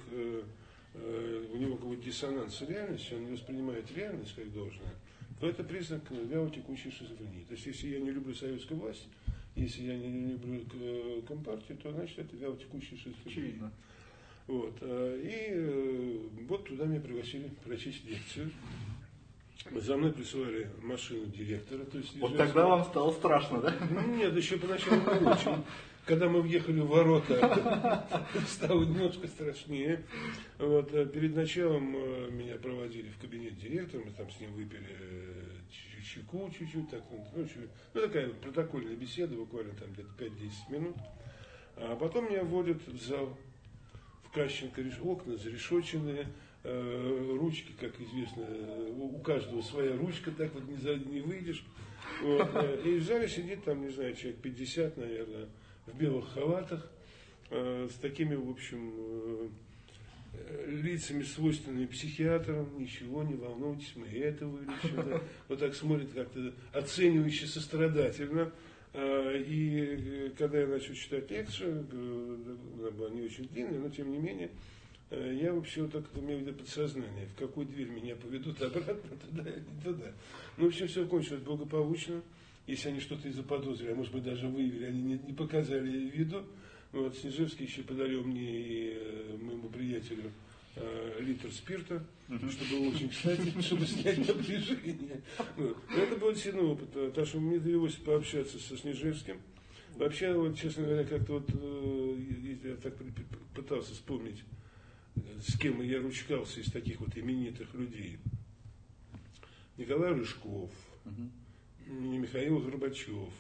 Э, 1.00 1.46
у 1.54 1.58
него 1.58 1.76
какой-то 1.76 2.04
диссонанс 2.04 2.56
с 2.56 2.62
реальностью, 2.62 3.18
он 3.18 3.26
не 3.26 3.32
воспринимает 3.32 3.86
реальность 3.96 4.34
как 4.36 4.52
должное, 4.52 4.94
то 5.40 5.48
это 5.48 5.64
признак 5.64 6.02
вялотекущей 6.10 6.92
шизофрении. 6.92 7.44
То 7.48 7.54
есть, 7.54 7.66
если 7.68 7.90
я 7.90 8.00
не 8.00 8.12
люблю 8.12 8.34
советскую 8.34 8.80
власть, 8.80 9.08
если 9.56 9.84
я 9.84 9.98
не 9.98 10.32
люблю 10.32 10.64
э, 10.74 11.22
компартию, 11.28 11.78
то 11.78 11.92
значит 11.92 12.18
это 12.20 12.36
вялотекущая 12.36 12.98
шизофрения. 12.98 13.26
Очевидно. 13.26 13.72
Вот. 14.48 14.76
Э, 14.82 15.22
и 15.24 16.46
вот 16.48 16.66
туда 16.66 16.86
меня 16.86 17.00
пригласили 17.00 17.52
прочесть 17.64 18.06
лекцию. 18.06 18.52
За 19.72 19.98
мной 19.98 20.14
присылали 20.14 20.70
машину 20.82 21.26
директора. 21.26 21.84
То 21.86 21.98
есть, 21.98 22.18
вот 22.20 22.38
тогда 22.38 22.68
вам 22.68 22.86
стало 22.86 23.12
страшно, 23.12 23.62
да? 23.62 23.76
Нет, 24.08 24.36
еще 24.36 24.58
поначалу 24.58 25.02
очень 25.30 25.64
когда 26.08 26.30
мы 26.30 26.42
въехали 26.42 26.80
в 26.80 26.88
ворота, 26.88 28.08
стало 28.48 28.84
немножко 28.86 29.28
страшнее. 29.28 30.06
Вот, 30.58 30.94
а 30.94 31.06
перед 31.06 31.36
началом 31.36 31.96
э, 31.96 32.30
меня 32.32 32.56
проводили 32.56 33.10
в 33.10 33.20
кабинет 33.20 33.58
директора, 33.58 34.04
мы 34.06 34.12
там 34.12 34.32
с 34.32 34.40
ним 34.40 34.54
выпили 34.54 34.88
э, 34.88 35.58
чайку 36.02 36.50
чуть-чуть, 36.58 36.90
так, 36.90 37.04
ну, 37.12 37.28
ну, 37.36 37.48
ну, 37.94 38.02
такая 38.02 38.30
протокольная 38.30 38.96
беседа, 38.96 39.36
буквально 39.36 39.74
там 39.74 39.92
где-то 39.92 40.10
5-10 40.18 40.52
минут. 40.70 40.96
А 41.76 41.96
потом 41.98 42.30
меня 42.30 42.44
вводят 42.44 42.82
в 42.88 43.06
зал, 43.06 43.38
в 44.24 44.32
Кащенко, 44.32 44.82
окна 45.04 45.36
зарешоченные, 45.36 46.22
э, 46.22 46.26
ручки, 47.38 47.72
как 47.80 48.00
известно, 48.02 48.46
у 48.98 49.20
каждого 49.20 49.62
своя 49.62 49.96
ручка, 49.96 50.32
так 50.32 50.54
вот 50.54 50.68
не, 50.68 50.76
за, 50.76 50.96
не 50.96 51.22
выйдешь. 51.22 51.64
Вот, 52.22 52.50
и 52.86 52.98
в 52.98 53.04
зале 53.04 53.28
сидит 53.28 53.64
там, 53.64 53.82
не 53.82 53.90
знаю, 53.90 54.16
человек 54.16 54.42
50, 54.42 54.98
наверное, 54.98 55.48
в 55.86 55.98
белых 55.98 56.34
халатах, 56.34 56.90
э, 57.50 57.88
с 57.90 57.96
такими, 57.96 58.36
в 58.36 58.50
общем, 58.50 58.94
э, 58.96 59.48
лицами, 60.68 61.24
свойственными 61.24 61.86
психиатрам, 61.86 62.68
ничего, 62.78 63.24
не 63.24 63.36
волнуйтесь, 63.36 63.94
мы 63.96 64.08
это 64.08 64.46
вылечим. 64.46 64.96
Да. 64.96 65.22
Вот 65.48 65.60
так 65.60 65.74
смотрит 65.76 66.12
как-то 66.14 66.54
оценивающе, 66.74 67.48
сострадательно. 67.48 68.52
Э, 68.94 69.42
и 69.42 70.32
когда 70.38 70.60
я 70.60 70.68
начал 70.68 70.94
читать 70.94 71.30
лекцию, 71.32 71.86
она 72.80 72.92
была 72.92 73.10
не 73.10 73.22
очень 73.22 73.48
длинная, 73.48 73.80
но 73.80 73.90
тем 73.90 74.12
не 74.12 74.18
менее, 74.18 74.50
я 75.12 75.54
вообще 75.54 75.84
вот 75.84 75.92
так 75.92 76.04
имею 76.16 76.40
в 76.40 76.42
виду 76.42 76.58
подсознание, 76.58 77.28
в 77.28 77.40
какую 77.40 77.68
дверь 77.68 77.90
меня 77.90 78.16
поведут 78.16 78.62
обратно, 78.62 79.18
туда 79.18 79.50
или 79.50 79.66
туда. 79.84 80.12
Ну, 80.58 80.66
в 80.66 80.68
общем, 80.68 80.88
все 80.88 81.06
кончилось 81.06 81.42
благополучно 81.42 82.22
если 82.68 82.90
они 82.90 83.00
что-то 83.00 83.28
и 83.28 83.32
заподозрили, 83.32 83.92
а 83.92 83.96
может 83.96 84.14
быть 84.14 84.24
даже 84.24 84.48
выявили, 84.48 84.86
они 84.86 85.02
не, 85.02 85.18
не 85.18 85.34
показали 85.34 85.90
виду. 85.90 86.44
Вот, 86.92 87.18
Снежевский 87.18 87.66
еще 87.66 87.82
подарил 87.82 88.24
мне 88.24 88.42
и 88.42 88.94
э, 88.94 89.38
моему 89.42 89.70
приятелю 89.70 90.32
э, 90.76 91.18
литр 91.20 91.52
спирта, 91.52 92.06
uh-huh. 92.28 92.52
что 92.52 92.76
было 92.76 92.90
очень 92.90 93.10
кстати, 93.10 93.54
чтобы 93.62 93.86
снять 93.86 94.20
напряжение. 94.28 95.22
Вот. 95.56 95.78
это 95.96 96.16
был 96.18 96.32
действительно 96.32 96.70
опыт, 96.70 96.90
потому 96.92 97.26
что 97.26 97.40
мне 97.40 97.60
довелось 97.60 97.96
пообщаться 97.96 98.60
со 98.60 98.78
Снежевским. 98.78 99.40
Вообще, 99.96 100.34
вот, 100.34 100.58
честно 100.58 100.86
говоря, 100.86 101.06
как-то 101.06 101.34
вот, 101.34 101.50
э, 101.54 102.18
я 102.64 102.76
так 102.76 102.96
пытался 103.56 103.94
вспомнить, 103.94 104.44
с 105.42 105.58
кем 105.58 105.82
я 105.82 106.02
ручкался 106.02 106.60
из 106.60 106.72
таких 106.72 107.00
вот 107.00 107.18
именитых 107.18 107.74
людей. 107.74 108.18
Николай 109.78 110.12
Рыжков, 110.12 110.72
uh-huh. 111.06 111.30
Михаил 111.88 112.60
Горбачев, 112.60 113.32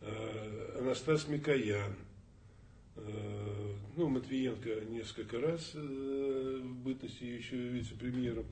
э, 0.00 0.76
Анастас 0.78 1.28
Микоян, 1.28 1.94
э, 2.96 3.74
ну, 3.96 4.08
Матвиенко 4.08 4.84
несколько 4.90 5.40
раз 5.40 5.72
э, 5.74 6.60
в 6.62 6.76
бытности 6.82 7.24
еще 7.24 7.56
вице-премьером. 7.56 8.44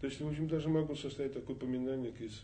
То 0.00 0.06
есть, 0.06 0.20
в 0.20 0.28
общем, 0.28 0.46
даже 0.46 0.68
могу 0.68 0.94
составить 0.94 1.32
такой 1.32 1.56
поминальник 1.56 2.20
из 2.20 2.42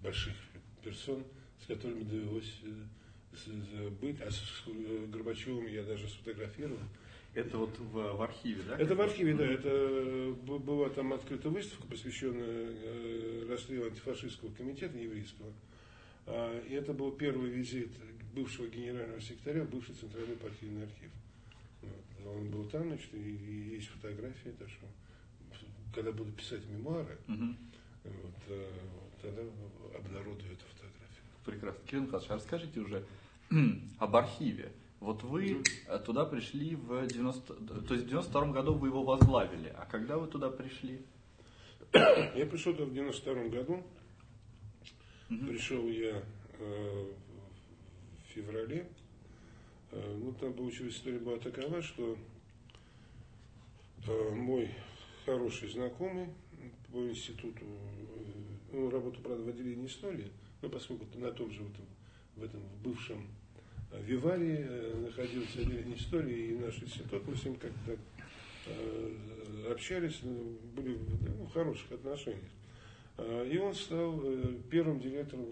больших 0.00 0.34
персон, 0.82 1.24
с 1.62 1.66
которыми 1.66 2.04
довелось 2.04 2.60
быть. 4.00 4.20
А 4.20 4.30
с 4.30 4.64
Горбачевым 5.08 5.66
я 5.66 5.82
даже 5.82 6.08
сфотографировал. 6.08 6.78
Это 7.32 7.58
вот 7.58 7.78
в, 7.78 7.92
в 7.92 8.22
архиве, 8.22 8.62
да? 8.66 8.76
Это 8.76 8.94
в 8.94 9.00
архиве, 9.00 9.34
да. 9.34 9.46
Это 9.46 10.34
была 10.42 10.88
там 10.90 11.12
открыта 11.12 11.48
выставка, 11.48 11.86
посвященная 11.86 12.68
э, 12.72 13.46
расстрелу 13.48 13.86
антифашистского 13.86 14.52
комитета 14.52 14.98
еврейского. 14.98 15.52
А, 16.26 16.60
и 16.66 16.74
это 16.74 16.92
был 16.92 17.12
первый 17.12 17.50
визит 17.50 17.90
бывшего 18.34 18.66
генерального 18.66 19.20
секретаря 19.20 19.64
бывший 19.64 19.94
центральный 19.94 20.36
партийный 20.36 20.84
архив. 20.84 21.10
Вот. 21.82 22.34
Он 22.36 22.50
был 22.50 22.64
там, 22.64 22.88
значит, 22.88 23.14
и, 23.14 23.18
и 23.18 23.74
есть 23.76 23.88
фотографии, 23.88 24.50
так 24.58 24.68
что 24.68 24.86
когда 25.94 26.12
буду 26.12 26.32
писать 26.32 26.64
мемуары, 26.66 27.18
угу. 27.26 27.54
вот, 28.04 28.58
тогда 29.20 29.42
обнародую 29.96 30.52
эту 30.52 30.64
фотографию. 30.66 31.24
Прекрасно. 31.44 31.80
Кирилл 31.86 32.02
Михайлович, 32.02 32.30
а 32.30 32.34
расскажите 32.34 32.80
уже 32.80 33.04
об 33.98 34.16
архиве. 34.16 34.72
Вот 35.00 35.22
вы 35.22 35.62
э, 35.88 35.98
туда 35.98 36.26
пришли 36.26 36.76
в 36.76 37.06
90... 37.06 37.54
То 37.86 37.94
есть 37.94 38.06
в 38.06 38.08
92 38.08 38.52
году 38.52 38.74
вы 38.74 38.88
его 38.88 39.02
возглавили. 39.02 39.74
А 39.76 39.86
когда 39.86 40.18
вы 40.18 40.26
туда 40.28 40.50
пришли? 40.50 41.02
Я 41.92 42.46
пришел 42.46 42.74
туда 42.74 42.84
в 42.84 42.92
92 42.92 43.44
году. 43.48 43.82
Угу. 45.30 45.46
Пришел 45.46 45.88
я 45.88 46.22
э, 46.58 47.12
в 48.18 48.32
феврале. 48.32 48.88
Э, 49.92 50.16
ну, 50.18 50.32
там 50.32 50.52
получилась 50.52 50.96
история 50.96 51.18
была 51.18 51.38
такова, 51.38 51.80
что 51.80 52.18
э, 54.06 54.30
мой 54.34 54.70
хороший 55.24 55.70
знакомый 55.70 56.28
по 56.92 56.98
институту 57.08 57.64
ну, 58.72 58.90
работу, 58.90 59.20
правда, 59.20 59.44
в 59.44 59.48
отделении 59.48 59.86
истории, 59.86 60.30
но 60.62 60.68
поскольку 60.68 61.06
на 61.16 61.30
том 61.30 61.50
же, 61.50 61.62
вот, 61.62 61.72
в 62.36 62.44
этом 62.44 62.60
в 62.60 62.82
бывшем 62.82 63.26
э, 63.92 64.02
Виварии 64.02 64.66
э, 64.68 64.94
находился 65.06 65.60
отделение 65.60 65.96
истории 65.96 66.50
и 66.50 66.58
наш 66.58 66.82
институт, 66.82 67.26
мы 67.26 67.36
с 67.36 67.44
ним 67.44 67.56
как-то 67.56 67.96
э, 68.66 69.72
общались, 69.72 70.20
ну, 70.22 70.58
были 70.74 70.98
ну, 71.38 71.44
в 71.44 71.52
хороших 71.52 71.92
отношениях. 71.92 72.50
А, 73.18 73.44
и 73.44 73.58
он 73.58 73.74
стал 73.74 74.22
первым 74.70 75.00
директором 75.00 75.46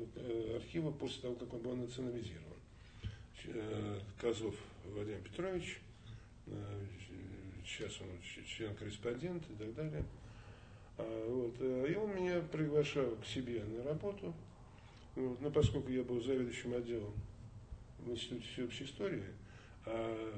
архива 0.56 0.90
после 0.90 1.22
того, 1.22 1.34
как 1.34 1.52
он 1.54 1.60
был 1.60 1.76
национализирован. 1.76 2.44
Козов 4.20 4.54
Владимир 4.84 5.20
Петрович, 5.20 5.80
сейчас 7.64 7.98
он 8.00 8.08
член-корреспондент 8.22 9.42
и 9.48 9.54
так 9.54 9.74
далее. 9.74 10.04
А, 10.98 11.26
вот. 11.28 11.60
И 11.60 11.94
он 11.94 12.14
меня 12.14 12.40
приглашал 12.40 13.16
к 13.16 13.26
себе 13.26 13.62
на 13.64 13.84
работу. 13.84 14.34
Но 15.16 15.50
поскольку 15.50 15.90
я 15.90 16.02
был 16.02 16.20
заведующим 16.22 16.74
отделом 16.74 17.12
в 17.98 18.10
Институте 18.10 18.46
всеобщей 18.52 18.84
истории, 18.84 19.24
а 19.84 20.34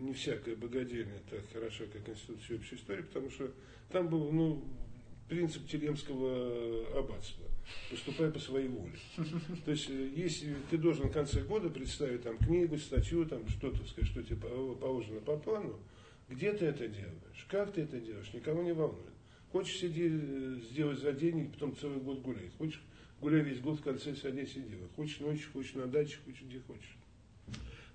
не 0.00 0.12
всякая 0.12 0.56
богадельня 0.56 1.20
так 1.30 1.40
хороша, 1.52 1.84
как 1.92 2.08
Институт 2.08 2.42
всеобщей 2.42 2.76
истории, 2.76 3.02
потому 3.02 3.30
что 3.30 3.52
там 3.90 4.08
был 4.08 4.32
ну, 4.32 4.64
принцип 5.28 5.66
Телемского 5.66 6.98
аббатства. 6.98 7.46
Поступай 7.90 8.30
по 8.30 8.38
своей 8.38 8.68
воле. 8.68 8.98
То 9.64 9.70
есть, 9.70 9.88
э, 9.88 10.10
если 10.16 10.56
ты 10.70 10.76
должен 10.76 11.08
в 11.08 11.12
конце 11.12 11.42
года 11.42 11.70
представить 11.70 12.22
там 12.22 12.36
книгу, 12.38 12.76
статью, 12.76 13.24
там 13.24 13.48
что-то, 13.48 13.86
сказать, 13.86 14.10
что 14.10 14.22
тебе 14.22 14.36
положено 14.36 15.20
по 15.20 15.36
плану, 15.36 15.78
где 16.28 16.52
ты 16.52 16.66
это 16.66 16.88
делаешь, 16.88 17.46
как 17.48 17.72
ты 17.72 17.82
это 17.82 18.00
делаешь, 18.00 18.32
никого 18.32 18.62
не 18.62 18.72
волнует. 18.72 19.12
Хочешь 19.52 19.78
сидеть, 19.78 20.12
э, 20.12 20.58
сделать 20.70 20.98
за 20.98 21.12
деньги, 21.12 21.50
потом 21.52 21.76
целый 21.76 22.00
год 22.00 22.20
гулять. 22.20 22.52
Хочешь 22.58 22.82
гуляй 23.22 23.40
весь 23.40 23.60
год, 23.60 23.78
в 23.78 23.82
конце 23.82 24.14
садись 24.14 24.56
и 24.56 24.60
делай. 24.60 24.88
Хочешь 24.96 25.20
ночью, 25.20 25.48
хочешь 25.52 25.74
на 25.74 25.86
даче, 25.86 26.18
хочешь 26.26 26.42
где 26.42 26.60
хочешь. 26.60 26.96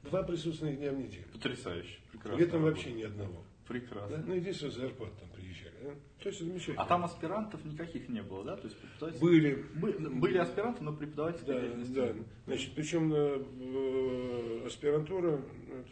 Два 0.03 0.23
присутственных 0.23 0.77
дня 0.77 0.91
в 0.91 0.97
неделю. 0.97 1.25
Потрясающе. 1.33 1.99
Прекрасно. 2.11 2.39
Летом 2.39 2.61
вообще 2.63 2.93
ни 2.93 3.03
одного. 3.03 3.43
Прекрасно. 3.67 4.17
Да? 4.17 4.23
Ну, 4.25 4.35
единственное, 4.35 4.71
зарплат 4.71 5.11
там 5.19 5.29
приезжали. 5.29 5.75
Да? 5.83 5.89
То 6.23 6.29
есть 6.29 6.39
замечательно. 6.39 6.81
А 6.81 6.85
там 6.85 7.03
аспирантов 7.03 7.65
никаких 7.65 8.07
не 8.07 8.23
было, 8.23 8.45
да? 8.45 8.55
То 8.55 8.67
есть 8.67 8.77
преподаватели... 8.77 9.19
Были. 9.19 9.65
Были, 9.75 9.97
были 10.07 10.37
аспиранты, 10.37 10.83
но 10.83 10.93
преподаватели 10.93 11.45
да, 11.45 11.59
деятельности. 11.59 11.93
Да, 11.93 12.13
значит, 12.45 12.71
причем 12.75 13.13
э, 13.13 14.65
аспирантура, 14.65 15.41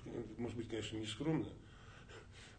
ну, 0.05 0.25
может 0.37 0.55
быть, 0.55 0.69
конечно, 0.69 0.97
не 0.97 1.05
скромно, 1.05 1.47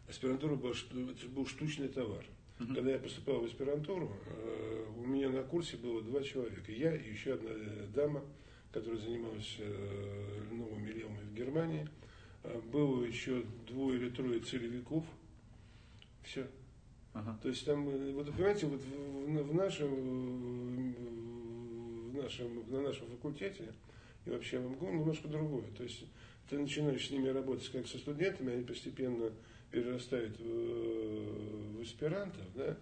аспирантура 0.07 0.55
была, 0.55 0.73
это 0.73 1.27
был 1.29 1.47
штучный 1.47 1.87
товар. 1.87 2.23
Угу. 2.59 2.73
Когда 2.73 2.91
я 2.91 2.99
поступал 2.99 3.41
в 3.41 3.45
аспирантуру, 3.45 4.11
э, 4.25 4.85
у 4.97 5.05
меня 5.05 5.29
на 5.29 5.43
курсе 5.43 5.77
было 5.77 6.01
два 6.01 6.23
человека. 6.23 6.71
Я 6.71 6.95
и 6.95 7.09
еще 7.09 7.33
одна 7.33 7.51
э, 7.51 7.87
дама, 7.93 8.23
которая 8.71 8.99
занималась 8.99 9.57
э, 9.59 10.41
новыми 10.51 10.89
левыми 10.89 11.19
в 11.19 11.33
Германии. 11.33 11.87
Было 12.71 13.03
еще 13.03 13.43
двое 13.67 13.99
или 13.99 14.09
трое 14.09 14.39
целевиков. 14.39 15.03
Все. 16.23 16.47
Ага. 17.13 17.37
То 17.41 17.49
есть 17.49 17.65
там, 17.65 17.85
вот 17.85 18.31
понимаете, 18.33 18.67
вот 18.67 18.81
в, 18.81 19.43
в 19.43 19.53
нашем, 19.53 20.93
в 22.11 22.15
нашем, 22.15 22.71
на 22.71 22.81
нашем 22.81 23.07
факультете 23.07 23.73
и 24.25 24.29
вообще 24.29 24.59
в 24.59 24.71
МГУ 24.71 24.91
немножко 24.91 25.27
другое. 25.27 25.65
То 25.75 25.83
есть 25.83 26.05
ты 26.49 26.57
начинаешь 26.57 27.07
с 27.07 27.11
ними 27.11 27.29
работать 27.29 27.69
как 27.69 27.87
со 27.87 27.97
студентами, 27.97 28.53
они 28.53 28.63
постепенно 28.63 29.31
перерастают 29.71 30.39
в, 30.39 31.77
в 31.77 31.81
аспирантов, 31.81 32.45
да, 32.55 32.77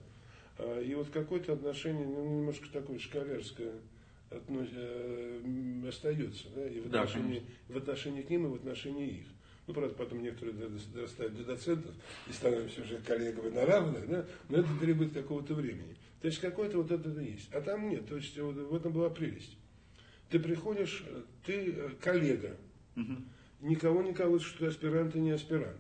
а, 0.58 0.82
и 0.82 0.94
вот 0.96 1.10
какое-то 1.10 1.54
отношение, 1.54 2.06
ну, 2.06 2.40
немножко 2.40 2.68
такое 2.72 3.00
шкалерское 3.00 3.74
относ, 4.30 4.68
э, 4.74 5.86
остается, 5.88 6.48
да, 6.56 6.68
и 6.68 6.80
в 6.80 6.88
отношении, 6.88 7.44
да, 7.68 7.74
в 7.74 7.78
отношении 7.78 8.22
к 8.22 8.30
ним, 8.30 8.48
и 8.48 8.50
в 8.50 8.56
отношении 8.56 9.20
их. 9.20 9.28
Ну, 9.68 9.74
правда, 9.74 9.96
потом 9.96 10.22
некоторые 10.22 10.56
дорастают 10.94 11.36
до 11.36 11.44
доцентов 11.44 11.96
и 12.28 12.34
становятся 12.34 12.82
уже 12.82 12.98
коллегами 13.00 13.50
на 13.50 13.66
равных, 13.66 14.08
да, 14.08 14.26
но 14.50 14.60
это 14.60 14.70
требует 14.80 15.14
какого-то 15.14 15.56
времени. 15.56 15.96
То 16.22 16.28
есть 16.28 16.40
какое-то 16.40 16.78
вот 16.78 16.92
это 16.92 17.10
есть. 17.20 17.54
А 17.54 17.62
там 17.62 17.90
нет, 17.90 18.08
то 18.08 18.16
есть 18.16 18.38
вот, 18.38 18.56
в 18.56 18.76
этом 18.76 18.94
была 18.94 19.10
прелесть. 19.10 19.58
Ты 20.30 20.40
приходишь, 20.40 21.04
ты 21.46 21.72
э, 21.72 21.90
коллега, 22.00 22.58
угу. 22.96 23.16
никого 23.62 24.02
не 24.02 24.14
колышешь, 24.14 24.50
что 24.50 24.60
ты 24.60 24.66
аспирант 24.68 25.16
и 25.16 25.20
не 25.20 25.32
аспирант. 25.32 25.78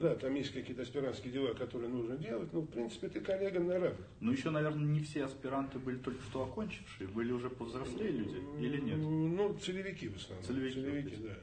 Да, 0.00 0.14
там 0.14 0.34
есть 0.34 0.52
какие-то 0.52 0.82
аспирантские 0.82 1.32
дела, 1.32 1.52
которые 1.52 1.90
нужно 1.90 2.16
делать, 2.16 2.52
но 2.52 2.60
в 2.60 2.66
принципе 2.66 3.08
ты 3.08 3.20
коллега 3.20 3.60
на 3.60 3.74
равных. 3.74 4.06
Ну 4.20 4.32
еще, 4.32 4.50
наверное, 4.50 4.86
не 4.86 5.00
все 5.00 5.24
аспиранты 5.24 5.78
были 5.78 5.98
только 5.98 6.22
что 6.22 6.44
окончившие, 6.44 7.08
были 7.08 7.32
уже 7.32 7.50
повзрослее 7.50 8.10
люди 8.10 8.42
или 8.60 8.80
нет? 8.80 8.96
Ну, 8.96 9.54
целевики 9.58 10.08
в 10.08 10.16
основном. 10.16 10.44
Целевики, 10.44 10.74
целевики 10.80 11.16
да. 11.16 11.36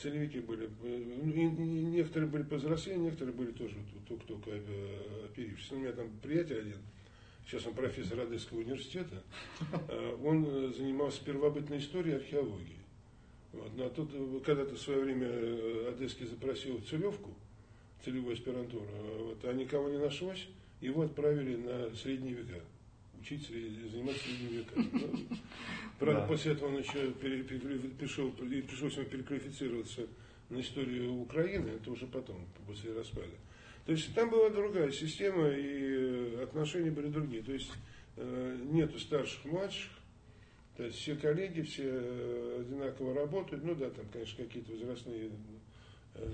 Целевики 0.00 0.38
были, 0.38 0.70
ну, 0.80 1.32
некоторые 1.90 2.30
были 2.30 2.44
повзрослее, 2.44 2.98
некоторые 2.98 3.34
были 3.34 3.50
тоже 3.50 3.74
только-только 4.06 4.50
э, 4.52 5.24
оперившиеся. 5.24 5.74
У 5.74 5.78
меня 5.78 5.90
там 5.90 6.08
приятель 6.22 6.60
один, 6.60 6.76
сейчас 7.44 7.66
он 7.66 7.74
профессор 7.74 8.20
Одесского 8.20 8.60
университета, 8.60 9.24
э, 9.88 10.16
он 10.22 10.46
э, 10.46 10.72
занимался 10.76 11.24
первобытной 11.24 11.78
историей 11.78 12.14
и 12.14 12.16
археологией. 12.18 12.78
Вот. 13.52 13.72
Ну, 13.76 13.86
а 13.86 13.90
тут 13.90 14.44
когда-то 14.44 14.76
в 14.76 14.80
свое 14.80 15.00
время 15.00 15.26
Одесский 15.88 16.26
запросил 16.26 16.80
целевку, 16.88 17.34
целевой 18.04 18.34
аспирантуру. 18.34 18.86
Вот, 19.18 19.44
а 19.44 19.52
никого 19.52 19.88
не 19.88 19.98
нашлось, 19.98 20.48
его 20.80 21.02
отправили 21.02 21.56
на 21.56 21.94
средние 21.94 22.34
века. 22.34 22.60
Учить, 23.20 23.48
заниматься 23.48 24.22
средними 24.22 24.58
веками. 24.58 24.90
Ну, 24.92 25.36
правда, 25.98 26.20
да. 26.20 26.26
после 26.28 26.52
этого 26.52 26.68
он 26.68 26.78
еще 26.78 27.10
пере, 27.12 27.42
пере, 27.42 27.78
пришел, 27.98 28.30
пришлось 28.30 28.96
ему 28.96 29.06
переквалифицироваться 29.06 30.06
на 30.50 30.60
историю 30.60 31.14
Украины, 31.14 31.68
это 31.70 31.90
уже 31.90 32.06
потом, 32.06 32.46
после 32.66 32.92
распада. 32.92 33.34
То 33.86 33.92
есть 33.92 34.14
там 34.14 34.30
была 34.30 34.50
другая 34.50 34.92
система, 34.92 35.48
и 35.48 36.36
отношения 36.42 36.90
были 36.90 37.08
другие. 37.08 37.42
То 37.42 37.52
есть 37.52 37.72
э, 38.16 38.58
нету 38.70 39.00
старших, 39.00 39.44
младших, 39.46 39.90
то 40.76 40.84
есть 40.84 40.98
все 40.98 41.16
коллеги, 41.16 41.62
все 41.62 41.90
одинаково 42.60 43.14
работают. 43.14 43.64
Ну 43.64 43.74
да, 43.74 43.90
там, 43.90 44.06
конечно, 44.12 44.44
какие-то 44.44 44.72
возрастные 44.72 45.30
Э, 45.30 45.67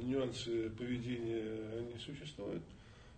нюансы 0.03 0.71
поведения, 0.71 1.79
они 1.79 1.99
существуют. 1.99 2.63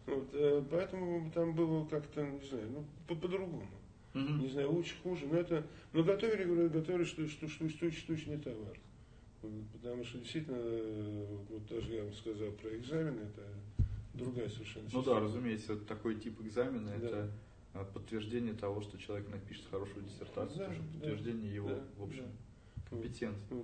Вот, 0.07 0.29
э, 0.33 0.63
поэтому 0.71 1.31
там 1.33 1.55
было 1.55 1.85
как-то, 1.87 2.23
не 2.25 2.47
знаю, 2.47 2.69
ну, 2.71 3.15
по-другому. 3.15 3.67
По 4.13 4.19
угу. 4.19 4.29
Не 4.35 4.49
знаю, 4.49 4.73
лучше, 4.73 4.95
хуже. 5.03 5.27
Но 5.27 5.37
это. 5.37 5.67
Но 5.93 6.05
готовили, 6.05 6.45
говорю, 6.45 6.71
готовили 6.71 7.05
что, 7.05 7.29
что, 7.29 7.49
что, 7.49 7.69
что, 7.69 7.91
штучный 7.91 8.39
товар. 8.39 8.79
Потому 9.73 10.05
что 10.05 10.19
действительно, 10.19 10.57
э, 10.59 11.37
вот 11.51 11.67
даже 11.67 11.93
я 11.93 12.05
вам 12.05 12.13
сказал 12.15 12.51
про 12.53 12.77
экзамены, 12.77 13.21
это 13.21 13.43
другая 14.15 14.49
совершенно 14.49 14.87
система. 14.87 15.05
Ну 15.05 15.13
да, 15.13 15.21
разумеется, 15.21 15.77
такой 15.77 16.17
тип 16.17 16.41
экзамена 16.41 16.89
да. 16.99 17.07
это 17.07 17.31
подтверждение 17.93 18.55
того, 18.55 18.81
что 18.81 18.99
человек 18.99 19.29
напишет 19.29 19.67
хорошую 19.71 20.05
диссертацию, 20.05 20.59
да, 20.59 20.67
тоже 20.67 20.81
подтверждение 20.95 21.49
да, 21.49 21.55
его, 21.55 21.69
да, 21.69 21.85
в 21.99 22.03
общем, 22.05 22.25
да. 22.25 22.91
компетентности. 22.91 23.55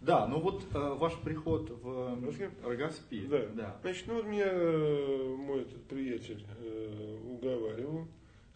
Да, 0.00 0.26
ну 0.28 0.40
вот 0.40 0.64
э, 0.74 0.94
ваш 0.94 1.16
приход 1.18 1.70
в 1.70 2.18
Рогоспи. 2.62 3.26
Да. 3.26 3.46
да. 3.54 3.76
Значит, 3.82 4.06
ну 4.06 4.14
вот 4.14 4.26
меня 4.26 4.48
э, 4.48 5.36
мой 5.36 5.62
этот 5.62 5.82
приятель 5.84 6.44
э, 6.60 7.18
уговаривал. 7.24 8.06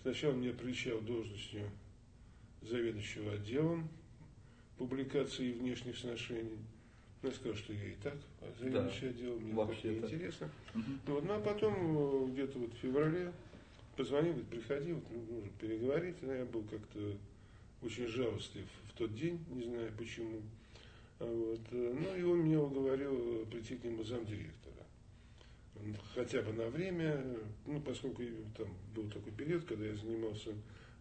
Сначала 0.03 0.33
мне 0.33 0.53
причал 0.53 1.01
должностью 1.01 1.63
заведующего 2.63 3.33
отделом 3.33 3.89
публикации 4.79 5.49
и 5.49 5.53
внешних 5.53 5.97
сношений. 5.99 6.59
Ну, 7.23 7.29
я 7.29 7.35
сказал, 7.35 7.57
что 7.57 7.73
я 7.73 7.85
и 7.85 7.95
так 8.03 8.15
заведующий 8.59 9.03
да. 9.03 9.09
отдел, 9.11 9.39
мне 9.39 9.55
Вообще 9.55 10.01
так 10.01 10.11
интересно. 10.11 10.51
Угу. 10.75 11.15
Вот, 11.15 11.25
ну, 11.25 11.35
а 11.35 11.41
потом 11.41 11.75
э, 11.75 12.31
где-то 12.33 12.59
вот 12.59 12.73
в 12.73 12.77
феврале 12.79 13.33
позвонил, 13.97 14.33
говорит, 14.33 14.49
приходи, 14.49 14.93
вот, 14.93 15.05
ну, 15.11 15.37
нужно 15.37 15.51
переговорить. 15.61 16.17
Ну, 16.23 16.33
я 16.33 16.45
был 16.45 16.63
как-то 16.65 17.17
очень 17.83 18.07
жалостлив 18.09 18.67
в 18.89 18.99
тот 18.99 19.15
день, 19.15 19.45
не 19.51 19.65
знаю 19.65 19.93
почему. 19.97 20.41
Вот. 21.23 21.61
Ну 21.71 22.17
и 22.17 22.23
он 22.23 22.45
меня 22.45 22.61
уговорил 22.61 23.47
прийти 23.47 23.77
к 23.77 23.85
нему 23.85 24.03
замдиректора. 24.03 24.85
Хотя 26.15 26.43
бы 26.43 26.53
на 26.53 26.69
время, 26.69 27.25
ну 27.67 27.81
поскольку 27.81 28.23
там 28.57 28.69
был 28.95 29.09
такой 29.09 29.33
период, 29.33 29.65
когда 29.65 29.87
я 29.87 29.95
занимался 29.95 30.51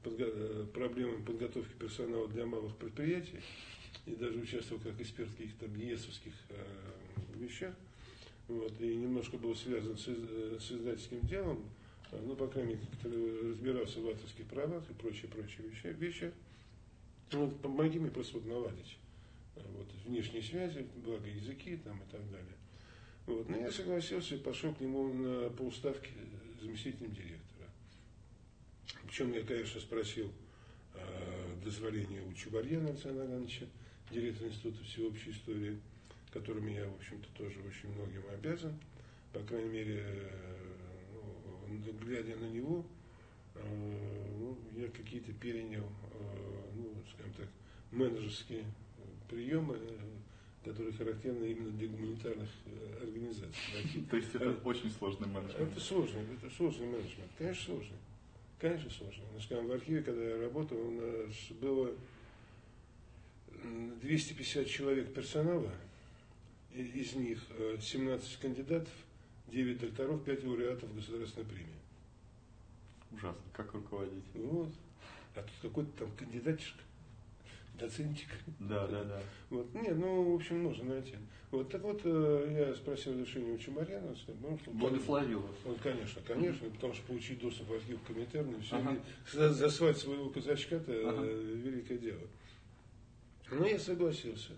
подго- 0.03 0.65
проблемами 0.67 1.23
подготовки 1.23 1.73
персонала 1.73 2.27
для 2.27 2.45
малых 2.45 2.75
предприятий 2.77 3.39
и 4.05 4.15
даже 4.15 4.39
участвовал 4.39 4.81
как 4.81 4.99
эксперт 4.99 5.29
в 5.29 5.37
каких-то 5.37 5.65
ЕСовских 5.65 6.33
э, 6.49 6.55
вещах. 7.35 7.73
Вот, 8.47 8.73
и 8.79 8.95
немножко 8.95 9.37
был 9.37 9.55
связан 9.55 9.97
с, 9.97 10.05
с 10.05 10.71
издательским 10.71 11.21
делом, 11.21 11.63
ну, 12.11 12.35
по 12.35 12.47
крайней 12.47 12.75
мере, 12.75 13.49
разбирался 13.49 14.01
в 14.01 14.09
авторских 14.09 14.45
правах 14.47 14.83
и 14.89 14.93
прочие-прочие 14.93 15.67
вещи. 15.67 15.87
вещи. 15.97 16.31
Вот, 17.31 17.61
помоги 17.61 17.99
мне 17.99 18.09
просто 18.09 18.39
вот 18.39 18.45
наладить 18.45 18.97
вот, 19.75 19.87
внешние 20.05 20.43
связи, 20.43 20.87
благо 21.03 21.27
языки 21.27 21.77
там 21.77 21.97
и 22.01 22.11
так 22.11 22.29
далее. 22.31 22.55
Вот. 23.25 23.49
Но 23.49 23.57
я 23.57 23.71
согласился 23.71 24.35
и 24.35 24.39
пошел 24.39 24.73
к 24.73 24.79
нему 24.81 25.13
на, 25.13 25.49
по 25.49 25.63
уставке 25.63 26.09
заместителем 26.59 27.13
директора. 27.13 27.69
Причем 29.03 29.33
я, 29.33 29.43
конечно, 29.43 29.79
спросил 29.79 30.31
э, 30.93 31.55
дозволения 31.63 32.21
у 32.21 32.33
Чубарьяна 32.33 32.89
Александра 32.89 33.25
Ивановича, 33.25 33.65
директора 34.11 34.49
Института 34.49 34.83
всеобщей 34.83 35.31
истории, 35.31 35.79
которым 36.31 36.67
я, 36.67 36.87
в 36.87 36.95
общем-то, 36.95 37.27
тоже 37.37 37.59
очень 37.61 37.89
многим 37.93 38.23
обязан. 38.33 38.79
По 39.33 39.39
крайней 39.39 39.69
мере, 39.69 40.05
ну, 41.67 41.93
глядя 42.01 42.35
на 42.35 42.49
него, 42.49 42.85
ну, 43.55 44.57
я 44.75 44.87
какие-то 44.89 45.31
перенял, 45.33 45.87
ну, 46.75 46.93
скажем 47.13 47.33
так, 47.33 47.47
менеджерские 47.91 48.65
приемы, 49.31 49.79
которые 50.63 50.93
характерны 50.93 51.45
именно 51.45 51.71
для 51.71 51.87
гуманитарных 51.87 52.49
организаций. 53.01 54.05
То 54.11 54.17
есть 54.17 54.35
это 54.35 54.51
очень 54.63 54.91
сложный 54.91 55.27
менеджмент? 55.27 55.71
Это 55.71 55.79
сложный, 55.79 56.21
это 56.35 56.55
сложный 56.55 56.85
менеджмент, 56.85 57.31
конечно, 57.37 57.65
сложный. 57.65 57.97
Конечно, 58.59 58.91
сложно. 58.91 59.23
Скажем, 59.41 59.67
в 59.67 59.71
архиве, 59.71 60.03
когда 60.03 60.23
я 60.23 60.39
работал, 60.39 60.77
у 60.77 60.91
нас 60.91 61.51
было 61.59 61.91
250 64.01 64.67
человек 64.67 65.13
персонала, 65.15 65.71
из 66.73 67.15
них 67.15 67.39
17 67.81 68.37
кандидатов, 68.37 68.93
9 69.47 69.79
докторов, 69.79 70.23
5 70.23 70.43
лауреатов 70.43 70.95
государственной 70.95 71.45
премии. 71.47 71.81
Ужасно. 73.11 73.41
Как 73.51 73.73
руководить? 73.73 74.23
Вот. 74.35 74.69
А 75.35 75.41
тут 75.41 75.53
какой-то 75.61 75.91
там 75.97 76.11
кандидатчик, 76.11 76.75
доцентик. 77.81 78.29
Да, 78.59 78.87
да, 78.87 79.03
да. 79.03 79.21
Вот. 79.49 79.73
Не, 79.73 79.89
ну, 79.89 80.31
в 80.31 80.35
общем, 80.35 80.63
нужно 80.63 80.95
найти. 80.95 81.15
Вот 81.51 81.69
так 81.69 81.81
вот 81.81 82.01
э, 82.05 82.67
я 82.69 82.75
спросил 82.75 83.13
разрешение 83.13 83.55
у 83.55 83.57
Чемарьяна. 83.57 84.15
Ну, 84.41 84.57
Благословил 84.67 85.41
вас. 85.41 85.55
Вот, 85.65 85.79
конечно, 85.81 86.21
конечно, 86.25 86.65
mm-hmm. 86.65 86.75
потому 86.75 86.93
что 86.93 87.03
получить 87.07 87.39
доступ 87.39 87.67
в 87.67 87.73
архив 87.73 87.99
Коминтерна, 88.07 88.59
все, 88.61 88.77
ага. 88.77 88.99
засвать 89.49 89.97
своего 89.97 90.29
казачка-то 90.29 90.93
ага. 91.09 91.25
великое 91.25 91.97
дело. 91.97 92.21
Но 93.51 93.65
я 93.65 93.77
согласился. 93.77 94.51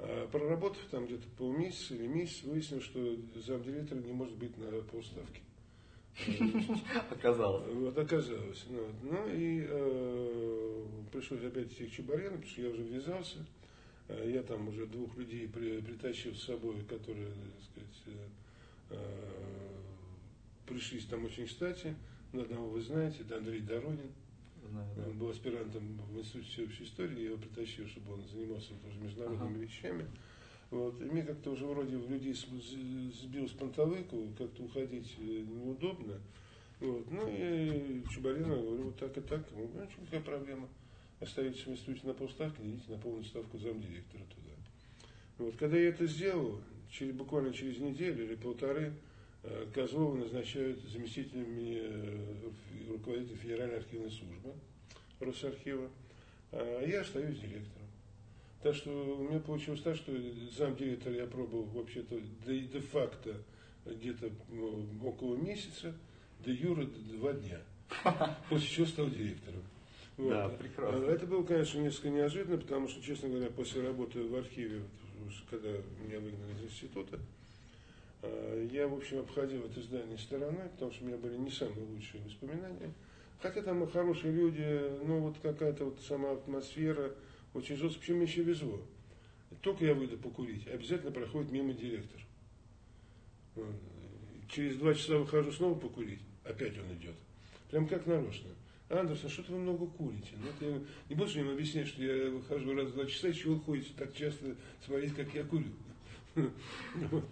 А, 0.00 0.28
проработав 0.28 0.82
там 0.90 1.06
где-то 1.06 1.24
полмесяца 1.36 1.94
или 1.94 2.06
месяц, 2.06 2.42
выяснил, 2.42 2.80
что 2.80 3.16
замдиректора 3.36 4.00
не 4.00 4.12
может 4.12 4.34
быть 4.36 4.56
на 4.58 4.80
полставки. 4.82 5.40
Оказалось. 7.10 7.64
Вот 7.74 7.98
оказалось. 7.98 8.64
Ну, 8.68 8.88
ну 9.02 9.28
и 9.28 9.64
э, 9.68 10.84
пришлось 11.12 11.44
опять 11.44 11.72
идти 11.72 11.86
к 11.86 11.92
Чебаряну, 11.92 12.36
потому 12.36 12.46
что 12.46 12.62
я 12.62 12.70
уже 12.70 12.82
ввязался. 12.82 13.46
Э, 14.08 14.30
я 14.30 14.42
там 14.42 14.68
уже 14.68 14.86
двух 14.86 15.16
людей 15.16 15.48
при, 15.48 15.80
притащил 15.80 16.34
с 16.34 16.44
собой, 16.44 16.82
которые, 16.84 17.28
так 17.28 17.62
сказать, 17.62 18.02
э, 18.06 18.28
э, 18.90 19.78
пришлись 20.66 21.06
там 21.06 21.24
очень 21.24 21.46
кстати. 21.46 21.94
Ну, 22.32 22.42
одного 22.42 22.68
вы 22.68 22.80
знаете, 22.80 23.18
это 23.20 23.36
Андрей 23.38 23.60
Доронин. 23.60 24.12
Знаю, 24.70 24.88
да. 24.96 25.08
Он 25.08 25.18
был 25.18 25.30
аспирантом 25.30 26.00
в 26.10 26.18
Институте 26.18 26.48
всеобщей 26.50 26.84
истории, 26.84 27.20
я 27.20 27.26
его 27.30 27.38
притащил, 27.38 27.86
чтобы 27.86 28.14
он 28.14 28.22
занимался 28.24 28.74
тоже 28.84 28.98
международными 29.00 29.56
ага. 29.56 29.64
вещами. 29.64 30.06
Вот. 30.70 31.00
И 31.00 31.04
мне 31.04 31.22
как-то 31.22 31.50
уже 31.50 31.64
вроде 31.66 31.96
людей 31.96 32.34
сбил 32.34 33.48
с 33.48 33.52
панталыку, 33.52 34.28
как-то 34.36 34.62
уходить 34.62 35.14
э, 35.18 35.22
неудобно. 35.22 36.20
Вот. 36.80 37.10
Ну 37.10 37.28
и 37.28 38.02
Чубарина 38.10 38.54
говорю, 38.54 38.84
вот 38.84 38.96
так 38.96 39.16
и 39.16 39.20
так. 39.20 39.42
Ну, 39.56 39.68
что 39.90 40.00
какая 40.04 40.20
проблема? 40.20 40.68
Оставить 41.20 41.56
в 41.56 41.68
институте 41.68 42.06
на 42.06 42.14
полставки, 42.14 42.60
идите 42.60 42.92
на 42.92 42.98
полную 42.98 43.24
ставку 43.24 43.58
замдиректора 43.58 44.22
туда. 44.24 44.54
Вот. 45.38 45.56
Когда 45.56 45.78
я 45.78 45.88
это 45.88 46.06
сделал, 46.06 46.60
через, 46.90 47.14
буквально 47.14 47.52
через 47.52 47.78
неделю 47.78 48.24
или 48.24 48.34
полторы, 48.34 48.92
э, 49.42 49.66
Козлова 49.74 50.16
назначают 50.16 50.82
заместителем 50.82 51.46
э, 51.58 52.50
руководителя 52.90 53.36
Федеральной 53.36 53.78
архивной 53.78 54.10
службы 54.10 54.52
Росархива, 55.18 55.90
а 56.52 56.84
я 56.86 57.00
остаюсь 57.00 57.38
директором. 57.38 57.87
Так 58.62 58.74
что 58.74 58.90
у 58.90 59.28
меня 59.28 59.38
получилось 59.38 59.82
так, 59.82 59.96
что 59.96 60.12
замдиректора 60.56 61.14
я 61.14 61.26
пробовал 61.26 61.64
вообще-то 61.66 62.18
де-факто 62.46 63.36
где-то 63.94 64.30
ну, 64.48 64.84
около 65.02 65.36
месяца, 65.36 65.94
до 66.44 66.50
Юра 66.50 66.84
два 66.84 67.32
дня. 67.32 67.60
После 68.50 68.68
чего 68.68 68.86
стал 68.86 69.08
директором. 69.08 69.62
Вот. 70.16 70.30
Да, 70.30 70.48
прекрасно. 70.48 71.04
Это 71.06 71.26
было, 71.26 71.42
конечно, 71.44 71.78
несколько 71.78 72.10
неожиданно, 72.10 72.58
потому 72.58 72.88
что, 72.88 73.00
честно 73.00 73.28
говоря, 73.28 73.50
после 73.50 73.82
работы 73.82 74.22
в 74.22 74.34
архиве, 74.34 74.82
когда 75.48 75.68
меня 75.68 76.18
выгнали 76.18 76.52
из 76.54 76.72
института, 76.72 77.18
а, 78.22 78.68
я, 78.72 78.88
в 78.88 78.94
общем, 78.94 79.20
обходил 79.20 79.64
это 79.64 79.80
здание 79.80 80.18
стороной, 80.18 80.68
потому 80.70 80.92
что 80.92 81.04
у 81.04 81.06
меня 81.06 81.16
были 81.16 81.36
не 81.36 81.50
самые 81.50 81.86
лучшие 81.86 82.22
воспоминания. 82.24 82.92
Хотя 83.40 83.62
там 83.62 83.88
хорошие 83.88 84.32
люди, 84.32 84.90
ну 85.06 85.20
вот 85.20 85.36
какая-то 85.40 85.84
вот 85.84 86.00
сама 86.00 86.32
атмосфера, 86.32 87.12
очень 87.54 87.76
жестко. 87.76 88.00
Почему 88.00 88.18
мне 88.18 88.26
еще 88.26 88.42
везло? 88.42 88.80
Только 89.62 89.84
я 89.84 89.94
выйду 89.94 90.18
покурить, 90.18 90.66
обязательно 90.68 91.10
проходит 91.10 91.50
мимо 91.50 91.72
директор. 91.72 92.20
Через 94.50 94.76
два 94.76 94.94
часа 94.94 95.18
выхожу 95.18 95.52
снова 95.52 95.78
покурить, 95.78 96.20
опять 96.44 96.78
он 96.78 96.94
идет. 96.96 97.14
Прям 97.70 97.86
как 97.86 98.06
нарочно. 98.06 98.48
Андерсон, 98.88 99.28
что-то 99.28 99.52
вы 99.52 99.58
много 99.58 99.86
курите. 99.86 100.32
Ну, 100.38 100.48
это 100.48 100.82
не 101.10 101.14
будешь 101.14 101.36
им 101.36 101.50
объяснять, 101.50 101.88
что 101.88 102.02
я 102.02 102.30
выхожу 102.30 102.74
раз 102.74 102.88
в 102.88 102.94
два 102.94 103.04
часа, 103.04 103.32
чего 103.32 103.54
вы 103.54 103.60
ходите 103.60 103.90
так 103.98 104.14
часто 104.14 104.56
смотреть, 104.84 105.14
как 105.14 105.34
я 105.34 105.44
курю. 105.44 105.72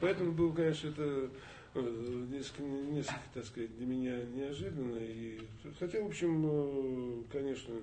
Поэтому 0.00 0.32
было, 0.32 0.52
конечно, 0.52 0.88
это 0.88 1.30
э, 1.74 2.26
несколько, 2.30 2.62
несколько, 2.62 3.20
так 3.32 3.46
сказать, 3.46 3.74
для 3.78 3.86
меня 3.86 4.22
неожиданно. 4.34 4.98
И, 5.00 5.38
хотя, 5.78 6.02
в 6.02 6.06
общем, 6.06 6.44
э, 6.46 7.22
конечно, 7.32 7.74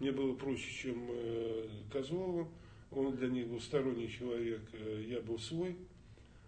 мне 0.00 0.12
было 0.12 0.34
проще, 0.34 0.70
чем 0.70 1.06
э, 1.10 1.68
Козлову. 1.92 2.50
Он 2.90 3.14
для 3.16 3.28
них 3.28 3.46
был 3.46 3.60
сторонний 3.60 4.08
человек, 4.08 4.62
э, 4.72 5.04
я 5.06 5.20
был 5.20 5.38
свой. 5.38 5.76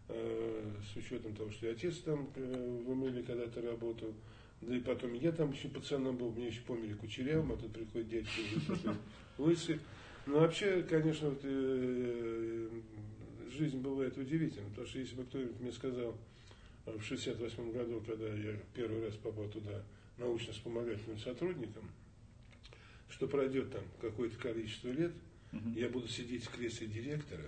Э, 0.09 0.71
с 0.93 0.97
учетом 0.97 1.35
того, 1.35 1.51
что 1.51 1.67
и 1.67 1.71
отец 1.71 1.99
там 1.99 2.27
в 2.35 2.93
Эмиле 2.93 3.23
когда-то 3.23 3.63
работал. 3.63 4.13
Да 4.61 4.77
и 4.77 4.81
потом 4.81 5.15
я 5.15 5.33
там 5.33 5.53
еще 5.53 5.69
пацаном 5.69 6.17
был, 6.17 6.31
мне 6.31 6.47
еще 6.49 6.61
помнили 6.63 6.95
кучерявым, 6.95 7.53
а 7.53 7.57
тут 7.57 7.73
приходит 7.73 8.09
дядька 8.09 8.97
лысый. 9.39 9.81
Но 10.27 10.41
вообще, 10.41 10.83
конечно, 10.83 11.31
вот, 11.31 11.41
э, 11.43 12.69
жизнь 13.51 13.79
бывает 13.79 14.17
удивительна, 14.17 14.69
потому 14.71 14.87
что 14.87 14.99
если 14.99 15.17
бы 15.17 15.25
кто-нибудь 15.25 15.61
мне 15.61 15.73
сказал 15.73 16.17
в 16.87 17.03
68 17.03 17.73
году, 17.73 18.03
когда 18.07 18.29
я 18.29 18.57
первый 18.75 19.05
раз 19.05 19.15
попал 19.17 19.49
туда 19.49 19.83
научно-вспомогательным 20.19 21.19
сотрудником, 21.19 21.91
что 23.13 23.29
пройдет 23.29 23.71
там 23.71 23.83
какое-то 24.01 24.37
количество 24.39 24.89
лет, 24.89 25.13
угу. 25.53 25.71
я 25.77 25.89
буду 25.89 26.09
сидеть 26.09 26.45
в 26.45 26.51
кресле 26.51 26.87
директора, 26.87 27.45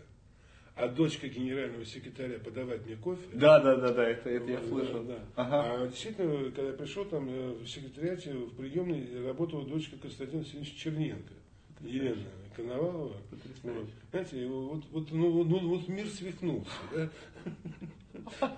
а 0.77 0.89
дочка 0.89 1.29
генерального 1.29 1.85
секретаря 1.85 2.39
подавать 2.39 2.85
мне 2.85 2.97
кофе. 2.97 3.23
Да, 3.33 3.61
да, 3.61 3.77
да, 3.77 3.93
да, 3.93 4.09
это, 4.09 4.29
это 4.29 4.51
я 4.51 4.61
слышал. 4.61 5.05
Да, 5.05 5.15
да. 5.15 5.25
Ага. 5.37 5.85
А 5.85 5.87
действительно, 5.89 6.51
когда 6.51 6.71
я 6.71 6.73
пришел 6.73 7.05
там 7.07 7.29
э, 7.29 7.53
в 7.65 7.67
секретариате, 7.67 8.35
в 8.35 8.57
приемной 8.57 9.27
работала 9.27 9.65
дочка 9.65 9.97
Константина 9.97 10.43
Васильевича 10.43 10.77
Черненко. 10.77 11.33
Елена 11.81 12.23
Коновалова. 12.57 13.17
Вот. 13.63 13.89
Знаете, 14.11 14.47
вот, 14.47 14.85
вот, 14.91 15.11
ну, 15.13 15.45
ну, 15.45 15.69
вот 15.69 15.89
мир 15.89 16.07
свихнулся. 16.09 16.71
Да? 16.93 17.11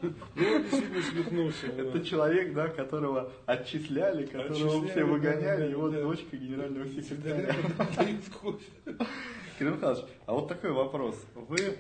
Ну, 0.03 0.63
действительно 0.63 1.03
свихнулся. 1.03 1.67
Это 1.67 2.05
человек, 2.05 2.55
да, 2.55 2.69
которого 2.69 3.33
отчисляли, 3.47 4.27
которого 4.27 4.87
все 4.87 5.05
выгоняли, 5.05 5.75
вот 5.75 5.93
дочка 5.93 6.37
генерального 6.37 6.89
секретаря. 6.89 7.55
Кирилл 9.59 9.75
Михайлович, 9.75 10.05
а 10.27 10.33
вот 10.35 10.49
такой 10.49 10.73
вопрос. 10.73 11.25
Вы 11.35 11.77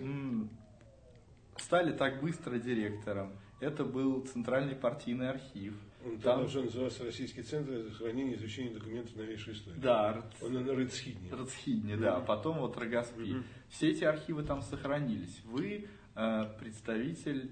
стали 1.59 1.93
так 1.93 2.20
быстро 2.20 2.59
директором. 2.59 3.32
Это 3.61 3.85
был 3.85 4.20
Центральный 4.27 4.74
партийный 4.74 5.31
архив. 5.31 5.74
Он 6.05 6.19
там 6.19 6.44
уже 6.44 6.62
назывался 6.62 7.05
Российский 7.05 7.43
центр 7.43 7.90
хранения 7.98 8.35
и 8.35 8.36
изучения 8.36 8.70
документов 8.70 9.16
новейшей 9.16 9.55
истории. 9.55 9.78
Да. 9.78 10.23
Он 10.43 10.53
на 10.53 10.74
Рыцхидне. 10.74 11.32
Рыцхидне, 11.32 11.97
да. 11.97 12.20
Потом 12.20 12.59
вот 12.59 12.77
Рогоспи. 12.77 13.36
Все 13.69 13.90
эти 13.90 14.05
архивы 14.05 14.43
там 14.43 14.62
сохранились. 14.62 15.40
Вы 15.44 15.89
э, 16.15 16.44
представитель 16.61 17.51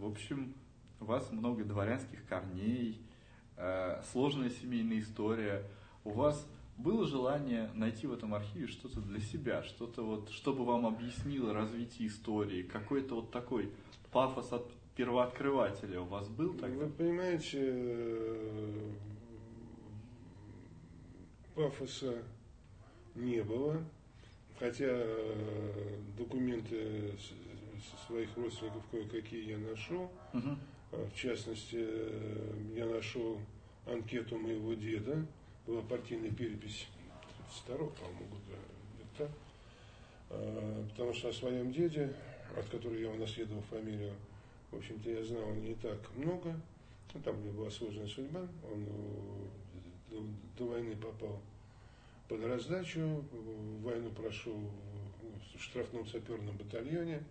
в 0.00 0.06
общем, 0.06 0.54
у 1.00 1.04
вас 1.04 1.30
много 1.32 1.64
дворянских 1.64 2.24
корней, 2.26 3.00
э, 3.56 4.00
сложная 4.12 4.50
семейная 4.50 5.00
история. 5.00 5.68
У 6.04 6.10
вас 6.10 6.46
было 6.78 7.06
желание 7.06 7.70
найти 7.74 8.06
в 8.06 8.12
этом 8.12 8.34
архиве 8.34 8.66
что-то 8.66 9.00
для 9.00 9.20
себя, 9.20 9.62
что-то 9.62 10.02
вот, 10.02 10.30
чтобы 10.30 10.64
вам 10.64 10.86
объяснило 10.86 11.52
развитие 11.52 12.08
истории, 12.08 12.62
какой-то 12.62 13.16
вот 13.16 13.30
такой 13.30 13.70
пафос 14.10 14.52
от 14.52 14.70
первооткрывателя 14.96 16.00
у 16.00 16.04
вас 16.04 16.28
был 16.28 16.54
тогда? 16.54 16.84
Вы 16.84 16.90
понимаете, 16.90 17.58
э, 17.62 18.90
пафоса 21.54 22.22
не 23.14 23.42
было, 23.42 23.84
хотя 24.58 25.04
документы 26.16 27.12
своих 28.06 28.36
родственников 28.36 28.82
кое-какие 28.90 29.50
я 29.50 29.58
нашел. 29.58 30.10
Угу. 30.32 30.56
В 30.92 31.14
частности, 31.14 31.78
э, 31.78 32.72
я 32.76 32.86
нашел 32.86 33.40
анкету 33.86 34.38
моего 34.38 34.74
деда, 34.74 35.24
была 35.66 35.82
партийная 35.82 36.30
перепись 36.30 36.86
32 37.66 37.76
по-моему, 37.76 38.26
года, 38.30 38.58
где-то, 38.94 39.30
а, 40.30 40.86
потому 40.90 41.14
что 41.14 41.28
о 41.28 41.32
своем 41.32 41.72
деде, 41.72 42.14
от 42.56 42.66
которого 42.66 42.96
я 42.96 43.10
унаследовал 43.10 43.62
фамилию, 43.62 44.14
в 44.70 44.76
общем-то, 44.76 45.10
я 45.10 45.22
знал 45.22 45.52
не 45.54 45.74
так 45.74 45.98
много. 46.16 46.58
Ну, 47.14 47.20
там 47.20 47.38
у 47.38 47.40
него 47.42 47.60
была 47.60 47.70
сложная 47.70 48.06
судьба. 48.06 48.40
Он 48.72 48.86
до, 50.10 50.24
до 50.56 50.70
войны 50.70 50.96
попал 50.96 51.40
под 52.28 52.44
раздачу, 52.44 53.22
войну 53.82 54.10
прошел 54.10 54.58
в 55.54 55.62
штрафном 55.62 56.06
саперном 56.06 56.56
батальоне. 56.56 57.22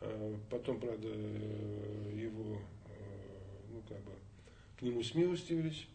А, 0.00 0.38
потом, 0.50 0.80
правда, 0.80 1.08
его, 1.08 2.58
ну, 3.70 3.82
как 3.88 3.98
бы, 4.02 4.12
к 4.78 4.82
нему 4.82 5.02
смилостивились 5.02 5.86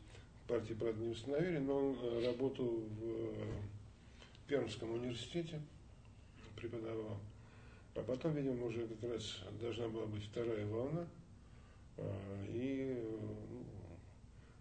партии, 0.52 0.74
правда, 0.74 1.02
не 1.02 1.12
установили, 1.12 1.60
но 1.60 1.78
он 1.78 1.98
э, 2.02 2.26
работал 2.26 2.68
в 2.68 3.04
э, 3.04 3.62
Пермском 4.48 4.92
университете, 4.92 5.62
преподавал. 6.58 7.20
А 7.96 8.02
потом, 8.02 8.36
видимо, 8.36 8.66
уже 8.66 8.86
как 8.88 9.12
раз 9.12 9.44
должна 9.62 9.88
была 9.88 10.06
быть 10.08 10.24
вторая 10.26 10.66
волна. 10.66 11.08
А, 11.98 12.46
и 12.50 13.02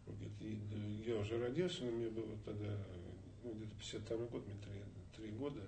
ну, 0.07 1.03
я 1.07 1.17
уже 1.17 1.41
родился, 1.41 1.85
но 1.85 1.91
мне 1.91 2.09
было 2.09 2.37
тогда 2.45 2.77
ну, 3.43 3.53
где-то 3.53 3.75
52 3.81 4.27
год, 4.27 4.47
мне 4.47 4.57
три, 4.63 5.25
три 5.25 5.33
года. 5.33 5.61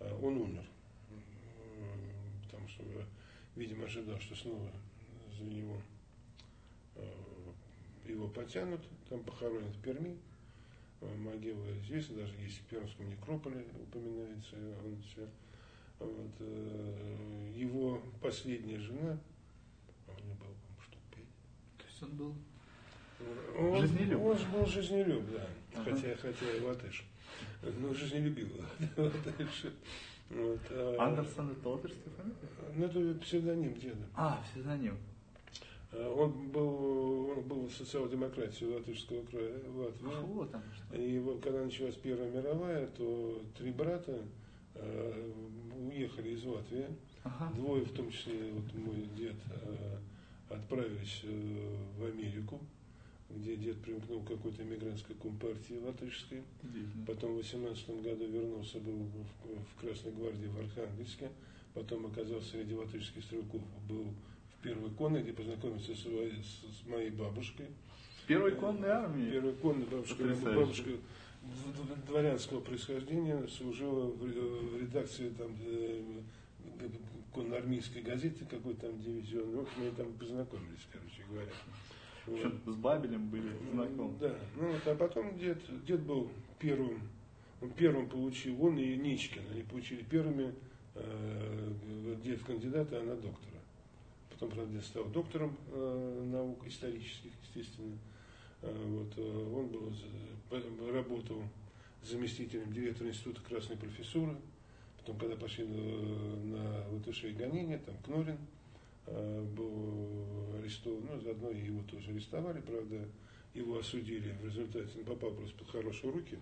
А 0.00 0.18
он 0.22 0.38
умер. 0.38 0.64
Что, 2.74 2.84
видимо, 3.56 3.84
ожидал, 3.84 4.18
что 4.20 4.34
снова 4.34 4.70
за 5.38 5.44
него 5.44 5.80
его 8.06 8.28
потянут, 8.28 8.80
там 9.08 9.22
похоронят 9.24 9.74
в 9.74 9.80
Перми. 9.82 10.16
Э, 11.00 11.14
могила 11.16 11.66
известна, 11.80 12.16
даже 12.18 12.34
есть 12.36 12.58
в 12.58 12.64
Пермском 12.64 13.08
некрополе 13.08 13.64
упоминается 13.82 14.56
он 14.84 15.00
все. 15.02 15.28
Вот, 15.98 16.32
э, 16.40 17.52
его 17.54 18.02
последняя 18.20 18.78
жена, 18.78 19.18
а 20.06 20.10
у 20.10 20.24
него 20.24 20.34
было, 20.34 20.54
по-моему, 20.54 20.80
штук 20.82 21.00
пять. 21.10 21.78
То 21.78 21.84
есть 21.86 22.02
он 22.02 22.16
был 22.16 22.34
он, 23.56 23.80
жизнелюб? 23.80 24.22
Он 24.22 24.38
же 24.38 24.46
был 24.46 24.66
жизнелюб, 24.66 25.30
да. 25.30 25.48
Ага. 25.74 25.90
Хотя, 25.90 26.16
хотя 26.16 26.56
и 26.56 26.60
латыш. 26.60 27.04
Но 27.62 27.94
жизнелюбил 27.94 28.48
латыш. 28.96 29.66
Вот, 30.30 30.60
а... 30.70 30.96
Андерсон 31.00 31.52
это 31.52 31.68
латышская 31.68 32.12
фамилия? 32.16 32.90
Ну, 32.94 33.10
это 33.10 33.20
псевдоним 33.20 33.74
деда. 33.74 34.06
А, 34.14 34.42
псевдоним. 34.50 34.96
Э, 35.92 36.14
он 36.16 36.48
был, 36.48 37.30
он 37.30 37.42
был 37.42 37.70
социал-демократии 37.70 38.64
Латышского 38.64 39.22
края, 39.26 39.54
Латвии. 39.74 40.08
Ах, 40.12 40.24
вот 40.24 40.50
там 40.50 40.62
что. 40.74 40.96
И 40.96 41.40
когда 41.40 41.64
началась 41.64 41.94
Первая 41.94 42.30
мировая, 42.30 42.86
то 42.88 43.42
три 43.56 43.70
брата 43.70 44.18
э, 44.74 45.32
уехали 45.88 46.30
из 46.30 46.44
Латвии. 46.44 46.86
Ага. 47.22 47.52
Двое, 47.54 47.84
в 47.84 47.92
том 47.92 48.10
числе 48.10 48.52
вот 48.52 48.74
мой 48.74 49.08
дед, 49.16 49.36
э, 49.50 49.98
отправились 50.50 51.20
э, 51.24 51.76
в 51.98 52.04
Америку, 52.04 52.60
где 53.36 53.56
дед 53.56 53.80
примкнул 53.82 54.22
к 54.22 54.28
какой-то 54.28 54.62
эмигрантской 54.62 55.16
компартии 55.16 55.80
латышской. 55.84 56.42
Видно. 56.62 57.04
Потом 57.06 57.32
в 57.32 57.36
18 57.36 58.02
году 58.02 58.26
вернулся, 58.26 58.78
был 58.80 58.96
в, 58.96 59.76
в 59.76 59.80
Красной 59.80 60.12
гвардии 60.12 60.46
в 60.46 60.58
Архангельске. 60.58 61.30
Потом 61.74 62.06
оказался 62.06 62.50
среди 62.50 62.74
латышских 62.74 63.24
стрелков, 63.24 63.62
был 63.88 64.06
первой 64.62 64.90
конной, 64.90 65.22
где 65.22 65.32
познакомился 65.32 65.94
с, 65.94 66.02
с, 66.02 66.86
моей 66.86 67.10
бабушкой. 67.10 67.66
Первой 68.26 68.52
конной 68.52 68.90
армии? 68.90 69.30
Первой 69.30 69.52
конной 69.54 69.86
бабушкой. 69.86 70.34
Бабушка 70.34 70.90
дворянского 72.06 72.60
происхождения 72.60 73.46
служила 73.48 74.06
в 74.06 74.80
редакции 74.80 75.30
там, 75.30 75.54
э, 75.60 76.00
конноармейской 77.34 78.02
газеты, 78.02 78.44
какой-то 78.44 78.88
там 78.88 79.00
дивизион. 79.00 79.56
В 79.56 79.60
общем, 79.60 79.82
они 79.82 79.90
там 79.90 80.12
познакомились, 80.14 80.86
короче 80.92 81.22
говоря. 81.28 81.50
Вот. 82.26 82.54
С 82.66 82.76
Бабелем 82.76 83.28
были 83.28 83.50
знакомы. 83.72 84.14
Да. 84.20 84.34
Ну, 84.56 84.72
вот, 84.72 84.86
а 84.86 84.94
потом 84.94 85.38
дед, 85.38 85.58
дед 85.86 86.00
был 86.00 86.30
первым, 86.58 87.00
он 87.60 87.70
первым 87.70 88.08
получил, 88.08 88.64
он 88.64 88.78
и 88.78 88.96
Ничкин, 88.96 89.42
они 89.52 89.62
получили 89.62 90.02
первыми 90.02 90.54
э, 90.94 91.72
дед 92.22 92.42
кандидата, 92.42 92.98
а 92.98 93.02
она 93.02 93.14
доктора 93.14 93.54
потом, 94.34 94.50
правда, 94.50 94.80
стал 94.82 95.04
доктором 95.06 95.56
э, 95.72 96.28
наук 96.30 96.66
исторических, 96.66 97.30
естественно. 97.42 97.96
Э, 98.62 98.84
вот, 98.86 99.12
э, 99.16 99.54
он 99.54 99.68
был, 99.68 100.92
работал 100.92 101.42
заместителем 102.02 102.72
директора 102.72 103.08
Института 103.08 103.40
Красной 103.48 103.76
профессуры. 103.76 104.36
Потом, 104.98 105.18
когда 105.18 105.36
пошли 105.36 105.66
на, 105.66 106.58
на 106.58 106.88
латышей 106.88 107.32
гонения, 107.32 107.78
там 107.78 107.94
Кнорин 108.04 108.36
э, 108.36 108.38
был 109.06 110.24
арестован, 110.58 111.06
ну, 111.10 111.20
заодно 111.20 111.50
его 111.50 111.82
тоже 111.82 112.10
арестовали, 112.10 112.60
правда, 112.60 113.06
его 113.54 113.78
осудили 113.78 114.34
в 114.42 114.46
результате, 114.46 114.98
он 114.98 115.04
попал 115.04 115.30
просто 115.32 115.56
под 115.56 115.70
хорошие 115.70 116.12
руки. 116.12 116.38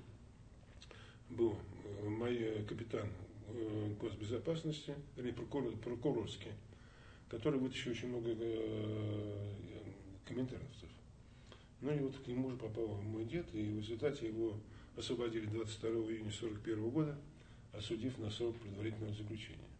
Был 1.28 1.56
э, 1.84 2.08
мой 2.08 2.64
капитан 2.68 3.08
э, 3.48 3.94
госбезопасности, 4.00 4.94
или 5.16 5.30
прокурор, 5.30 5.72
прокурорский, 5.76 6.52
который 7.28 7.58
вытащил 7.58 7.90
очень 7.90 8.08
много 8.08 8.30
э, 8.30 9.52
комментариев. 10.24 10.68
Ну 11.80 11.92
и 11.92 11.98
вот 11.98 12.16
к 12.16 12.26
нему 12.28 12.50
же 12.50 12.56
попал 12.56 12.86
мой 13.02 13.24
дед, 13.24 13.46
и 13.52 13.62
в 13.72 13.78
результате 13.78 14.28
его 14.28 14.56
освободили 14.96 15.46
22 15.46 15.90
июня 15.90 16.28
1941 16.28 16.90
года, 16.90 17.18
осудив 17.72 18.16
на 18.18 18.30
срок 18.30 18.56
предварительного 18.58 19.12
заключения. 19.14 19.71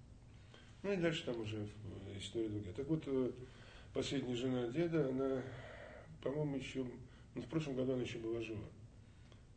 Ну 0.83 0.93
и 0.93 0.97
дальше 0.97 1.25
там 1.25 1.41
уже 1.41 1.69
история 2.19 2.49
другая. 2.49 2.75
Так 2.75 2.89
вот, 2.89 3.03
э, 3.07 3.31
последняя 3.95 4.35
жена 4.35 4.67
деда, 4.69 5.09
она, 5.09 5.43
по-моему, 6.23 6.57
еще, 6.57 6.85
ну, 7.35 7.43
в 7.43 7.47
прошлом 7.47 7.77
году 7.77 7.93
она 7.93 8.03
еще 8.03 8.19
была 8.19 8.41
жива. 8.41 8.67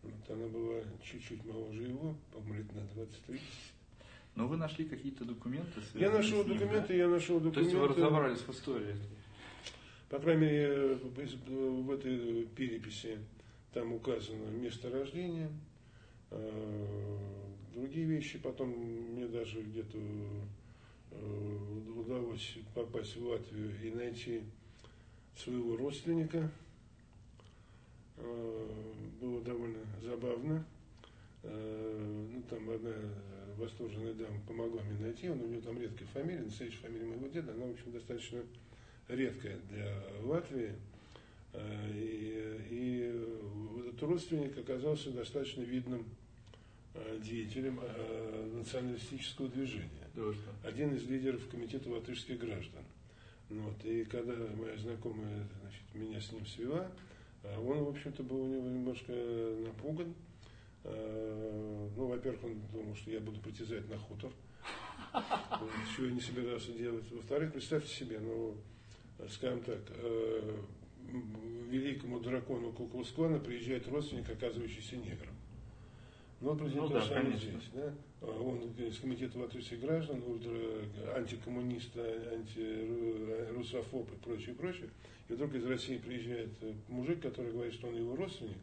Вот, 0.04 0.30
она 0.30 0.48
была 0.48 0.82
чуть-чуть 1.04 1.44
моложе 1.46 1.84
его, 1.84 2.16
по-моему, 2.32 2.56
лет 2.56 2.76
на 2.76 2.82
23. 2.94 3.40
Но 4.36 4.48
вы 4.48 4.58
нашли 4.58 4.86
какие-то 4.86 5.26
документы? 5.26 5.82
Я 5.94 6.12
нашел 6.12 6.44
ним, 6.44 6.58
документы, 6.58 6.90
да? 6.90 6.94
я 6.94 7.08
нашел 7.08 7.40
документы. 7.40 7.60
То 7.60 7.62
есть 7.62 7.76
вы 7.76 7.88
разобрались 7.88 8.40
в 8.40 8.50
истории? 8.50 8.96
По 10.10 10.20
крайней 10.20 10.42
мере, 10.42 10.96
в 10.96 11.92
этой 11.92 12.46
переписи 12.56 13.18
там 13.74 13.94
указано 13.94 14.50
место 14.52 14.90
рождения, 14.90 15.50
а, 16.32 17.20
другие 17.74 18.06
вещи. 18.06 18.38
Потом 18.38 18.70
мне 18.70 19.28
даже 19.28 19.62
где-то 19.62 19.98
э, 19.98 20.42
удалось 21.96 22.58
попасть 22.74 23.16
в 23.16 23.28
Латвию 23.28 23.72
и 23.84 23.92
найти 23.92 24.42
своего 25.36 25.76
родственника. 25.78 26.50
А, 28.18 29.02
было 29.22 29.42
довольно 29.42 29.80
забавно. 30.02 30.66
А, 31.44 32.30
ну, 32.34 32.42
там 32.50 32.70
одна 32.70 32.94
восторженная 33.58 34.14
дама 34.14 34.40
помогла 34.48 34.82
мне 34.84 35.00
найти, 35.00 35.30
он 35.30 35.42
у 35.42 35.48
него 35.48 35.62
там 35.62 35.80
редкая 35.80 36.08
фамилия, 36.10 36.42
настоящая 36.42 36.78
фамилия 36.78 37.06
моего 37.06 37.28
деда, 37.28 37.54
она, 37.54 37.66
в 37.66 37.72
общем, 37.72 37.92
достаточно 37.92 38.42
редкая 39.08 39.58
для 39.70 40.04
Латвии. 40.24 40.74
Э, 41.54 41.92
и, 41.94 42.60
и 42.70 43.90
этот 43.90 44.04
родственник 44.04 44.58
оказался 44.58 45.12
достаточно 45.12 45.62
видным 45.62 46.02
э, 46.02 46.25
деятелем 47.20 47.80
э, 47.82 48.52
националистического 48.56 49.48
движения. 49.50 49.90
Один 50.64 50.96
из 50.96 51.08
лидеров 51.08 51.48
комитета 51.50 51.90
латышских 51.90 52.40
граждан. 52.40 52.84
Вот. 53.50 53.84
И 53.84 54.06
когда 54.06 54.34
моя 54.56 54.78
знакомая 54.78 55.48
значит, 55.62 55.82
меня 55.94 56.22
с 56.22 56.32
ним 56.32 56.46
свела, 56.46 56.90
он, 57.44 57.84
в 57.84 57.90
общем-то, 57.90 58.24
был 58.24 58.42
у 58.42 58.48
него 58.48 58.68
немножко 58.68 59.12
напуган, 59.12 60.16
Э, 60.86 61.90
ну, 61.96 62.08
во-первых, 62.08 62.44
он 62.44 62.62
думал, 62.72 62.96
что 62.96 63.10
я 63.10 63.20
буду 63.20 63.40
притязать 63.40 63.90
на 63.90 63.98
хутор, 63.98 64.32
чего 65.96 66.08
я 66.08 66.12
не 66.12 66.22
собирался 66.22 66.72
делать. 66.74 67.10
Во-вторых, 67.12 67.54
представьте 67.54 67.90
себе, 67.94 68.20
ну, 68.20 68.56
скажем 69.30 69.62
так, 69.64 69.80
э, 69.90 70.58
великому 71.70 72.20
дракону 72.20 72.72
Куклусквана 72.72 73.40
приезжает 73.40 73.88
родственник, 73.88 74.30
оказывающийся 74.30 74.98
негром. 74.98 75.35
Ну, 76.46 76.52
вот 76.52 76.60
президент 76.60 76.92
ну, 76.92 76.94
да, 76.94 77.02
здесь, 77.38 77.70
да? 77.74 77.92
Он 78.22 78.60
из 78.78 79.00
комитета 79.00 79.40
латвийских 79.40 79.80
граждан, 79.80 80.22
ультра, 80.28 80.56
антикоммунист, 81.16 81.98
антирусофоб 81.98 84.08
и 84.14 84.16
прочее, 84.24 84.54
прочее. 84.54 84.92
И 85.28 85.34
вдруг 85.34 85.56
из 85.56 85.66
России 85.66 85.98
приезжает 85.98 86.50
мужик, 86.88 87.20
который 87.20 87.52
говорит, 87.52 87.74
что 87.74 87.88
он 87.88 87.96
его 87.96 88.16
родственник, 88.16 88.60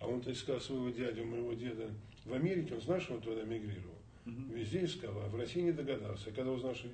а 0.00 0.08
он-то 0.08 0.32
искал 0.32 0.60
своего 0.60 0.90
дядю, 0.90 1.24
моего 1.24 1.52
деда 1.52 1.90
в 2.24 2.32
Америке, 2.32 2.74
он 2.74 2.80
знал, 2.80 3.00
что 3.00 3.14
он 3.14 3.20
туда 3.20 3.44
мигрировал. 3.44 3.94
Угу. 4.26 4.54
Везде 4.56 4.84
искал, 4.84 5.16
а 5.24 5.28
в 5.28 5.36
России 5.36 5.60
не 5.60 5.70
догадался. 5.70 6.30
А 6.30 6.32
когда 6.32 6.50
узнал, 6.50 6.74
что 6.74 6.88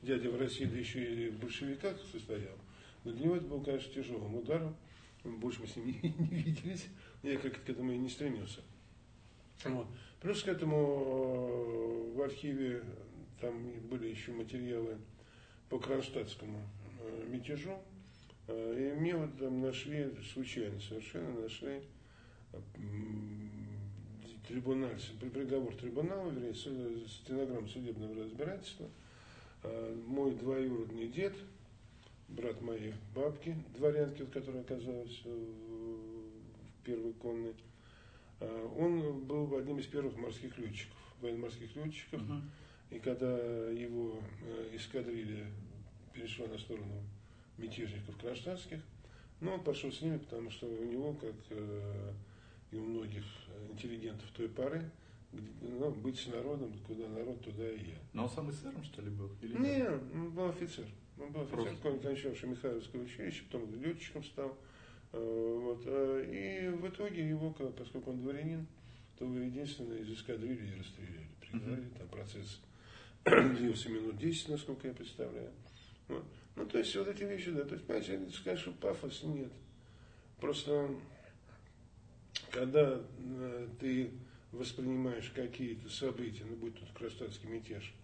дядя 0.00 0.30
в 0.30 0.40
России, 0.40 0.64
да 0.64 0.78
еще 0.78 1.04
и 1.04 1.28
в 1.28 1.38
большевиках 1.38 1.98
состоял, 2.10 2.56
но 3.04 3.12
для 3.12 3.26
него 3.26 3.36
это 3.36 3.44
был, 3.44 3.60
конечно, 3.60 3.92
тяжелым 3.92 4.36
ударом. 4.36 4.74
Больше 5.22 5.60
мы 5.60 5.66
с 5.66 5.76
ним 5.76 5.88
не, 5.88 5.92
не 6.18 6.28
виделись. 6.34 6.86
Я 7.22 7.36
как 7.36 7.62
к 7.62 7.68
этому 7.68 7.92
и 7.92 7.98
не 7.98 8.08
стремился. 8.08 8.62
Вот. 9.64 9.86
Плюс 10.20 10.42
к 10.42 10.48
этому 10.48 10.76
э, 10.76 12.16
в 12.16 12.22
архиве 12.22 12.82
там 13.40 13.70
были 13.88 14.08
еще 14.08 14.32
материалы 14.32 14.98
по 15.68 15.78
кронштадтскому 15.78 16.58
э, 17.00 17.26
мятежу. 17.28 17.78
Э, 18.48 18.92
и 18.94 18.98
мне 18.98 19.16
вот 19.16 19.38
там 19.38 19.60
нашли, 19.60 20.10
случайно 20.32 20.80
совершенно 20.80 21.40
нашли 21.40 21.82
трибунал, 24.48 24.90
приговор 25.32 25.74
трибунала, 25.74 26.30
вернее, 26.30 26.54
стенограмм 26.54 27.68
судебного 27.68 28.14
разбирательства. 28.22 28.88
Мой 30.06 30.34
двоюродный 30.36 31.08
дед, 31.08 31.34
брат 32.28 32.62
моей 32.62 32.94
бабки, 33.14 33.56
дворянки, 33.76 34.24
которая 34.26 34.62
оказалась 34.62 35.20
в 35.24 36.84
первой 36.84 37.12
конной, 37.14 37.54
он 38.40 39.24
был 39.24 39.56
одним 39.56 39.78
из 39.78 39.86
первых 39.86 40.16
морских 40.16 40.56
летчиков, 40.58 40.96
военно-морских 41.20 41.74
летчиков. 41.76 42.20
Uh-huh. 42.20 42.42
И 42.90 42.98
когда 42.98 43.36
его 43.70 44.20
э, 44.42 44.76
эскадрилья 44.76 45.46
перешла 46.12 46.46
на 46.46 46.58
сторону 46.58 47.02
мятежников 47.58 48.16
кронштадтских, 48.18 48.80
ну, 49.40 49.52
он 49.52 49.64
пошел 49.64 49.90
с 49.90 50.00
ними, 50.00 50.18
потому 50.18 50.50
что 50.50 50.66
у 50.66 50.84
него, 50.84 51.14
как 51.14 51.34
э, 51.50 52.12
и 52.70 52.76
у 52.76 52.84
многих 52.84 53.24
интеллигентов 53.70 54.28
той 54.32 54.48
поры, 54.48 54.90
ну, 55.32 55.90
быть 55.90 56.18
с 56.18 56.28
народом, 56.28 56.72
куда 56.86 57.08
народ, 57.08 57.42
туда 57.42 57.68
и 57.68 57.90
я. 57.90 57.98
Но 58.12 58.24
он 58.24 58.30
сам 58.30 58.50
эсером, 58.50 58.82
что 58.84 59.02
ли, 59.02 59.10
был? 59.10 59.30
Или 59.42 59.56
нет, 59.58 60.00
он 60.14 60.30
был 60.30 60.48
офицер. 60.48 60.86
Он 61.18 61.32
был 61.32 61.42
офицер, 61.42 61.98
кончавший 62.02 62.48
Михайловское 62.48 63.02
училище, 63.02 63.44
потом 63.50 63.82
летчиком 63.82 64.24
стал. 64.24 64.56
Э, 65.12 65.58
вот. 65.62 65.82
Э, 65.86 66.24
и 66.24 66.68
в 66.68 66.88
итоге 66.88 67.28
его, 67.28 67.50
поскольку 67.50 68.10
он 68.10 68.22
дворянин, 68.22 68.66
то 69.18 69.24
его 69.24 69.38
единственное 69.38 69.98
из 69.98 70.10
эскадрильи 70.10 70.78
расстреляли. 70.78 71.28
Пригнали, 71.40 71.88
там 71.98 72.08
процесс 72.08 72.60
длился 73.24 73.88
минут 73.88 74.18
10, 74.18 74.48
насколько 74.48 74.88
я 74.88 74.94
представляю. 74.94 75.50
Вот. 76.08 76.24
Ну, 76.54 76.66
то 76.66 76.78
есть, 76.78 76.94
вот 76.96 77.08
эти 77.08 77.22
вещи, 77.24 77.50
да, 77.50 77.64
то 77.64 77.74
есть, 77.74 77.86
понимаете, 77.86 78.30
сказать, 78.30 78.58
что 78.58 78.72
пафос 78.72 79.22
нет. 79.24 79.52
Просто, 80.40 80.90
когда 82.50 83.00
э, 83.18 83.68
ты 83.80 84.10
воспринимаешь 84.52 85.30
какие-то 85.34 85.88
события, 85.88 86.44
ну, 86.48 86.56
будь 86.56 86.78
тут 86.78 86.90
Кронштадтский 86.92 87.48
мятеж, 87.48 87.94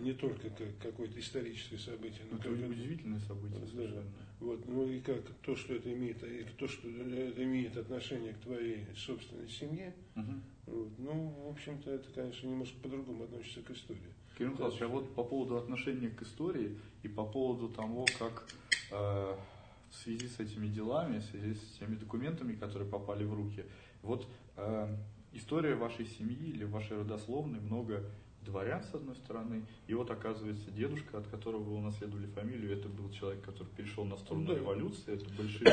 не 0.00 0.12
только 0.12 0.48
как 0.50 0.78
какое-то 0.78 1.18
историческое 1.20 1.78
событие, 1.78 2.22
но 2.30 2.38
это 2.38 2.48
как 2.48 2.70
удивительное 2.70 3.20
событие 3.20 3.60
да. 3.60 4.02
Вот, 4.42 4.66
ну 4.66 4.84
и 4.88 5.00
как 5.00 5.22
то, 5.42 5.54
что 5.54 5.74
это 5.74 5.92
имеет, 5.92 6.22
и 6.24 6.44
то, 6.58 6.66
что 6.66 6.88
это 6.88 7.44
имеет 7.44 7.76
отношение 7.76 8.32
к 8.32 8.38
твоей 8.38 8.84
собственной 8.96 9.48
семье, 9.48 9.94
угу. 10.16 10.32
вот, 10.66 10.88
ну, 10.98 11.34
в 11.46 11.50
общем-то, 11.50 11.88
это, 11.92 12.10
конечно, 12.12 12.48
немножко 12.48 12.74
по-другому 12.82 13.22
относится 13.22 13.62
к 13.62 13.70
истории. 13.70 14.00
Кирилл 14.36 14.52
Михайлович, 14.52 14.82
а 14.82 14.88
вот 14.88 15.14
по 15.14 15.22
поводу 15.22 15.56
отношения 15.56 16.08
к 16.08 16.22
истории 16.22 16.76
и 17.04 17.08
по 17.08 17.24
поводу 17.24 17.68
того, 17.68 18.04
как 18.18 18.48
э, 18.90 18.94
в 18.94 19.94
связи 19.94 20.26
с 20.26 20.40
этими 20.40 20.66
делами, 20.66 21.20
в 21.20 21.24
связи 21.24 21.54
с 21.54 21.78
теми 21.78 21.94
документами, 21.94 22.54
которые 22.54 22.90
попали 22.90 23.22
в 23.22 23.34
руки, 23.34 23.64
вот 24.02 24.26
э, 24.56 24.96
история 25.32 25.76
вашей 25.76 26.06
семьи 26.06 26.48
или 26.48 26.64
вашей 26.64 26.98
родословной 26.98 27.60
много 27.60 28.10
дворян, 28.44 28.82
с 28.82 28.94
одной 28.94 29.14
стороны, 29.16 29.62
и 29.86 29.94
вот 29.94 30.10
оказывается 30.10 30.70
дедушка, 30.70 31.18
от 31.18 31.26
которого 31.28 31.62
вы 31.62 31.76
унаследовали 31.76 32.26
фамилию, 32.26 32.72
это 32.72 32.88
был 32.88 33.10
человек, 33.10 33.42
который 33.44 33.68
перешел 33.76 34.04
на 34.04 34.16
сторону 34.16 34.46
да. 34.46 34.54
революции, 34.54 35.14
это 35.14 35.26
большие... 35.34 35.64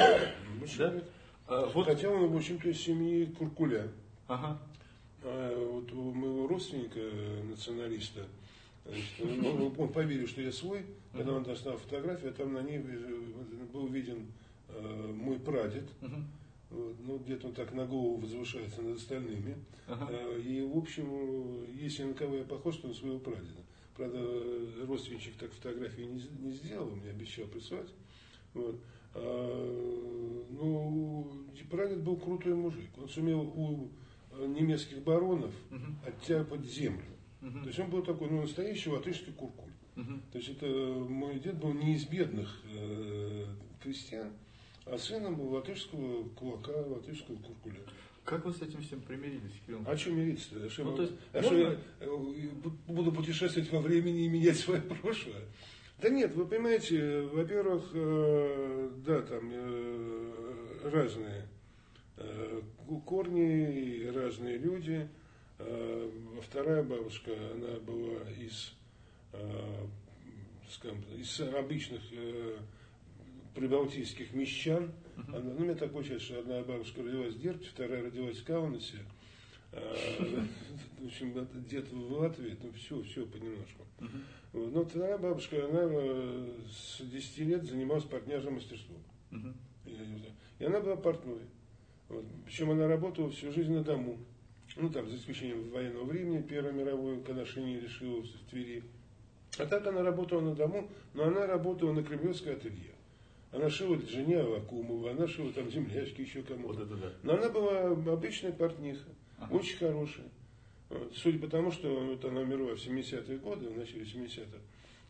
Да? 0.78 1.04
А, 1.48 1.70
вот... 1.74 1.86
Хотя 1.86 2.10
он, 2.10 2.28
в 2.28 2.36
общем-то, 2.36 2.70
из 2.70 2.80
семьи 2.80 3.26
Куркуля. 3.26 3.90
Ага. 4.28 4.60
А 5.24 5.72
вот 5.72 5.92
у 5.92 6.12
моего 6.14 6.48
родственника, 6.48 7.00
националиста, 7.44 8.26
значит, 8.86 9.46
он, 9.46 9.74
он 9.78 9.90
поверил, 9.90 10.28
что 10.28 10.42
я 10.42 10.52
свой, 10.52 10.86
когда 11.12 11.34
он 11.34 11.44
достал 11.44 11.78
фотографию, 11.78 12.32
а 12.32 12.34
там 12.34 12.54
на 12.54 12.62
ней 12.62 12.80
был 13.74 13.88
виден 13.88 14.28
э, 14.70 15.14
мой 15.14 15.40
прадед. 15.40 15.90
Uh-huh 16.02 16.24
ну, 16.70 17.18
где-то 17.18 17.48
он 17.48 17.54
так 17.54 17.74
на 17.74 17.86
голову 17.86 18.18
возвышается 18.18 18.82
над 18.82 18.98
остальными. 18.98 19.56
Ага. 19.88 20.08
Э, 20.12 20.40
и, 20.40 20.62
в 20.62 20.78
общем, 20.78 21.66
если 21.74 22.04
на 22.04 22.14
кого 22.14 22.36
я 22.36 22.44
похож, 22.44 22.78
то 22.78 22.88
на 22.88 22.94
своего 22.94 23.20
прадеда. 23.20 23.64
Правда, 23.96 24.20
родственничек 24.86 25.36
так 25.36 25.52
фотографии 25.52 26.04
не, 26.04 26.24
не 26.40 26.54
сделал, 26.54 26.90
мне 26.92 27.10
обещал 27.10 27.46
прислать. 27.48 27.90
Вот. 28.54 28.80
А, 29.14 30.46
ну, 30.52 31.28
прадед 31.70 32.02
был 32.02 32.16
крутой 32.18 32.56
мужик. 32.56 32.90
Он 32.98 33.10
сумел 33.10 33.42
у 33.42 33.90
немецких 34.48 35.04
баронов 35.04 35.54
угу. 35.72 35.86
оттяпать 36.06 36.66
землю. 36.66 37.04
Угу. 37.42 37.60
То 37.60 37.68
есть 37.68 37.80
он 37.80 37.90
был 37.90 38.04
такой, 38.04 38.30
ну, 38.30 38.42
настоящий 38.42 38.90
латышский 38.90 39.34
куркуль. 39.34 39.72
Угу. 39.96 40.14
То 40.32 40.38
есть 40.38 40.50
это 40.50 40.66
мой 40.66 41.40
дед 41.40 41.58
был 41.58 41.74
не 41.74 41.96
из 41.96 42.06
бедных 42.06 42.62
э, 42.74 43.46
крестьян, 43.82 44.32
а 44.92 44.98
сыном 44.98 45.40
латышского 45.52 46.28
кулака, 46.30 46.72
латышского 46.72 47.36
куркуля. 47.38 47.80
Как 48.26 48.46
вы 48.46 48.54
с 48.54 48.62
этим 48.62 48.82
всем 48.82 49.02
примирились, 49.02 49.54
Кирилл? 49.66 49.82
А 49.88 49.98
что 49.98 50.12
мириться-то? 50.12 50.66
А 50.66 50.70
что, 50.70 50.84
ну, 50.84 51.02
есть, 51.02 51.14
а 51.34 51.42
можно... 51.42 51.50
что 51.50 51.58
я 51.58 51.80
э, 52.02 52.70
буду 52.88 53.12
путешествовать 53.12 53.72
во 53.72 53.82
времени 53.82 54.26
и 54.26 54.30
менять 54.30 54.58
свое 54.58 54.82
прошлое? 54.82 55.46
Да 56.00 56.10
нет, 56.10 56.36
вы 56.36 56.46
понимаете, 56.46 57.22
во-первых, 57.22 57.90
э, 57.94 58.90
да, 59.06 59.22
там 59.22 59.50
э, 59.52 60.90
разные 60.92 61.48
корни 63.06 64.08
разные 64.14 64.58
люди. 64.58 65.08
Вторая 66.48 66.84
бабушка, 66.84 67.32
она 67.54 67.80
была 67.80 68.30
из, 68.38 68.74
скажем, 70.70 71.04
из 71.18 71.40
обычных 71.42 72.02
прибалтийских 73.56 74.34
мещан. 74.34 74.92
Uh-huh. 75.16 75.38
Она, 75.38 75.54
ну, 75.54 75.66
мне 75.66 75.76
так 75.76 75.92
получается, 75.92 76.28
что 76.28 76.40
одна 76.40 76.62
бабушка 76.64 77.04
родилась 77.04 77.34
в 77.34 77.40
Дербте, 77.40 77.68
вторая 77.70 78.04
родилась 78.04 78.38
в 78.38 78.44
Каунасе. 78.46 78.98
А, 79.72 79.96
в 81.00 81.06
общем, 81.06 81.48
где-то 81.54 81.96
в 81.96 82.12
Латвии, 82.14 82.58
ну, 82.64 82.72
все, 82.74 83.02
все 83.04 83.26
понемножку. 83.26 83.86
Но 84.54 84.84
вторая 84.84 85.18
бабушка, 85.18 85.64
она 85.66 85.82
э, 85.84 86.50
с 86.72 87.02
10 87.02 87.38
лет 87.40 87.64
занималась 87.66 88.04
портняжным 88.06 88.56
мастерством. 88.56 88.98
И 90.58 90.66
она 90.66 90.80
была 90.80 90.96
портной. 90.96 91.42
Причем 92.46 92.72
она 92.72 92.88
работала 92.88 93.30
всю 93.30 93.52
жизнь 93.52 93.72
на 93.72 93.84
дому. 93.84 94.18
Ну, 94.76 94.90
там, 94.90 95.10
за 95.10 95.16
исключением 95.16 95.70
военного 95.70 96.06
времени, 96.06 96.42
Первой 96.42 96.74
мировой, 96.74 97.22
когда 97.22 97.46
Шини 97.46 97.80
решила 97.80 98.22
в 98.22 98.50
Твери. 98.50 98.84
А 99.58 99.66
так 99.66 99.86
она 99.88 100.04
работала 100.04 100.42
на 100.42 100.56
дому, 100.56 100.90
но 101.14 101.26
она 101.26 101.48
работала 101.48 101.92
на 101.92 102.04
кремлевской 102.04 102.54
ателье. 102.54 102.94
Она 103.52 103.70
шила 103.70 104.00
жене 104.00 104.40
Авакумова, 104.40 105.12
она 105.12 105.28
шила 105.28 105.52
там 105.52 105.70
землячки 105.72 106.22
еще 106.22 106.44
кому-то. 106.44 106.86
Вот 106.86 107.00
да. 107.00 107.14
Но 107.24 107.34
она 107.34 107.50
была 107.50 107.88
обычная 107.88 108.52
портниха, 108.52 109.10
ага. 109.40 109.56
очень 109.56 109.78
хорошая. 109.78 110.28
Вот. 110.90 111.14
Судя 111.16 111.40
по 111.40 111.48
тому, 111.48 111.72
что 111.72 111.90
вот 112.00 112.24
она 112.26 112.42
умерла 112.42 112.76
в 112.76 112.80
70-е 112.80 113.38
годы, 113.40 113.70
в 113.70 113.78
начале 113.78 114.04
70-х, 114.04 114.58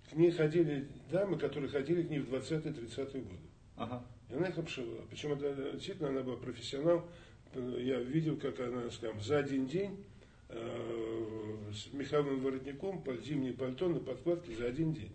к 0.09 0.15
ней 0.15 0.31
ходили 0.31 0.87
дамы, 1.11 1.37
которые 1.37 1.69
ходили 1.69 2.03
к 2.03 2.09
ней 2.09 2.19
в 2.19 2.33
20-30-е 2.33 3.21
годы. 3.21 3.39
Ага. 3.75 4.05
И 4.29 4.33
она 4.33 4.47
их 4.47 4.57
обшивала. 4.57 5.01
Причем 5.09 5.33
это, 5.33 5.71
действительно 5.73 6.09
она 6.09 6.21
была 6.21 6.37
профессионал. 6.37 7.07
Я 7.53 7.99
видел, 7.99 8.37
как 8.37 8.59
она, 8.59 8.89
скажем, 8.91 9.21
за 9.21 9.39
один 9.39 9.67
день 9.67 10.05
э, 10.49 11.71
с 11.73 11.91
меховым 11.93 12.41
воротником 12.41 13.01
под 13.01 13.23
зимнее 13.23 13.53
пальто 13.53 13.89
на 13.89 13.99
подкладке 13.99 14.55
за 14.55 14.67
один 14.67 14.93
день. 14.93 15.11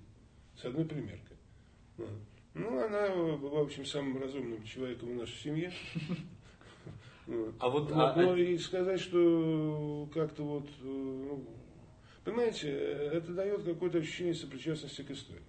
С 0.60 0.64
одной 0.64 0.84
примеркой. 0.84 1.36
Ну, 2.54 2.84
она 2.84 3.08
была, 3.36 3.60
в 3.60 3.64
общем, 3.64 3.84
самым 3.84 4.22
разумным 4.22 4.62
человеком 4.64 5.10
в 5.10 5.14
нашей 5.16 5.36
семье. 5.36 5.72
А 7.58 7.70
вот, 7.70 7.90
а, 7.90 8.14
но 8.14 8.34
а... 8.34 8.38
и 8.38 8.58
сказать, 8.58 9.00
что 9.00 10.06
как-то 10.12 10.42
вот, 10.42 10.68
э, 10.82 10.84
ну, 10.84 11.42
понимаете, 12.22 12.68
это 12.70 13.32
дает 13.32 13.62
какое-то 13.62 13.96
ощущение 13.96 14.34
сопричастности 14.34 15.00
к 15.00 15.10
истории. 15.10 15.40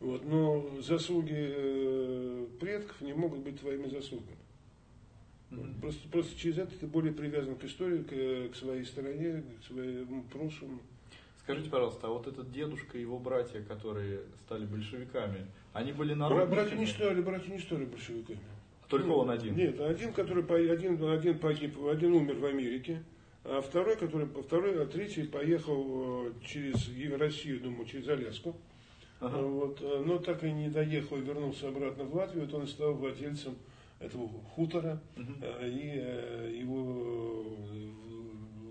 Вот, 0.00 0.24
но 0.24 0.80
заслуги 0.80 1.32
э, 1.32 2.46
предков 2.58 3.00
не 3.02 3.14
могут 3.14 3.40
быть 3.40 3.60
твоими 3.60 3.88
заслугами. 3.88 4.36
Mm-hmm. 5.52 5.80
Просто, 5.80 6.08
просто 6.08 6.36
через 6.36 6.58
это 6.58 6.76
ты 6.76 6.88
более 6.88 7.12
привязан 7.12 7.54
к 7.54 7.62
истории, 7.62 8.02
к, 8.02 8.52
к 8.52 8.56
своей 8.56 8.84
стране, 8.84 9.44
к 9.60 9.64
своему 9.64 10.24
прошлому. 10.24 10.80
Скажите, 11.46 11.70
пожалуйста, 11.70 12.08
а 12.08 12.10
вот 12.10 12.26
этот 12.26 12.50
дедушка 12.50 12.98
и 12.98 13.02
его 13.02 13.20
братья, 13.20 13.62
которые 13.62 14.22
стали 14.44 14.66
большевиками, 14.66 15.46
они 15.74 15.92
были 15.92 16.12
народными? 16.12 16.50
Братья 16.50 16.74
не 16.74 16.86
стали, 16.86 17.22
братья 17.22 17.52
не 17.52 17.60
стали 17.60 17.84
большевиками. 17.84 18.40
Только 18.88 19.06
ну, 19.06 19.18
он 19.18 19.30
один? 19.30 19.54
Нет, 19.54 19.80
один, 19.80 20.12
который 20.12 20.42
один, 20.72 21.00
один 21.08 21.38
погиб, 21.38 21.78
один 21.86 22.14
умер 22.14 22.38
в 22.38 22.46
Америке, 22.46 23.04
а 23.44 23.60
второй, 23.60 23.96
который, 23.96 24.26
второй, 24.26 24.82
а 24.82 24.86
третий 24.86 25.22
поехал 25.22 26.26
э, 26.26 26.32
через 26.44 26.88
Россию, 27.16 27.60
думаю, 27.60 27.86
через 27.86 28.08
Аляску. 28.08 28.56
Ага. 29.20 29.36
Вот, 29.36 29.80
э, 29.80 30.02
но 30.04 30.18
так 30.18 30.42
и 30.42 30.50
не 30.50 30.68
доехал, 30.68 31.16
вернулся 31.16 31.68
обратно 31.68 32.02
в 32.02 32.16
Латвию, 32.16 32.46
вот 32.46 32.54
он 32.54 32.66
стал 32.66 32.94
владельцем 32.94 33.54
этого 34.00 34.28
хутора, 34.56 35.00
угу. 35.16 35.32
и 35.62 36.58
его 36.58 37.44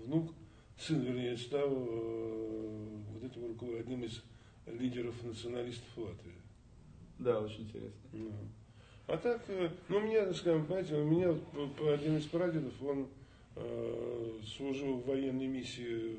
внук, 0.04 0.34
сын, 0.78 1.00
вернее, 1.00 1.36
стал 1.36 1.68
вот 1.68 3.24
этим 3.24 3.78
одним 3.78 4.04
из 4.04 4.22
лидеров 4.66 5.14
националистов 5.22 5.96
Латвии. 5.96 6.34
Да, 7.18 7.40
очень 7.40 7.62
интересно. 7.62 7.92
Ну. 8.12 8.32
А 9.06 9.16
так, 9.16 9.42
ну, 9.88 9.98
у 9.98 10.00
меня, 10.00 10.32
скажем, 10.34 10.66
понимаете, 10.66 10.96
у 10.96 11.04
меня 11.04 11.34
один 11.92 12.16
из 12.16 12.24
прадедов, 12.24 12.74
он 12.82 13.08
э, 13.54 14.40
служил 14.56 14.96
в 14.96 15.06
военной 15.06 15.46
миссии 15.46 16.18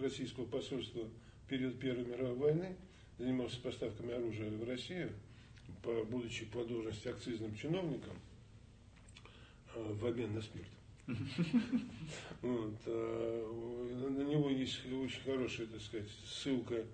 российского 0.00 0.44
посольства 0.44 1.02
в 1.44 1.48
период 1.48 1.78
Первой 1.78 2.04
мировой 2.04 2.34
войны, 2.34 2.76
занимался 3.18 3.60
поставками 3.60 4.12
оружия 4.12 4.50
в 4.50 4.68
Россию, 4.68 5.12
по, 5.82 6.04
будучи 6.04 6.44
по 6.44 6.62
должности 6.64 7.08
акцизным 7.08 7.54
чиновником 7.54 8.16
э, 9.74 9.92
в 9.94 10.06
обмен 10.06 10.34
на 10.34 10.42
спирт. 10.42 10.68
Вот, 12.42 12.74
а, 12.86 14.10
на 14.10 14.22
него 14.22 14.50
есть 14.50 14.80
очень 14.86 15.22
хорошая, 15.22 15.66
так 15.66 15.80
сказать, 15.80 16.08
ссылка 16.26 16.84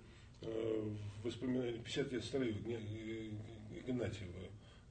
э, 0.42 0.90
в 1.22 1.24
воспоминания 1.24 1.78
50 1.78 2.12
лет 2.12 2.24
старые 2.24 2.52
Игнатьева. 2.52 4.32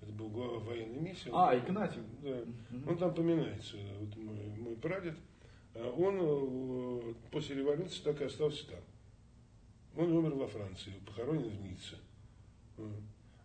Это 0.02 0.12
был 0.12 0.30
глава 0.30 0.60
военной 0.60 1.00
миссии. 1.00 1.30
А, 1.34 1.58
Игнатьев. 1.58 2.04
Да. 2.22 2.42
Он 2.88 2.98
там 2.98 3.14
поминается, 3.14 3.78
вот 4.00 4.16
мой, 4.18 4.46
мой 4.58 4.76
прадед. 4.76 5.18
А 5.74 5.90
он 5.90 6.18
э, 6.22 7.14
после 7.32 7.56
революции 7.56 8.02
так 8.02 8.22
и 8.22 8.26
остался 8.26 8.68
там. 8.68 8.80
Он 9.98 10.12
умер 10.12 10.36
во 10.36 10.48
Франции, 10.48 10.94
похоронен 11.06 11.50
в 11.50 11.62
Ницце. 11.62 11.98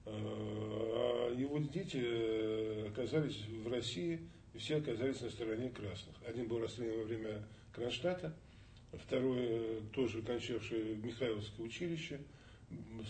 А 0.07 1.33
его 1.35 1.59
дети 1.59 2.01
э, 2.03 2.89
оказались 2.89 3.47
в 3.47 3.69
России, 3.69 4.21
все 4.61 4.77
оказались 4.77 5.21
на 5.21 5.31
стороне 5.31 5.71
красных. 5.71 6.15
Один 6.27 6.47
был 6.47 6.61
расстрелян 6.61 6.99
во 6.99 7.05
время 7.05 7.43
Кронштадта, 7.73 8.35
второй 8.93 9.39
э, 9.41 9.81
тоже 9.93 10.23
кончавший 10.23 10.95
в 10.95 11.05
Михайловское 11.05 11.63
училище, 11.63 12.21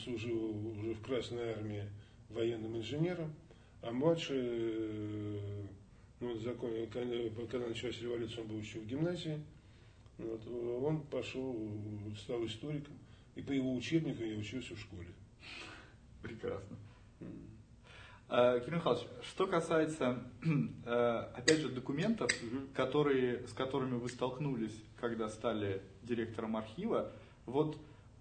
служил 0.05 0.78
уже 0.78 0.94
в 0.94 1.02
Красной 1.02 1.52
армии 1.52 1.85
военным 2.28 2.77
инженером, 2.77 3.35
а 3.82 3.90
младший, 3.90 5.40
ну, 6.20 6.39
закон, 6.39 6.70
когда 6.90 7.66
началась 7.66 8.01
революция, 8.01 8.43
он 8.43 8.48
был 8.48 8.59
еще 8.59 8.78
в 8.78 8.86
гимназии, 8.86 9.43
вот, 10.18 10.47
он 10.47 11.02
пошел, 11.02 11.56
стал 12.18 12.47
историком, 12.47 12.97
и 13.35 13.43
по 13.43 13.52
его 13.52 13.74
учебнику 13.74 14.22
я 14.22 14.36
учился 14.36 14.74
в 14.74 14.81
школе. 14.81 15.09
Прекрасно. 16.22 16.77
А, 18.32 18.61
Кирилл 18.61 18.77
Михайлович, 18.77 19.07
что 19.23 19.48
касается, 19.48 20.23
э, 20.86 21.24
опять 21.35 21.59
же, 21.59 21.69
документов, 21.69 22.31
которые, 22.74 23.47
с 23.48 23.52
которыми 23.52 23.97
вы 23.97 24.09
столкнулись, 24.09 24.81
когда 25.01 25.28
стали 25.28 25.82
директором 26.05 26.57
архива, 26.57 27.11
вот 27.47 27.77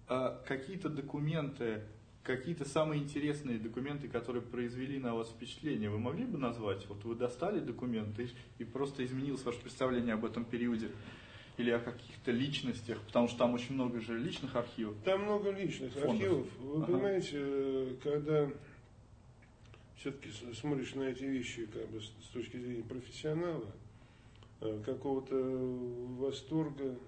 э, 0.08 0.36
какие-то 0.46 0.88
документы, 0.88 1.82
какие-то 2.24 2.64
самые 2.64 3.00
интересные 3.00 3.60
документы, 3.60 4.08
которые 4.08 4.42
произвели 4.42 4.98
на 4.98 5.14
вас 5.14 5.28
впечатление, 5.28 5.90
вы 5.90 6.00
могли 6.00 6.24
бы 6.24 6.38
назвать? 6.38 6.88
Вот 6.88 7.04
вы 7.04 7.14
достали 7.14 7.60
документы 7.60 8.30
и 8.58 8.64
просто 8.64 9.04
изменилось 9.04 9.44
ваше 9.44 9.60
представление 9.60 10.14
об 10.14 10.24
этом 10.24 10.44
периоде 10.44 10.90
или 11.56 11.70
о 11.70 11.78
каких-то 11.78 12.32
личностях, 12.32 12.98
потому 13.06 13.28
что 13.28 13.38
там 13.38 13.54
очень 13.54 13.74
много 13.74 14.00
же 14.00 14.18
личных 14.18 14.56
архивов. 14.56 14.96
Там 15.04 15.22
много 15.22 15.50
личных 15.50 15.92
фондов. 15.92 16.12
архивов. 16.14 16.46
Вы 16.58 16.76
ага. 16.78 16.86
понимаете, 16.86 17.36
э, 17.36 17.94
когда 18.02 18.50
все-таки 20.00 20.30
смотришь 20.54 20.94
на 20.94 21.02
эти 21.02 21.24
вещи 21.24 21.66
как 21.66 21.88
бы 21.90 22.00
с 22.00 22.32
точки 22.32 22.56
зрения 22.56 22.82
профессионала, 22.82 23.70
э, 24.60 24.82
какого-то 24.84 25.36
восторга, 26.18 26.98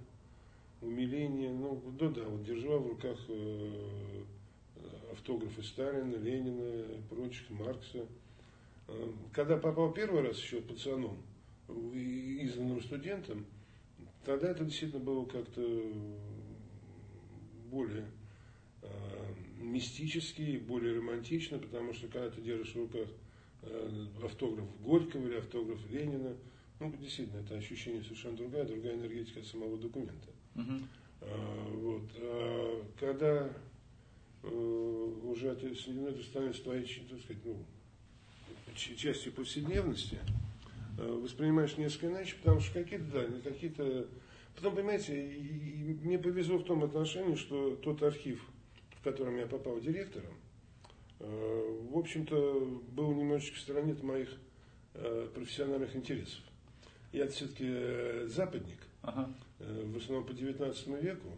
умиления, 0.80 1.52
ну 1.52 1.82
да, 1.98 2.08
да, 2.08 2.22
вот 2.22 2.44
держала 2.44 2.78
в 2.78 2.88
руках 2.88 3.18
э, 3.28 4.22
автографы 5.12 5.62
Сталина, 5.62 6.14
Ленина, 6.16 7.02
прочих, 7.08 7.50
Маркса. 7.50 8.06
Когда 9.32 9.56
попал 9.56 9.92
первый 9.92 10.22
раз 10.22 10.38
еще 10.38 10.60
пацаном, 10.60 11.16
изданным 11.68 12.82
студентом, 12.82 13.46
Тогда 14.24 14.50
это 14.50 14.64
действительно 14.64 15.02
было 15.02 15.24
как-то 15.24 15.60
более 17.70 18.04
э, 18.04 18.21
мистически, 19.62 20.58
более 20.58 20.96
романтично, 20.96 21.58
потому 21.58 21.92
что 21.94 22.08
когда 22.08 22.30
ты 22.30 22.40
держишь 22.40 22.74
в 22.74 22.78
руках 22.78 23.08
э, 23.62 24.06
автограф 24.22 24.66
Горького 24.80 25.26
или 25.26 25.36
автограф 25.36 25.78
Ленина, 25.90 26.36
ну, 26.80 26.92
действительно, 27.00 27.40
это 27.40 27.56
ощущение 27.56 28.02
совершенно 28.02 28.36
другая, 28.36 28.64
другая 28.64 28.94
энергетика 28.94 29.42
самого 29.42 29.78
документа. 29.78 30.28
Uh-huh. 30.56 30.82
А, 31.20 31.68
вот. 31.74 32.10
А, 32.16 32.84
когда 32.98 33.50
э, 34.42 35.14
уже 35.24 35.48
это, 35.48 35.70
ну, 35.86 36.08
это 36.08 36.22
становится 36.22 36.62
твоей, 36.64 36.84
так 37.08 37.20
сказать, 37.20 37.42
ну, 37.44 37.64
частью 38.74 39.32
повседневности, 39.32 40.18
воспринимаешь 40.98 41.76
несколько 41.76 42.08
иначе, 42.08 42.36
потому 42.42 42.60
что 42.60 42.72
какие-то, 42.74 43.04
да, 43.12 43.50
какие-то... 43.50 44.08
Потом, 44.54 44.74
понимаете, 44.74 45.14
и, 45.14 45.92
и 45.92 45.94
мне 46.02 46.18
повезло 46.18 46.58
в 46.58 46.64
том 46.64 46.84
отношении, 46.84 47.36
что 47.36 47.76
тот 47.76 48.02
архив, 48.02 48.44
в 49.02 49.04
котором 49.04 49.36
я 49.36 49.46
попал 49.46 49.80
директором, 49.80 50.32
э, 51.20 51.86
в 51.90 51.98
общем-то, 51.98 52.80
был 52.92 53.12
немножечко 53.12 53.56
в 53.56 53.60
стороне 53.60 53.92
от 53.92 54.02
моих 54.02 54.28
э, 54.94 55.28
профессиональных 55.34 55.94
интересов. 55.94 56.40
Я 57.12 57.28
все-таки 57.28 58.26
западник, 58.28 58.78
ага. 59.02 59.28
в 59.58 59.98
основном 59.98 60.24
по 60.24 60.32
19 60.32 60.86
веку, 61.02 61.28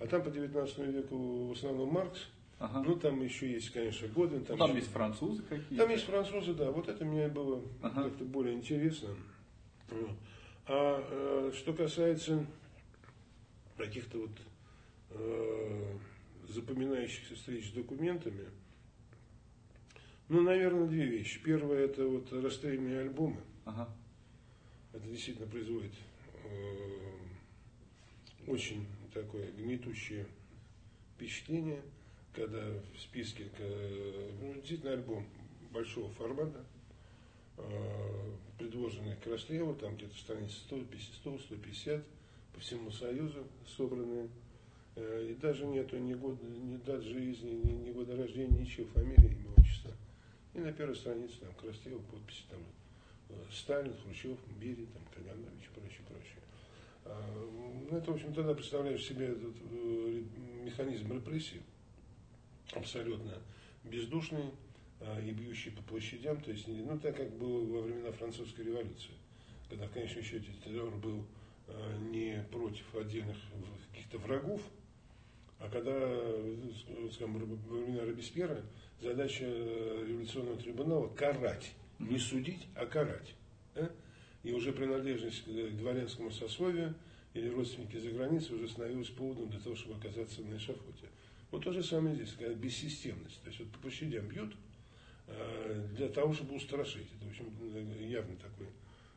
а 0.00 0.06
там 0.06 0.22
по 0.22 0.30
19 0.30 0.78
веку 0.78 1.48
в 1.48 1.52
основном 1.52 1.92
Маркс– 1.92 2.28
Ага. 2.60 2.82
Ну, 2.84 2.96
там 2.96 3.22
еще 3.22 3.50
есть, 3.50 3.70
конечно, 3.70 4.08
Годвин. 4.08 4.44
Там, 4.44 4.58
ну, 4.58 4.66
там 4.66 4.70
еще... 4.70 4.80
есть 4.80 4.92
французы 4.92 5.42
какие-то. 5.42 5.76
Там 5.76 5.90
есть 5.90 6.04
французы, 6.04 6.54
да. 6.54 6.70
Вот 6.72 6.88
это 6.88 7.04
мне 7.04 7.28
было 7.28 7.62
ага. 7.82 8.04
как-то 8.04 8.24
более 8.24 8.54
интересно. 8.54 9.10
А 10.66 11.04
э, 11.08 11.52
что 11.54 11.72
касается 11.72 12.44
каких-то 13.76 14.18
вот 14.18 14.30
э, 15.10 15.96
запоминающихся 16.48 17.34
встреч 17.34 17.70
с 17.70 17.72
документами, 17.72 18.46
ну, 20.28 20.42
наверное, 20.42 20.86
две 20.86 21.06
вещи. 21.06 21.40
Первое, 21.42 21.84
это 21.84 22.06
вот 22.06 22.32
расстрельные 22.32 23.00
альбомы. 23.00 23.40
Ага. 23.64 23.88
Это 24.92 25.06
действительно 25.06 25.46
производит 25.46 25.92
э, 26.44 26.88
очень 28.46 28.86
такое 29.14 29.50
гнетущее 29.52 30.26
впечатление– 31.16 31.80
когда 32.38 32.62
в 32.94 33.00
списке, 33.00 33.50
ну, 34.40 34.54
действительно 34.54 34.92
альбом 34.92 35.26
большого 35.72 36.10
формата, 36.12 36.64
а, 37.56 38.36
предложенный 38.58 39.16
к 39.16 39.26
расстрелу, 39.26 39.74
там 39.74 39.96
где-то 39.96 40.16
страниц 40.16 40.64
100-150 40.70 42.04
по 42.54 42.60
всему 42.60 42.90
Союзу 42.90 43.44
собранные. 43.76 44.28
Э, 44.98 45.28
и 45.30 45.34
даже 45.34 45.64
нету 45.66 45.96
ни, 45.96 46.14
года, 46.14 46.44
ни 46.44 46.76
дат 46.78 47.02
жизни, 47.02 47.50
ни, 47.50 47.72
ни 47.88 47.92
года 47.92 48.16
рождения, 48.16 48.58
ничего, 48.58 48.86
фамилии, 48.88 49.30
имя, 49.30 49.50
отчество. 49.56 49.92
И 50.54 50.58
на 50.58 50.72
первой 50.72 50.96
странице 50.96 51.38
там 51.40 51.52
к 51.54 51.62
расстрелу 51.62 52.00
подписи 52.00 52.42
там 52.50 52.60
э, 53.28 53.34
Сталин, 53.52 53.94
Хрущев, 54.02 54.38
Берия, 54.60 54.86
там, 54.86 55.02
Каганович 55.14 55.66
и 55.66 55.80
прочее, 55.80 56.02
прочее. 56.08 56.42
Ну, 57.90 57.96
это, 57.96 58.10
в 58.10 58.14
общем, 58.14 58.34
тогда 58.34 58.52
представляешь 58.54 59.02
себе 59.02 59.28
этот 59.28 59.54
э, 59.70 60.22
механизм 60.64 61.12
репрессии 61.12 61.62
абсолютно 62.72 63.32
бездушный 63.84 64.50
а, 65.00 65.18
и 65.20 65.30
бьющий 65.30 65.70
по 65.70 65.82
площадям, 65.82 66.38
то 66.42 66.50
есть, 66.50 66.68
ну, 66.68 66.98
так 66.98 67.16
как 67.16 67.30
было 67.38 67.64
во 67.64 67.80
времена 67.80 68.12
французской 68.12 68.66
революции, 68.66 69.12
когда 69.70 69.86
в 69.86 69.92
конечном 69.92 70.22
счете 70.22 70.48
террор 70.62 70.94
был 70.96 71.24
а, 71.68 71.96
не 72.10 72.44
против 72.50 72.94
отдельных 72.94 73.38
каких-то 73.90 74.18
врагов, 74.18 74.60
а 75.60 75.68
когда, 75.68 75.92
скажем, 77.12 77.38
во 77.38 77.76
времена 77.76 78.04
Робеспьера 78.04 78.62
задача 79.00 79.44
революционного 79.44 80.56
трибунала 80.56 81.08
карать, 81.08 81.72
не 81.98 82.18
судить, 82.18 82.66
а 82.76 82.86
карать. 82.86 83.34
Да? 83.74 83.90
И 84.44 84.52
уже 84.52 84.72
принадлежность 84.72 85.44
к 85.44 85.76
дворянскому 85.76 86.30
сословию 86.30 86.94
или 87.34 87.48
родственники 87.48 87.96
за 87.98 88.10
границей 88.10 88.56
уже 88.56 88.68
становилась 88.68 89.08
поводом 89.08 89.50
для 89.50 89.60
того, 89.60 89.74
чтобы 89.74 89.96
оказаться 89.96 90.42
на 90.42 90.56
эшафоте. 90.56 91.08
Вот 91.50 91.64
то 91.64 91.72
же 91.72 91.82
самое 91.82 92.14
здесь, 92.14 92.32
какая 92.32 92.54
бессистемность. 92.54 93.40
То 93.42 93.48
есть 93.48 93.60
вот 93.60 93.70
по 93.70 93.78
площадям 93.78 94.28
бьют 94.28 94.54
э, 95.26 95.86
для 95.96 96.08
того, 96.08 96.32
чтобы 96.34 96.54
устрашить. 96.54 97.08
Это, 97.16 97.26
в 97.26 97.30
общем, 97.30 98.08
явно 98.08 98.36
такой 98.36 98.68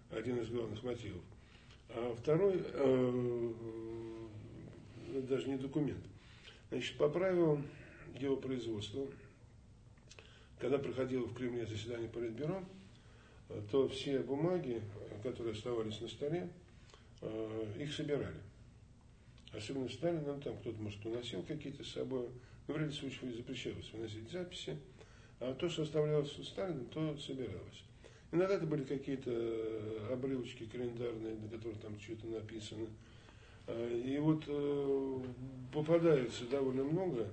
один 0.10 0.38
из 0.40 0.50
главных 0.50 0.82
мотивов. 0.84 1.22
А 1.90 2.16
второй, 2.18 2.64
э, 2.66 3.54
даже 5.28 5.50
не 5.50 5.58
документ. 5.58 6.04
Значит, 6.72 6.98
по 6.98 7.10
правилам 7.10 7.68
его 8.18 8.38
производства, 8.38 9.06
когда 10.58 10.78
проходило 10.78 11.26
в 11.26 11.34
Кремле 11.34 11.66
заседание 11.66 12.08
Политбюро, 12.08 12.64
то 13.70 13.90
все 13.90 14.20
бумаги, 14.20 14.82
которые 15.22 15.52
оставались 15.52 16.00
на 16.00 16.08
столе, 16.08 16.48
их 17.78 17.94
собирали. 17.94 18.40
Особенно 19.52 19.90
Сталин, 19.90 20.24
ну, 20.26 20.40
там 20.40 20.56
кто-то, 20.60 20.82
может, 20.82 21.06
уносил 21.06 21.44
какие-то 21.44 21.84
с 21.84 21.90
собой, 21.90 22.30
но 22.70 22.74
в 22.74 22.78
ряде 22.78 22.94
случаев 22.94 23.36
запрещалось 23.36 23.92
выносить 23.92 24.32
записи, 24.32 24.78
а 25.42 25.54
то, 25.54 25.68
что 25.68 25.82
оставлялось 25.84 26.40
у 26.40 26.44
Сталина, 26.44 26.86
то 26.86 27.18
собиралось. 27.18 27.84
Иногда 28.32 28.56
это 28.56 28.66
были 28.66 28.86
какие-то 28.86 30.08
обрывочки 30.10 30.66
календарные, 30.68 31.36
на 31.36 31.50
которых 31.50 31.82
там 31.82 32.00
что-то 32.00 32.28
написано. 32.28 32.88
И 34.06 34.18
вот 34.20 34.46
попадается 35.72 36.46
довольно 36.46 36.84
много, 36.84 37.28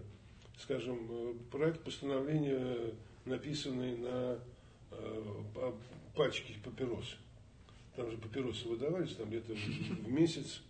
скажем, 0.58 1.38
проект 1.50 1.82
постановления, 1.82 2.94
написанный 3.24 3.96
на 3.96 4.38
пачке 6.14 6.54
папирос. 6.64 7.16
Там 7.96 8.10
же 8.10 8.16
папиросы 8.16 8.68
выдавались, 8.68 9.14
там 9.14 9.28
где-то 9.28 9.54
в 9.54 10.08
месяц 10.10 10.62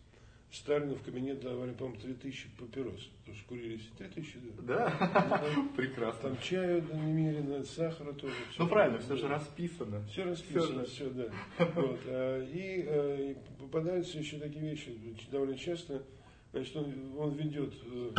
Сталину 0.50 0.94
в 0.94 1.02
кабинет 1.02 1.40
давали, 1.40 1.72
по-моему, 1.72 2.00
3000 2.00 2.48
папирос. 2.58 3.10
Потому 3.20 3.36
что 3.36 3.48
курили 3.48 3.76
все 3.76 3.90
3000, 3.98 4.38
да? 4.62 4.88
Да, 4.98 5.42
прекрасно. 5.76 6.22
Там 6.22 6.38
чаю 6.40 6.82
немерено, 6.94 7.62
сахара 7.64 8.14
тоже. 8.14 8.34
Ну 8.58 8.66
правильно, 8.66 8.98
все 8.98 9.16
же 9.16 9.28
расписано. 9.28 10.02
Все 10.06 10.24
расписано, 10.24 10.84
все, 10.84 11.10
да. 11.10 11.30
Вот. 11.74 12.00
А, 12.06 12.42
и, 12.44 12.84
а, 12.86 13.30
и 13.30 13.36
попадаются 13.58 14.18
еще 14.18 14.38
такие 14.38 14.70
вещи 14.70 14.96
довольно 15.30 15.56
часто. 15.56 16.02
Значит, 16.52 16.76
он, 16.76 16.94
он 17.18 17.34
ведет, 17.34 17.74
э, 17.84 18.10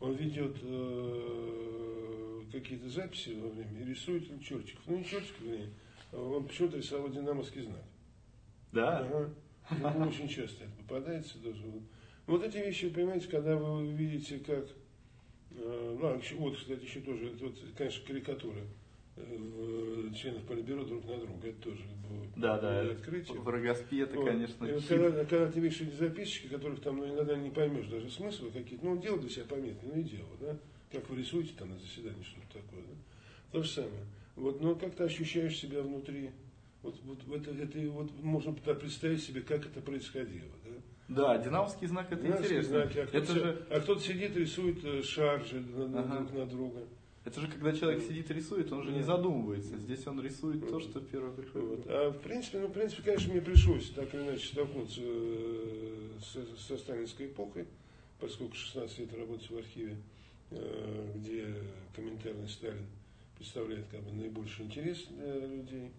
он 0.00 0.14
ведет 0.16 0.56
э, 0.60 2.40
какие-то 2.50 2.88
записи 2.88 3.38
во 3.40 3.48
время 3.48 3.80
и 3.80 3.84
рисует 3.84 4.24
чертиков. 4.42 4.82
Ну 4.86 4.98
не 4.98 5.04
чертиков. 5.04 5.40
Он 6.12 6.44
почему-то 6.48 6.78
рисовал 6.78 7.08
динамовский 7.10 7.62
знак. 7.62 7.84
Да? 8.72 8.98
Ага. 8.98 9.30
Ну, 9.70 10.08
очень 10.08 10.28
часто 10.28 10.64
это 10.64 10.72
попадается 10.78 11.38
даже. 11.38 11.62
Вот 12.26 12.44
эти 12.44 12.58
вещи, 12.58 12.88
понимаете, 12.88 13.28
когда 13.28 13.56
вы 13.56 13.86
видите, 13.92 14.38
как... 14.38 14.66
Э, 15.52 15.96
ну, 16.00 16.06
а 16.06 16.20
вот, 16.36 16.56
кстати, 16.56 16.84
еще 16.84 17.00
тоже, 17.00 17.28
это 17.28 17.46
вот, 17.46 17.58
конечно, 17.76 18.06
карикатура 18.06 18.60
э, 19.16 20.10
членов 20.14 20.42
Политбюро 20.44 20.84
друг 20.84 21.04
на 21.04 21.18
друга. 21.18 21.48
Это 21.48 21.62
тоже 21.62 21.82
было, 22.08 22.26
да, 22.36 22.58
да, 22.58 22.80
открытие. 22.80 23.38
В 23.38 23.48
Рогоспе 23.48 24.02
это, 24.02 24.16
вот. 24.16 24.26
конечно, 24.26 24.64
и 24.64 24.72
вот 24.72 24.84
когда, 24.84 25.24
когда 25.24 25.50
ты 25.50 25.60
видишь 25.60 25.80
эти 25.80 25.94
записчики, 25.94 26.48
которых 26.48 26.80
там 26.80 26.98
ну, 26.98 27.14
иногда 27.14 27.36
не 27.36 27.50
поймешь 27.50 27.86
даже 27.86 28.10
смысла 28.10 28.48
какие-то, 28.50 28.84
ну, 28.84 28.92
он 28.92 29.00
делал 29.00 29.18
для 29.18 29.30
себя 29.30 29.44
пометки, 29.44 29.84
ну 29.84 30.00
и 30.00 30.02
делал, 30.02 30.30
да, 30.40 30.56
как 30.90 31.08
вы 31.10 31.16
рисуете 31.16 31.52
там 31.58 31.70
на 31.70 31.78
заседании 31.78 32.22
что-то 32.22 32.60
такое, 32.60 32.82
да, 32.82 32.94
то 33.52 33.62
же 33.62 33.68
самое. 33.68 34.04
Вот, 34.36 34.60
но 34.60 34.74
как 34.74 34.94
ты 34.94 35.04
ощущаешь 35.04 35.58
себя 35.58 35.82
внутри 35.82 36.30
вот, 36.82 36.96
вот 37.04 37.46
это, 37.46 37.50
это 37.50 37.78
вот 37.90 38.10
можно 38.22 38.52
представить 38.52 39.22
себе, 39.22 39.40
как 39.40 39.66
это 39.66 39.80
происходило. 39.80 40.50
Да, 41.08 41.36
да 41.36 41.44
динамовский 41.44 41.86
знак 41.86 42.10
это 42.10 42.22
динамовский 42.22 42.58
интересно. 42.58 42.90
Знак, 42.90 43.08
а, 43.12 43.16
это 43.16 43.32
же... 43.32 43.66
а 43.70 43.80
кто-то 43.80 44.00
сидит 44.00 44.36
рисует 44.36 44.84
э, 44.84 45.02
шаржи 45.02 45.62
ага. 45.76 46.18
друг 46.18 46.32
на 46.32 46.46
друга. 46.46 46.80
Это 47.24 47.40
же 47.40 47.46
когда 47.46 47.72
человек 47.72 48.02
сидит 48.02 48.30
и 48.30 48.34
рисует, 48.34 48.72
он 48.72 48.82
же 48.82 48.90
не 48.90 49.02
задумывается. 49.02 49.78
Здесь 49.78 50.04
он 50.08 50.20
рисует 50.20 50.68
то, 50.68 50.80
что 50.80 51.00
первое 51.00 51.30
приходит. 51.30 51.68
Вот. 51.68 51.86
А 51.86 52.10
в 52.10 52.18
принципе, 52.18 52.58
ну, 52.58 52.66
в 52.66 52.72
принципе, 52.72 53.02
конечно, 53.02 53.32
мне 53.32 53.40
пришлось 53.40 53.90
так 53.90 54.12
или 54.12 54.22
иначе 54.22 54.46
столкнуться 54.46 55.00
э, 55.04 56.08
со, 56.20 56.56
со 56.56 56.76
сталинской 56.76 57.26
эпохой, 57.26 57.66
поскольку 58.18 58.56
16 58.56 58.98
лет 58.98 59.14
работать 59.14 59.50
в 59.50 59.56
архиве, 59.56 59.96
э, 60.50 61.12
где 61.14 61.46
комментарий 61.94 62.48
Сталин 62.48 62.86
представляет 63.36 63.86
как 63.88 64.00
бы 64.02 64.12
наибольший 64.12 64.64
интерес 64.64 65.06
для 65.08 65.46
людей. 65.46 65.92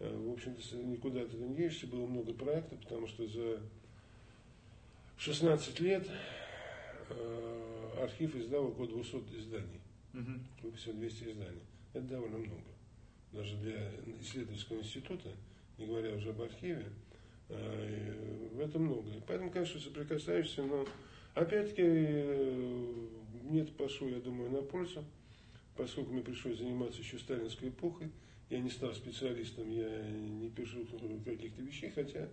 Э, 0.00 0.16
в 0.16 0.32
общем-то, 0.32 0.76
никуда 0.78 1.24
ты 1.26 1.36
не 1.36 1.54
денешься, 1.54 1.86
было 1.86 2.06
много 2.06 2.32
проектов, 2.32 2.78
потому 2.80 3.06
что 3.06 3.26
за 3.26 3.60
16 5.18 5.78
лет 5.80 6.08
э, 7.10 7.90
архив 8.02 8.34
издал 8.34 8.68
около 8.68 8.88
200 8.88 9.16
изданий. 9.38 9.80
Угу. 10.14 10.40
Выпустил 10.62 10.94
200 10.94 11.24
изданий. 11.24 11.62
Это 11.92 12.04
довольно 12.06 12.38
много. 12.38 12.62
Даже 13.32 13.56
для 13.58 13.90
исследовательского 14.20 14.78
института, 14.78 15.28
не 15.78 15.86
говоря 15.86 16.14
уже 16.14 16.30
об 16.30 16.40
архиве, 16.40 16.86
э, 17.50 18.48
это 18.58 18.78
много. 18.78 19.10
И 19.10 19.20
поэтому, 19.26 19.50
конечно, 19.50 19.78
соприкасаешься, 19.78 20.62
но 20.62 20.86
опять-таки 21.34 21.82
мне 23.42 23.62
это 23.62 23.72
пошло, 23.72 24.08
я 24.08 24.18
думаю, 24.20 24.50
на 24.50 24.62
пользу, 24.62 25.04
поскольку 25.76 26.12
мне 26.12 26.22
пришлось 26.22 26.56
заниматься 26.56 27.00
еще 27.00 27.18
сталинской 27.18 27.68
эпохой, 27.68 28.10
я 28.50 28.58
не 28.58 28.68
стал 28.68 28.92
специалистом, 28.92 29.70
я 29.70 29.88
не 30.10 30.50
пишу 30.50 30.84
каких-то 31.24 31.62
вещей, 31.62 31.92
хотя 31.94 32.28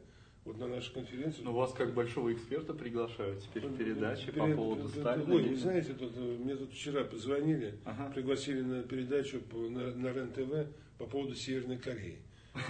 вот 0.45 0.57
на 0.57 0.67
нашей 0.67 0.93
конференции... 0.93 1.43
Но 1.43 1.53
вас 1.53 1.73
как 1.73 1.93
большого 1.93 2.33
эксперта 2.33 2.73
приглашают 2.73 3.43
теперь 3.43 3.67
в 3.67 3.77
передаче 3.77 4.31
по 4.31 4.47
поводу 4.47 4.87
Сталина. 4.87 5.35
Ой, 5.35 5.49
вы 5.49 5.55
знаете, 5.55 5.93
тут, 5.93 6.13
э, 6.15 6.19
мне 6.19 6.55
тут 6.55 6.73
вчера 6.73 7.03
позвонили, 7.03 7.75
ага. 7.85 8.11
пригласили 8.11 8.61
на 8.61 8.81
передачу 8.81 9.41
на, 9.53 9.93
на 9.93 10.07
РЕН-ТВ 10.07 10.71
по 10.97 11.05
поводу 11.05 11.35
Северной 11.35 11.77
Кореи. 11.77 12.17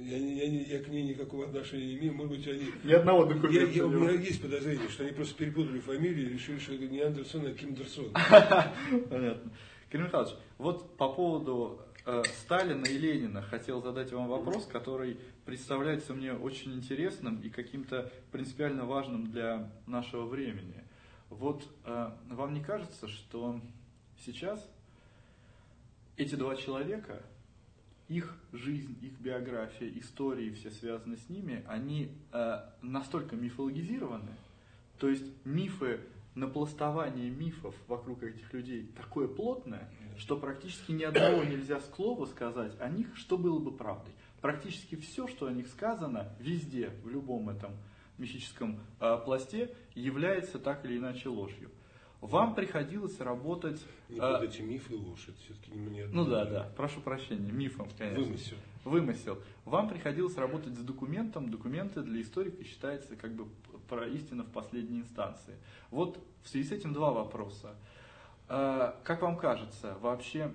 Я, 0.00 0.16
я, 0.16 0.44
я 0.44 0.78
к 0.78 0.88
ней 0.88 1.02
никакого 1.02 1.44
отношения 1.44 1.86
не 1.86 1.98
имею. 1.98 2.14
Может 2.14 2.36
быть, 2.36 2.46
они... 2.46 2.66
Ни 2.84 2.92
одного 2.92 3.24
документа. 3.24 3.58
Я, 3.58 3.66
я, 3.68 3.84
у 3.84 3.90
меня 3.90 4.12
есть 4.12 4.40
подозрение, 4.40 4.88
что 4.88 5.02
они 5.02 5.12
просто 5.12 5.34
перепутали 5.34 5.80
фамилии 5.80 6.22
и 6.22 6.28
решили, 6.34 6.58
что 6.60 6.74
это 6.74 6.86
не 6.86 7.00
Андерсон, 7.00 7.46
а 7.46 7.50
Ким 7.50 7.74
Дерсон. 7.74 8.12
Понятно. 9.10 9.52
Кирилл 9.90 10.06
Михайлович, 10.06 10.34
вот 10.56 10.96
по 10.96 11.12
поводу 11.12 11.80
Э, 11.80 11.87
Сталина 12.24 12.86
и 12.86 12.96
Ленина 12.96 13.42
хотел 13.42 13.82
задать 13.82 14.12
вам 14.12 14.28
вопрос, 14.28 14.64
который 14.66 15.18
представляется 15.44 16.14
мне 16.14 16.32
очень 16.32 16.72
интересным 16.72 17.38
и 17.40 17.50
каким-то 17.50 18.10
принципиально 18.32 18.86
важным 18.86 19.30
для 19.30 19.70
нашего 19.86 20.24
времени. 20.24 20.84
Вот 21.28 21.62
э, 21.84 22.10
вам 22.30 22.54
не 22.54 22.64
кажется, 22.64 23.08
что 23.08 23.60
сейчас 24.24 24.66
эти 26.16 26.34
два 26.34 26.56
человека, 26.56 27.22
их 28.08 28.34
жизнь, 28.52 28.96
их 29.02 29.12
биография, 29.20 29.90
истории, 29.98 30.50
все 30.52 30.70
связаны 30.70 31.18
с 31.18 31.28
ними, 31.28 31.62
они 31.68 32.10
э, 32.32 32.60
настолько 32.80 33.36
мифологизированы, 33.36 34.34
то 34.98 35.10
есть 35.10 35.26
мифы 35.44 36.00
напластование 36.34 37.28
мифов 37.28 37.74
вокруг 37.86 38.22
этих 38.22 38.50
людей 38.54 38.90
такое 38.96 39.28
плотное, 39.28 39.90
что 40.18 40.36
практически 40.36 40.92
ни 40.92 41.04
одного 41.04 41.44
нельзя 41.44 41.80
слова 41.94 42.26
сказать 42.26 42.72
о 42.80 42.88
них, 42.88 43.16
что 43.16 43.38
было 43.38 43.58
бы 43.58 43.74
правдой. 43.74 44.12
Практически 44.40 44.96
все, 44.96 45.26
что 45.26 45.46
о 45.46 45.52
них 45.52 45.68
сказано, 45.68 46.34
везде, 46.38 46.90
в 47.02 47.08
любом 47.08 47.48
этом 47.48 47.72
мифическом 48.18 48.80
э, 49.00 49.18
пласте, 49.24 49.74
является 49.94 50.58
так 50.58 50.84
или 50.84 50.98
иначе 50.98 51.28
ложью. 51.28 51.70
Вам 52.20 52.54
приходилось 52.56 53.20
работать... 53.20 53.80
Не 54.08 54.18
а, 54.18 54.42
эти 54.42 54.60
мифы 54.60 54.94
и 54.94 54.96
ложь, 54.96 55.28
это 55.28 55.38
все-таки 55.38 55.70
не 55.70 56.04
Ну 56.06 56.24
да, 56.24 56.44
да, 56.44 56.72
прошу 56.76 57.00
прощения, 57.00 57.52
мифом, 57.52 57.88
конечно. 57.96 58.24
Вымысел. 58.24 58.56
Вымысел. 58.84 59.38
Вам 59.64 59.88
приходилось 59.88 60.36
работать 60.36 60.74
с 60.74 60.82
документом, 60.82 61.50
документы 61.50 62.02
для 62.02 62.22
историка 62.22 62.64
считается 62.64 63.14
как 63.14 63.34
бы 63.34 63.46
про 63.88 64.08
истину 64.08 64.42
в 64.42 64.50
последней 64.50 65.00
инстанции. 65.00 65.54
Вот 65.90 66.18
в 66.42 66.48
связи 66.48 66.68
с 66.68 66.72
этим 66.72 66.92
два 66.92 67.12
вопроса. 67.12 67.76
А, 68.48 68.98
как 69.04 69.22
вам 69.22 69.36
кажется, 69.36 69.96
вообще, 70.00 70.52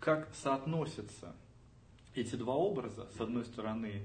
как 0.00 0.28
соотносятся 0.34 1.34
эти 2.14 2.34
два 2.34 2.54
образа, 2.54 3.08
с 3.16 3.20
одной 3.20 3.44
стороны, 3.44 4.02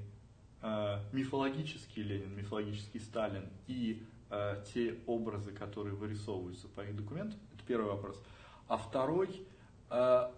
а, 0.61 1.01
мифологический 1.11 2.03
Ленин, 2.03 2.35
мифологический 2.35 2.99
Сталин 2.99 3.49
и 3.67 4.03
а, 4.29 4.61
те 4.73 4.99
образы, 5.07 5.51
которые 5.51 5.95
вырисовываются 5.95 6.67
по 6.67 6.81
их 6.81 6.95
документам? 6.95 7.39
Это 7.55 7.63
первый 7.65 7.89
вопрос. 7.89 8.21
А 8.67 8.77
второй, 8.77 9.45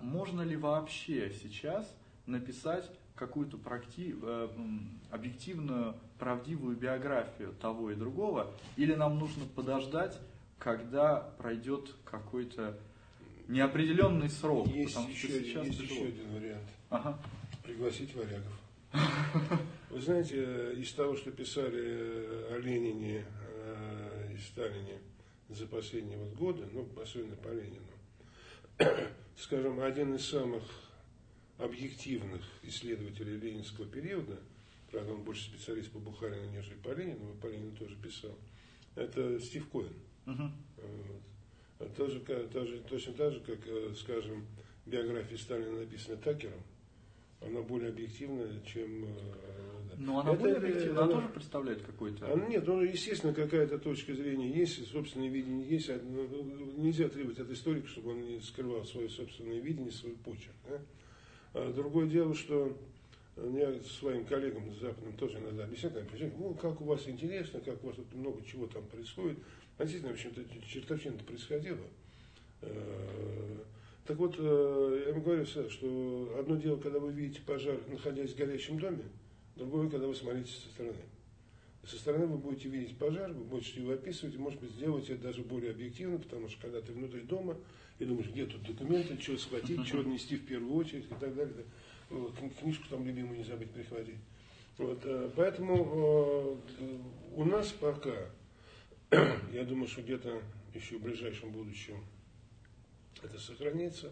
можно 0.01 0.41
ли 0.41 0.57
вообще 0.57 1.31
сейчас 1.31 1.89
написать 2.25 2.89
какую-то 3.15 3.57
практи... 3.57 4.15
Объективную, 5.09 5.95
правдивую 6.19 6.75
биографию 6.75 7.53
того 7.53 7.91
и 7.91 7.95
другого, 7.95 8.51
или 8.75 8.93
нам 8.93 9.17
нужно 9.17 9.45
подождать, 9.45 10.19
когда 10.59 11.19
пройдет 11.37 11.93
какой-то 12.03 12.77
неопределенный 13.47 14.29
срок. 14.29 14.67
Есть, 14.67 14.95
потому 14.95 15.09
еще, 15.09 15.27
что 15.27 15.43
сейчас 15.43 15.65
есть 15.67 15.79
еще 15.79 16.05
один 16.05 16.33
вариант. 16.33 16.69
Ага. 16.89 17.19
Пригласить 17.63 18.13
варягов. 18.15 18.53
Вы 19.89 20.01
знаете, 20.01 20.73
из 20.73 20.91
того, 20.93 21.15
что 21.15 21.31
писали 21.31 22.53
о 22.53 22.57
Ленине 22.59 23.25
э, 23.25 24.33
и 24.33 24.37
Сталине 24.37 24.99
за 25.49 25.65
последние 25.67 26.17
вот 26.17 26.33
годы, 26.33 26.67
ну, 26.71 26.87
особенно 27.01 27.35
по 27.35 27.49
Ленину, 27.49 27.85
скажем, 29.37 29.79
один 29.81 30.15
из 30.15 30.25
самых 30.27 30.63
объективных 31.57 32.41
исследователей 32.63 33.37
ленинского 33.37 33.87
периода, 33.87 34.39
правда, 34.91 35.13
он 35.13 35.23
больше 35.23 35.45
специалист 35.45 35.91
по 35.91 35.99
Бухарину, 35.99 36.51
нежели 36.51 36.75
по 36.75 36.89
Ленину, 36.89 37.33
по 37.41 37.47
Ленину 37.47 37.75
тоже 37.75 37.95
писал, 37.95 38.37
это 38.95 39.39
Стив 39.39 39.67
Коэн. 39.69 39.93
Вот. 40.77 41.95
Тоже, 41.95 42.19
тоже, 42.19 42.79
точно 42.89 43.13
так 43.13 43.33
же, 43.33 43.39
как, 43.39 43.59
э, 43.67 43.93
скажем, 43.95 44.45
биография 44.85 45.37
Сталина 45.37 45.79
написана 45.79 46.17
Такером, 46.17 46.61
она 47.39 47.61
более 47.61 47.89
объективная, 47.89 48.49
чем... 48.65 49.05
Э, 49.05 49.07
Но 49.97 50.19
она 50.19 50.31
это, 50.31 50.39
более 50.39 50.57
объективная, 50.57 50.91
она, 50.91 51.01
она 51.03 51.13
тоже 51.13 51.29
представляет 51.29 51.81
какой-то... 51.83 52.33
Она, 52.33 52.47
нет, 52.47 52.65
ну, 52.65 52.81
естественно, 52.81 53.33
какая-то 53.33 53.77
точка 53.77 54.15
зрения 54.15 54.49
есть, 54.49 54.87
собственное 54.87 55.29
видение 55.29 55.67
есть. 55.67 55.89
А, 55.89 55.99
ну, 56.03 56.27
нельзя 56.77 57.09
требовать 57.09 57.39
от 57.39 57.49
историка, 57.51 57.87
чтобы 57.87 58.11
он 58.11 58.21
не 58.21 58.39
скрывал 58.41 58.83
свое 58.85 59.09
собственное 59.09 59.59
видение, 59.59 59.91
свой 59.91 60.13
почерк. 60.13 60.55
Да? 60.67 60.81
А 61.53 61.73
другое 61.73 62.07
дело, 62.07 62.33
что 62.33 62.75
я 63.37 63.79
своим 63.83 64.25
коллегам 64.25 64.73
западным 64.73 65.13
тоже 65.13 65.37
иногда 65.37 65.65
объясняю, 65.65 66.07
ну, 66.39 66.55
как 66.55 66.81
у 66.81 66.85
вас 66.85 67.07
интересно, 67.07 67.59
как 67.59 67.83
у 67.83 67.87
вас 67.87 67.95
тут 67.97 68.13
много 68.15 68.43
чего 68.43 68.65
там 68.65 68.83
происходит. 68.87 69.37
Действительно, 69.79 70.11
в 70.11 70.15
общем-то, 70.15 70.43
чертовщина-то 70.67 71.23
происходило. 71.23 71.85
Э, 72.61 73.57
так 74.05 74.17
вот, 74.17 74.35
э, 74.39 75.03
я 75.07 75.13
вам 75.13 75.21
говорю, 75.21 75.45
что 75.45 76.35
одно 76.39 76.55
дело, 76.55 76.77
когда 76.77 76.99
вы 76.99 77.11
видите 77.11 77.41
пожар, 77.45 77.77
находясь 77.87 78.31
в 78.31 78.37
горящем 78.37 78.79
доме, 78.79 79.03
другое, 79.55 79.89
когда 79.89 80.07
вы 80.07 80.15
смотрите 80.15 80.51
со 80.51 80.69
стороны. 80.69 80.97
Со 81.85 81.97
стороны 81.97 82.25
вы 82.25 82.37
будете 82.37 82.69
видеть 82.69 82.97
пожар, 82.97 83.31
вы 83.31 83.43
будете 83.43 83.81
его 83.81 83.93
описывать, 83.93 84.35
и, 84.35 84.37
может 84.37 84.59
быть, 84.59 84.71
сделать 84.71 85.09
это 85.09 85.21
даже 85.23 85.41
более 85.43 85.71
объективно, 85.71 86.17
потому 86.17 86.49
что 86.49 86.61
когда 86.61 86.81
ты 86.81 86.91
внутри 86.91 87.21
дома, 87.21 87.55
и 87.99 88.05
думаешь, 88.05 88.29
где 88.29 88.45
тут 88.45 88.63
документы, 88.63 89.19
что 89.21 89.37
схватить, 89.37 89.85
что 89.87 90.03
нести 90.03 90.37
в 90.37 90.45
первую 90.45 90.75
очередь 90.75 91.05
и 91.05 91.15
так 91.19 91.35
далее. 91.35 91.65
Книжку 92.59 92.85
там 92.89 93.05
любимую 93.05 93.37
не 93.37 93.43
забыть 93.43 93.71
прихватить. 93.71 94.17
Вот, 94.77 94.99
э, 95.03 95.29
поэтому 95.35 96.61
у 97.35 97.43
нас 97.45 97.71
пока 97.71 98.29
Я 99.53 99.63
думаю, 99.63 99.87
что 99.87 100.01
где-то 100.01 100.41
еще 100.73 100.97
в 100.97 101.01
ближайшем 101.01 101.51
будущем 101.51 102.03
это 103.23 103.39
сохранится. 103.39 104.11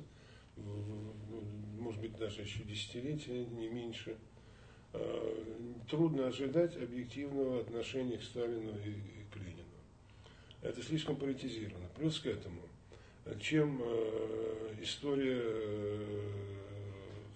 Может 1.78 2.00
быть, 2.00 2.16
даже 2.16 2.42
еще 2.42 2.64
десятилетия, 2.64 3.46
не 3.46 3.68
меньше. 3.68 4.16
А, 4.94 5.84
трудно 5.90 6.28
ожидать 6.28 6.78
объективного 6.78 7.60
отношения 7.60 8.18
к 8.18 8.24
Сталину 8.24 8.72
и 8.80 9.26
к 9.34 9.36
Ленину. 9.36 9.64
Это 10.62 10.82
слишком 10.82 11.18
политизировано. 11.18 11.88
Плюс 11.98 12.22
к 12.22 12.28
этому, 12.28 12.62
чем 13.42 13.82
а, 13.84 14.76
история 14.82 15.42
э, 15.44 16.30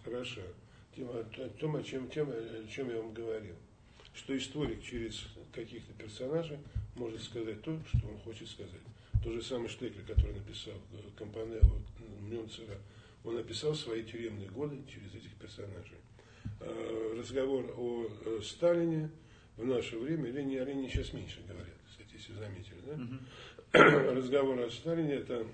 хороша, 0.05 0.43
тем, 0.95 1.09
о 1.75 1.83
чем, 1.83 2.07
тем, 2.09 2.29
о 2.29 2.67
чем 2.69 2.89
я 2.89 3.01
вам 3.01 3.13
говорил, 3.13 3.55
что 4.13 4.37
историк 4.37 4.81
через 4.81 5.27
каких-то 5.51 5.91
персонажей 5.93 6.57
может 6.95 7.21
сказать 7.23 7.61
то, 7.61 7.79
что 7.87 8.07
он 8.07 8.17
хочет 8.19 8.47
сказать. 8.47 8.81
То 9.23 9.31
же 9.31 9.41
самое 9.41 9.69
Штекер, 9.69 10.03
который 10.03 10.33
написал 10.33 10.75
э, 10.93 10.97
Компанелло 11.17 11.81
Мюнцера, 12.21 12.77
он 13.23 13.35
написал 13.35 13.75
свои 13.75 14.03
тюремные 14.03 14.49
годы 14.49 14.77
через 14.87 15.13
этих 15.13 15.33
персонажей. 15.35 15.97
Э, 16.61 17.15
разговор 17.17 17.73
о 17.77 18.07
э, 18.07 18.39
Сталине 18.41 19.09
в 19.57 19.65
наше 19.65 19.97
время, 19.97 20.29
Лене, 20.31 20.61
о 20.61 20.65
Лене 20.65 20.89
сейчас 20.89 21.11
меньше 21.11 21.41
говорят, 21.47 21.75
кстати, 21.89 22.13
если 22.13 22.33
заметили, 22.33 22.79
да? 22.85 22.93
Угу. 22.93 24.15
Разговор 24.15 24.59
о 24.59 24.69
Сталине 24.69 25.15
это 25.15 25.45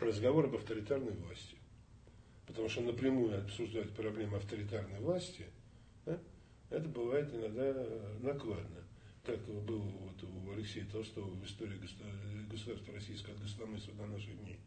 разговор 0.00 0.46
об 0.46 0.56
авторитарной 0.56 1.12
власти. 1.12 1.56
Потому 2.46 2.68
что 2.68 2.80
напрямую 2.80 3.38
обсуждать 3.38 3.90
проблемы 3.90 4.38
авторитарной 4.38 5.00
власти, 5.00 5.46
да, 6.04 6.18
это 6.70 6.88
бывает 6.88 7.32
иногда 7.32 7.86
накладно 8.20 8.85
как 9.26 9.40
было 9.40 9.82
вот 9.82 10.22
у 10.22 10.52
Алексея 10.52 10.86
Толстого 10.86 11.28
в 11.28 11.44
истории 11.44 11.78
государства 12.48 12.94
российского 12.94 13.34
от 13.34 13.42
государства 13.42 13.94
до 13.94 14.06
наших 14.06 14.40
дней. 14.40 14.58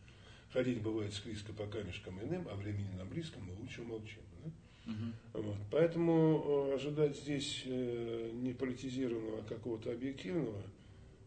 Ходить 0.51 0.81
бывает 0.81 1.13
скризко 1.13 1.53
по 1.53 1.65
камешкам 1.65 2.21
иным, 2.21 2.47
а 2.49 2.55
времени 2.55 2.89
на 2.97 3.05
близком 3.05 3.43
мы 3.45 3.53
лучше 3.53 3.83
молчим. 3.83 4.21
Да? 4.43 4.91
Угу. 4.91 5.43
Вот. 5.43 5.57
Поэтому 5.71 6.69
э, 6.71 6.75
ожидать 6.75 7.17
здесь 7.17 7.63
э, 7.65 8.31
не 8.33 8.53
политизированного, 8.53 9.39
а 9.39 9.43
какого-то 9.43 9.91
объективного 9.91 10.61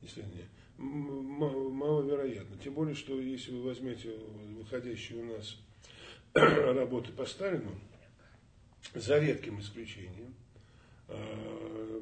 исследования 0.03 0.49
маловероятно. 0.79 2.57
Тем 2.57 2.75
более, 2.75 2.95
что 2.95 3.21
если 3.21 3.53
вы 3.53 3.63
возьмете 3.63 4.19
выходящие 4.59 5.23
у 5.23 5.37
нас 5.37 5.57
работы 6.35 7.13
по 7.13 7.25
Сталину, 7.25 7.71
за 8.95 9.19
редким 9.21 9.61
исключением, 9.61 10.35
э, 11.09 12.01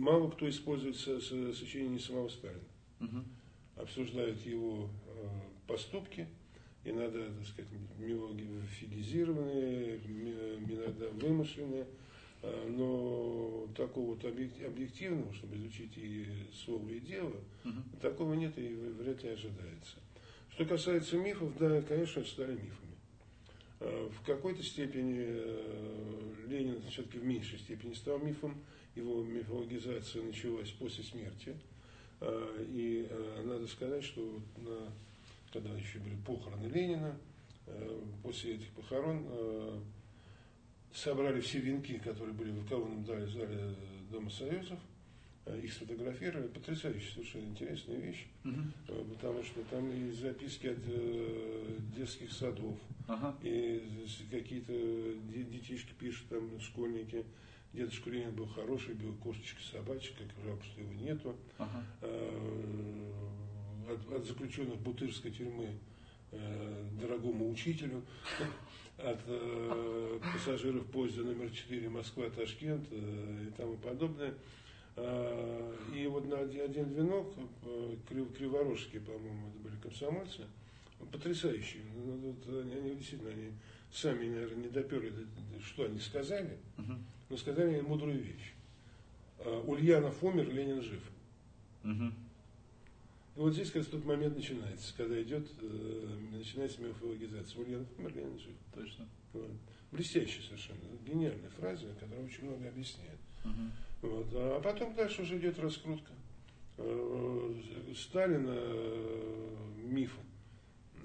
мало 0.00 0.30
кто 0.30 0.48
использует 0.48 0.96
сочинение 0.96 2.00
самого 2.00 2.28
Сталина. 2.28 2.60
Угу. 3.00 3.24
Обсуждают 3.76 4.44
его 4.44 4.88
э, 5.06 5.28
поступки, 5.66 6.26
иногда, 6.84 7.24
так 7.24 7.46
сказать, 7.46 7.70
мифологизированные, 7.98 9.98
иногда 9.98 11.08
вымышленные, 11.10 11.86
э, 12.42 12.74
но 12.76 13.68
такого 13.76 14.14
вот 14.14 14.24
объективного, 14.24 15.32
чтобы 15.34 15.56
изучить 15.56 15.92
и 15.96 16.26
слово, 16.64 16.88
и 16.88 17.00
дело, 17.00 17.36
угу. 17.64 17.82
такого 18.00 18.34
нет 18.34 18.56
и 18.58 18.68
вряд 18.98 19.22
ли 19.22 19.30
ожидается. 19.30 19.96
Что 20.50 20.64
касается 20.64 21.16
мифов, 21.16 21.56
да, 21.58 21.80
конечно, 21.82 22.24
стали 22.24 22.52
мифами. 22.52 22.96
Э, 23.80 24.08
в 24.10 24.24
какой-то 24.24 24.62
степени 24.62 25.26
Ленин 26.48 26.80
все-таки 26.90 27.18
в 27.18 27.24
меньшей 27.24 27.58
степени 27.58 27.92
стал 27.92 28.18
мифом, 28.18 28.56
его 28.94 29.22
мифологизация 29.22 30.22
началась 30.22 30.70
после 30.70 31.04
смерти. 31.04 31.54
А, 32.20 32.64
и 32.68 33.06
а, 33.10 33.42
надо 33.44 33.66
сказать, 33.66 34.04
что 34.04 34.40
на, 34.58 34.92
когда 35.52 35.70
еще 35.74 35.98
были 35.98 36.16
похороны 36.26 36.66
Ленина, 36.66 37.16
а, 37.66 38.04
после 38.22 38.56
этих 38.56 38.68
похорон 38.70 39.26
собрали 40.92 41.40
все 41.40 41.60
венки, 41.60 41.98
которые 41.98 42.34
были 42.34 42.50
в 42.50 42.68
колонном 42.68 43.06
зале, 43.06 43.26
зале 43.28 43.74
Дома 44.10 44.28
Союзов, 44.28 44.78
их 45.62 45.72
сфотографировали. 45.72 46.48
Потрясающая, 46.48 47.12
совершенно 47.12 47.44
интересная 47.44 47.96
вещь. 47.96 48.26
Угу. 48.44 49.14
Потому 49.14 49.42
что 49.44 49.62
там 49.70 49.88
и 49.90 50.10
записки 50.10 50.66
от 50.66 50.78
э, 50.84 51.76
детских 51.96 52.32
садов, 52.32 52.76
ага. 53.06 53.36
и 53.42 53.82
какие-то 54.30 54.72
детишки 55.32 55.92
пишут, 55.98 56.28
там, 56.28 56.60
школьники, 56.60 57.24
Дедушка 57.72 58.10
Ленин 58.10 58.34
был 58.34 58.46
хороший, 58.46 58.94
был 58.94 59.14
кошечка, 59.14 59.60
собачка, 59.62 60.24
как 60.24 60.44
жалко, 60.44 60.64
что 60.64 60.80
его 60.80 60.92
нету. 60.94 61.36
Ага. 61.56 61.84
Э, 62.02 63.12
от, 63.88 64.12
от 64.12 64.26
заключенных 64.26 64.76
Бутырской 64.78 65.30
тюрьмы 65.30 65.78
э, 66.32 66.88
дорогому 67.00 67.48
учителю, 67.48 68.02
от 68.98 69.20
э, 69.24 70.20
пассажиров 70.32 70.84
поезда 70.86 71.22
номер 71.22 71.50
4 71.50 71.88
Москва-Ташкент 71.88 72.88
э, 72.90 73.46
и 73.48 73.50
тому 73.52 73.76
подобное. 73.76 74.34
Э, 74.96 75.76
и 75.94 76.08
вот 76.08 76.26
на 76.26 76.40
один, 76.40 76.62
один 76.62 76.92
венок, 76.92 77.32
э, 77.62 77.96
крив, 78.08 78.36
криворожские, 78.36 79.00
по-моему, 79.00 79.48
это 79.48 79.58
были 79.60 79.76
комсомольцы, 79.80 80.42
потрясающие. 81.12 81.82
Ну, 81.94 82.16
вот, 82.16 82.64
они 82.64 82.96
действительно, 82.96 83.30
они 83.30 83.52
сами, 83.92 84.28
наверное, 84.28 84.64
не 84.64 84.68
доперли, 84.70 85.12
что 85.64 85.84
они 85.84 86.00
сказали. 86.00 86.58
Uh-huh 86.76 86.98
но 87.30 87.36
сказали 87.36 87.70
мне 87.70 87.82
мудрую 87.82 88.20
вещь. 88.20 88.52
А, 89.38 89.64
Ульянов 89.66 90.22
умер, 90.22 90.52
Ленин 90.52 90.82
жив. 90.82 91.02
Угу. 91.84 92.12
И 93.36 93.40
вот 93.40 93.54
здесь 93.54 93.68
как 93.68 93.76
раз 93.76 93.86
тот 93.86 94.04
момент 94.04 94.36
начинается, 94.36 94.92
когда 94.96 95.22
идет, 95.22 95.48
э, 95.62 96.18
начинается 96.32 96.82
мифологизация. 96.82 97.62
Ульянов 97.62 97.86
умер, 97.98 98.16
Ленин 98.16 98.38
жив. 98.38 98.54
Точно. 98.74 99.08
Вот. 99.32 99.50
Блестящая 99.92 100.42
совершенно, 100.42 100.78
гениальная 101.06 101.50
фраза, 101.50 101.86
которая 101.98 102.24
очень 102.26 102.44
много 102.44 102.68
объясняет. 102.68 103.18
Угу. 103.44 104.08
Вот. 104.10 104.26
А 104.32 104.60
потом 104.60 104.94
дальше 104.94 105.22
уже 105.22 105.38
идет 105.38 105.58
раскрутка. 105.58 106.12
Э, 106.78 107.54
Сталина 107.96 108.52
э, 108.52 109.46
мифа. 109.84 110.20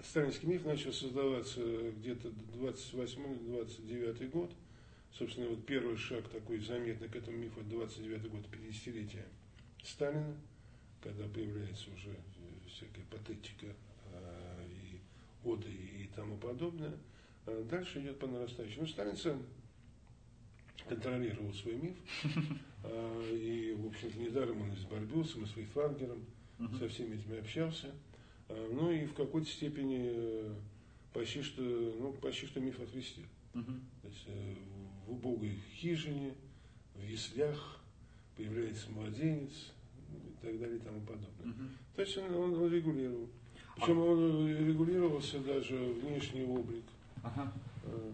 Сталинский 0.04 0.48
миф 0.48 0.66
начал 0.66 0.92
создаваться 0.92 1.62
где-то 1.92 2.30
28-29 2.56 4.30
год. 4.30 4.52
Собственно, 5.18 5.48
вот 5.48 5.66
первый 5.66 5.96
шаг 5.96 6.28
такой 6.28 6.60
заметный 6.60 7.08
к 7.08 7.16
этому 7.16 7.38
мифу, 7.38 7.62
29 7.64 8.30
год, 8.30 8.46
50-летие 8.52 9.24
Сталина, 9.82 10.36
когда 11.02 11.26
появляется 11.28 11.90
уже 11.96 12.14
всякая 12.68 13.06
патетика 13.10 13.68
э, 14.12 14.68
и 14.68 15.00
оды 15.48 15.70
и 15.70 16.10
тому 16.14 16.38
подобное. 16.38 16.98
А 17.46 17.64
дальше 17.64 18.02
идет 18.02 18.20
по 18.20 18.28
нарастающей. 18.28 18.82
Ну, 18.82 18.88
Сталин 18.88 19.16
сам 19.16 19.44
контролировал 20.90 21.54
свой 21.54 21.76
миф. 21.76 21.96
А, 22.88 23.32
и, 23.34 23.74
в 23.74 23.88
общем-то, 23.88 24.20
недаром 24.20 24.62
он 24.62 24.72
и 24.72 24.76
с 24.76 24.84
Барбюсом, 24.84 25.44
и 25.44 25.48
с 25.48 25.56
Вейфангером, 25.56 26.24
со 26.78 26.88
всеми 26.88 27.16
этими 27.16 27.40
общался. 27.40 27.92
А, 28.48 28.70
ну 28.72 28.92
и 28.92 29.08
в 29.08 29.16
какой-то 29.16 29.50
степени 29.50 30.04
э, 30.04 30.56
почти 31.12 31.42
что, 31.42 31.64
ну, 31.64 32.14
почти 32.14 32.46
что 32.46 32.60
миф 32.60 32.80
окрестил. 32.80 33.26
То 33.54 34.08
есть 34.08 34.24
э, 34.28 34.56
в 35.06 35.12
убогой 35.12 35.60
хижине, 35.76 36.36
в 36.96 37.04
яслях, 37.04 37.82
появляется 38.36 38.92
младенец 38.92 39.74
и 40.12 40.46
так 40.46 40.60
далее 40.60 40.78
и 40.78 40.80
тому 40.80 41.00
подобное. 41.02 41.54
Угу. 41.54 41.64
То 41.96 42.02
есть 42.02 42.18
он, 42.18 42.36
он, 42.36 42.54
он 42.56 42.72
регулировал. 42.72 43.30
Причем 43.76 44.00
он 44.00 44.48
регулировался 44.48 45.40
даже 45.40 45.76
внешний 45.76 46.44
облик. 46.44 46.84
Ага. 47.24 47.54
Э, 47.84 48.12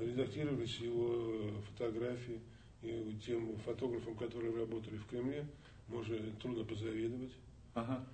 редактировались 0.00 0.78
его 0.78 1.50
фотографии. 1.70 2.40
И 2.82 3.16
тем 3.24 3.56
фотографам, 3.58 4.16
которые 4.16 4.52
работали 4.56 4.96
в 4.96 5.06
Кремле, 5.06 5.46
можно 5.86 6.16
трудно 6.40 6.64
позавидовать. 6.64 7.30
Ага. 7.74 8.04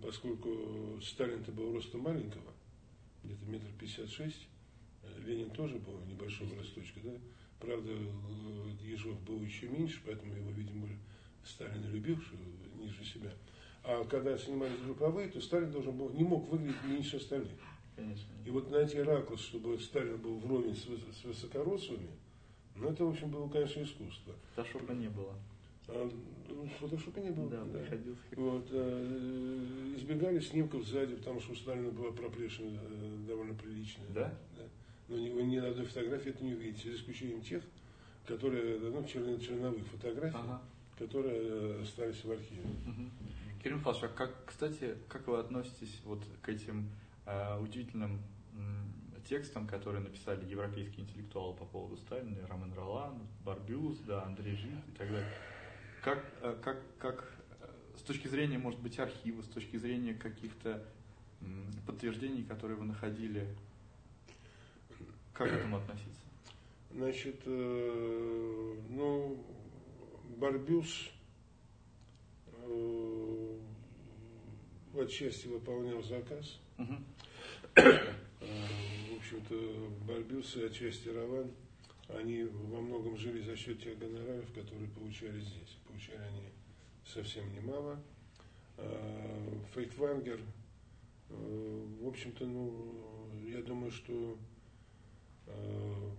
Поскольку 0.00 1.00
Сталин-то 1.02 1.50
был 1.50 1.72
роста 1.72 1.98
маленького, 1.98 2.52
где-то 3.24 3.44
метр 3.46 3.66
пятьдесят 3.80 4.10
шесть, 4.10 4.46
Ленин 5.26 5.50
тоже 5.50 5.76
был 5.78 5.98
небольшого 6.06 6.54
росточка, 6.54 7.00
да? 7.02 7.10
Правда, 7.62 7.92
Ежов 8.82 9.20
был 9.20 9.40
еще 9.40 9.68
меньше, 9.68 10.00
поэтому 10.04 10.34
его, 10.34 10.50
видимо, 10.50 10.88
Сталин 11.44 11.88
любил, 11.92 12.20
что 12.20 12.36
ниже 12.76 13.04
себя. 13.04 13.30
А 13.84 14.04
когда 14.04 14.36
снимались 14.36 14.80
групповые, 14.80 15.28
то 15.28 15.40
Сталин 15.40 15.70
должен 15.70 15.96
был, 15.96 16.10
не 16.10 16.24
мог 16.24 16.48
выглядеть 16.48 16.82
меньше 16.84 17.18
остальных. 17.18 17.52
Конечно. 17.94 18.28
И 18.44 18.50
вот 18.50 18.70
найти 18.70 19.00
ракурс, 19.00 19.42
чтобы 19.42 19.78
Сталин 19.78 20.16
был 20.16 20.38
вровень 20.38 20.74
с, 20.74 20.86
с 21.20 21.24
высокорослыми, 21.24 22.10
ну 22.74 22.88
это, 22.90 23.04
в 23.04 23.10
общем, 23.10 23.30
было, 23.30 23.48
конечно, 23.48 23.82
искусство. 23.82 24.34
Фотошопа 24.56 24.92
не 24.92 25.08
было. 25.08 25.34
А, 25.88 26.10
ну, 26.48 26.66
фотошопа 26.80 27.18
не 27.20 27.30
было. 27.30 27.48
Да, 27.50 27.64
да. 27.64 27.78
приходилось. 27.78 28.18
Вот, 28.32 28.66
а, 28.70 29.94
избегали 29.96 30.40
снимков 30.40 30.84
сзади, 30.84 31.14
потому 31.16 31.40
что 31.40 31.52
у 31.52 31.54
Сталина 31.56 31.90
была 31.90 32.12
проплешина 32.12 32.80
э, 32.82 33.16
довольно 33.28 33.54
приличная. 33.54 34.08
Да? 34.08 34.34
да. 34.56 34.64
Но 35.12 35.18
ни, 35.18 35.28
ни 35.28 35.58
на 35.58 35.68
одной 35.68 35.84
фотографии 35.84 36.30
это 36.30 36.42
не 36.42 36.54
увидите, 36.54 36.90
за 36.90 36.96
исключением 36.96 37.42
тех, 37.42 37.62
которые, 38.26 38.78
ну, 38.78 39.04
черно, 39.04 39.36
черновых 39.38 39.86
фотографий, 39.86 40.36
ага. 40.36 40.62
которые 40.98 41.36
э, 41.36 41.82
остались 41.82 42.24
в 42.24 42.30
архиве. 42.30 42.62
Угу. 42.86 43.62
Кирилл 43.62 43.78
Михайлович, 43.78 44.04
а 44.04 44.08
как, 44.08 44.46
кстати, 44.46 44.96
как 45.08 45.26
вы 45.26 45.38
относитесь 45.38 46.00
вот 46.04 46.22
к 46.40 46.48
этим 46.48 46.88
э, 47.26 47.60
удивительным 47.60 48.20
текстам, 49.28 49.66
которые 49.66 50.02
написали 50.02 50.44
европейские 50.48 51.04
интеллектуалы 51.04 51.54
по 51.54 51.64
поводу 51.64 51.96
Сталина, 51.96 52.46
Роман 52.48 52.72
Ролан, 52.74 53.18
Барбюс, 53.44 53.98
да, 54.00 54.24
Андрей 54.24 54.56
Жид 54.56 54.72
и 54.88 54.92
так 54.92 55.10
далее? 55.10 55.32
Как, 56.02 56.24
э, 56.40 56.56
как, 56.62 56.82
как 56.98 57.32
э, 57.60 57.68
с 57.96 58.02
точки 58.02 58.28
зрения, 58.28 58.58
может 58.58 58.80
быть, 58.80 58.98
архива, 58.98 59.42
с 59.42 59.48
точки 59.48 59.76
зрения 59.76 60.14
каких-то 60.14 60.84
подтверждений, 61.86 62.44
которые 62.44 62.76
вы 62.76 62.84
находили, 62.84 63.48
как 65.32 65.48
к 65.48 65.52
этому 65.56 65.78
относиться? 65.78 66.22
Значит, 66.90 67.40
э, 67.46 68.74
ну, 68.90 69.44
Барбюс 70.36 71.10
э, 72.48 73.58
отчасти 74.98 75.46
выполнял 75.48 76.02
заказ. 76.02 76.60
Угу. 76.78 76.96
В 77.76 79.16
общем-то, 79.16 79.54
Барбюс 80.06 80.56
и 80.56 80.64
отчасти 80.64 81.08
Раван, 81.08 81.50
они 82.08 82.44
во 82.44 82.80
многом 82.80 83.16
жили 83.16 83.40
за 83.40 83.56
счет 83.56 83.82
тех 83.82 83.98
гонораров, 83.98 84.52
которые 84.52 84.88
получали 84.88 85.40
здесь. 85.40 85.78
Получали 85.86 86.22
они 86.22 86.48
совсем 87.06 87.50
немало. 87.54 88.02
Фейтвангер, 89.74 90.40
в 91.28 92.08
общем-то, 92.08 92.44
ну, 92.44 93.30
я 93.46 93.62
думаю, 93.62 93.90
что 93.90 94.36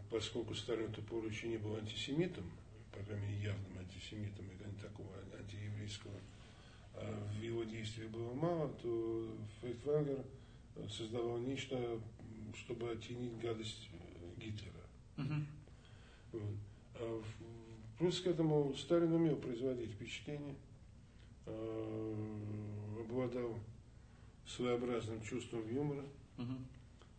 поскольку 0.10 0.54
Сталин 0.54 0.92
еще 1.28 1.48
не 1.48 1.58
был 1.58 1.76
антисемитом, 1.76 2.50
по 2.92 3.00
крайней 3.04 3.28
мере, 3.28 3.44
явным 3.44 3.80
антисемитом, 3.80 4.46
и 4.46 4.82
такого 4.82 5.10
антиеврейского, 5.40 6.14
а 6.96 7.30
в 7.34 7.42
его 7.42 7.64
действии 7.64 8.06
было 8.08 8.34
мало, 8.34 8.70
то 8.82 9.36
Фейхтвангер 9.62 10.24
создавал 10.90 11.40
нечто, 11.40 12.00
чтобы 12.56 12.92
оттенить 12.92 13.40
гадость 13.40 13.90
Гитлера. 14.38 14.74
Uh-huh. 15.18 15.44
Вот. 16.34 16.56
А 16.96 17.24
плюс 17.98 18.20
к 18.22 18.28
этому 18.28 18.74
Сталин 18.76 19.14
умел 19.14 19.36
производить 19.38 19.92
впечатление, 19.92 20.56
а, 21.46 23.00
обладал 23.00 23.58
своеобразным 24.46 25.22
чувством 25.22 25.68
юмора. 25.74 26.06
Uh-huh. 26.38 26.58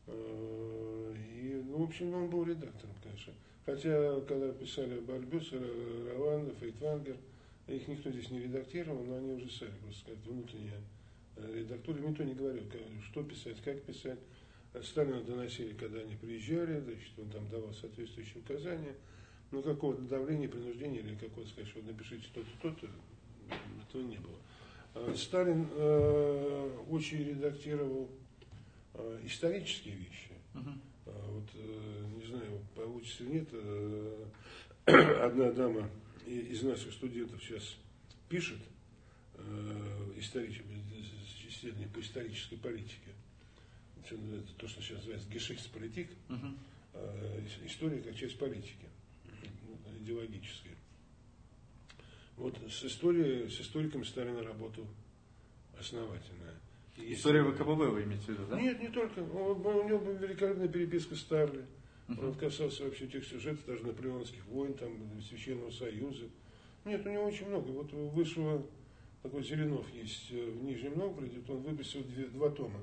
И, 0.07 1.63
ну, 1.67 1.79
в 1.79 1.83
общем, 1.85 2.15
он 2.15 2.29
был 2.29 2.45
редактором, 2.45 2.95
конечно. 3.03 3.33
Хотя, 3.65 4.21
когда 4.23 4.53
писали 4.53 5.01
Барбюс, 5.01 5.53
Раван, 5.53 6.51
Фейтвангер, 6.61 7.17
их 7.67 7.89
никто 7.89 8.11
здесь 8.11 8.31
не 8.31 8.41
редактировал, 8.41 9.03
но 9.05 9.17
они 9.17 9.33
уже 9.33 9.51
сами, 9.51 9.73
просто 9.83 10.01
сказать, 10.01 10.21
внутренняя 10.27 10.81
редактура. 11.37 11.99
Никто 11.99 12.23
не 12.23 12.35
говорил, 12.35 12.63
что 13.11 13.23
писать, 13.23 13.57
как 13.65 13.83
писать. 13.83 14.19
Сталина 14.83 15.23
доносили, 15.23 15.73
когда 15.75 16.01
они 16.01 16.17
приезжали, 16.17 16.81
значит, 16.81 17.13
он 17.19 17.31
там 17.31 17.49
давал 17.49 17.73
соответствующие 17.73 18.43
указания. 18.43 18.95
Но 19.51 19.63
какого-то 19.63 20.03
давления, 20.03 20.49
принуждения 20.49 20.99
или 20.99 21.15
какого-то 21.15 21.49
сказать, 21.49 21.71
что 21.71 21.81
напишите 21.83 22.27
то-то, 22.35 22.49
то-то, 22.61 22.89
этого 23.89 24.03
не 24.03 24.19
было. 24.19 25.15
Сталин 25.17 25.69
э, 25.71 26.71
очень 26.91 27.19
редактировал 27.25 28.09
э, 28.09 28.24
исторические 29.25 29.95
вещи. 29.97 30.31
Uh-huh. 30.55 30.79
Вот, 31.05 31.51
э, 31.55 32.07
не 32.16 32.27
знаю, 32.27 32.61
получится 32.75 33.25
или 33.25 33.33
нет, 33.33 33.49
э, 33.53 34.27
одна 35.25 35.51
дама 35.53 35.91
из 36.27 36.62
наших 36.62 36.93
студентов 36.93 37.43
сейчас 37.43 37.77
пишет 38.29 38.59
э, 39.35 40.12
исследование 40.16 41.89
по 41.89 42.01
исторической 42.01 42.57
политике. 42.57 43.12
Это 44.03 44.16
то, 44.59 44.69
что 44.69 44.83
сейчас 44.83 44.99
называется 44.99 45.29
гешихтсполитик, 45.31 46.11
uh-huh. 46.29 46.59
э, 46.95 47.47
история 47.66 48.01
как 48.01 48.15
часть 48.16 48.39
политики, 48.39 48.89
идеологической. 50.01 50.73
Вот 52.37 52.59
с, 52.69 52.85
историей, 52.85 53.49
с 53.49 53.61
историком 53.61 54.05
Сталина 54.05 54.43
работал 54.43 54.87
основательная. 55.79 56.44
И 56.97 57.12
История 57.12 57.43
ВКББ 57.43 57.66
вы 57.66 58.05
имеете 58.05 58.27
в 58.27 58.29
виду, 58.29 58.47
да? 58.49 58.61
Нет, 58.61 58.81
не 58.81 58.89
только. 58.89 59.21
Он, 59.21 59.66
у 59.66 59.89
него 59.89 59.99
была 59.99 60.15
великолепная 60.15 60.69
переписка 60.69 61.15
с 61.15 61.21
Старли. 61.21 61.65
Uh-huh. 62.09 62.29
Он 62.29 62.35
касался 62.35 62.85
вообще 62.85 63.07
тех 63.07 63.25
сюжетов, 63.25 63.65
даже 63.66 63.85
наполеонских 63.87 64.45
войн, 64.47 64.75
там, 64.75 64.93
Священного 65.23 65.71
Союза. 65.71 66.27
Нет, 66.85 67.05
у 67.07 67.11
него 67.11 67.25
очень 67.25 67.49
много. 67.49 67.69
Вот 67.71 67.93
вышел 67.93 68.65
такой 69.25 69.43
Зеленов 69.43 69.87
есть 69.95 70.31
э, 70.33 70.51
в 70.51 70.62
Нижнем 70.65 70.99
Новгороде, 70.99 71.41
он 71.49 71.62
выпустил 71.62 72.05
две, 72.05 72.27
два 72.27 72.51
тома. 72.51 72.81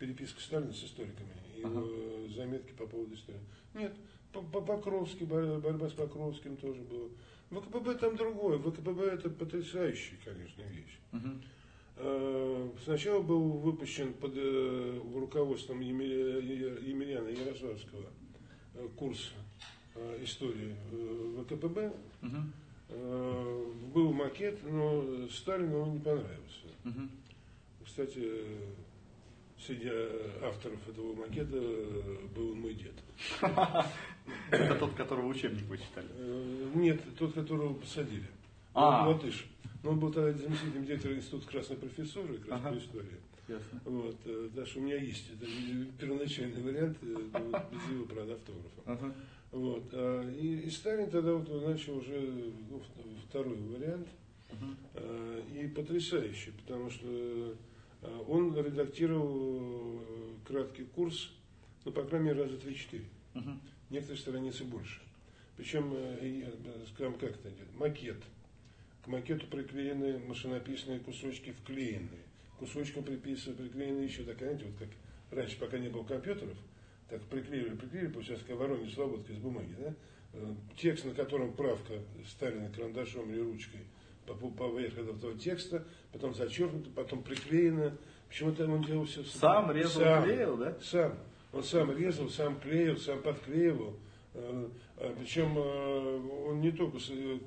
Переписка 0.00 0.40
Сталина 0.40 0.72
с 0.72 0.84
историками 0.84 1.34
и 1.56 1.62
Ага. 1.62 1.80
uh 1.80 2.34
заметки 2.34 2.72
по 2.72 2.86
поводу 2.86 3.14
истории. 3.14 3.40
Нет, 3.74 3.94
по, 4.32 4.42
по 4.42 4.60
Покровски, 4.60 5.24
борьба, 5.24 5.88
с 5.88 5.92
Покровским 5.92 6.56
тоже 6.56 6.82
была. 6.82 7.08
ВКПБ 7.50 7.94
там 7.94 8.16
другое. 8.16 8.58
ВКПБ 8.58 9.04
это 9.04 9.30
потрясающая, 9.30 10.18
конечно, 10.24 10.62
вещь. 10.62 10.98
Мгм. 11.12 11.42
Э, 12.00 12.68
Сначала 12.84 13.20
был 13.22 13.40
выпущен 13.58 14.12
под 14.14 14.32
э, 14.36 15.00
руководством 15.14 15.80
Емельяна 15.80 17.28
Ярославского 17.28 18.04
э, 18.74 18.88
курс 18.96 19.32
истории 20.22 20.76
ВКПБ. 21.42 21.92
Э, 22.90 23.64
Был 23.92 24.12
макет, 24.12 24.58
но 24.64 25.28
Сталину 25.28 25.80
он 25.80 25.92
не 25.94 25.98
понравился. 25.98 26.68
Мгм. 26.84 27.10
Кстати, 27.84 28.22
среди 29.58 29.90
авторов 30.42 30.88
этого 30.88 31.14
макета 31.14 31.60
был 32.34 32.54
мой 32.54 32.74
дед. 32.74 32.94
Это 34.50 34.74
тот, 34.76 34.94
которого 34.94 35.26
учебник 35.26 35.64
вы 35.66 35.78
читали. 35.78 36.06
Нет, 36.74 37.00
тот, 37.18 37.32
которого 37.34 37.74
посадили. 37.74 38.26
А. 38.74 39.08
Латыш. 39.08 39.46
Но 39.82 39.90
он 39.92 40.00
был 40.00 40.12
тогда 40.12 40.32
заместителем 40.32 40.84
директора 40.84 41.14
института 41.14 41.46
красной 41.46 41.76
профессуры, 41.76 42.34
раз 42.48 42.60
Ага. 42.64 42.78
истории. 42.78 43.16
Ясно. 43.46 43.80
Вот, 43.84 44.16
э, 44.26 44.50
даже 44.54 44.78
у 44.78 44.82
меня 44.82 44.96
есть 44.96 45.30
это 45.32 45.46
первоначальный 45.98 46.60
вариант, 46.60 46.98
э, 47.00 47.06
ну, 47.06 47.50
без 47.72 47.90
его, 47.90 48.04
правда, 48.06 48.34
автографа. 48.34 48.82
Ага. 48.84 49.14
Вот, 49.52 49.84
а, 49.92 50.30
и, 50.30 50.56
и 50.66 50.70
Сталин 50.70 51.08
тогда 51.08 51.32
вот 51.32 51.48
начал 51.66 51.96
уже 51.96 52.52
ну, 52.68 52.82
второй 53.28 53.56
вариант, 53.56 54.06
Мгм. 54.52 54.76
а, 54.94 55.42
и 55.54 55.66
потрясающий, 55.68 56.50
потому 56.50 56.90
что 56.90 57.56
а, 58.02 58.20
он 58.28 58.54
редактировал 58.54 60.00
э, 60.02 60.34
краткий 60.46 60.84
курс, 60.84 61.30
ну, 61.86 61.92
по 61.92 62.02
крайней 62.02 62.26
мере, 62.28 62.42
раза 62.42 62.58
три-четыре. 62.58 63.04
Мгм. 63.32 63.58
Некоторые 63.88 64.20
страницы 64.20 64.64
больше. 64.64 65.00
Причем, 65.56 65.92
э, 65.94 66.18
э, 66.20 66.84
скажем, 66.92 67.14
как 67.14 67.30
это 67.30 67.48
идет? 67.48 67.74
Макет. 67.74 68.18
К 69.08 69.10
макету 69.10 69.46
приклеены 69.46 70.18
машинописные 70.18 70.98
кусочки 71.00 71.52
вклеенные. 71.62 72.20
К 72.56 72.58
Кусочкам 72.58 73.04
приписаны, 73.04 73.56
приклеены 73.56 74.02
еще 74.02 74.22
так, 74.22 74.36
знаете, 74.36 74.66
вот 74.66 74.74
как 74.78 74.88
раньше, 75.30 75.58
пока 75.58 75.78
не 75.78 75.88
было 75.88 76.04
компьютеров, 76.04 76.58
так 77.08 77.22
приклеивали, 77.22 77.74
приклеивали, 77.74 78.12
получается, 78.12 78.44
как 78.46 78.58
воронья 78.58 78.86
слободка 78.90 79.32
из 79.32 79.38
бумаги, 79.38 79.74
да? 79.78 79.94
Э, 80.34 80.54
Текст, 80.76 81.06
на 81.06 81.14
котором 81.14 81.54
правка 81.54 81.94
Сталина 82.26 82.68
карандашом 82.68 83.30
или 83.32 83.40
ручкой 83.40 83.80
по- 84.26 84.34
по- 84.34 84.50
поверх 84.50 84.98
этого 84.98 85.38
текста, 85.38 85.86
потом 86.12 86.34
зачеркнуто, 86.34 86.90
потом 86.94 87.22
приклеено, 87.22 87.96
Почему-то 88.28 88.66
он 88.70 88.82
делал 88.82 89.06
все 89.06 89.22
сам. 89.24 89.72
резал, 89.72 90.02
сам, 90.02 90.24
клеил, 90.24 90.56
да? 90.58 90.78
Сам. 90.82 91.18
Он 91.54 91.62
сам 91.64 91.96
резал, 91.96 92.28
сам 92.28 92.60
клеил, 92.60 92.98
сам 92.98 93.22
подклеивал. 93.22 93.96
Э, 94.34 94.68
а 94.98 95.16
причем 95.18 95.56
э, 95.56 96.46
он 96.50 96.60
не 96.60 96.72
только 96.72 96.98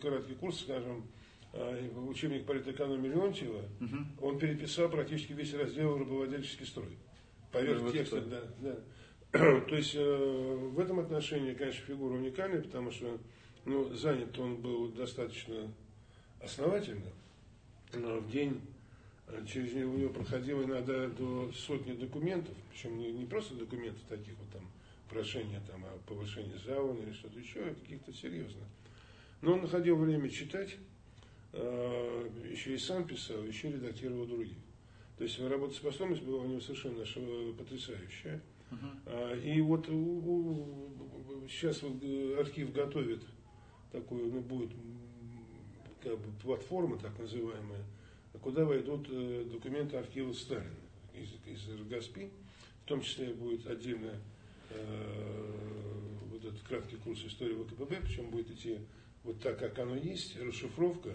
краткий 0.01 0.33
курс, 0.33 0.61
скажем, 0.61 1.03
учебник 1.53 2.45
политэкономии 2.45 3.09
Леонтьева, 3.09 3.61
угу. 3.79 4.27
он 4.27 4.39
переписал 4.39 4.89
практически 4.89 5.33
весь 5.33 5.53
раздел 5.53 5.97
рабовладельческий 5.97 6.65
строй. 6.65 6.97
Поверх 7.51 7.81
ну, 7.81 7.91
текста, 7.91 8.21
да, 8.21 8.41
да. 8.61 8.75
То 9.61 9.75
есть 9.75 9.95
э, 9.95 10.69
в 10.73 10.79
этом 10.79 10.99
отношении, 10.99 11.53
конечно, 11.53 11.85
фигура 11.85 12.13
уникальная, 12.13 12.61
потому 12.61 12.91
что 12.91 13.17
ну, 13.65 13.93
занят 13.93 14.37
он 14.39 14.57
был 14.57 14.89
достаточно 14.89 15.71
основательно. 16.41 17.11
Но 17.93 18.19
в 18.19 18.29
день 18.29 18.61
э, 19.27 19.45
через 19.45 19.73
него 19.73 20.09
проходило 20.09 20.63
иногда 20.63 21.07
до 21.07 21.51
сотни 21.53 21.93
документов, 21.93 22.55
причем 22.71 22.97
не, 22.97 23.11
не 23.11 23.25
просто 23.25 23.55
документов 23.55 24.01
таких 24.07 24.33
вот 24.37 24.49
там, 24.51 24.67
прошения 25.09 25.61
там, 25.67 25.83
о 25.83 25.97
повышении 26.07 26.55
зауна 26.65 27.01
или 27.01 27.13
что-то 27.13 27.39
еще, 27.39 27.59
а 27.59 27.75
каких-то 27.75 28.13
серьезных. 28.13 28.63
Но 29.41 29.53
он 29.53 29.61
находил 29.61 29.97
время 29.97 30.29
читать, 30.29 30.75
э, 30.75 30.90
еще 31.53 32.75
и 32.75 32.77
сам 32.77 33.05
писал, 33.05 33.43
еще 33.43 33.71
редактировал 33.71 34.25
других. 34.25 34.57
То 35.17 35.23
есть 35.23 35.39
работоспособность 35.39 36.23
была 36.23 36.43
у 36.43 36.47
него 36.47 36.61
совершенно 36.61 37.53
потрясающая. 37.53 38.41
Uh-huh. 38.71 39.43
И 39.43 39.59
вот 39.61 39.85
сейчас 41.49 41.83
архив 42.39 42.71
готовит 42.71 43.21
такую, 43.91 44.31
ну, 44.31 44.39
будет 44.39 44.71
как 46.01 46.17
бы 46.17 46.31
платформа 46.41 46.97
так 46.97 47.17
называемая, 47.19 47.83
куда 48.41 48.65
войдут 48.65 49.07
э, 49.09 49.45
документы 49.51 49.97
архива 49.97 50.33
Сталина 50.33 50.69
из, 51.13 51.29
из 51.45 51.69
РГАСПИ, 51.69 52.29
в 52.83 52.87
том 52.87 53.01
числе 53.01 53.33
будет 53.33 53.67
отдельно 53.67 54.13
э, 54.69 55.51
вот 56.31 56.43
этот 56.43 56.61
краткий 56.61 56.95
курс 56.97 57.23
истории 57.25 57.53
ВКПБ, 57.53 58.01
причем 58.03 58.29
будет 58.29 58.49
идти 58.51 58.79
вот 59.23 59.39
так, 59.39 59.59
как 59.59 59.77
оно 59.79 59.95
есть, 59.95 60.39
расшифровка, 60.39 61.13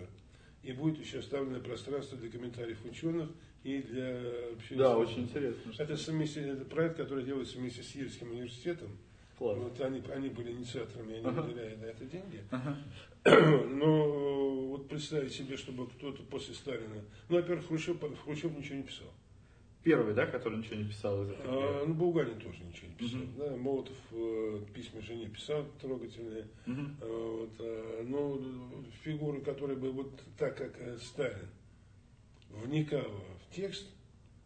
и 0.66 0.72
будет 0.72 0.98
еще 0.98 1.20
оставлено 1.20 1.60
пространство 1.60 2.18
для 2.18 2.28
комментариев 2.28 2.84
ученых 2.84 3.30
и 3.62 3.80
для 3.82 4.18
общественности. 4.52 4.74
Да, 4.74 4.98
очень 4.98 5.22
интересно. 5.22 5.72
Это, 5.78 5.96
совместие, 5.96 6.48
это 6.48 6.64
проект, 6.64 6.96
который 6.96 7.24
делается 7.24 7.58
вместе 7.58 7.82
с 7.82 7.94
Ельским 7.94 8.32
университетом. 8.32 8.98
Класс. 9.38 9.58
Вот 9.58 9.80
они, 9.80 10.02
они 10.12 10.28
были 10.30 10.52
инициаторами, 10.52 11.16
они 11.16 11.26
ага. 11.26 11.42
выделяли 11.42 11.76
на 11.76 11.84
это 11.84 12.04
деньги. 12.04 12.42
Ага. 12.50 12.76
Но 13.66 14.66
вот 14.68 14.88
представить 14.88 15.32
себе, 15.32 15.56
чтобы 15.56 15.86
кто-то 15.88 16.22
после 16.24 16.54
Сталина... 16.54 17.04
Ну, 17.28 17.36
во-первых, 17.36 17.66
Хрущев, 17.66 17.98
Хрущев 18.24 18.56
ничего 18.56 18.76
не 18.76 18.82
писал. 18.82 19.12
Первый, 19.86 20.14
да, 20.14 20.26
который 20.26 20.58
ничего 20.58 20.74
не 20.74 20.88
писал 20.88 21.22
из 21.22 21.30
этого? 21.30 21.82
А, 21.82 21.84
ну, 21.86 21.94
Булганин 21.94 22.40
тоже 22.40 22.58
ничего 22.64 22.88
не 22.88 22.94
писал. 22.96 23.20
Угу. 23.20 23.28
Да, 23.38 23.56
Молотов 23.56 23.96
э, 24.10 24.60
письма 24.74 25.00
жене 25.00 25.28
писал 25.28 25.64
трогательные. 25.80 26.48
Угу. 26.66 26.82
А, 27.02 27.38
вот, 27.38 27.50
а, 27.60 28.02
но 28.02 28.82
фигуры, 29.04 29.40
которые 29.42 29.78
бы 29.78 29.92
вот 29.92 30.20
так, 30.36 30.56
как 30.56 30.76
э, 30.80 30.98
Сталин, 30.98 31.46
вникала 32.50 33.20
в 33.44 33.54
текст, 33.54 33.86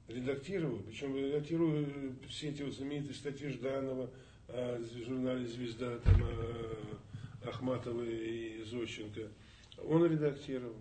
редактировал, 0.08 0.78
причем 0.80 1.16
редактировал 1.16 1.86
все 2.28 2.50
эти 2.50 2.62
вот 2.62 2.74
знаменитые 2.74 3.14
статьи 3.14 3.48
Жданова, 3.48 4.10
а, 4.48 4.78
в 4.78 5.06
журнале 5.06 5.46
«Звезда», 5.46 6.00
там, 6.00 6.22
а, 6.22 7.48
Ахматова 7.48 8.02
и 8.02 8.62
Зощенко. 8.64 9.22
Он 9.88 10.04
редактировал. 10.04 10.76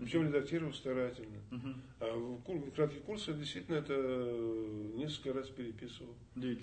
Причем 0.00 0.26
редактировал 0.26 0.72
старательно. 0.72 1.38
Uh-huh. 1.50 1.74
А 2.00 2.16
в 2.16 2.70
кратких 2.72 3.02
курсах 3.02 3.38
действительно 3.38 3.76
это 3.76 3.94
несколько 4.94 5.32
раз 5.32 5.48
переписывал, 5.48 6.14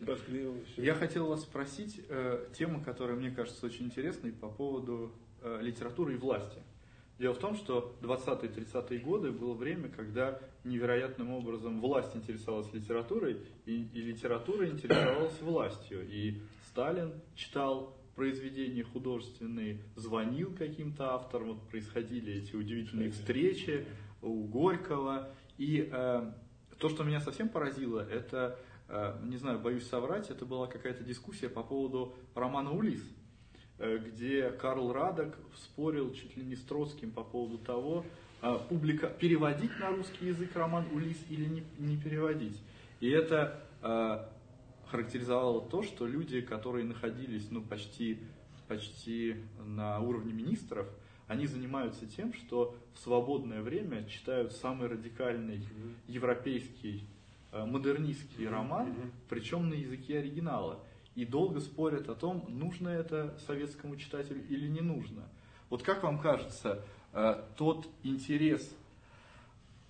подклеивал. 0.05 0.55
Все. 0.73 0.83
Я 0.83 0.95
хотел 0.95 1.27
вас 1.27 1.41
спросить 1.41 2.01
э, 2.09 2.47
тему, 2.53 2.81
которая 2.83 3.17
мне 3.17 3.31
кажется 3.31 3.65
очень 3.65 3.85
интересной 3.85 4.31
по 4.31 4.49
поводу 4.49 5.11
э, 5.41 5.59
литературы 5.61 6.13
и 6.13 6.17
власти. 6.17 6.59
Дело 7.19 7.33
в 7.33 7.39
том, 7.39 7.55
что 7.55 7.97
20-30-е 8.01 8.99
годы 8.99 9.31
было 9.31 9.53
время, 9.53 9.89
когда 9.89 10.39
невероятным 10.63 11.31
образом 11.31 11.81
власть 11.81 12.15
интересовалась 12.15 12.71
литературой, 12.71 13.41
и, 13.65 13.83
и 13.93 14.01
литература 14.01 14.69
интересовалась 14.69 15.41
властью. 15.41 16.07
И 16.09 16.41
Сталин 16.69 17.11
читал 17.35 17.98
произведения 18.19 18.83
художественные, 18.83 19.79
звонил 19.95 20.53
каким-то 20.53 21.13
авторам, 21.13 21.53
вот 21.53 21.69
происходили 21.69 22.33
эти 22.33 22.53
удивительные 22.53 23.11
встречи 23.11 23.85
у 24.21 24.43
Горького. 24.43 25.29
И 25.57 25.89
э, 25.89 26.31
то, 26.79 26.89
что 26.89 27.05
меня 27.05 27.21
совсем 27.21 27.47
поразило, 27.47 28.01
это, 28.01 28.59
э, 28.89 29.17
не 29.23 29.37
знаю, 29.37 29.59
боюсь 29.59 29.87
соврать, 29.87 30.29
это 30.29 30.45
была 30.45 30.67
какая-то 30.67 31.05
дискуссия 31.05 31.47
по 31.47 31.63
поводу 31.63 32.13
романа 32.35 32.73
«Улис», 32.73 33.01
Э, 33.79 33.97
где 33.97 34.49
Карл 34.49 34.91
Радок 34.91 35.37
спорил 35.55 36.13
чуть 36.13 36.35
ли 36.35 36.43
не 36.43 36.57
с 36.57 36.61
Троцким 36.63 37.11
по 37.11 37.23
поводу 37.23 37.57
того, 37.57 38.05
э, 38.41 38.57
публика, 38.67 39.07
переводить 39.07 39.71
на 39.79 39.91
русский 39.91 40.27
язык 40.27 40.53
роман 40.53 40.85
«Улис» 40.93 41.17
или 41.29 41.45
не, 41.45 41.63
не 41.77 41.95
переводить. 41.95 42.61
И 42.99 43.09
это 43.09 43.63
э, 43.81 44.25
характеризовало 44.89 45.61
то, 45.61 45.83
что 45.83 46.05
люди, 46.05 46.41
которые 46.41 46.85
находились 46.85 47.47
ну, 47.51 47.61
почти, 47.61 48.19
почти 48.67 49.37
на 49.65 49.99
уровне 49.99 50.33
министров, 50.33 50.87
они 51.27 51.45
занимаются 51.45 52.07
тем, 52.07 52.33
что 52.33 52.75
в 52.95 52.99
свободное 52.99 53.61
время 53.61 54.03
читают 54.05 54.51
самый 54.53 54.87
радикальный 54.87 55.61
европейский 56.07 57.03
модернистский 57.51 58.47
роман, 58.47 58.95
причем 59.27 59.69
на 59.69 59.73
языке 59.73 60.19
оригинала 60.19 60.79
и 61.15 61.25
долго 61.25 61.59
спорят 61.59 62.07
о 62.09 62.15
том, 62.15 62.45
нужно 62.47 62.89
это 62.89 63.37
советскому 63.45 63.95
читателю 63.97 64.41
или 64.47 64.67
не 64.67 64.81
нужно. 64.81 65.27
Вот 65.69 65.83
как 65.83 66.03
вам 66.03 66.19
кажется, 66.19 66.83
э, 67.13 67.43
тот 67.57 67.87
интерес 68.03 68.73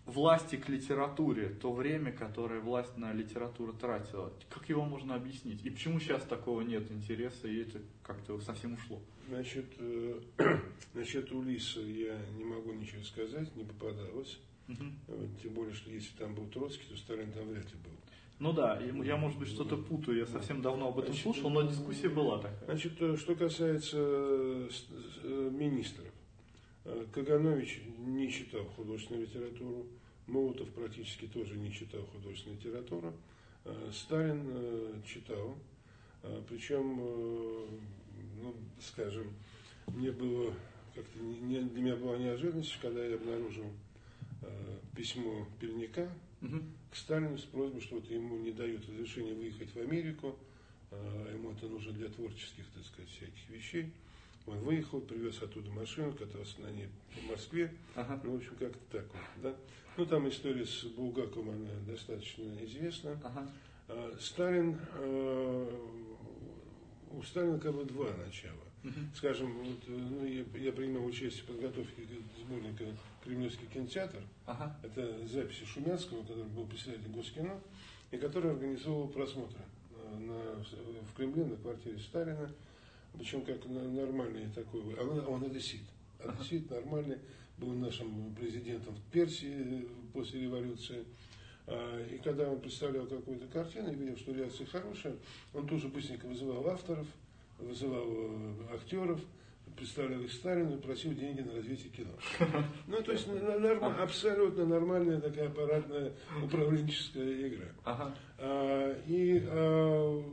власти 0.10 0.56
к 0.56 0.70
литературе, 0.70 1.50
то 1.50 1.72
время, 1.72 2.12
которое 2.12 2.60
власть 2.60 2.98
на 2.98 3.14
литературу 3.14 3.74
тратила, 3.74 4.34
как 4.50 4.70
его 4.70 4.86
можно 4.86 5.16
объяснить? 5.16 5.66
И 5.66 5.70
почему 5.70 6.00
сейчас 6.00 6.24
такого 6.24 6.62
нет 6.62 6.92
интереса, 6.92 7.48
и 7.48 7.62
это 7.62 7.80
как-то 8.04 8.40
совсем 8.42 8.74
ушло? 8.74 9.02
Значит, 9.28 9.66
э, 9.78 10.20
насчет 10.94 11.32
Улиса 11.32 11.82
я 11.82 12.18
не 12.38 12.44
могу 12.44 12.74
ничего 12.74 13.04
сказать, 13.04 13.56
не 13.56 13.64
попадалось. 13.64 14.40
Угу. 14.68 14.84
Тем 15.42 15.54
более, 15.54 15.74
что 15.74 15.90
если 15.90 16.16
там 16.18 16.36
был 16.36 16.46
Троцкий, 16.48 16.88
то 16.88 16.96
Сталин 16.96 17.32
там 17.32 17.48
вряд 17.48 17.66
ли 17.66 17.78
был. 17.84 17.92
Ну 18.40 18.54
да, 18.54 18.80
я, 18.80 19.18
может 19.18 19.38
быть, 19.38 19.50
что-то 19.50 19.76
путаю, 19.76 20.20
я 20.20 20.26
совсем 20.26 20.62
давно 20.62 20.88
об 20.88 21.00
этом 21.00 21.14
слушал, 21.14 21.50
но 21.50 21.64
дискуссия 21.64 22.08
была 22.08 22.38
такая. 22.38 22.64
Значит, 22.66 22.94
э, 23.02 23.18
что 23.18 23.36
касается 23.36 23.98
э, 24.00 24.70
э, 25.24 25.50
министров. 25.52 26.06
Каганович 27.14 27.82
не 27.98 28.32
читал 28.32 28.64
художественную 28.76 29.28
литературу, 29.28 29.86
Молотов 30.30 30.70
практически 30.70 31.28
тоже 31.28 31.58
не 31.58 31.72
читал 31.72 32.06
художественную 32.08 32.60
литературу, 32.60 33.14
Сталин 33.92 35.04
читал, 35.06 35.58
причем, 36.48 36.96
ну, 38.42 38.56
скажем, 38.82 39.34
мне 39.88 40.12
было 40.12 40.54
как-то 40.96 41.20
не, 41.20 41.60
для 41.62 41.82
меня 41.82 41.96
была 41.96 42.18
неожиданность, 42.18 42.78
когда 42.82 43.06
я 43.06 43.16
обнаружил 43.16 43.72
письмо 44.96 45.46
Перняка, 45.60 46.10
угу. 46.42 46.62
к 46.92 46.96
Сталину 46.96 47.38
с 47.38 47.44
просьбой, 47.44 47.82
что 47.82 47.96
вот 47.96 48.10
ему 48.10 48.38
не 48.38 48.52
дают 48.52 48.88
разрешения 48.88 49.34
выехать 49.34 49.74
в 49.74 49.78
Америку, 49.78 50.38
ему 51.34 51.52
это 51.52 51.68
нужно 51.68 51.92
для 51.94 52.10
творческих, 52.10 52.66
так 52.74 52.86
сказать, 52.86 53.10
всяких 53.12 53.50
вещей. 53.50 53.92
Он 54.50 54.60
выехал, 54.60 55.02
привез 55.02 55.42
оттуда 55.42 55.70
машину, 55.72 56.14
катался 56.14 56.62
на 56.62 56.72
ней 56.72 56.88
по 57.16 57.32
Москве. 57.32 57.72
Ага. 57.96 58.20
Ну, 58.24 58.34
в 58.34 58.36
общем, 58.38 58.56
как-то 58.58 58.80
так 58.98 59.06
вот, 59.06 59.44
да. 59.44 59.56
Ну, 59.98 60.06
там 60.06 60.28
история 60.30 60.66
с 60.66 60.84
Булгаковым, 60.86 61.50
она 61.50 61.70
достаточно 61.88 62.44
известна. 62.66 63.20
Ага. 63.24 63.50
А, 63.88 64.16
Сталин, 64.20 64.80
а, 64.94 66.00
у 67.12 67.22
Сталина 67.22 67.60
как 67.60 67.74
бы 67.74 67.86
два 67.86 68.08
начала. 68.18 68.56
Угу. 68.84 68.94
Скажем, 69.16 69.58
вот, 69.58 69.88
ну, 69.88 70.26
я, 70.26 70.44
я 70.58 70.72
принимал 70.72 71.06
участие 71.06 71.44
в 71.44 71.48
подготовке 71.48 72.04
сборника 72.40 72.86
Кремлевский 73.24 73.68
кинотеатр. 73.68 74.22
Ага. 74.46 74.80
Это 74.84 75.28
записи 75.28 75.66
Шумянского, 75.66 76.22
который 76.22 76.46
был 76.46 76.66
председателем 76.66 77.12
Госкино, 77.12 77.60
и 78.12 78.18
который 78.18 78.52
организовывал 78.52 79.10
просмотры 79.10 79.60
на, 80.18 80.18
на, 80.18 80.64
в 80.64 81.14
Кремле 81.16 81.46
на 81.46 81.58
квартире 81.58 82.00
Сталина. 82.00 82.50
Причем 83.18 83.42
как 83.44 83.66
нормальный 83.66 84.50
такой, 84.54 84.82
он, 84.96 85.20
он 85.28 85.44
одессит. 85.44 85.82
Одессит 86.20 86.70
нормальный, 86.70 87.18
был 87.58 87.74
нашим 87.74 88.34
президентом 88.36 88.96
в 88.96 89.12
Персии 89.12 89.88
после 90.14 90.42
революции. 90.42 91.04
А, 91.68 92.08
и 92.08 92.18
когда 92.18 92.50
он 92.50 92.60
представлял 92.60 93.06
какую-то 93.06 93.48
картину 93.48 93.92
и 93.92 93.96
видел, 93.96 94.18
что 94.18 94.34
реакция 94.34 94.66
хорошая, 94.68 95.16
он 95.54 95.68
тоже 95.68 95.88
быстренько 95.88 96.26
вызывал 96.26 96.68
авторов, 96.70 97.08
вызывал 97.60 98.06
э, 98.08 98.74
актеров, 98.74 99.20
представлял 99.76 100.22
их 100.22 100.32
Сталину 100.32 100.78
и 100.78 100.82
просил 100.82 101.14
деньги 101.14 101.42
на 101.42 101.54
развитие 101.54 101.90
кино. 101.90 102.12
Ну, 102.88 103.02
то 103.02 103.12
есть 103.12 103.28
норм, 103.28 103.84
абсолютно 103.84 104.66
нормальная 104.66 105.22
такая 105.22 105.48
аппаратная 105.48 106.14
управленческая 106.44 107.48
игра. 107.48 107.68
Ага. 107.86 108.16
А, 108.40 109.02
и 109.08 109.44
а, 109.46 110.24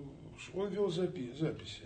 он 0.54 0.68
вел 0.70 0.90
запи 0.90 1.32
записи. 1.38 1.82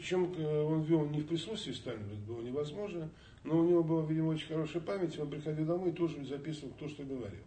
Причем 0.00 0.32
э, 0.34 0.62
он 0.62 0.80
вел 0.80 1.06
не 1.10 1.20
в 1.20 1.26
присутствии 1.26 1.72
Сталина, 1.72 2.06
это 2.06 2.22
было 2.26 2.40
невозможно, 2.40 3.10
но 3.44 3.58
у 3.58 3.68
него 3.68 3.84
была, 3.84 4.06
видимо, 4.06 4.28
очень 4.28 4.48
хорошая 4.48 4.80
память, 4.80 5.18
он 5.18 5.28
приходил 5.28 5.66
домой 5.66 5.90
и 5.90 5.92
тоже 5.92 6.24
записывал 6.24 6.72
то, 6.78 6.88
что 6.88 7.02
говорил. 7.02 7.42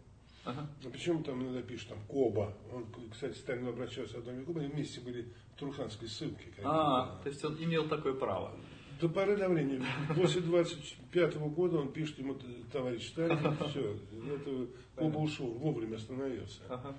Ага. 0.45 0.69
А 0.85 0.89
почему 0.91 1.23
там 1.23 1.41
иногда 1.41 1.63
пишет 1.63 1.89
там 1.89 1.97
Коба? 2.07 2.55
Он, 2.71 2.85
кстати, 3.11 3.35
Сталин 3.35 3.69
обращался 3.69 4.13
к 4.13 4.17
Адаме 4.19 4.43
Коба, 4.43 4.59
они 4.59 4.69
вместе 4.69 5.01
были 5.01 5.23
в 5.55 5.59
Турханской 5.59 6.07
ссылке. 6.07 6.45
А, 6.63 7.19
то 7.23 7.29
есть 7.29 7.43
он 7.43 7.55
имел 7.55 7.87
такое 7.87 8.13
право. 8.13 8.55
До 9.01 9.09
поры 9.09 9.35
до 9.35 9.49
времени. 9.49 9.83
После 10.15 10.41
25 10.41 11.35
-го 11.37 11.49
года 11.49 11.77
он 11.77 11.91
пишет 11.91 12.19
ему 12.19 12.37
товарищ 12.71 13.07
Сталин, 13.07 13.39
все. 13.67 13.97
Это 14.31 14.67
Коба 14.95 15.17
ушел, 15.17 15.47
вовремя 15.47 15.95
остановился. 15.95 16.61
Ага. 16.69 16.95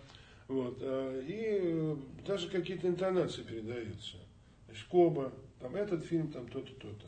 Вот. 0.49 0.79
А, 0.81 1.21
и 1.21 1.61
э, 1.63 1.97
даже 2.27 2.49
какие-то 2.49 2.89
интонации 2.89 3.45
передаются. 3.45 4.17
Значит, 4.67 4.89
Коба, 4.89 5.33
там 5.65 5.77
этот 5.77 6.05
фильм, 6.05 6.31
там 6.31 6.47
то-то, 6.49 6.75
то-то. 6.75 7.07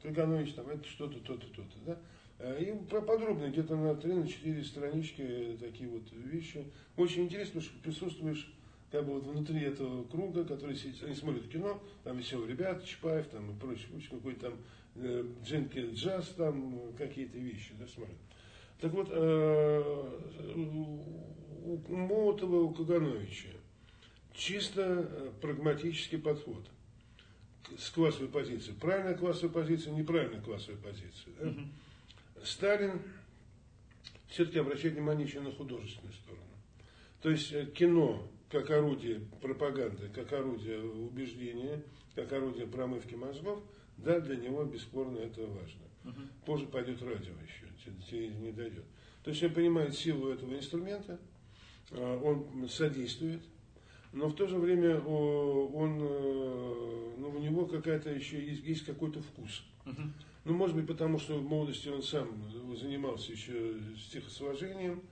Каганович, 0.00 0.54
там 0.54 0.68
это 0.68 0.86
что-то, 0.86 1.18
то-то, 1.18 1.44
то-то. 1.48 1.76
Да? 1.84 1.98
А, 2.38 2.56
и 2.56 2.72
подробно, 2.88 3.48
где-то 3.48 3.74
на 3.74 3.94
3-4 3.94 4.62
странички 4.62 5.56
такие 5.58 5.88
вот 5.88 6.04
вещи. 6.12 6.64
Очень 6.96 7.24
интересно, 7.24 7.60
что 7.60 7.76
присутствуешь 7.82 8.48
как 8.92 9.04
бы 9.04 9.14
вот 9.14 9.24
внутри 9.24 9.60
этого 9.62 10.04
круга, 10.04 10.44
который 10.44 10.76
сидит, 10.76 11.02
они 11.02 11.16
смотрят 11.16 11.48
кино, 11.48 11.82
там 12.04 12.16
веселые 12.16 12.52
ребята, 12.52 12.86
Чапаев 12.86 13.26
там 13.26 13.50
и 13.50 13.58
прочее, 13.58 13.88
прочее 13.90 14.10
какой-то 14.10 14.50
там 14.50 14.58
э, 14.94 15.24
дженки 15.44 15.90
джаз, 15.92 16.28
там 16.36 16.92
какие-то 16.96 17.38
вещи, 17.38 17.72
да, 17.76 17.88
смотрят. 17.88 18.16
Так 18.80 18.92
вот, 18.92 19.08
э, 19.10 19.82
у 20.54 21.92
Молотова, 21.92 22.60
у 22.60 22.70
Кагановича 22.72 23.48
чисто 24.32 25.08
э, 25.10 25.30
прагматический 25.40 26.18
подход 26.18 26.70
с 27.78 27.90
классовой 27.90 28.28
позиции. 28.28 28.72
Правильная 28.72 29.14
классовая 29.14 29.52
позиция, 29.52 29.92
неправильная 29.92 30.40
классовая 30.40 30.78
позиция. 30.78 31.32
Да? 31.40 31.48
Угу. 31.48 31.60
Сталин 32.44 33.02
все-таки 34.28 34.58
обращает 34.58 34.94
внимание 34.94 35.26
еще 35.26 35.40
на 35.40 35.52
художественную 35.52 36.14
сторону. 36.14 36.42
То 37.22 37.30
есть 37.30 37.52
э, 37.52 37.66
кино 37.66 38.28
как 38.50 38.70
орудие 38.70 39.20
пропаганды, 39.40 40.08
как 40.14 40.32
орудие 40.32 40.80
убеждения, 40.80 41.82
как 42.14 42.32
орудие 42.32 42.66
промывки 42.66 43.14
мозгов, 43.14 43.62
да, 43.96 44.20
для 44.20 44.36
него 44.36 44.64
бесспорно 44.64 45.18
это 45.18 45.44
важно. 45.46 45.82
Угу. 46.04 46.20
Позже 46.44 46.66
пойдет 46.66 47.02
радио 47.02 47.32
еще, 47.42 47.66
телевидение 48.08 48.40
не 48.40 48.52
дойдет. 48.52 48.84
То 49.24 49.30
есть 49.30 49.42
он 49.42 49.52
понимает 49.52 49.94
силу 49.94 50.28
этого 50.28 50.54
инструмента, 50.54 51.18
а, 51.90 52.18
он 52.22 52.68
содействует, 52.68 53.42
но 54.16 54.28
в 54.28 54.34
то 54.34 54.46
же 54.46 54.56
время 54.56 54.98
он, 54.98 55.98
э, 56.00 57.12
ну, 57.18 57.32
у 57.36 57.38
него 57.38 57.66
какая-то 57.66 58.10
еще 58.10 58.42
есть, 58.42 58.64
есть 58.64 58.84
какой-то 58.86 59.20
вкус. 59.20 59.62
Ну, 60.44 60.54
может 60.54 60.74
быть, 60.74 60.86
потому 60.86 61.18
что 61.18 61.36
в 61.38 61.46
молодости 61.46 61.88
он 61.88 62.02
сам 62.02 62.30
занимался 62.76 63.32
еще 63.32 63.74
стихосложением, 63.98 65.02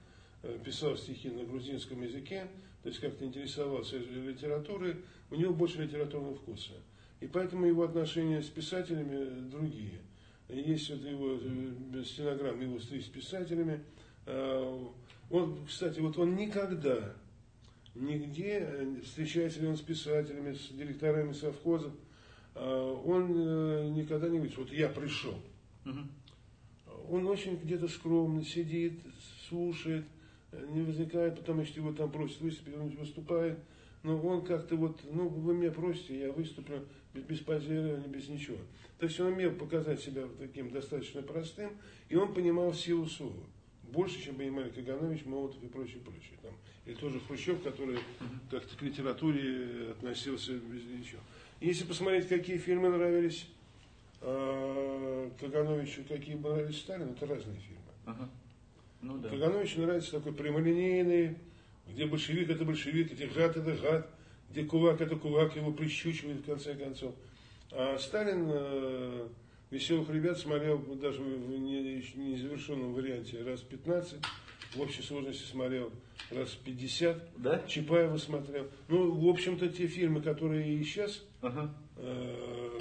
э, 0.43 0.59
писал 0.65 0.97
стихи 0.97 1.29
на 1.29 1.45
грузинском 1.45 2.01
языке, 2.03 2.47
то 2.83 2.89
есть 2.89 2.99
как-то 2.99 3.27
интересовался 3.27 3.99
литературой, 3.99 4.97
у 5.31 5.35
него 5.35 5.53
больше 5.53 5.83
литературного 5.83 6.35
вкуса. 6.37 6.73
И 7.21 7.27
поэтому 7.27 7.67
его 7.67 7.83
отношения 7.83 8.43
с 8.43 8.49
писателями 8.49 9.51
другие. 9.51 10.01
Есть 10.49 10.89
вот 10.89 11.05
его 11.05 11.39
э, 11.43 12.05
стенограмма 12.05 12.63
его 12.63 12.79
встреч 12.79 13.05
с 13.05 13.09
писателями. 13.09 13.85
Он, 15.29 15.67
кстати, 15.67 16.01
вот 16.01 16.17
он 16.17 16.35
никогда, 16.35 17.13
нигде, 17.95 18.59
э, 18.61 19.01
встречается 19.03 19.61
ли 19.61 19.69
он 19.69 19.77
с 19.77 19.81
писателями, 19.81 20.55
с 20.55 20.69
директорами 20.69 21.33
совхозов, 21.33 21.93
а, 22.55 22.93
он 23.05 23.33
э, 23.35 23.89
никогда 23.91 24.29
не 24.29 24.39
говорит, 24.39 24.57
вот 24.57 24.73
я 24.73 24.89
пришел. 24.89 25.35
Угу. 25.85 27.11
Он 27.11 27.27
очень 27.27 27.57
где-то 27.57 27.89
скромно 27.89 28.45
сидит, 28.45 29.01
слушает, 29.49 30.05
не 30.71 30.83
возникает, 30.83 31.39
потому 31.39 31.65
что 31.65 31.81
его 31.81 31.93
там 31.93 32.11
просят 32.11 32.41
выступить, 32.41 32.77
он 32.77 32.89
выступает. 32.91 33.59
Но 34.03 34.21
он 34.21 34.45
как-то 34.45 34.77
вот, 34.77 35.01
ну, 35.11 35.29
вы 35.29 35.55
меня 35.55 35.71
просите, 35.71 36.21
я 36.21 36.33
выступлю 36.33 36.85
без, 37.15 37.23
без 37.23 37.41
позирования, 37.41 38.07
без 38.07 38.29
ничего. 38.29 38.59
То 38.99 39.07
есть 39.07 39.19
он 39.19 39.33
умел 39.33 39.53
показать 39.53 40.01
себя 40.01 40.25
таким 40.39 40.71
достаточно 40.71 41.23
простым, 41.23 41.71
и 42.09 42.17
он 42.17 42.35
понимал 42.35 42.73
силу 42.75 43.07
слова. 43.07 43.45
Больше, 43.83 44.23
чем 44.23 44.37
понимали 44.37 44.71
Каганович, 44.71 45.25
Молотов 45.25 45.63
и 45.63 45.69
прочее, 45.69 46.01
прочее. 46.05 46.39
Там. 46.43 46.53
Или 46.87 46.95
тоже 46.95 47.21
Хрущев, 47.21 47.63
который 47.63 47.99
как-то 48.51 48.77
к 48.77 48.83
литературе 48.83 49.91
относился 49.93 50.53
без 50.53 50.85
ничего. 50.85 51.21
Если 51.61 51.85
посмотреть, 51.85 52.29
какие 52.29 52.59
фильмы 52.59 52.91
нравились 52.91 53.47
э, 54.21 55.31
Кагановичу, 55.41 56.03
какие 56.07 56.35
нравились 56.35 56.81
Сталину, 56.81 57.13
это 57.13 57.27
разные 57.27 57.57
фильмы. 57.57 57.81
Ага. 58.05 58.29
Ну, 59.01 59.19
да. 59.19 59.31
Кагановичу 59.31 59.81
нравится 59.81 60.13
такой 60.13 60.35
прямолинейный, 60.35 61.37
где 61.89 62.07
большевик 62.07 62.51
это 62.51 62.65
большевик, 62.65 63.13
где 63.13 63.27
гад 63.29 63.57
это 63.57 63.77
гад, 63.77 64.11
где 64.51 64.65
кулак 64.65 65.01
это 65.01 65.17
кулак, 65.17 65.57
его 65.57 65.73
прищучивает 65.73 66.41
в 66.41 66.45
конце 66.45 66.75
концов. 66.75 67.15
А 67.71 67.99
Сталин 67.99 68.47
э, 68.51 69.29
веселых 69.71 70.11
ребят 70.11 70.39
смотрел 70.39 70.79
даже 70.79 71.23
в 71.23 71.59
незавершенном 71.59 72.93
варианте 72.93 73.43
раз 73.43 73.61
15, 73.61 74.21
в 74.75 74.81
общей 74.81 75.03
сложности 75.03 75.45
смотрел 75.45 75.93
раз 76.31 76.51
50, 76.51 77.41
да? 77.43 77.63
Чапаева 77.67 78.17
смотрел. 78.17 78.71
Ну, 78.89 79.13
в 79.13 79.29
общем-то, 79.29 79.69
те 79.69 79.87
фильмы, 79.87 80.21
которые 80.21 80.75
и 80.75 80.83
сейчас 80.85 81.23
ага. 81.43 81.75
э, 81.97 82.79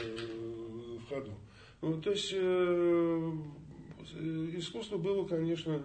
в 1.00 1.10
ходу. 1.10 1.34
Ну, 1.82 2.02
то 2.02 2.12
есть 2.12 2.32
э, 2.34 3.32
искусство 4.56 4.98
было, 4.98 5.28
конечно, 5.28 5.84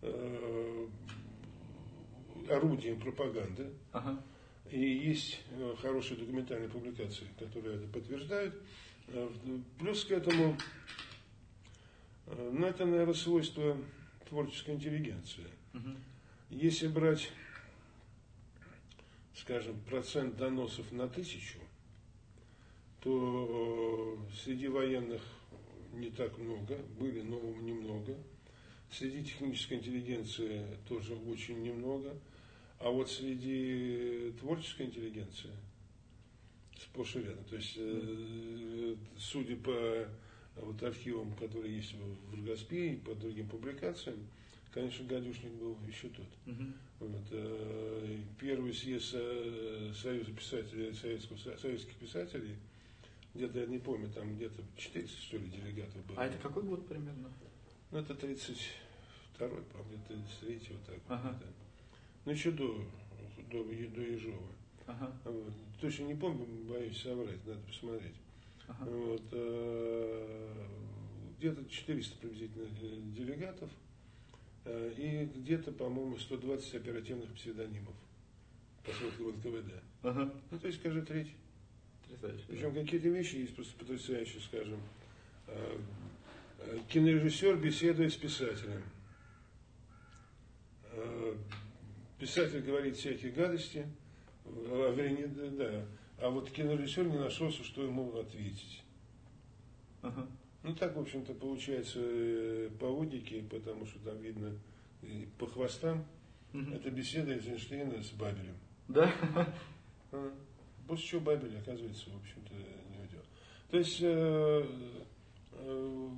Э, 0.00 0.86
орудием 2.48 2.98
пропаганды. 3.00 3.72
Ага. 3.92 4.22
И 4.70 4.80
есть 4.80 5.40
э, 5.50 5.74
хорошие 5.82 6.18
документальные 6.18 6.68
публикации, 6.68 7.26
которые 7.38 7.76
это 7.76 7.88
подтверждают. 7.88 8.54
Э, 9.08 9.28
плюс 9.78 10.04
к 10.04 10.12
этому, 10.12 10.56
ну 12.26 12.66
это, 12.66 12.86
наверное, 12.86 13.14
свойство 13.14 13.76
творческой 14.28 14.74
интеллигенции. 14.74 15.46
Угу. 15.74 15.90
Если 16.50 16.88
брать, 16.88 17.30
скажем, 19.34 19.78
процент 19.88 20.36
доносов 20.36 20.90
на 20.92 21.08
тысячу, 21.08 21.58
то 23.00 24.18
среди 24.44 24.68
военных 24.68 25.22
не 25.92 26.10
так 26.10 26.36
много, 26.38 26.76
были, 26.98 27.22
но 27.22 27.38
немного. 27.60 28.16
Среди 28.90 29.24
технической 29.24 29.78
интеллигенции 29.78 30.66
тоже 30.88 31.14
очень 31.14 31.62
немного. 31.62 32.16
А 32.78 32.90
вот 32.90 33.10
среди 33.10 34.32
творческой 34.40 34.86
интеллигенции 34.86 35.50
сплошь 36.80 37.16
и 37.16 37.20
рядом. 37.20 37.44
То 37.44 37.56
есть, 37.56 37.74
э, 37.76 38.96
судя 39.18 39.56
по 39.56 40.08
вот 40.62 40.82
архивам, 40.82 41.32
которые 41.34 41.76
есть 41.76 41.94
в 41.94 42.34
Рогоспе 42.34 42.92
и 42.92 42.96
по 42.96 43.14
другим 43.14 43.48
публикациям, 43.48 44.18
конечно, 44.72 45.06
Гадюшник 45.06 45.52
был 45.52 45.76
еще 45.86 46.08
тот. 46.08 46.26
Угу. 46.46 46.64
Вот, 47.00 47.22
э, 47.30 48.18
первый 48.40 48.74
съезд 48.74 49.10
Союза 49.96 50.32
писателей, 50.32 50.92
советского, 50.92 51.38
советских 51.56 51.94
писателей, 51.94 52.56
где-то, 53.34 53.60
я 53.60 53.66
не 53.66 53.78
помню, 53.78 54.08
там 54.10 54.34
где-то 54.34 54.62
400, 54.76 55.22
что 55.22 55.36
ли, 55.36 55.48
делегатов 55.48 56.04
было. 56.06 56.20
А 56.20 56.26
это 56.26 56.38
какой 56.38 56.62
год 56.64 56.86
примерно? 56.88 57.30
Ну, 57.90 57.98
это 57.98 58.12
32-й, 58.14 59.38
по-моему, 59.38 60.02
33-й, 60.08 60.72
вот 60.72 60.84
так 60.86 60.98
ага. 61.08 61.28
вот. 61.28 61.38
Да. 61.38 61.46
Ну, 62.24 62.32
еще 62.32 62.50
до, 62.50 62.84
до, 63.50 63.64
до 63.64 64.00
Ежова. 64.02 64.52
Ага. 64.86 65.12
Вот. 65.24 65.52
Точно 65.80 66.04
не 66.04 66.14
помню, 66.14 66.46
боюсь 66.68 67.00
соврать, 67.00 67.46
надо 67.46 67.60
посмотреть. 67.60 68.14
Ага. 68.68 68.90
Вот, 68.90 69.22
э, 69.32 70.54
где-то 71.38 71.64
400 71.68 72.18
приблизительно 72.18 72.66
делегатов 73.14 73.70
э, 74.64 74.92
и 74.96 75.24
где-то, 75.40 75.72
по-моему, 75.72 76.18
120 76.18 76.74
оперативных 76.74 77.32
псевдонимов 77.34 77.94
по 78.84 78.92
сводке 78.92 79.22
НКВД. 79.22 79.72
Ага. 80.02 80.32
Ну, 80.50 80.58
то 80.58 80.66
есть, 80.66 80.80
скажи, 80.80 81.02
треть. 81.02 81.32
Причем 82.48 82.74
да. 82.74 82.80
какие-то 82.80 83.08
вещи 83.08 83.36
есть 83.36 83.54
просто 83.54 83.74
потрясающие, 83.78 84.40
скажем, 84.40 84.80
э, 85.46 85.78
кинорежиссер 86.88 87.56
беседует 87.56 88.12
с 88.12 88.16
писателем. 88.16 88.82
Э, 90.92 91.34
писатель 92.18 92.60
говорит 92.60 92.96
всякие 92.96 93.32
гадости, 93.32 93.86
вернее, 94.44 95.26
да, 95.26 95.84
а 96.20 96.30
вот 96.30 96.50
кинорежиссер 96.50 97.06
не 97.06 97.18
нашелся, 97.18 97.62
что 97.64 97.82
ему 97.82 98.16
ответить. 98.18 98.82
Ага. 100.02 100.26
Ну 100.62 100.74
так, 100.74 100.96
в 100.96 101.00
общем-то, 101.00 101.34
получается 101.34 102.00
э, 102.02 102.70
по 102.80 102.86
логике, 102.86 103.42
потому 103.48 103.86
что 103.86 103.98
там 104.00 104.20
видно 104.20 104.58
по 105.38 105.46
хвостам. 105.46 106.04
Угу. 106.52 106.72
Это 106.72 106.90
беседа 106.90 107.32
Эйзенштейна 107.32 108.02
с 108.02 108.10
Бабелем. 108.10 108.56
Да? 108.88 109.12
А, 110.10 110.32
после 110.86 111.06
чего 111.06 111.20
Бабель, 111.20 111.58
оказывается, 111.58 112.08
в 112.08 112.16
общем-то, 112.16 112.54
не 112.54 112.98
уйдет. 112.98 113.24
То 113.70 113.76
есть, 113.76 113.98
э, 114.00 114.66
э, 115.52 116.08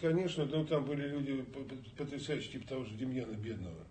конечно, 0.00 0.46
ну, 0.46 0.64
там 0.64 0.86
были 0.86 1.08
люди 1.08 1.44
потрясающие, 1.96 2.52
типа 2.52 2.68
того 2.68 2.84
же 2.84 2.94
Демьяна 2.94 3.34
Бедного, 3.34 3.86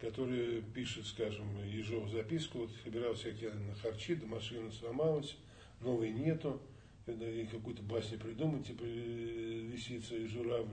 который 0.00 0.62
пишет, 0.74 1.06
скажем, 1.06 1.46
Ежову 1.64 2.08
записку, 2.08 2.58
вот 2.58 2.70
собирался 2.84 3.30
я 3.30 3.52
на 3.52 3.74
харчи, 3.74 4.14
да 4.14 4.26
машина 4.26 4.70
сломалась, 4.70 5.36
новой 5.80 6.10
нету, 6.10 6.60
и 7.06 7.48
какую-то 7.50 7.82
басню 7.82 8.18
придумать, 8.18 8.66
типа 8.66 8.82
э, 8.84 9.68
лисица 9.72 10.14
и 10.14 10.26
журавль 10.26 10.68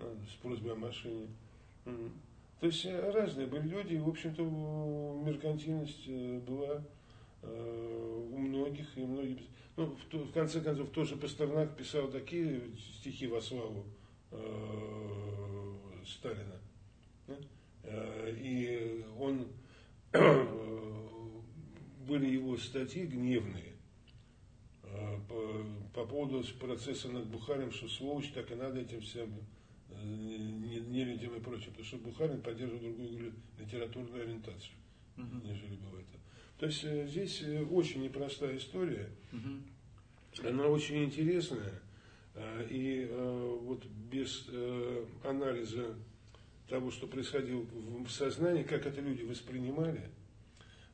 а, 0.00 0.16
с 0.30 0.34
просьбой 0.36 0.72
о 0.72 0.76
машине. 0.76 1.28
То 1.84 2.66
есть 2.66 2.86
э, 2.86 3.10
разные 3.10 3.46
были 3.46 3.68
люди, 3.68 3.94
и, 3.94 3.98
в 3.98 4.08
общем-то, 4.08 4.42
меркантильность 5.24 6.04
э, 6.08 6.40
была 6.40 6.82
у 7.42 8.38
многих, 8.38 8.96
и 8.96 9.04
многие... 9.04 9.38
Ну, 9.76 9.94
в, 10.10 10.14
в 10.14 10.32
конце 10.32 10.60
концов, 10.60 10.90
тоже 10.90 11.16
Пастернак 11.16 11.76
писал 11.76 12.08
такие 12.08 12.62
стихи 12.98 13.26
во 13.26 13.40
славу 13.40 13.84
э, 14.30 15.74
Сталина. 16.06 16.56
Э, 17.28 17.34
и 17.86 19.04
он... 19.18 19.46
были 22.06 22.26
его 22.30 22.56
статьи 22.56 23.04
гневные, 23.04 23.76
Э, 24.96 25.18
по, 25.28 26.00
по 26.00 26.06
поводу 26.06 26.44
процесса 26.58 27.08
над 27.08 27.26
Бухарем, 27.26 27.70
что 27.70 27.88
сволочь, 27.88 28.30
так 28.32 28.50
и 28.50 28.54
надо 28.54 28.80
этим 28.80 29.00
всем 29.00 29.30
э, 29.90 30.02
не, 30.04 30.80
не 30.80 31.04
людям 31.04 31.34
и 31.34 31.40
прочее. 31.40 31.68
Потому 31.70 31.84
что 31.84 31.96
Бухарин 31.98 32.40
поддерживает 32.40 32.82
другую 32.82 33.32
литературную 33.58 34.22
ориентацию, 34.22 34.76
uh-huh. 35.16 35.44
нежели 35.44 35.76
бы 35.76 35.98
это. 35.98 36.18
То 36.58 36.66
есть 36.66 36.84
э, 36.84 37.06
здесь 37.06 37.42
очень 37.70 38.02
непростая 38.02 38.56
история. 38.56 39.10
Uh-huh. 39.32 40.48
Она 40.48 40.66
очень 40.66 41.04
интересная. 41.04 41.80
И 42.68 43.10
вот 43.62 43.86
без 43.86 44.46
анализа 45.24 45.96
того, 46.68 46.90
что 46.90 47.06
происходило 47.06 47.64
в 48.04 48.08
сознании, 48.08 48.62
как 48.62 48.86
это 48.86 49.00
люди 49.00 49.22
воспринимали. 49.22 50.10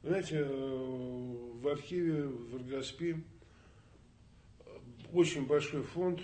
Знаете, 0.03 0.45
в 0.45 1.69
архиве 1.69 2.25
в 2.25 2.57
Иргаспи 2.57 3.17
очень 5.13 5.47
большой 5.47 5.83
фонд 5.83 6.21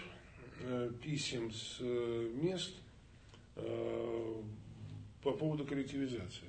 э, 0.61 0.91
писем 1.03 1.53
с 1.53 1.79
э, 1.81 2.31
мест 2.35 2.75
э, 3.57 4.43
по 5.23 5.33
поводу 5.33 5.65
коллективизации. 5.65 6.49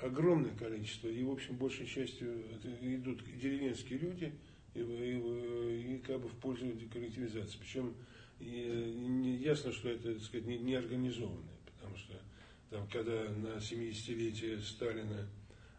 Огромное 0.00 0.54
количество. 0.54 1.08
И, 1.08 1.22
в 1.24 1.30
общем, 1.30 1.56
большей 1.56 1.86
частью 1.86 2.44
идут 2.80 3.24
деревенские 3.38 3.98
люди 3.98 4.32
и, 4.74 4.80
и, 4.80 5.94
и 5.94 5.98
как 5.98 6.20
бы 6.20 6.28
в 6.28 6.34
пользу 6.34 6.66
коллективизации. 6.92 7.58
Причем 7.58 7.94
и, 8.40 9.40
ясно, 9.42 9.72
что 9.72 9.88
это, 9.88 10.14
так 10.14 10.22
сказать, 10.22 10.46
не, 10.46 10.58
не 10.58 10.74
организованное. 10.74 11.58
Потому 11.66 11.96
что 11.96 12.14
там, 12.70 12.86
когда 12.88 13.24
на 13.30 13.56
70-летие 13.56 14.60
Сталина 14.62 15.26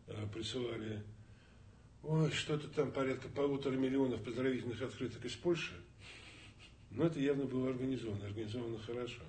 э, 0.07 0.27
присылали 0.33 1.01
ой, 2.03 2.31
что-то 2.31 2.67
там 2.69 2.91
порядка 2.91 3.27
полутора 3.29 3.75
миллионов 3.75 4.23
поздравительных 4.23 4.81
открыток 4.81 5.23
из 5.25 5.35
Польши. 5.35 5.73
Но 6.91 7.05
это 7.05 7.19
явно 7.19 7.45
было 7.45 7.69
организовано, 7.69 8.25
организовано 8.25 8.79
хорошо. 8.79 9.21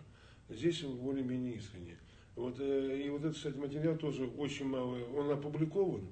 Здесь 0.49 0.83
более-менее 0.83 1.57
искренне. 1.57 1.99
Вот, 2.35 2.57
э, 2.59 3.03
и 3.05 3.11
вот 3.11 3.21
этот, 3.21 3.37
кстати, 3.37 3.57
материал 3.57 3.97
тоже 3.97 4.25
очень 4.25 4.67
мало, 4.67 4.99
он 5.15 5.31
опубликован, 5.31 6.07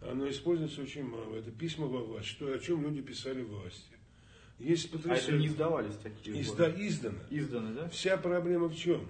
но 0.00 0.28
используется 0.28 0.82
очень 0.82 1.04
мало. 1.04 1.36
Это 1.36 1.50
письма 1.50 1.86
во 1.86 2.02
власть, 2.02 2.28
что, 2.28 2.52
о 2.52 2.58
чем 2.58 2.82
люди 2.82 3.02
писали 3.02 3.42
власти. 3.42 3.97
Есть 4.58 4.90
потрясающие... 4.90 5.26
А 5.26 5.34
это 5.34 5.38
не 5.38 5.46
издавались 5.46 5.96
такие? 6.02 6.40
Изда... 6.40 6.68
Издано. 6.70 7.18
Издано, 7.30 7.74
да? 7.74 7.88
Вся 7.88 8.16
проблема 8.16 8.68
в 8.68 8.76
чем? 8.76 9.06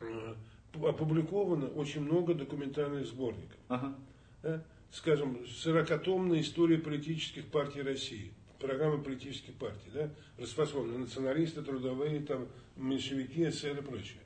Э, 0.00 0.34
опубликовано 0.74 1.68
очень 1.68 2.02
много 2.02 2.34
документальных 2.34 3.06
сборников. 3.06 3.58
Ага. 3.68 3.94
Да? 4.42 4.64
скажем, 4.90 5.38
40-томная 5.44 6.40
история 6.40 6.78
политических 6.78 7.46
партий 7.46 7.82
России, 7.82 8.32
программы 8.58 9.02
политических 9.02 9.54
партий, 9.54 9.90
да, 9.92 10.10
расфасованы, 10.38 10.98
националисты, 10.98 11.62
трудовые, 11.62 12.20
там, 12.20 12.48
меньшевики, 12.76 13.50
СССР 13.50 13.78
и 13.78 13.82
прочее. 13.82 14.20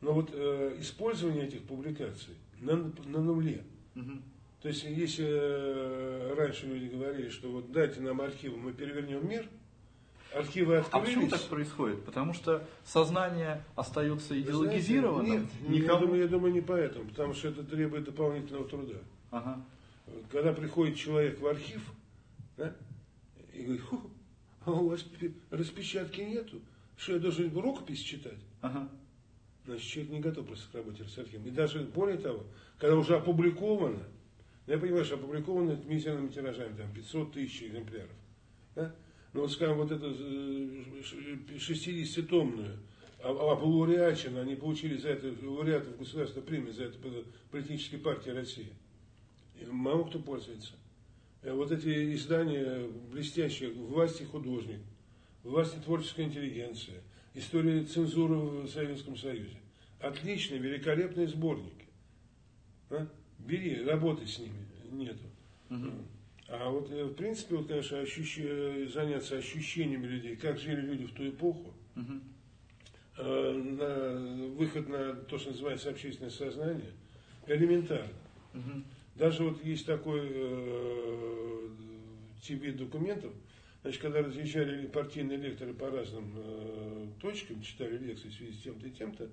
Но 0.00 0.12
вот 0.14 0.30
э, 0.32 0.76
использование 0.80 1.46
этих 1.46 1.62
публикаций 1.64 2.34
на, 2.60 2.76
на 3.04 3.20
нуле. 3.20 3.62
Угу. 3.94 4.12
То 4.62 4.68
есть, 4.68 4.84
если 4.84 5.26
э, 5.28 6.34
раньше 6.34 6.66
люди 6.66 6.94
говорили, 6.94 7.28
что 7.28 7.50
вот 7.50 7.70
дайте 7.70 8.00
нам 8.00 8.20
архивы, 8.20 8.56
мы 8.56 8.72
перевернем 8.72 9.28
мир, 9.28 9.48
архивы 10.34 10.76
открылись. 10.76 10.88
А 10.92 11.00
почему 11.06 11.28
так 11.28 11.42
происходит? 11.42 12.04
Потому 12.04 12.34
что 12.34 12.66
сознание 12.84 13.64
остается 13.76 14.40
идеологизированным? 14.40 15.26
Знаете, 15.26 15.48
нет, 15.62 15.70
Никому... 15.70 15.94
я, 15.94 16.00
думаю, 16.00 16.22
я 16.22 16.28
думаю, 16.28 16.52
не 16.52 16.60
поэтому, 16.60 17.08
потому 17.08 17.34
что 17.34 17.48
это 17.48 17.64
требует 17.64 18.04
дополнительного 18.04 18.68
труда. 18.68 18.98
Ага 19.30 19.64
когда 20.30 20.52
приходит 20.52 20.96
человек 20.96 21.40
в 21.40 21.46
архив, 21.46 21.82
да, 22.56 22.74
и 23.52 23.62
говорит, 23.62 23.82
а 24.64 24.72
у 24.72 24.88
вас 24.88 25.04
распечатки 25.50 26.20
нету, 26.20 26.60
что 26.96 27.14
я 27.14 27.18
должен 27.18 27.56
рукопись 27.56 28.00
читать? 28.00 28.38
Ага. 28.60 28.88
Значит, 29.64 29.86
человек 29.86 30.12
не 30.12 30.20
готов 30.20 30.46
просто 30.46 30.70
к 30.70 30.74
работе 30.74 31.04
с 31.04 31.18
архивом. 31.18 31.46
И 31.46 31.50
даже 31.50 31.80
более 31.80 32.18
того, 32.18 32.44
когда 32.78 32.96
уже 32.96 33.16
опубликовано, 33.16 34.02
я 34.66 34.78
понимаю, 34.78 35.04
что 35.04 35.16
опубликовано 35.16 35.72
это 35.72 35.86
мизерными 35.86 36.28
тиражами, 36.28 36.76
там 36.76 36.92
500 36.92 37.32
тысяч 37.32 37.62
экземпляров. 37.62 38.10
Да? 38.74 38.94
Но 39.32 39.42
вот, 39.42 39.52
скажем, 39.52 39.76
вот 39.76 39.92
эту 39.92 40.10
60-томную, 41.54 42.78
а, 43.22 43.30
а 43.30 43.56
по 43.56 43.64
лауреатчину, 43.64 44.40
они 44.40 44.56
получили 44.56 44.96
за 44.96 45.10
это 45.10 45.34
лауреатов 45.42 45.98
государственной 45.98 46.44
премии 46.44 46.72
за 46.72 46.84
это 46.84 46.98
политической 47.50 47.98
партии 47.98 48.30
России 48.30 48.72
мало 49.66 50.04
кто 50.04 50.18
пользуется. 50.18 50.74
Э, 51.42 51.52
вот 51.52 51.72
эти 51.72 52.14
издания 52.14 52.86
блестящие, 53.10 53.70
«Власть 53.70 54.20
и 54.20 54.24
художник», 54.24 54.80
«Власть 55.42 55.76
и 55.76 55.80
творческая 55.80 56.24
интеллигенция», 56.24 57.00
«История 57.34 57.84
цензуры 57.84 58.34
в 58.34 58.68
Советском 58.68 59.16
Союзе». 59.16 59.56
Отличные, 60.00 60.60
великолепные 60.60 61.28
сборники. 61.28 61.86
А? 62.90 63.06
Бери, 63.38 63.84
работай 63.84 64.26
с 64.26 64.38
ними. 64.38 64.66
Нету. 64.90 65.24
Угу. 65.68 65.90
А 66.50 66.68
вот, 66.68 66.90
э, 66.90 67.04
в 67.04 67.14
принципе, 67.14 67.54
вот, 67.54 67.68
конечно, 67.68 68.00
ощущ... 68.00 68.40
заняться 68.92 69.38
ощущениями 69.38 70.06
людей, 70.06 70.36
как 70.36 70.58
жили 70.58 70.80
люди 70.80 71.06
в 71.06 71.12
ту 71.12 71.28
эпоху, 71.28 71.72
угу. 71.94 73.22
на 73.22 74.48
выход 74.56 74.88
на 74.88 75.14
то, 75.14 75.38
что 75.38 75.50
называется 75.50 75.90
общественное 75.90 76.30
сознание, 76.30 76.90
элементарно. 77.46 78.12
Угу. 78.54 78.82
Даже 79.14 79.44
вот 79.44 79.64
есть 79.64 79.86
такой 79.86 80.28
э, 80.28 81.68
тип 82.42 82.76
документов, 82.76 83.32
значит, 83.82 84.00
когда 84.00 84.22
разъезжали 84.22 84.86
партийные 84.86 85.38
лекторы 85.38 85.72
по 85.72 85.88
разным 85.88 86.32
э, 86.36 87.06
точкам, 87.20 87.62
читали 87.62 87.96
лекции 87.98 88.28
в 88.28 88.34
связи 88.34 88.52
с 88.52 88.62
тем-то 88.62 88.88
и 88.88 88.90
тем-то, 88.90 89.28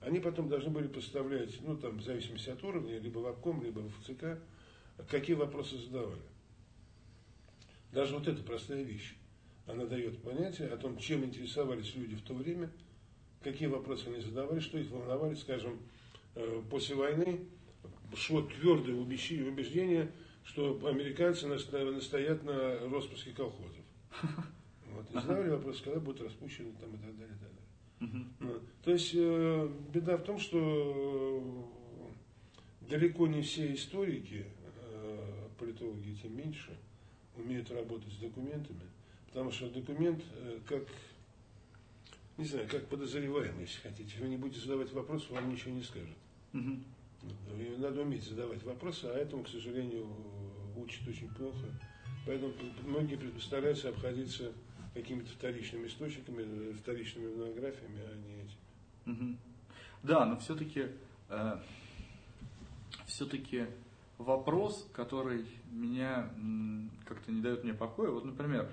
они 0.00 0.20
потом 0.20 0.48
должны 0.48 0.70
были 0.70 0.86
поставлять, 0.86 1.58
ну 1.62 1.76
там 1.76 1.98
в 1.98 2.02
зависимости 2.02 2.50
от 2.50 2.62
уровня, 2.62 2.98
либо 2.98 3.20
в 3.20 3.26
обком, 3.26 3.62
либо 3.62 3.80
в 3.80 3.90
ФЦК, 4.00 4.38
какие 5.08 5.34
вопросы 5.34 5.78
задавали. 5.78 6.20
Даже 7.92 8.14
вот 8.14 8.28
эта 8.28 8.42
простая 8.42 8.82
вещь, 8.82 9.14
она 9.66 9.86
дает 9.86 10.22
понятие 10.22 10.68
о 10.68 10.76
том, 10.76 10.98
чем 10.98 11.24
интересовались 11.24 11.94
люди 11.94 12.16
в 12.16 12.22
то 12.22 12.34
время, 12.34 12.70
какие 13.42 13.68
вопросы 13.68 14.08
они 14.08 14.20
задавали, 14.20 14.60
что 14.60 14.78
их 14.78 14.90
волновали, 14.90 15.34
скажем, 15.34 15.78
э, 16.34 16.62
после 16.70 16.96
войны 16.96 17.40
шло 18.14 18.42
твердое 18.42 18.94
убеждение, 18.94 20.10
что 20.44 20.78
американцы 20.86 21.46
настоят 21.46 22.42
на 22.44 22.78
распуске 22.90 23.32
колхозов. 23.32 23.84
Вот. 24.90 25.04
И 25.10 25.12
задавали 25.12 25.50
вопрос, 25.50 25.82
когда 25.82 26.00
будут 26.00 26.22
распущены 26.22 26.72
там, 26.80 26.88
и 26.94 26.96
так 26.96 27.14
далее. 27.18 27.36
И 27.36 28.00
так 28.00 28.10
далее. 28.10 28.26
Uh-huh. 28.40 28.62
То 28.82 28.90
есть 28.90 29.12
э, 29.14 29.70
беда 29.92 30.16
в 30.16 30.24
том, 30.24 30.38
что 30.38 31.70
далеко 32.80 33.26
не 33.26 33.42
все 33.42 33.74
историки, 33.74 34.46
э, 34.90 35.48
политологи 35.58 36.16
тем 36.20 36.36
меньше, 36.36 36.76
умеют 37.38 37.70
работать 37.70 38.12
с 38.12 38.16
документами, 38.16 38.80
потому 39.26 39.50
что 39.50 39.70
документ 39.70 40.22
э, 40.34 40.58
как, 40.66 40.84
не 42.36 42.44
знаю, 42.44 42.68
как 42.68 42.86
подозреваемый, 42.88 43.62
если 43.62 43.80
хотите. 43.80 44.18
Вы 44.20 44.28
не 44.28 44.36
будете 44.36 44.60
задавать 44.60 44.92
вопрос, 44.92 45.28
вам 45.30 45.50
ничего 45.50 45.72
не 45.72 45.82
скажет. 45.82 46.16
Uh-huh. 46.52 46.82
Надо 47.78 48.02
уметь 48.02 48.22
задавать 48.22 48.62
вопросы, 48.62 49.06
а 49.06 49.14
этому, 49.14 49.44
к 49.44 49.48
сожалению, 49.48 50.06
учат 50.76 51.06
очень 51.06 51.28
плохо. 51.28 51.66
Поэтому 52.26 52.52
многие 52.84 53.18
стараются 53.40 53.88
обходиться 53.88 54.52
какими-то 54.94 55.30
вторичными 55.30 55.86
источниками, 55.86 56.72
вторичными 56.72 57.34
монографиями, 57.34 58.00
а 58.00 58.16
не 58.16 58.42
этим. 58.42 59.26
Угу. 59.26 59.36
Да, 60.02 60.26
но 60.26 60.38
все-таки 60.38 60.88
э, 61.28 61.58
все-таки 63.06 63.66
вопрос, 64.18 64.88
который 64.92 65.46
меня 65.70 66.30
как-то 67.06 67.32
не 67.32 67.40
дает 67.40 67.64
мне 67.64 67.74
покоя. 67.74 68.10
Вот, 68.10 68.24
например, 68.24 68.68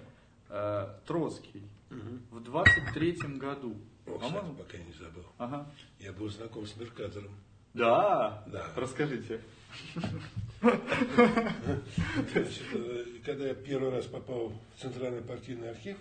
э, 0.50 0.88
Троцкий 1.06 1.64
угу. 1.90 2.40
в 2.40 2.50
23-м 2.50 3.38
году. 3.38 3.76
О, 4.08 4.18
кстати, 4.20 4.54
пока 4.58 4.78
не 4.78 4.94
забыл. 4.94 5.26
Ага. 5.38 5.68
Я 6.00 6.14
был 6.14 6.30
знаком 6.30 6.66
с 6.66 6.76
Меркатором. 6.76 7.32
Да? 7.74 8.44
Да. 8.48 8.66
Расскажите. 8.76 9.42
Когда 13.26 13.48
я 13.48 13.56
первый 13.56 13.90
раз 13.92 14.06
попал 14.06 14.50
в 14.50 14.82
Центральный 14.82 15.22
партийный 15.22 15.72
архив, 15.72 15.98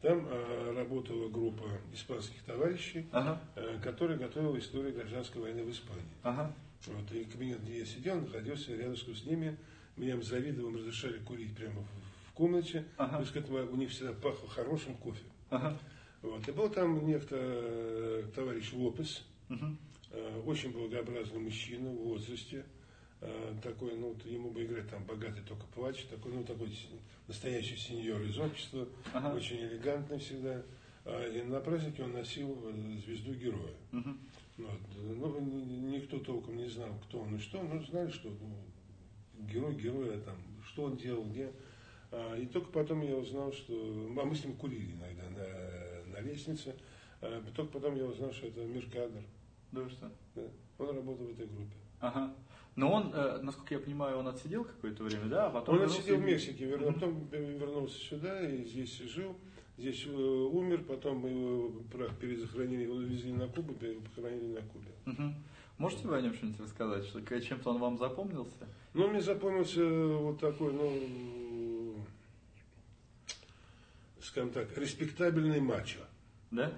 там 0.00 0.26
э, 0.28 0.72
работала 0.76 1.28
группа 1.28 1.64
испанских 1.92 2.42
товарищей, 2.42 3.06
ага. 3.12 3.40
э, 3.54 3.78
которые 3.82 4.18
готовила 4.18 4.58
историю 4.58 4.94
гражданской 4.94 5.40
войны 5.40 5.62
в 5.62 5.70
Испании. 5.70 6.02
Ага. 6.24 6.52
Вот, 6.86 7.12
и 7.12 7.24
кабинет, 7.24 7.62
где 7.62 7.80
я 7.80 7.86
сидел, 7.86 8.20
находился 8.20 8.74
рядом 8.74 8.96
с 8.96 9.24
ними. 9.24 9.56
Меня 9.96 10.20
завидовым 10.20 10.76
разрешали 10.76 11.18
курить 11.18 11.54
прямо 11.54 11.82
в, 11.82 12.32
комнате. 12.34 12.84
Ага. 12.96 13.16
То 13.16 13.20
есть 13.20 13.32
к 13.32 13.36
этому 13.36 13.58
у 13.70 13.76
них 13.76 13.90
всегда 13.90 14.12
пахло 14.12 14.48
хорошим 14.48 14.96
кофе. 14.96 15.22
Ага. 15.50 15.78
Вот. 16.22 16.48
И 16.48 16.52
был 16.52 16.70
там 16.70 17.06
некто 17.06 17.36
э, 17.38 18.24
товарищ 18.34 18.72
Лопес, 18.72 19.24
угу. 19.50 19.76
э, 20.10 20.42
очень 20.46 20.72
благообразный 20.72 21.40
мужчина 21.40 21.90
в 21.90 21.96
возрасте. 21.96 22.64
Э, 23.20 23.54
такой, 23.62 23.96
ну, 23.96 24.16
ему 24.24 24.50
бы 24.50 24.64
играть 24.64 24.88
там 24.88 25.04
богатый 25.04 25.42
только 25.42 25.64
плач, 25.74 26.04
такой, 26.04 26.32
ну, 26.32 26.42
такой 26.42 26.72
настоящий 27.28 27.76
сеньор 27.76 28.22
из 28.22 28.38
общества, 28.38 28.88
ага. 29.12 29.34
очень 29.34 29.58
элегантный 29.58 30.18
всегда. 30.18 30.62
А, 31.04 31.28
и 31.28 31.42
на 31.42 31.60
празднике 31.60 32.02
он 32.02 32.12
носил 32.12 32.58
э, 32.64 32.98
звезду 33.04 33.34
героя. 33.34 33.74
Угу. 33.92 34.10
Вот. 34.58 34.80
Ну, 34.96 35.40
никто 35.40 36.18
толком 36.18 36.56
не 36.56 36.68
знал, 36.68 36.90
кто 37.04 37.20
он 37.20 37.36
и 37.36 37.38
что, 37.38 37.62
но 37.62 37.82
знали, 37.82 38.10
что 38.10 38.28
ну, 38.28 39.46
герой 39.46 39.74
героя, 39.74 40.18
там, 40.20 40.36
что 40.64 40.84
он 40.84 40.96
делал, 40.96 41.24
где. 41.24 41.52
А, 42.10 42.36
и 42.36 42.46
только 42.46 42.70
потом 42.70 43.00
я 43.00 43.16
узнал, 43.16 43.52
что... 43.52 43.72
А 43.74 44.24
мы 44.24 44.34
с 44.34 44.44
ним 44.44 44.56
курили 44.56 44.92
иногда 44.92 45.30
на, 45.30 46.12
на 46.12 46.20
лестнице. 46.20 46.76
А, 47.20 47.42
только 47.54 47.72
потом 47.72 47.96
я 47.96 48.04
узнал, 48.04 48.32
что 48.32 48.46
это 48.46 48.60
Миркадр. 48.64 49.22
Да 49.72 49.88
что? 49.88 50.12
Да. 50.34 50.42
Он 50.78 50.96
работал 50.96 51.26
в 51.26 51.30
этой 51.30 51.46
группе. 51.46 51.76
Ага. 52.00 52.34
Но 52.74 52.90
он, 52.90 53.12
э, 53.14 53.40
насколько 53.42 53.74
я 53.74 53.80
понимаю, 53.80 54.18
он 54.18 54.28
отсидел 54.28 54.64
какое-то 54.64 55.04
время, 55.04 55.26
да? 55.26 55.46
А 55.46 55.50
потом 55.50 55.76
он 55.76 55.82
отсидел 55.82 56.16
в 56.16 56.22
Мексике, 56.22 56.64
вер... 56.64 56.82
mm-hmm. 56.82 56.92
потом 56.94 57.28
вернулся 57.30 57.98
сюда 57.98 58.48
и 58.48 58.64
здесь 58.64 58.98
жил. 58.98 59.36
Здесь 59.82 60.06
э, 60.06 60.10
умер, 60.12 60.84
потом 60.84 61.18
мы 61.18 61.30
его 61.30 61.72
прах 61.90 62.16
перезахоронили, 62.16 62.84
его 62.84 63.00
везли 63.00 63.32
на 63.32 63.48
Кубу, 63.48 63.74
похоронили 63.74 64.54
на 64.54 64.60
Кубе. 64.60 64.92
Угу. 65.06 65.34
Можете 65.78 66.06
вы 66.06 66.18
о 66.18 66.20
нем 66.20 66.34
что-нибудь 66.34 66.60
рассказать? 66.60 67.04
Что, 67.06 67.40
чем-то 67.40 67.70
он 67.70 67.78
вам 67.78 67.98
запомнился? 67.98 68.68
Ну, 68.94 69.08
мне 69.08 69.20
запомнился 69.20 69.84
вот 69.84 70.38
такой, 70.38 70.72
ну, 70.72 71.96
скажем 74.20 74.50
так, 74.50 74.78
респектабельный 74.78 75.60
мачо. 75.60 75.98
Да? 76.52 76.72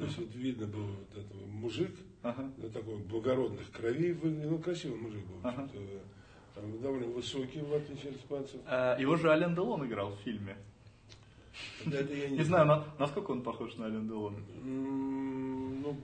То 0.00 0.04
есть 0.04 0.18
вот 0.18 0.34
видно 0.34 0.66
был 0.66 0.84
вот 0.84 1.16
этого 1.16 1.46
мужик, 1.46 1.94
ага. 2.24 2.50
ну, 2.56 2.68
такой 2.68 2.96
благородных 2.96 3.70
кровей, 3.70 4.12
ну 4.12 4.58
красивый 4.58 4.98
мужик 4.98 5.24
был, 5.24 5.38
ага. 5.44 5.70
довольно 6.82 7.06
высокий, 7.06 7.60
в 7.60 7.72
отличие 7.72 8.10
от 8.10 8.16
испанцев. 8.18 8.60
А, 8.66 8.98
его 8.98 9.14
же 9.14 9.30
Ален 9.30 9.54
Делон 9.54 9.86
играл 9.86 10.16
в 10.16 10.18
фильме. 10.22 10.56
Не, 11.84 12.42
знаю, 12.42 12.66
на, 12.66 12.84
насколько 12.98 13.30
он 13.30 13.42
похож 13.42 13.76
на 13.76 13.86
Ален 13.86 14.06
Делон. 14.08 14.36
Ну, 14.62 15.96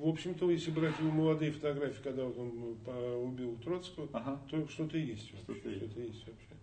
в 0.00 0.08
общем-то, 0.08 0.50
если 0.50 0.70
брать 0.70 0.98
его 0.98 1.10
молодые 1.10 1.52
фотографии, 1.52 2.02
когда 2.02 2.24
вот 2.24 2.38
он 2.38 2.76
убил 3.24 3.56
Троцкого, 3.62 4.08
ага. 4.12 4.40
то 4.50 4.66
что-то 4.68 4.96
есть. 4.96 5.28
Что-то 5.42 5.68
есть. 5.68 5.90
Что 5.90 6.00
есть 6.00 6.26
вообще. 6.26 6.60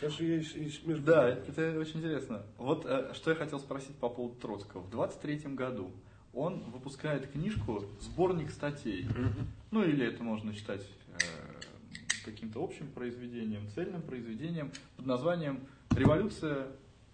Конечно, 0.00 0.24
есть, 0.24 0.54
есть 0.54 0.86
между... 0.86 1.04
Да, 1.04 1.28
это 1.28 1.78
очень 1.78 1.98
интересно. 1.98 2.42
Вот 2.56 2.86
э, 2.86 3.12
что 3.14 3.30
я 3.30 3.36
хотел 3.36 3.58
спросить 3.58 3.96
по 3.96 4.08
поводу 4.08 4.36
Троцкого. 4.36 4.82
В 4.82 4.90
23 4.90 5.54
году 5.54 5.90
он 6.32 6.60
выпускает 6.70 7.30
книжку, 7.30 7.84
сборник 8.00 8.50
статей. 8.50 9.02
Mm-hmm. 9.02 9.44
Ну 9.72 9.82
или 9.82 10.06
это 10.06 10.22
можно 10.22 10.52
считать 10.52 10.86
э, 11.08 12.24
каким-то 12.24 12.62
общим 12.62 12.86
произведением, 12.92 13.68
цельным 13.74 14.02
произведением 14.02 14.70
под 14.96 15.06
названием 15.06 15.66
«Революция 15.90 16.68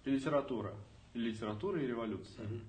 и 0.05 0.10
литература». 0.10 0.74
Литература 1.15 1.81
и 1.81 1.86
революция. 1.86 2.44
Mm-hmm. 2.44 2.60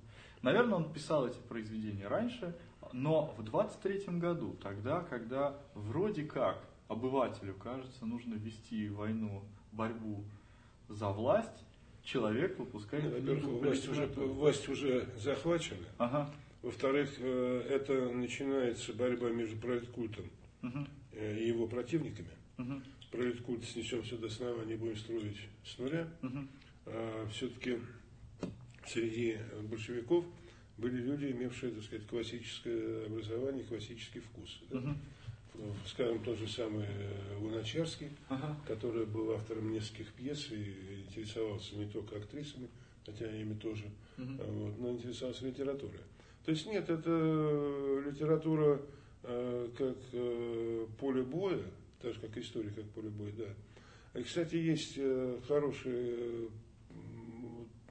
Наверное, 0.43 0.75
он 0.75 0.93
писал 0.93 1.27
эти 1.27 1.39
произведения 1.49 2.07
раньше, 2.07 2.55
но 2.93 3.33
в 3.37 3.43
23 3.43 4.19
году, 4.19 4.55
тогда, 4.61 5.01
когда 5.01 5.57
вроде 5.73 6.23
как 6.23 6.63
обывателю 6.87 7.55
кажется, 7.55 8.05
нужно 8.05 8.35
вести 8.35 8.89
войну 8.89 9.43
борьбу 9.71 10.23
за 10.87 11.09
власть, 11.09 11.65
человек 12.03 12.59
выпускает 12.59 13.05
ну, 13.05 13.11
Во-первых, 13.11 13.63
власть 13.63 13.89
уже, 13.89 14.05
власть 14.05 14.69
уже 14.69 15.09
захвачена. 15.17 15.87
Ага. 15.97 16.31
Во-вторых, 16.61 17.09
э, 17.19 17.67
это 17.69 18.09
начинается 18.09 18.93
борьба 18.93 19.29
между 19.29 19.57
пролеткультом 19.57 20.25
угу. 20.61 20.85
и 21.13 21.47
его 21.47 21.67
противниками. 21.67 22.29
Угу. 22.57 22.81
Пролеткульт 23.11 23.63
снесем 23.65 24.03
все 24.03 24.17
до 24.17 24.27
основания, 24.27 24.75
будем 24.75 24.95
строить 24.97 25.37
с 25.63 25.77
нуля. 25.77 26.07
Угу. 26.21 26.47
А 26.85 27.27
все-таки 27.31 27.79
среди 28.87 29.37
большевиков 29.63 30.25
были 30.77 31.01
люди, 31.01 31.25
имевшие, 31.31 31.71
так 31.71 31.83
сказать, 31.83 32.07
классическое 32.07 33.05
образование, 33.05 33.63
классический 33.63 34.19
вкус. 34.19 34.61
Да? 34.69 34.79
Угу 34.79 34.95
скажем, 35.85 36.19
тот 36.23 36.37
же 36.37 36.47
самый 36.47 36.85
э, 36.85 37.37
Луначарский, 37.39 38.09
ага. 38.29 38.55
который 38.67 39.05
был 39.05 39.31
автором 39.31 39.71
нескольких 39.71 40.11
пьес 40.13 40.51
и 40.51 41.03
интересовался 41.07 41.75
не 41.75 41.85
только 41.85 42.17
актрисами, 42.17 42.69
хотя 43.05 43.29
ими 43.35 43.53
тоже, 43.53 43.85
угу. 44.17 44.33
вот, 44.37 44.79
но 44.79 44.91
интересовался 44.91 45.45
литературой. 45.45 46.01
То 46.45 46.51
есть 46.51 46.65
нет, 46.67 46.89
это 46.89 48.03
литература 48.05 48.81
э, 49.23 49.69
как 49.77 49.97
э, 50.13 50.85
поле 50.99 51.23
боя, 51.23 51.63
так 52.01 52.13
же 52.13 52.19
как 52.19 52.37
история 52.37 52.69
как 52.69 52.85
поле 52.89 53.09
боя, 53.09 53.31
да. 53.37 54.19
И, 54.19 54.23
кстати, 54.23 54.55
есть 54.55 54.93
э, 54.97 55.39
хороший 55.47 56.49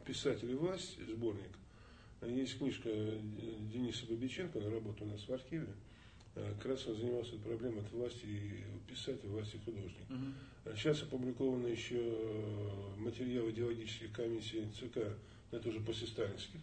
э, 0.04 0.06
писатель 0.06 0.54
власть, 0.54 0.98
сборник. 1.08 1.50
Есть 2.22 2.58
книжка 2.58 2.88
Дениса 3.72 4.06
Бабиченко, 4.06 4.58
он 4.58 4.72
работает 4.72 5.02
у 5.02 5.12
нас 5.12 5.28
в 5.28 5.32
архиве. 5.32 5.68
Э, 6.36 6.52
как 6.56 6.72
раз 6.72 6.86
он 6.86 6.96
занимался 6.96 7.36
проблемой 7.36 7.80
от 7.80 7.92
власти 7.92 8.64
писателя, 8.88 9.30
власти 9.30 9.58
художника. 9.64 10.02
Угу. 10.10 10.74
Сейчас 10.76 11.02
опубликованы 11.02 11.68
еще 11.68 11.98
э, 11.98 12.96
материалы 12.98 13.50
идеологических 13.50 14.12
комиссий 14.12 14.66
ЦК, 14.72 14.98
это 15.50 15.68
уже 15.68 15.80
после 15.80 16.06
сталинских, 16.06 16.60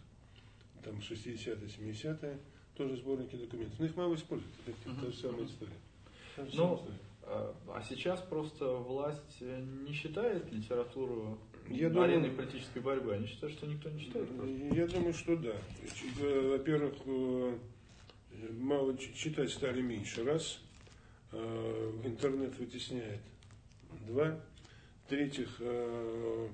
там 0.82 0.96
60-е, 0.96 1.56
70-е, 1.56 2.38
тоже 2.76 2.96
сборники 2.96 3.36
документов. 3.36 3.78
Но 3.78 3.86
их 3.86 3.96
мало 3.96 4.14
используют, 4.14 4.54
это 4.66 4.90
угу. 4.90 5.00
та 5.00 5.10
же 5.10 5.16
самая 5.16 5.46
история. 5.46 5.72
Ну, 6.54 6.82
а, 7.24 7.54
а 7.68 7.82
сейчас 7.88 8.20
просто 8.20 8.66
власть 8.66 9.40
не 9.40 9.92
считает 9.92 10.50
литературу 10.52 11.38
я 11.68 11.86
ареной 11.86 12.30
думаю, 12.30 12.36
политической 12.36 12.80
борьбы? 12.80 13.14
Они 13.14 13.26
считают, 13.26 13.56
что 13.56 13.66
никто 13.66 13.90
не 13.90 14.00
читает? 14.00 14.28
Просто. 14.28 14.54
Я 14.74 14.86
думаю, 14.86 15.12
что 15.14 15.36
да. 15.36 15.56
Во-первых, 16.18 16.94
мало 18.50 18.96
читать 18.96 19.50
стали 19.50 19.80
меньше, 19.82 20.24
раз. 20.24 20.60
Э, 21.32 21.92
интернет 22.04 22.58
вытесняет, 22.58 23.20
два. 24.06 24.38
В-третьих, 25.06 25.56
э, 25.60 26.48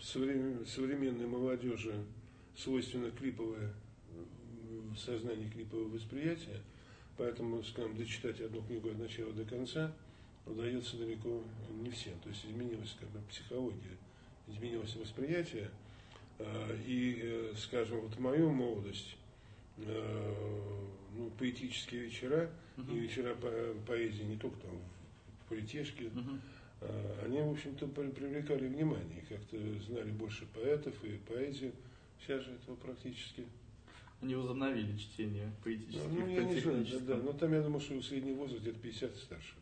современной 0.00 1.26
молодежи 1.26 1.94
свойственно 2.56 3.10
клиповое 3.10 3.72
сознание 4.96 5.48
клипового 5.48 5.88
восприятия, 5.88 6.60
поэтому, 7.16 7.62
скажем, 7.62 7.96
дочитать 7.96 8.40
одну 8.40 8.62
книгу 8.62 8.90
от 8.90 8.98
начала 8.98 9.32
до 9.32 9.44
конца 9.44 9.94
удается 10.46 10.96
далеко 10.96 11.42
не 11.82 11.90
всем. 11.90 12.18
То 12.20 12.28
есть 12.28 12.44
изменилась 12.44 12.96
как 12.98 13.08
бы 13.10 13.20
психология, 13.28 13.96
изменилось 14.48 14.96
восприятие. 14.96 15.70
Э, 16.38 16.78
и, 16.86 17.52
скажем, 17.56 18.00
вот 18.00 18.18
мою 18.18 18.50
молодость 18.50 19.16
Э, 19.86 20.34
ну, 21.16 21.30
поэтические 21.38 22.02
вечера 22.02 22.50
uh-huh. 22.76 22.94
и 22.94 23.00
вечера 23.00 23.34
по 23.34 23.50
поэзии 23.86 24.22
не 24.22 24.36
только 24.36 24.58
там 24.60 24.78
в 25.44 25.48
политешке, 25.48 26.04
uh-huh. 26.04 27.24
они, 27.24 27.40
в 27.40 27.50
общем-то, 27.50 27.88
привлекали 27.88 28.68
внимание, 28.68 29.24
как-то 29.28 29.56
знали 29.80 30.10
больше 30.10 30.46
поэтов 30.54 30.94
и 31.04 31.18
поэзии. 31.28 31.72
Сейчас 32.20 32.44
же 32.44 32.52
этого 32.52 32.76
практически. 32.76 33.44
Они 34.20 34.34
возобновили 34.34 34.96
чтение 34.98 35.50
поэтических, 35.64 36.10
ну, 36.10 36.28
я 36.28 36.44
не 36.44 36.60
знаю, 36.60 36.86
да, 36.90 36.98
да, 37.00 37.16
но 37.16 37.32
там 37.32 37.54
я 37.54 37.62
думаю, 37.62 37.80
что 37.80 38.00
средний 38.02 38.34
возраст 38.34 38.60
где-то 38.60 38.78
50 38.78 39.16
и 39.16 39.18
старше. 39.18 39.54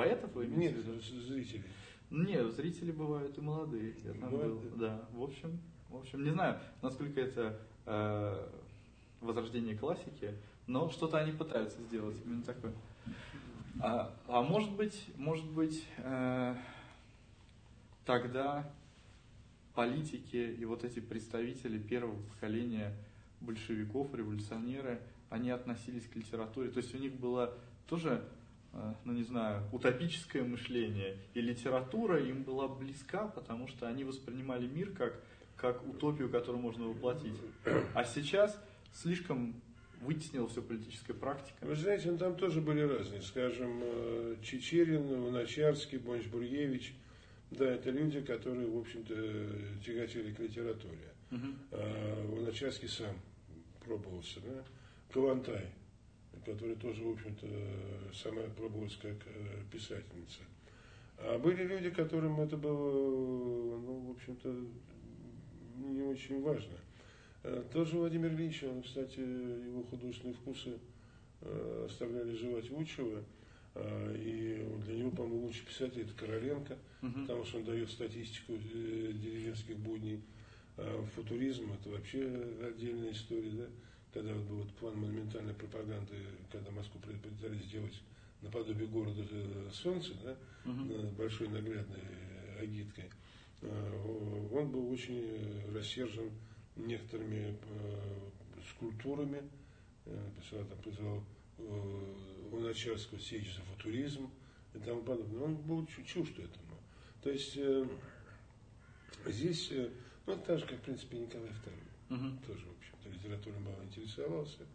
Поэтов 0.00 0.32
вы 0.32 0.46
имеете 0.46 0.76
Нет, 0.76 1.02
зрителей. 1.02 1.64
Нет, 2.10 2.50
зрители 2.54 2.90
бывают 2.90 3.36
и 3.36 3.40
молодые. 3.42 3.94
Я 4.02 4.14
там 4.14 4.30
был. 4.30 4.62
Да. 4.76 5.06
В 5.12 5.22
общем, 5.22 5.60
в 5.90 5.96
общем, 5.98 6.24
не 6.24 6.30
знаю, 6.30 6.58
насколько 6.80 7.20
это 7.20 7.60
э, 7.84 8.48
возрождение 9.20 9.76
классики, 9.76 10.32
но 10.66 10.88
что-то 10.88 11.18
они 11.18 11.32
пытаются 11.32 11.82
сделать 11.82 12.16
именно 12.24 12.42
такое. 12.42 12.72
А, 13.82 14.10
а 14.26 14.40
может 14.40 14.72
быть, 14.72 15.04
может 15.18 15.44
быть, 15.50 15.84
э, 15.98 16.54
тогда 18.06 18.72
политики 19.74 20.56
и 20.58 20.64
вот 20.64 20.82
эти 20.82 21.00
представители 21.00 21.78
первого 21.78 22.16
поколения 22.22 22.96
большевиков, 23.42 24.14
революционеры, 24.14 25.02
они 25.28 25.50
относились 25.50 26.06
к 26.06 26.16
литературе. 26.16 26.70
То 26.70 26.78
есть 26.78 26.94
у 26.94 26.98
них 26.98 27.12
было 27.12 27.52
тоже, 27.86 28.26
ну 29.04 29.12
не 29.12 29.22
знаю, 29.22 29.62
утопическое 29.72 30.42
мышление. 30.42 31.16
И 31.34 31.40
литература 31.40 32.22
им 32.22 32.44
была 32.44 32.68
близка, 32.68 33.26
потому 33.28 33.66
что 33.68 33.86
они 33.86 34.04
воспринимали 34.04 34.66
мир 34.66 34.90
как, 34.92 35.20
как 35.56 35.86
утопию, 35.86 36.30
которую 36.30 36.62
можно 36.62 36.86
воплотить. 36.86 37.34
А 37.94 38.04
сейчас 38.04 38.58
слишком 38.92 39.60
вытеснила 40.00 40.48
все 40.48 40.62
политическая 40.62 41.14
практика. 41.14 41.56
Вы 41.60 41.76
знаете, 41.76 42.10
ну, 42.10 42.18
там 42.18 42.34
тоже 42.36 42.60
были 42.60 42.80
разные. 42.80 43.20
Скажем, 43.22 43.80
э, 43.82 44.36
Чечерин, 44.42 45.06
Луначарский, 45.06 45.98
Бонч-Бруевич. 45.98 46.94
Да, 47.50 47.66
это 47.66 47.90
люди, 47.90 48.20
которые, 48.20 48.68
в 48.68 48.78
общем-то, 48.78 49.14
тяготели 49.84 50.32
к 50.32 50.38
литературе. 50.38 51.12
Угу. 51.30 51.46
А 51.72 52.88
сам 52.88 53.16
пробовался, 53.84 54.40
да? 54.40 54.64
Калантай, 55.12 55.66
который 56.44 56.76
тоже, 56.76 57.02
в 57.04 57.10
общем-то, 57.10 57.46
сама 58.14 58.42
пробовалась 58.56 58.96
как 58.96 59.16
э, 59.26 59.62
писательница. 59.70 60.40
А 61.18 61.38
были 61.38 61.64
люди, 61.64 61.90
которым 61.90 62.40
это 62.40 62.56
было, 62.56 63.78
ну, 63.78 64.08
в 64.08 64.10
общем-то, 64.12 64.54
не 65.76 66.02
очень 66.02 66.42
важно. 66.42 66.76
Э, 67.42 67.62
тот 67.72 67.88
же 67.88 67.96
Владимир 67.96 68.32
Ильич, 68.32 68.62
он, 68.64 68.82
кстати, 68.82 69.20
его 69.20 69.82
художественные 69.84 70.34
вкусы 70.34 70.78
э, 71.42 71.86
оставляли 71.88 72.34
желать 72.34 72.70
лучшего. 72.70 73.22
И 74.16 74.66
для 74.84 74.96
него, 74.96 75.12
по-моему, 75.12 75.46
лучший 75.46 75.64
писатель 75.64 76.02
это 76.02 76.12
Короленко, 76.14 76.76
угу. 77.02 77.20
потому 77.20 77.44
что 77.44 77.58
он 77.58 77.64
дает 77.64 77.88
статистику 77.88 78.56
деревенских 78.56 79.76
будней. 79.76 80.20
Футуризм 81.14 81.72
это 81.72 81.90
вообще 81.90 82.28
отдельная 82.66 83.12
история, 83.12 83.50
да? 83.52 83.66
Когда 84.12 84.34
вот 84.34 84.44
был 84.44 84.56
вот 84.58 84.72
план 84.74 84.96
монументальной 84.96 85.54
пропаганды, 85.54 86.14
когда 86.50 86.70
Москву 86.70 87.00
пытались 87.00 87.64
сделать 87.64 88.00
наподобие 88.42 88.88
города 88.88 89.22
э, 89.30 89.70
Солнца, 89.72 90.12
да, 90.24 90.36
угу. 90.64 91.08
большой 91.16 91.48
наглядной 91.48 92.02
агиткой, 92.60 93.10
а, 93.62 94.48
он 94.52 94.70
был 94.70 94.90
очень 94.90 95.72
рассержен 95.74 96.30
некоторыми 96.76 97.56
э, 97.68 98.20
скульптурами, 98.70 99.42
писал, 100.04 100.64
там, 100.64 100.78
призвал 100.78 101.22
Луначарского 102.50 103.20
сечь 103.20 103.54
за 103.54 103.62
футуризм 103.62 104.30
и 104.74 104.78
тому 104.78 105.02
подобное. 105.02 105.42
Он 105.42 105.56
был 105.56 105.86
чужд 105.86 106.38
этому. 106.38 106.78
То 107.22 107.30
есть 107.30 107.56
э, 107.56 107.86
здесь, 109.26 109.70
ну, 110.26 110.36
так 110.38 110.58
же, 110.58 110.66
как, 110.66 110.78
в 110.78 110.82
принципе, 110.82 111.18
Николай 111.18 111.50
II, 111.50 112.16
угу. 112.16 112.46
тоже, 112.46 112.66
литературой 113.10 113.60
мало 113.60 113.82
интересовался. 113.84 114.66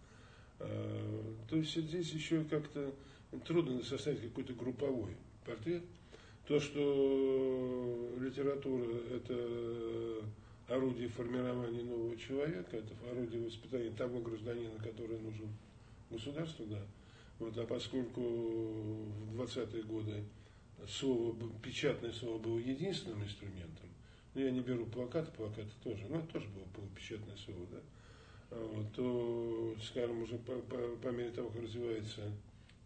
А, 0.59 1.35
то 1.49 1.55
есть 1.57 1.75
здесь 1.75 2.11
еще 2.11 2.43
как-то 2.43 2.93
трудно 3.45 3.83
составить 3.83 4.21
какой-то 4.21 4.53
групповой 4.53 5.15
портрет. 5.45 5.83
То, 6.47 6.59
что 6.59 8.13
литература– 8.19 8.85
это 9.15 10.21
орудие 10.67 11.09
формирования 11.09 11.83
нового 11.83 12.15
человека, 12.17 12.77
это 12.77 12.93
орудие 13.11 13.43
воспитания 13.43 13.91
того 13.91 14.19
гражданина, 14.19 14.77
который 14.79 15.19
нужен 15.19 15.49
государству, 16.09 16.65
да. 16.65 16.81
Вот, 17.39 17.57
а 17.57 17.65
поскольку 17.65 18.21
в 18.21 19.41
20-е 19.41 19.83
годы 19.83 20.23
слово, 20.87 21.35
печатное 21.61 22.11
слово 22.11 22.37
было 22.39 22.59
единственным 22.59 23.23
инструментом, 23.23 23.89
ну, 24.33 24.41
я 24.41 24.51
не 24.51 24.61
беру 24.61 24.85
плакаты, 24.85 25.31
плакаты 25.31 25.71
тоже, 25.83 26.05
но 26.09 26.19
это 26.19 26.27
тоже 26.27 26.47
было, 26.49 26.65
было 26.75 26.89
печатное 26.95 27.37
слово, 27.37 27.65
да, 27.71 27.79
вот, 28.55 28.93
то, 28.93 29.75
скажем, 29.81 30.21
уже 30.21 30.37
по, 30.37 30.53
по, 30.59 30.77
по 31.01 31.07
мере 31.09 31.31
того, 31.31 31.49
как 31.49 31.63
развивается 31.63 32.31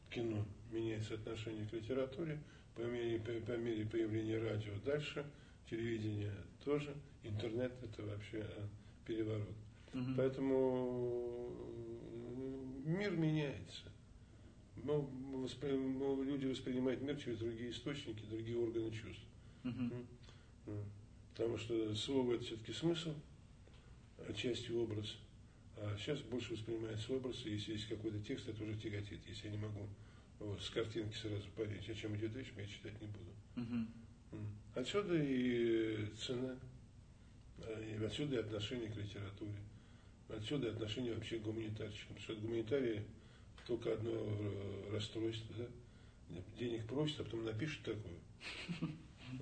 кино, 0.09 0.45
меняется 0.71 1.15
отношение 1.15 1.65
к 1.67 1.73
литературе, 1.73 2.39
по 2.75 2.81
мере, 2.81 3.19
по, 3.19 3.31
по 3.45 3.57
мере 3.57 3.85
появления 3.85 4.39
радио 4.39 4.73
дальше, 4.85 5.25
телевидение 5.69 6.33
тоже, 6.63 6.93
интернет 7.23 7.71
это 7.83 8.03
вообще 8.03 8.41
а, 8.41 8.67
переворот. 9.05 9.47
Угу. 9.93 10.11
Поэтому 10.17 11.49
мир 12.85 13.11
меняется. 13.11 13.83
Мы, 14.75 15.01
воспри... 15.41 15.73
мы, 15.73 16.23
люди 16.23 16.45
воспринимают 16.45 17.01
мир 17.01 17.17
через 17.17 17.39
другие 17.39 17.71
источники, 17.71 18.23
другие 18.29 18.57
органы 18.57 18.91
чувств. 18.91 19.23
Угу. 19.63 20.75
Потому 21.31 21.57
что 21.57 21.95
слово 21.95 22.33
это 22.33 22.43
все-таки 22.43 22.73
смысл, 22.73 23.13
отчасти 24.27 24.71
образ. 24.71 25.17
А 25.81 25.95
сейчас 25.97 26.19
больше 26.21 26.53
воспринимается 26.53 27.13
образ, 27.13 27.45
и 27.45 27.51
если 27.51 27.73
есть 27.73 27.87
какой-то 27.87 28.19
текст, 28.19 28.47
это 28.49 28.63
уже 28.63 28.75
тяготит. 28.75 29.19
Если 29.27 29.47
я 29.47 29.51
не 29.51 29.57
могу 29.57 29.87
вот, 30.39 30.61
с 30.61 30.69
картинки 30.69 31.15
сразу 31.15 31.47
понять, 31.55 31.87
о 31.89 31.95
чем 31.95 32.15
идет 32.15 32.35
речь, 32.35 32.51
я 32.57 32.65
читать 32.65 32.99
не 33.01 33.07
буду. 33.07 33.31
Угу. 33.55 34.39
Отсюда 34.75 35.15
и 35.17 36.05
цена, 36.17 36.55
а, 37.59 37.81
и 37.81 38.03
отсюда 38.03 38.35
и 38.35 38.39
отношение 38.39 38.89
к 38.89 38.95
литературе. 38.97 39.55
Отсюда 40.27 40.67
и 40.67 40.71
отношение 40.71 41.13
вообще 41.13 41.39
к 41.39 41.43
гуманитарщикам. 41.43 42.15
Потому 42.15 42.19
что 42.19 42.35
гуманитарии 42.35 43.03
только 43.65 43.93
одно 43.93 44.11
э, 44.11 44.89
расстройство, 44.91 45.55
да? 45.57 45.65
Денег 46.57 46.85
просят, 46.87 47.21
а 47.21 47.23
потом 47.23 47.45
напишут 47.45 47.83
такое. 47.83 48.91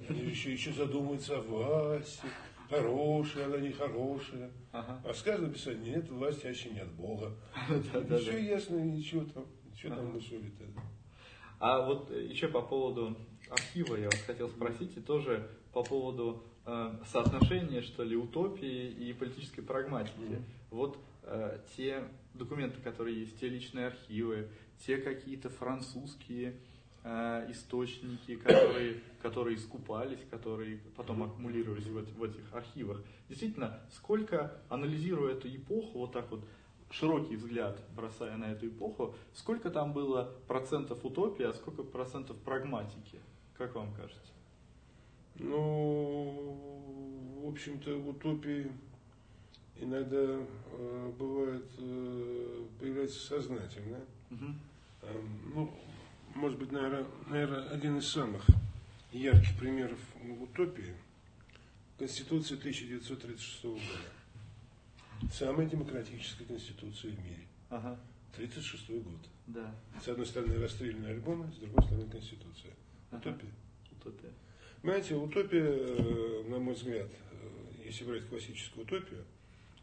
Они 0.09 0.21
еще, 0.21 0.51
еще 0.51 0.73
задумаются 0.73 1.37
о 1.37 1.41
власти, 1.41 2.27
хорошая, 2.69 3.45
она 3.45 3.57
не 3.57 3.71
хорошая. 3.71 4.51
Ага. 4.71 5.01
А 5.03 5.13
сказано 5.13 5.51
писать, 5.53 5.79
нет, 5.79 6.09
власти 6.09 6.45
вообще 6.45 6.69
не 6.69 6.79
от 6.79 6.91
Бога. 6.91 7.35
Все 8.19 8.37
ясно, 8.37 8.77
ничего 8.77 9.25
там, 9.25 9.45
ничего 9.71 9.95
там 9.95 10.13
мусолит. 10.13 10.53
А 11.59 11.81
вот 11.81 12.11
еще 12.11 12.47
по 12.47 12.61
поводу 12.61 13.17
архива 13.49 13.95
я 13.95 14.05
вас 14.05 14.21
хотел 14.21 14.49
спросить, 14.49 14.95
и 14.97 15.01
тоже 15.01 15.49
по 15.73 15.83
поводу 15.83 16.43
э, 16.65 16.99
соотношения, 17.11 17.81
что 17.81 18.03
ли, 18.03 18.15
утопии 18.15 18.89
и 18.89 19.13
политической 19.13 19.61
прагматики. 19.61 20.13
Mm-hmm. 20.19 20.43
Вот 20.71 20.99
э, 21.23 21.59
те 21.75 22.03
документы, 22.33 22.79
которые 22.81 23.21
есть, 23.21 23.39
те 23.39 23.49
личные 23.49 23.87
архивы, 23.87 24.49
те 24.85 24.97
какие-то 24.97 25.49
французские 25.49 26.59
э, 27.07 27.51
источники, 27.51 28.35
которые, 28.35 29.01
которые 29.21 29.55
искупались, 29.55 30.19
которые 30.29 30.79
потом 30.95 31.23
аккумулировались 31.23 31.85
в, 31.85 31.93
в 31.93 32.23
этих 32.23 32.53
архивах. 32.53 33.01
Действительно, 33.29 33.79
сколько, 33.91 34.59
анализируя 34.69 35.33
эту 35.33 35.47
эпоху, 35.47 35.99
вот 35.99 36.11
так 36.11 36.29
вот 36.31 36.43
широкий 36.91 37.35
взгляд 37.35 37.79
бросая 37.95 38.37
на 38.37 38.51
эту 38.51 38.67
эпоху, 38.67 39.15
сколько 39.33 39.69
там 39.69 39.93
было 39.93 40.33
процентов 40.47 41.03
утопии, 41.05 41.45
а 41.45 41.53
сколько 41.53 41.83
процентов 41.83 42.37
прагматики? 42.37 43.19
Как 43.57 43.75
вам 43.75 43.93
кажется? 43.93 44.33
Ну, 45.35 46.57
в 47.43 47.49
общем-то, 47.49 47.95
утопии 47.97 48.71
иногда 49.79 50.17
э, 50.17 51.11
бывает 51.17 51.65
э, 51.77 52.63
появляется 52.79 53.19
сознательно. 53.19 53.99
Угу. 54.31 54.45
Э, 55.03 55.21
ну, 55.53 55.71
может 56.37 56.59
быть, 56.59 56.71
наверное, 56.71 57.05
наверное, 57.27 57.67
один 57.69 57.97
из 57.97 58.07
самых 58.07 58.45
ярких 59.11 59.57
примеров 59.57 59.99
утопии 60.39 60.93
Конституция 61.97 62.57
1936 62.57 63.63
года. 63.63 63.81
Самая 65.33 65.67
демократическая 65.67 66.45
конституция 66.45 67.11
в 67.11 67.19
мире. 67.23 67.47
Ага. 67.69 67.99
36 68.35 68.89
год. 68.89 69.29
Да. 69.47 69.73
С 70.03 70.07
одной 70.07 70.27
стороны 70.27 70.59
расстрельные 70.59 71.13
альбомы, 71.13 71.51
с 71.51 71.55
другой 71.55 71.83
стороны 71.83 72.07
Конституция. 72.09 72.71
Ага. 73.09 73.29
Утопия. 73.29 73.51
Утопия. 73.91 74.31
Понимаете, 74.81 75.15
утопия, 75.15 75.65
э, 75.65 76.43
на 76.49 76.59
мой 76.59 76.75
взгляд, 76.75 77.09
э, 77.31 77.47
если 77.83 78.05
брать 78.05 78.27
классическую 78.27 78.85
утопию, 78.85 79.23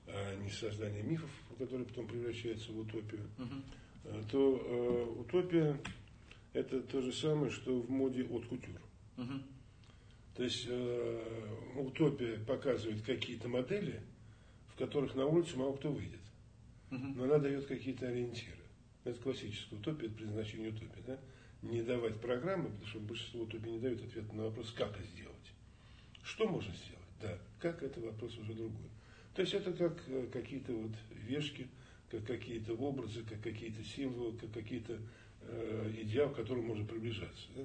а 0.07 0.36
не 0.36 0.50
создание 0.50 1.02
мифов, 1.02 1.31
которые 1.58 1.84
потом 1.84 2.07
превращаются 2.07 2.70
в 2.70 2.78
утопию, 2.78 3.23
угу. 3.39 4.23
то 4.31 4.62
э, 4.65 5.20
утопия 5.20 5.81
это 6.55 6.81
то 6.81 7.02
же 7.02 7.12
самое, 7.12 7.50
что 7.50 7.78
в 7.78 7.91
моде 7.91 8.24
от 8.24 8.47
кутюр. 8.47 8.81
Угу. 9.18 9.33
То 10.36 10.42
есть 10.42 10.66
э, 10.68 11.23
утопия 11.76 12.39
показывает 12.47 13.02
какие-то 13.02 13.49
модели, 13.49 14.00
в 14.68 14.78
которых 14.78 15.15
на 15.15 15.26
улицу 15.26 15.58
мало 15.58 15.76
кто 15.76 15.92
выйдет. 15.92 16.20
Угу. 16.91 17.07
Но 17.16 17.24
она 17.24 17.39
дает 17.39 17.66
какие-то 17.66 18.08
ориентиры. 18.08 18.57
Это 19.05 19.20
классическая 19.20 19.76
утопия, 19.76 20.07
это 20.07 20.15
предназначение 20.15 20.70
утопии. 20.70 21.02
Да? 21.07 21.18
не 21.65 21.83
давать 21.83 22.20
программы, 22.20 22.68
потому 22.68 22.86
что 22.86 23.00
большинство 23.00 23.42
утопий 23.42 23.73
не 23.73 23.78
дают 23.78 24.05
ответ 24.05 24.33
на 24.33 24.44
вопрос, 24.44 24.70
как 24.73 24.91
это 24.91 25.07
сделать. 25.08 25.34
Что 26.23 26.47
можно 26.47 26.73
сделать? 26.74 27.05
Да, 27.20 27.39
как 27.58 27.83
это 27.83 28.00
вопрос 28.00 28.36
уже 28.39 28.55
другой. 28.55 28.91
То 29.34 29.42
есть 29.42 29.55
это 29.55 29.73
как 29.73 30.02
э, 30.08 30.26
какие-то 30.33 30.73
вот 30.73 30.92
вешки, 31.10 31.68
как 32.10 32.24
какие-то 32.26 32.74
образы, 32.74 33.23
как 33.24 33.41
какие-то 33.41 33.83
символы, 33.83 34.36
как 34.36 34.52
какие-то 34.52 34.99
э, 35.48 35.92
идеалы, 36.02 36.32
к 36.32 36.36
которым 36.36 36.66
можно 36.66 36.84
приближаться, 36.84 37.48
да? 37.56 37.64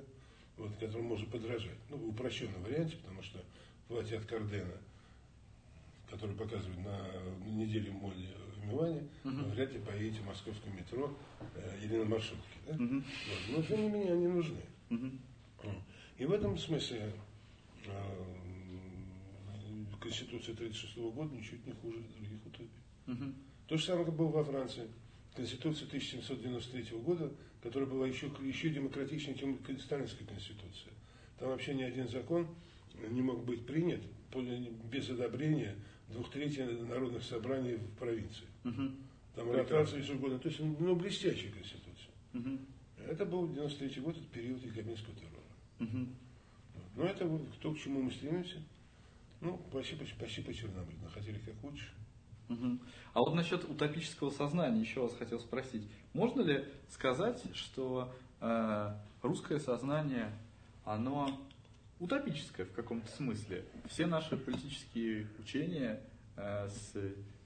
вот, 0.58 0.75
к 0.75 0.80
которым 0.80 1.06
можно 1.06 1.25
подражать. 1.27 1.77
Ну, 1.90 1.98
в 1.98 2.09
упрощенном 2.09 2.61
варианте, 2.64 2.98
потому 2.98 3.22
что 3.24 3.40
платье 3.88 4.17
от 4.17 4.25
Кардена, 4.25 4.77
который 6.09 6.35
показывают 6.35 6.77
на, 6.80 6.98
на 7.45 7.49
неделе 7.49 7.91
моды 7.91 8.27
в 8.56 8.66
Милане, 8.66 9.08
uh-huh. 9.24 9.43
вы 9.43 9.51
вряд 9.51 9.72
ли 9.74 9.80
поедете 9.80 10.22
в 10.22 10.25
московском 10.25 10.75
метро 10.75 11.16
э, 11.56 11.80
или 11.83 11.98
на 11.98 12.06
маршрутке. 12.06 12.58
Да? 12.67 12.74
Uh-huh. 12.74 13.03
Вот. 13.03 13.58
Но 13.58 13.64
тем 13.64 13.83
не 13.83 13.90
менее 13.90 14.14
они 14.14 14.27
нужны. 14.27 14.61
Uh-huh. 14.90 15.11
И 16.17 16.25
в 16.25 16.32
этом 16.32 16.58
смысле 16.58 17.14
э, 17.85 18.24
Конституция 19.99 20.53
1936 20.53 20.98
года 20.98 21.35
ничуть 21.35 21.66
не 21.66 21.74
хуже 21.74 21.99
других 21.99 22.45
утопий. 22.45 22.69
Uh-huh. 23.08 23.33
То 23.67 23.77
же 23.77 23.85
самое, 23.85 24.06
как 24.06 24.16
было 24.16 24.30
во 24.30 24.43
Франции. 24.43 24.88
Конституция 25.35 25.88
1793 25.88 26.98
года, 26.98 27.32
которая 27.61 27.89
была 27.89 28.07
еще, 28.07 28.31
еще 28.41 28.69
демократичнее, 28.69 29.38
чем 29.38 29.59
Сталинская 29.79 30.27
конституция. 30.27 30.93
Там 31.38 31.49
вообще 31.49 31.73
ни 31.73 31.83
один 31.83 32.07
закон 32.07 32.47
не 33.09 33.21
мог 33.21 33.43
быть 33.45 33.65
принят 33.65 34.01
без 34.91 35.09
одобрения 35.09 35.75
двух 36.09 36.29
третей 36.31 36.65
народных 36.65 37.23
собраний 37.23 37.75
в 37.75 37.97
провинции. 37.97 38.45
Угу. 38.65 38.91
Там 39.35 39.51
ротация 39.51 39.99
еще 39.99 40.15
года. 40.15 40.38
То 40.39 40.49
есть, 40.49 40.59
ну, 40.59 40.95
блестящая 40.95 41.51
конституция. 41.51 42.11
Угу. 42.33 42.59
Это 43.07 43.25
был 43.25 43.47
93 43.47 44.01
год, 44.01 44.17
это 44.17 44.25
период 44.27 44.63
якобинского 44.63 45.15
террора. 45.15 45.39
Угу. 45.79 46.07
Но 46.95 47.05
это 47.05 47.39
то, 47.61 47.73
к 47.73 47.79
чему 47.79 48.01
мы 48.01 48.11
стремимся. 48.11 48.57
Ну, 49.41 49.57
почти, 49.71 49.95
почти, 49.95 50.15
почти 50.15 50.41
по 50.41 50.53
Чернобылю. 50.53 50.97
Хотели 51.13 51.39
как 51.39 51.55
лучше. 51.63 51.89
А 53.14 53.19
вот 53.19 53.34
насчет 53.36 53.64
утопического 53.69 54.30
сознания 54.30 54.82
еще 54.82 55.02
вас 55.02 55.16
хотел 55.18 55.40
спросить. 55.40 55.88
Можно 56.14 56.42
ли 56.42 56.66
сказать, 56.90 57.44
что 57.53 58.11
э, 58.42 58.94
русское 59.22 59.60
сознание, 59.60 60.32
оно 60.86 61.30
утопическое 62.00 62.66
в 62.66 62.72
каком-то 62.74 63.10
смысле? 63.11 63.66
Все 63.88 64.06
наши 64.06 64.36
политические 64.38 65.28
учения 65.40 66.02
э, 66.36 66.68
с 66.69 66.94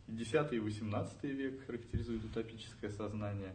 10 0.07 0.53
и 0.53 0.59
18 0.59 1.23
век 1.23 1.65
характеризуют 1.65 2.25
утопическое 2.25 2.91
сознание. 2.91 3.53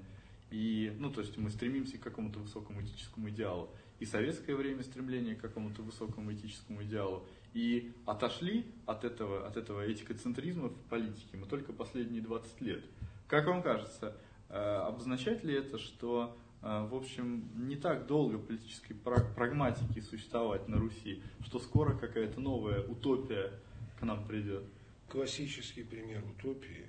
И, 0.51 0.94
ну, 0.99 1.10
то 1.10 1.20
есть 1.20 1.36
мы 1.36 1.51
стремимся 1.51 1.99
к 1.99 2.01
какому-то 2.02 2.39
высокому 2.39 2.83
этическому 2.83 3.28
идеалу. 3.31 3.70
И 4.01 4.07
советское 4.07 4.55
время 4.55 4.83
стремление 4.83 5.35
к 5.35 5.41
какому-то 5.41 5.83
высокому 5.83 6.33
этическому 6.33 6.83
идеалу. 6.85 7.27
И 7.55 7.93
отошли 8.07 8.67
от 8.86 9.05
этого, 9.05 9.47
от 9.47 9.57
этого 9.57 9.91
этикоцентризма 9.91 10.68
в 10.68 10.81
политике 10.89 11.36
мы 11.36 11.47
только 11.47 11.73
последние 11.73 12.23
20 12.23 12.60
лет. 12.60 12.85
Как 13.27 13.47
вам 13.47 13.62
кажется, 13.62 14.17
э, 14.49 14.55
обозначает 14.55 15.44
ли 15.44 15.55
это, 15.55 15.78
что, 15.78 16.36
э, 16.62 16.86
в 16.91 16.94
общем, 16.94 17.51
не 17.68 17.77
так 17.77 18.07
долго 18.07 18.39
политической 18.39 18.94
прагматики 18.94 20.01
существовать 20.01 20.68
на 20.68 20.78
Руси, 20.78 21.23
что 21.44 21.59
скоро 21.59 21.97
какая-то 21.97 22.41
новая 22.41 22.83
утопия 22.83 23.52
к 23.99 24.02
нам 24.02 24.27
придет? 24.27 24.65
Классический 25.09 25.83
пример 25.83 26.23
утопии 26.25 26.86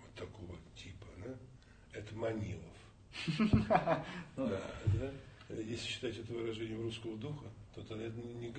вот 0.00 0.14
такого 0.14 0.56
типа, 0.74 1.06
да, 1.24 1.34
это 1.92 2.14
Манилов. 2.14 2.62
Ну 4.36 4.48
да. 4.48 4.60
Если 5.48 5.86
считать 5.86 6.18
это 6.18 6.32
выражением 6.32 6.82
русского 6.82 7.16
духа, 7.16 7.46
то 7.76 7.82
тогда 7.82 8.06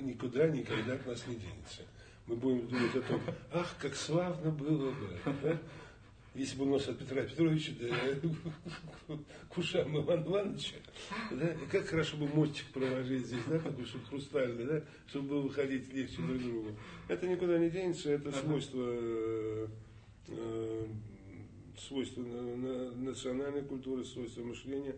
никуда 0.02 0.48
никогда 0.48 0.94
от 0.94 1.08
нас 1.08 1.26
не 1.28 1.36
денется. 1.36 1.82
Мы 2.28 2.36
будем 2.36 2.68
думать 2.68 2.96
о 2.96 3.02
том, 3.02 3.22
ах, 3.52 3.76
как 3.80 3.96
славно 3.96 4.52
было 4.52 4.92
бы, 4.92 5.20
да? 5.42 5.60
если 6.36 6.56
бы 6.56 6.66
у 6.66 6.74
нас 6.74 6.88
от 6.88 7.00
Петра 7.00 7.24
Петровича 7.24 7.72
да, 7.80 9.18
к 9.50 9.58
ушам 9.58 9.98
Ивана 9.98 10.24
Ивановича, 10.24 10.76
да, 11.32 11.52
и 11.52 11.66
как 11.66 11.88
хорошо 11.88 12.18
бы 12.18 12.28
мостик 12.28 12.66
проложить 12.68 13.26
здесь, 13.26 13.44
да, 13.48 13.58
такой, 13.58 13.86
чтобы 13.86 14.06
хрустальный, 14.06 14.66
да, 14.66 14.84
чтобы 15.08 15.30
было 15.30 15.42
выходить 15.42 15.92
легче 15.92 16.22
друг 16.22 16.38
другу. 16.38 16.72
Это 17.08 17.28
никуда 17.28 17.58
не 17.58 17.72
денется, 17.72 18.12
это 18.12 18.32
свойство, 18.32 18.86
э, 20.28 20.86
свойство 21.80 22.22
национальной 22.22 23.64
культуры, 23.64 24.06
свойство 24.06 24.44
мышления. 24.44 24.96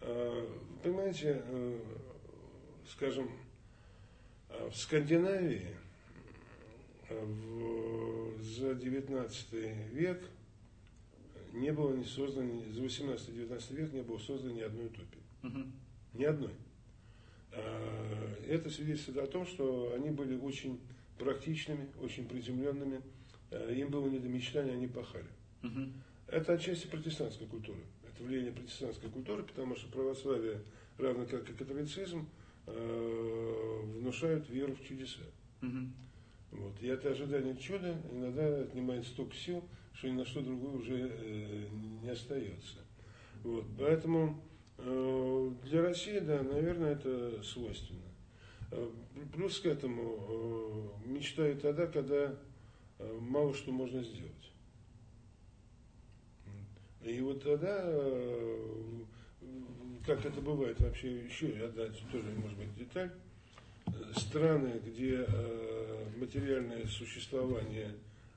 А, 0.00 0.48
понимаете, 0.82 1.42
э, 1.44 1.78
скажем, 2.90 3.30
э, 4.48 4.68
в 4.68 4.76
Скандинавии 4.76 5.66
э, 7.08 7.24
в, 7.24 8.42
за 8.42 8.74
19 8.74 9.52
век 9.92 10.22
не 11.52 11.72
было 11.72 11.94
не 11.94 12.04
создано, 12.04 12.62
за 12.70 12.82
18-19 12.82 13.74
век 13.74 13.92
не 13.92 14.02
было 14.02 14.18
создано 14.18 14.52
ни 14.52 14.60
одной 14.60 14.86
утопии. 14.86 15.22
Угу. 15.42 15.58
Ни 16.14 16.24
одной. 16.24 16.52
А, 17.52 18.34
это 18.46 18.70
свидетельствует 18.70 19.18
о 19.18 19.26
том, 19.26 19.46
что 19.46 19.92
они 19.94 20.10
были 20.10 20.36
очень 20.36 20.78
практичными, 21.18 21.88
очень 22.00 22.28
приземленными. 22.28 23.00
А, 23.50 23.72
им 23.72 23.90
было 23.90 24.08
не 24.08 24.18
до 24.18 24.28
мечтания, 24.28 24.72
они 24.72 24.86
пахали. 24.86 25.28
Угу. 25.62 25.92
Это 26.28 26.54
отчасти 26.54 26.86
протестантской 26.86 27.46
культуры. 27.46 27.80
Это 28.06 28.22
влияние 28.22 28.52
протестантской 28.52 29.10
культуры, 29.10 29.42
потому 29.42 29.76
что 29.76 29.88
православие, 29.88 30.60
равно 30.98 31.24
как 31.26 31.48
и 31.48 31.52
католицизм, 31.52 32.28
Э, 32.66 33.80
внушают 33.98 34.48
веру 34.50 34.74
в 34.74 34.82
чудеса. 34.82 35.22
Угу. 35.62 36.60
Вот. 36.62 36.82
И 36.82 36.88
это 36.88 37.10
ожидание 37.10 37.56
чуда 37.56 37.96
иногда 38.10 38.62
отнимает 38.62 39.06
столько 39.06 39.34
сил, 39.36 39.62
что 39.92 40.08
ни 40.08 40.12
на 40.12 40.24
что 40.24 40.40
другое 40.40 40.72
уже 40.72 40.96
э, 40.98 41.68
не 42.02 42.08
остается. 42.08 42.78
Вот. 43.44 43.66
Поэтому 43.78 44.42
э, 44.78 45.50
для 45.64 45.82
России, 45.82 46.18
да, 46.18 46.42
наверное, 46.42 46.92
это 46.92 47.40
свойственно. 47.42 48.00
Э, 48.72 48.90
плюс 49.32 49.60
к 49.60 49.66
этому 49.66 50.96
э, 51.04 51.08
мечтаю 51.08 51.56
тогда, 51.58 51.86
когда 51.86 52.34
э, 52.98 53.18
мало 53.20 53.54
что 53.54 53.70
можно 53.70 54.02
сделать. 54.02 54.32
И 57.02 57.20
вот 57.20 57.44
тогда 57.44 57.82
э, 57.84 59.04
как 60.06 60.24
это 60.24 60.40
бывает 60.40 60.80
вообще, 60.80 61.24
еще 61.24 61.48
одна 61.64 61.86
тоже, 62.12 62.28
может 62.36 62.56
быть, 62.56 62.74
деталь. 62.76 63.10
Страны, 64.16 64.80
где 64.84 65.24
э, 65.26 66.06
материальное 66.16 66.86
существование 66.86 67.92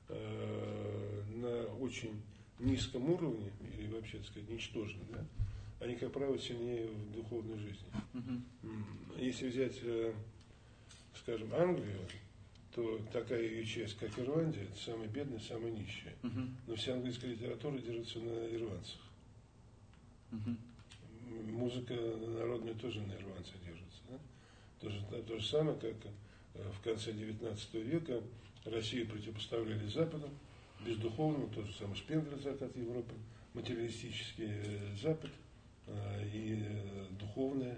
э, 0.09 1.23
на 1.35 1.63
очень 1.75 2.21
низком 2.59 3.09
уровне, 3.09 3.51
или 3.77 3.87
вообще, 3.87 4.17
так 4.17 4.27
сказать, 4.27 4.49
ничтожно, 4.49 4.99
да, 5.11 5.25
они, 5.79 5.95
как 5.95 6.11
правило, 6.11 6.37
сильнее 6.37 6.87
в 6.87 7.13
духовной 7.13 7.57
жизни. 7.57 7.87
Uh-huh. 8.13 8.41
Если 9.17 9.49
взять, 9.49 9.79
э, 9.81 10.13
скажем, 11.15 11.53
Англию, 11.53 12.01
то 12.75 12.99
такая 13.11 13.41
ее 13.41 13.65
часть, 13.65 13.97
как 13.97 14.17
Ирландия, 14.19 14.63
это 14.63 14.77
самая 14.77 15.07
бедная, 15.07 15.39
самая 15.39 15.71
нищая. 15.71 16.13
Uh-huh. 16.21 16.49
Но 16.67 16.75
вся 16.75 16.93
английская 16.93 17.27
литература 17.27 17.77
держится 17.77 18.19
на 18.19 18.55
ирландцах. 18.55 18.99
Uh-huh 20.31 20.55
музыка 21.29 21.93
народная 21.93 22.73
тоже 22.75 23.01
на 23.01 23.13
ирландцах 23.13 23.55
держится. 23.63 24.01
Да? 24.09 24.17
То, 24.79 24.89
же, 24.89 25.01
то 25.27 25.37
же 25.37 25.45
самое, 25.45 25.77
как 25.77 25.95
э, 26.55 26.71
в 26.71 26.81
конце 26.81 27.11
XIX 27.11 27.83
века 27.83 28.21
Россию 28.65 29.07
противопоставляли 29.07 29.87
Западу, 29.87 30.29
бездуховному, 30.85 31.49
то 31.49 31.63
же 31.63 31.73
самое 31.73 31.95
Шпенгер, 31.95 32.39
закат 32.39 32.75
Европы, 32.75 33.13
материалистический 33.53 34.49
э, 34.49 34.95
Запад 35.01 35.31
э, 35.87 36.27
и 36.33 36.63
духовная, 37.19 37.77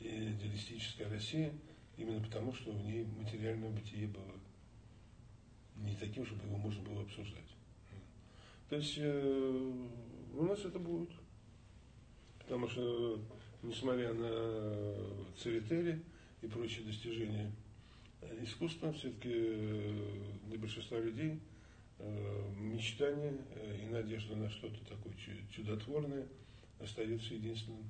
и 0.00 0.32
идеалистическая 0.32 1.08
Россия, 1.08 1.52
именно 1.96 2.22
потому, 2.22 2.52
что 2.52 2.72
в 2.72 2.84
ней 2.84 3.04
материальное 3.18 3.70
бытие 3.70 4.08
было 4.08 4.34
не 5.76 5.96
таким, 5.96 6.24
чтобы 6.26 6.44
его 6.44 6.56
можно 6.56 6.82
было 6.82 7.02
обсуждать. 7.02 7.42
То 8.68 8.76
есть 8.76 8.98
у 8.98 10.42
нас 10.42 10.64
это 10.64 10.78
будет. 10.78 11.10
Потому 12.44 12.68
что, 12.68 13.20
несмотря 13.62 14.12
на 14.12 14.94
церетели 15.36 16.02
и 16.42 16.46
прочие 16.46 16.84
достижения 16.84 17.52
искусства, 18.42 18.92
все-таки 18.92 19.30
э, 19.32 20.08
для 20.48 20.58
большинства 20.58 20.98
людей 20.98 21.40
э, 21.98 22.52
мечтание 22.58 23.34
э, 23.54 23.78
и 23.82 23.86
надежда 23.86 24.36
на 24.36 24.50
что-то 24.50 24.78
такое 24.86 25.14
чудотворное 25.50 26.26
остается 26.80 27.34
единственным. 27.34 27.84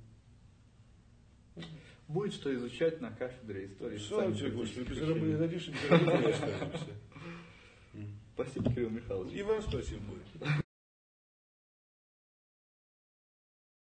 Будет 2.08 2.34
что 2.34 2.54
изучать 2.54 3.00
на 3.00 3.10
кафедре 3.10 3.66
истории. 3.66 3.98
Слава 3.98 4.34
тебе, 4.34 4.50
Господи, 4.50 4.88
без 4.88 5.00
работы 5.00 5.38
надежды, 5.38 5.72
без 5.72 5.90
работы 5.90 6.18
не 6.18 6.32
останемся. 6.32 6.86
Спасибо, 8.34 8.70
Кирилл 8.72 8.90
Михайлович. 8.90 9.32
И 9.34 9.42
вам 9.42 9.62
спасибо 9.62 10.00
будет. 10.00 10.63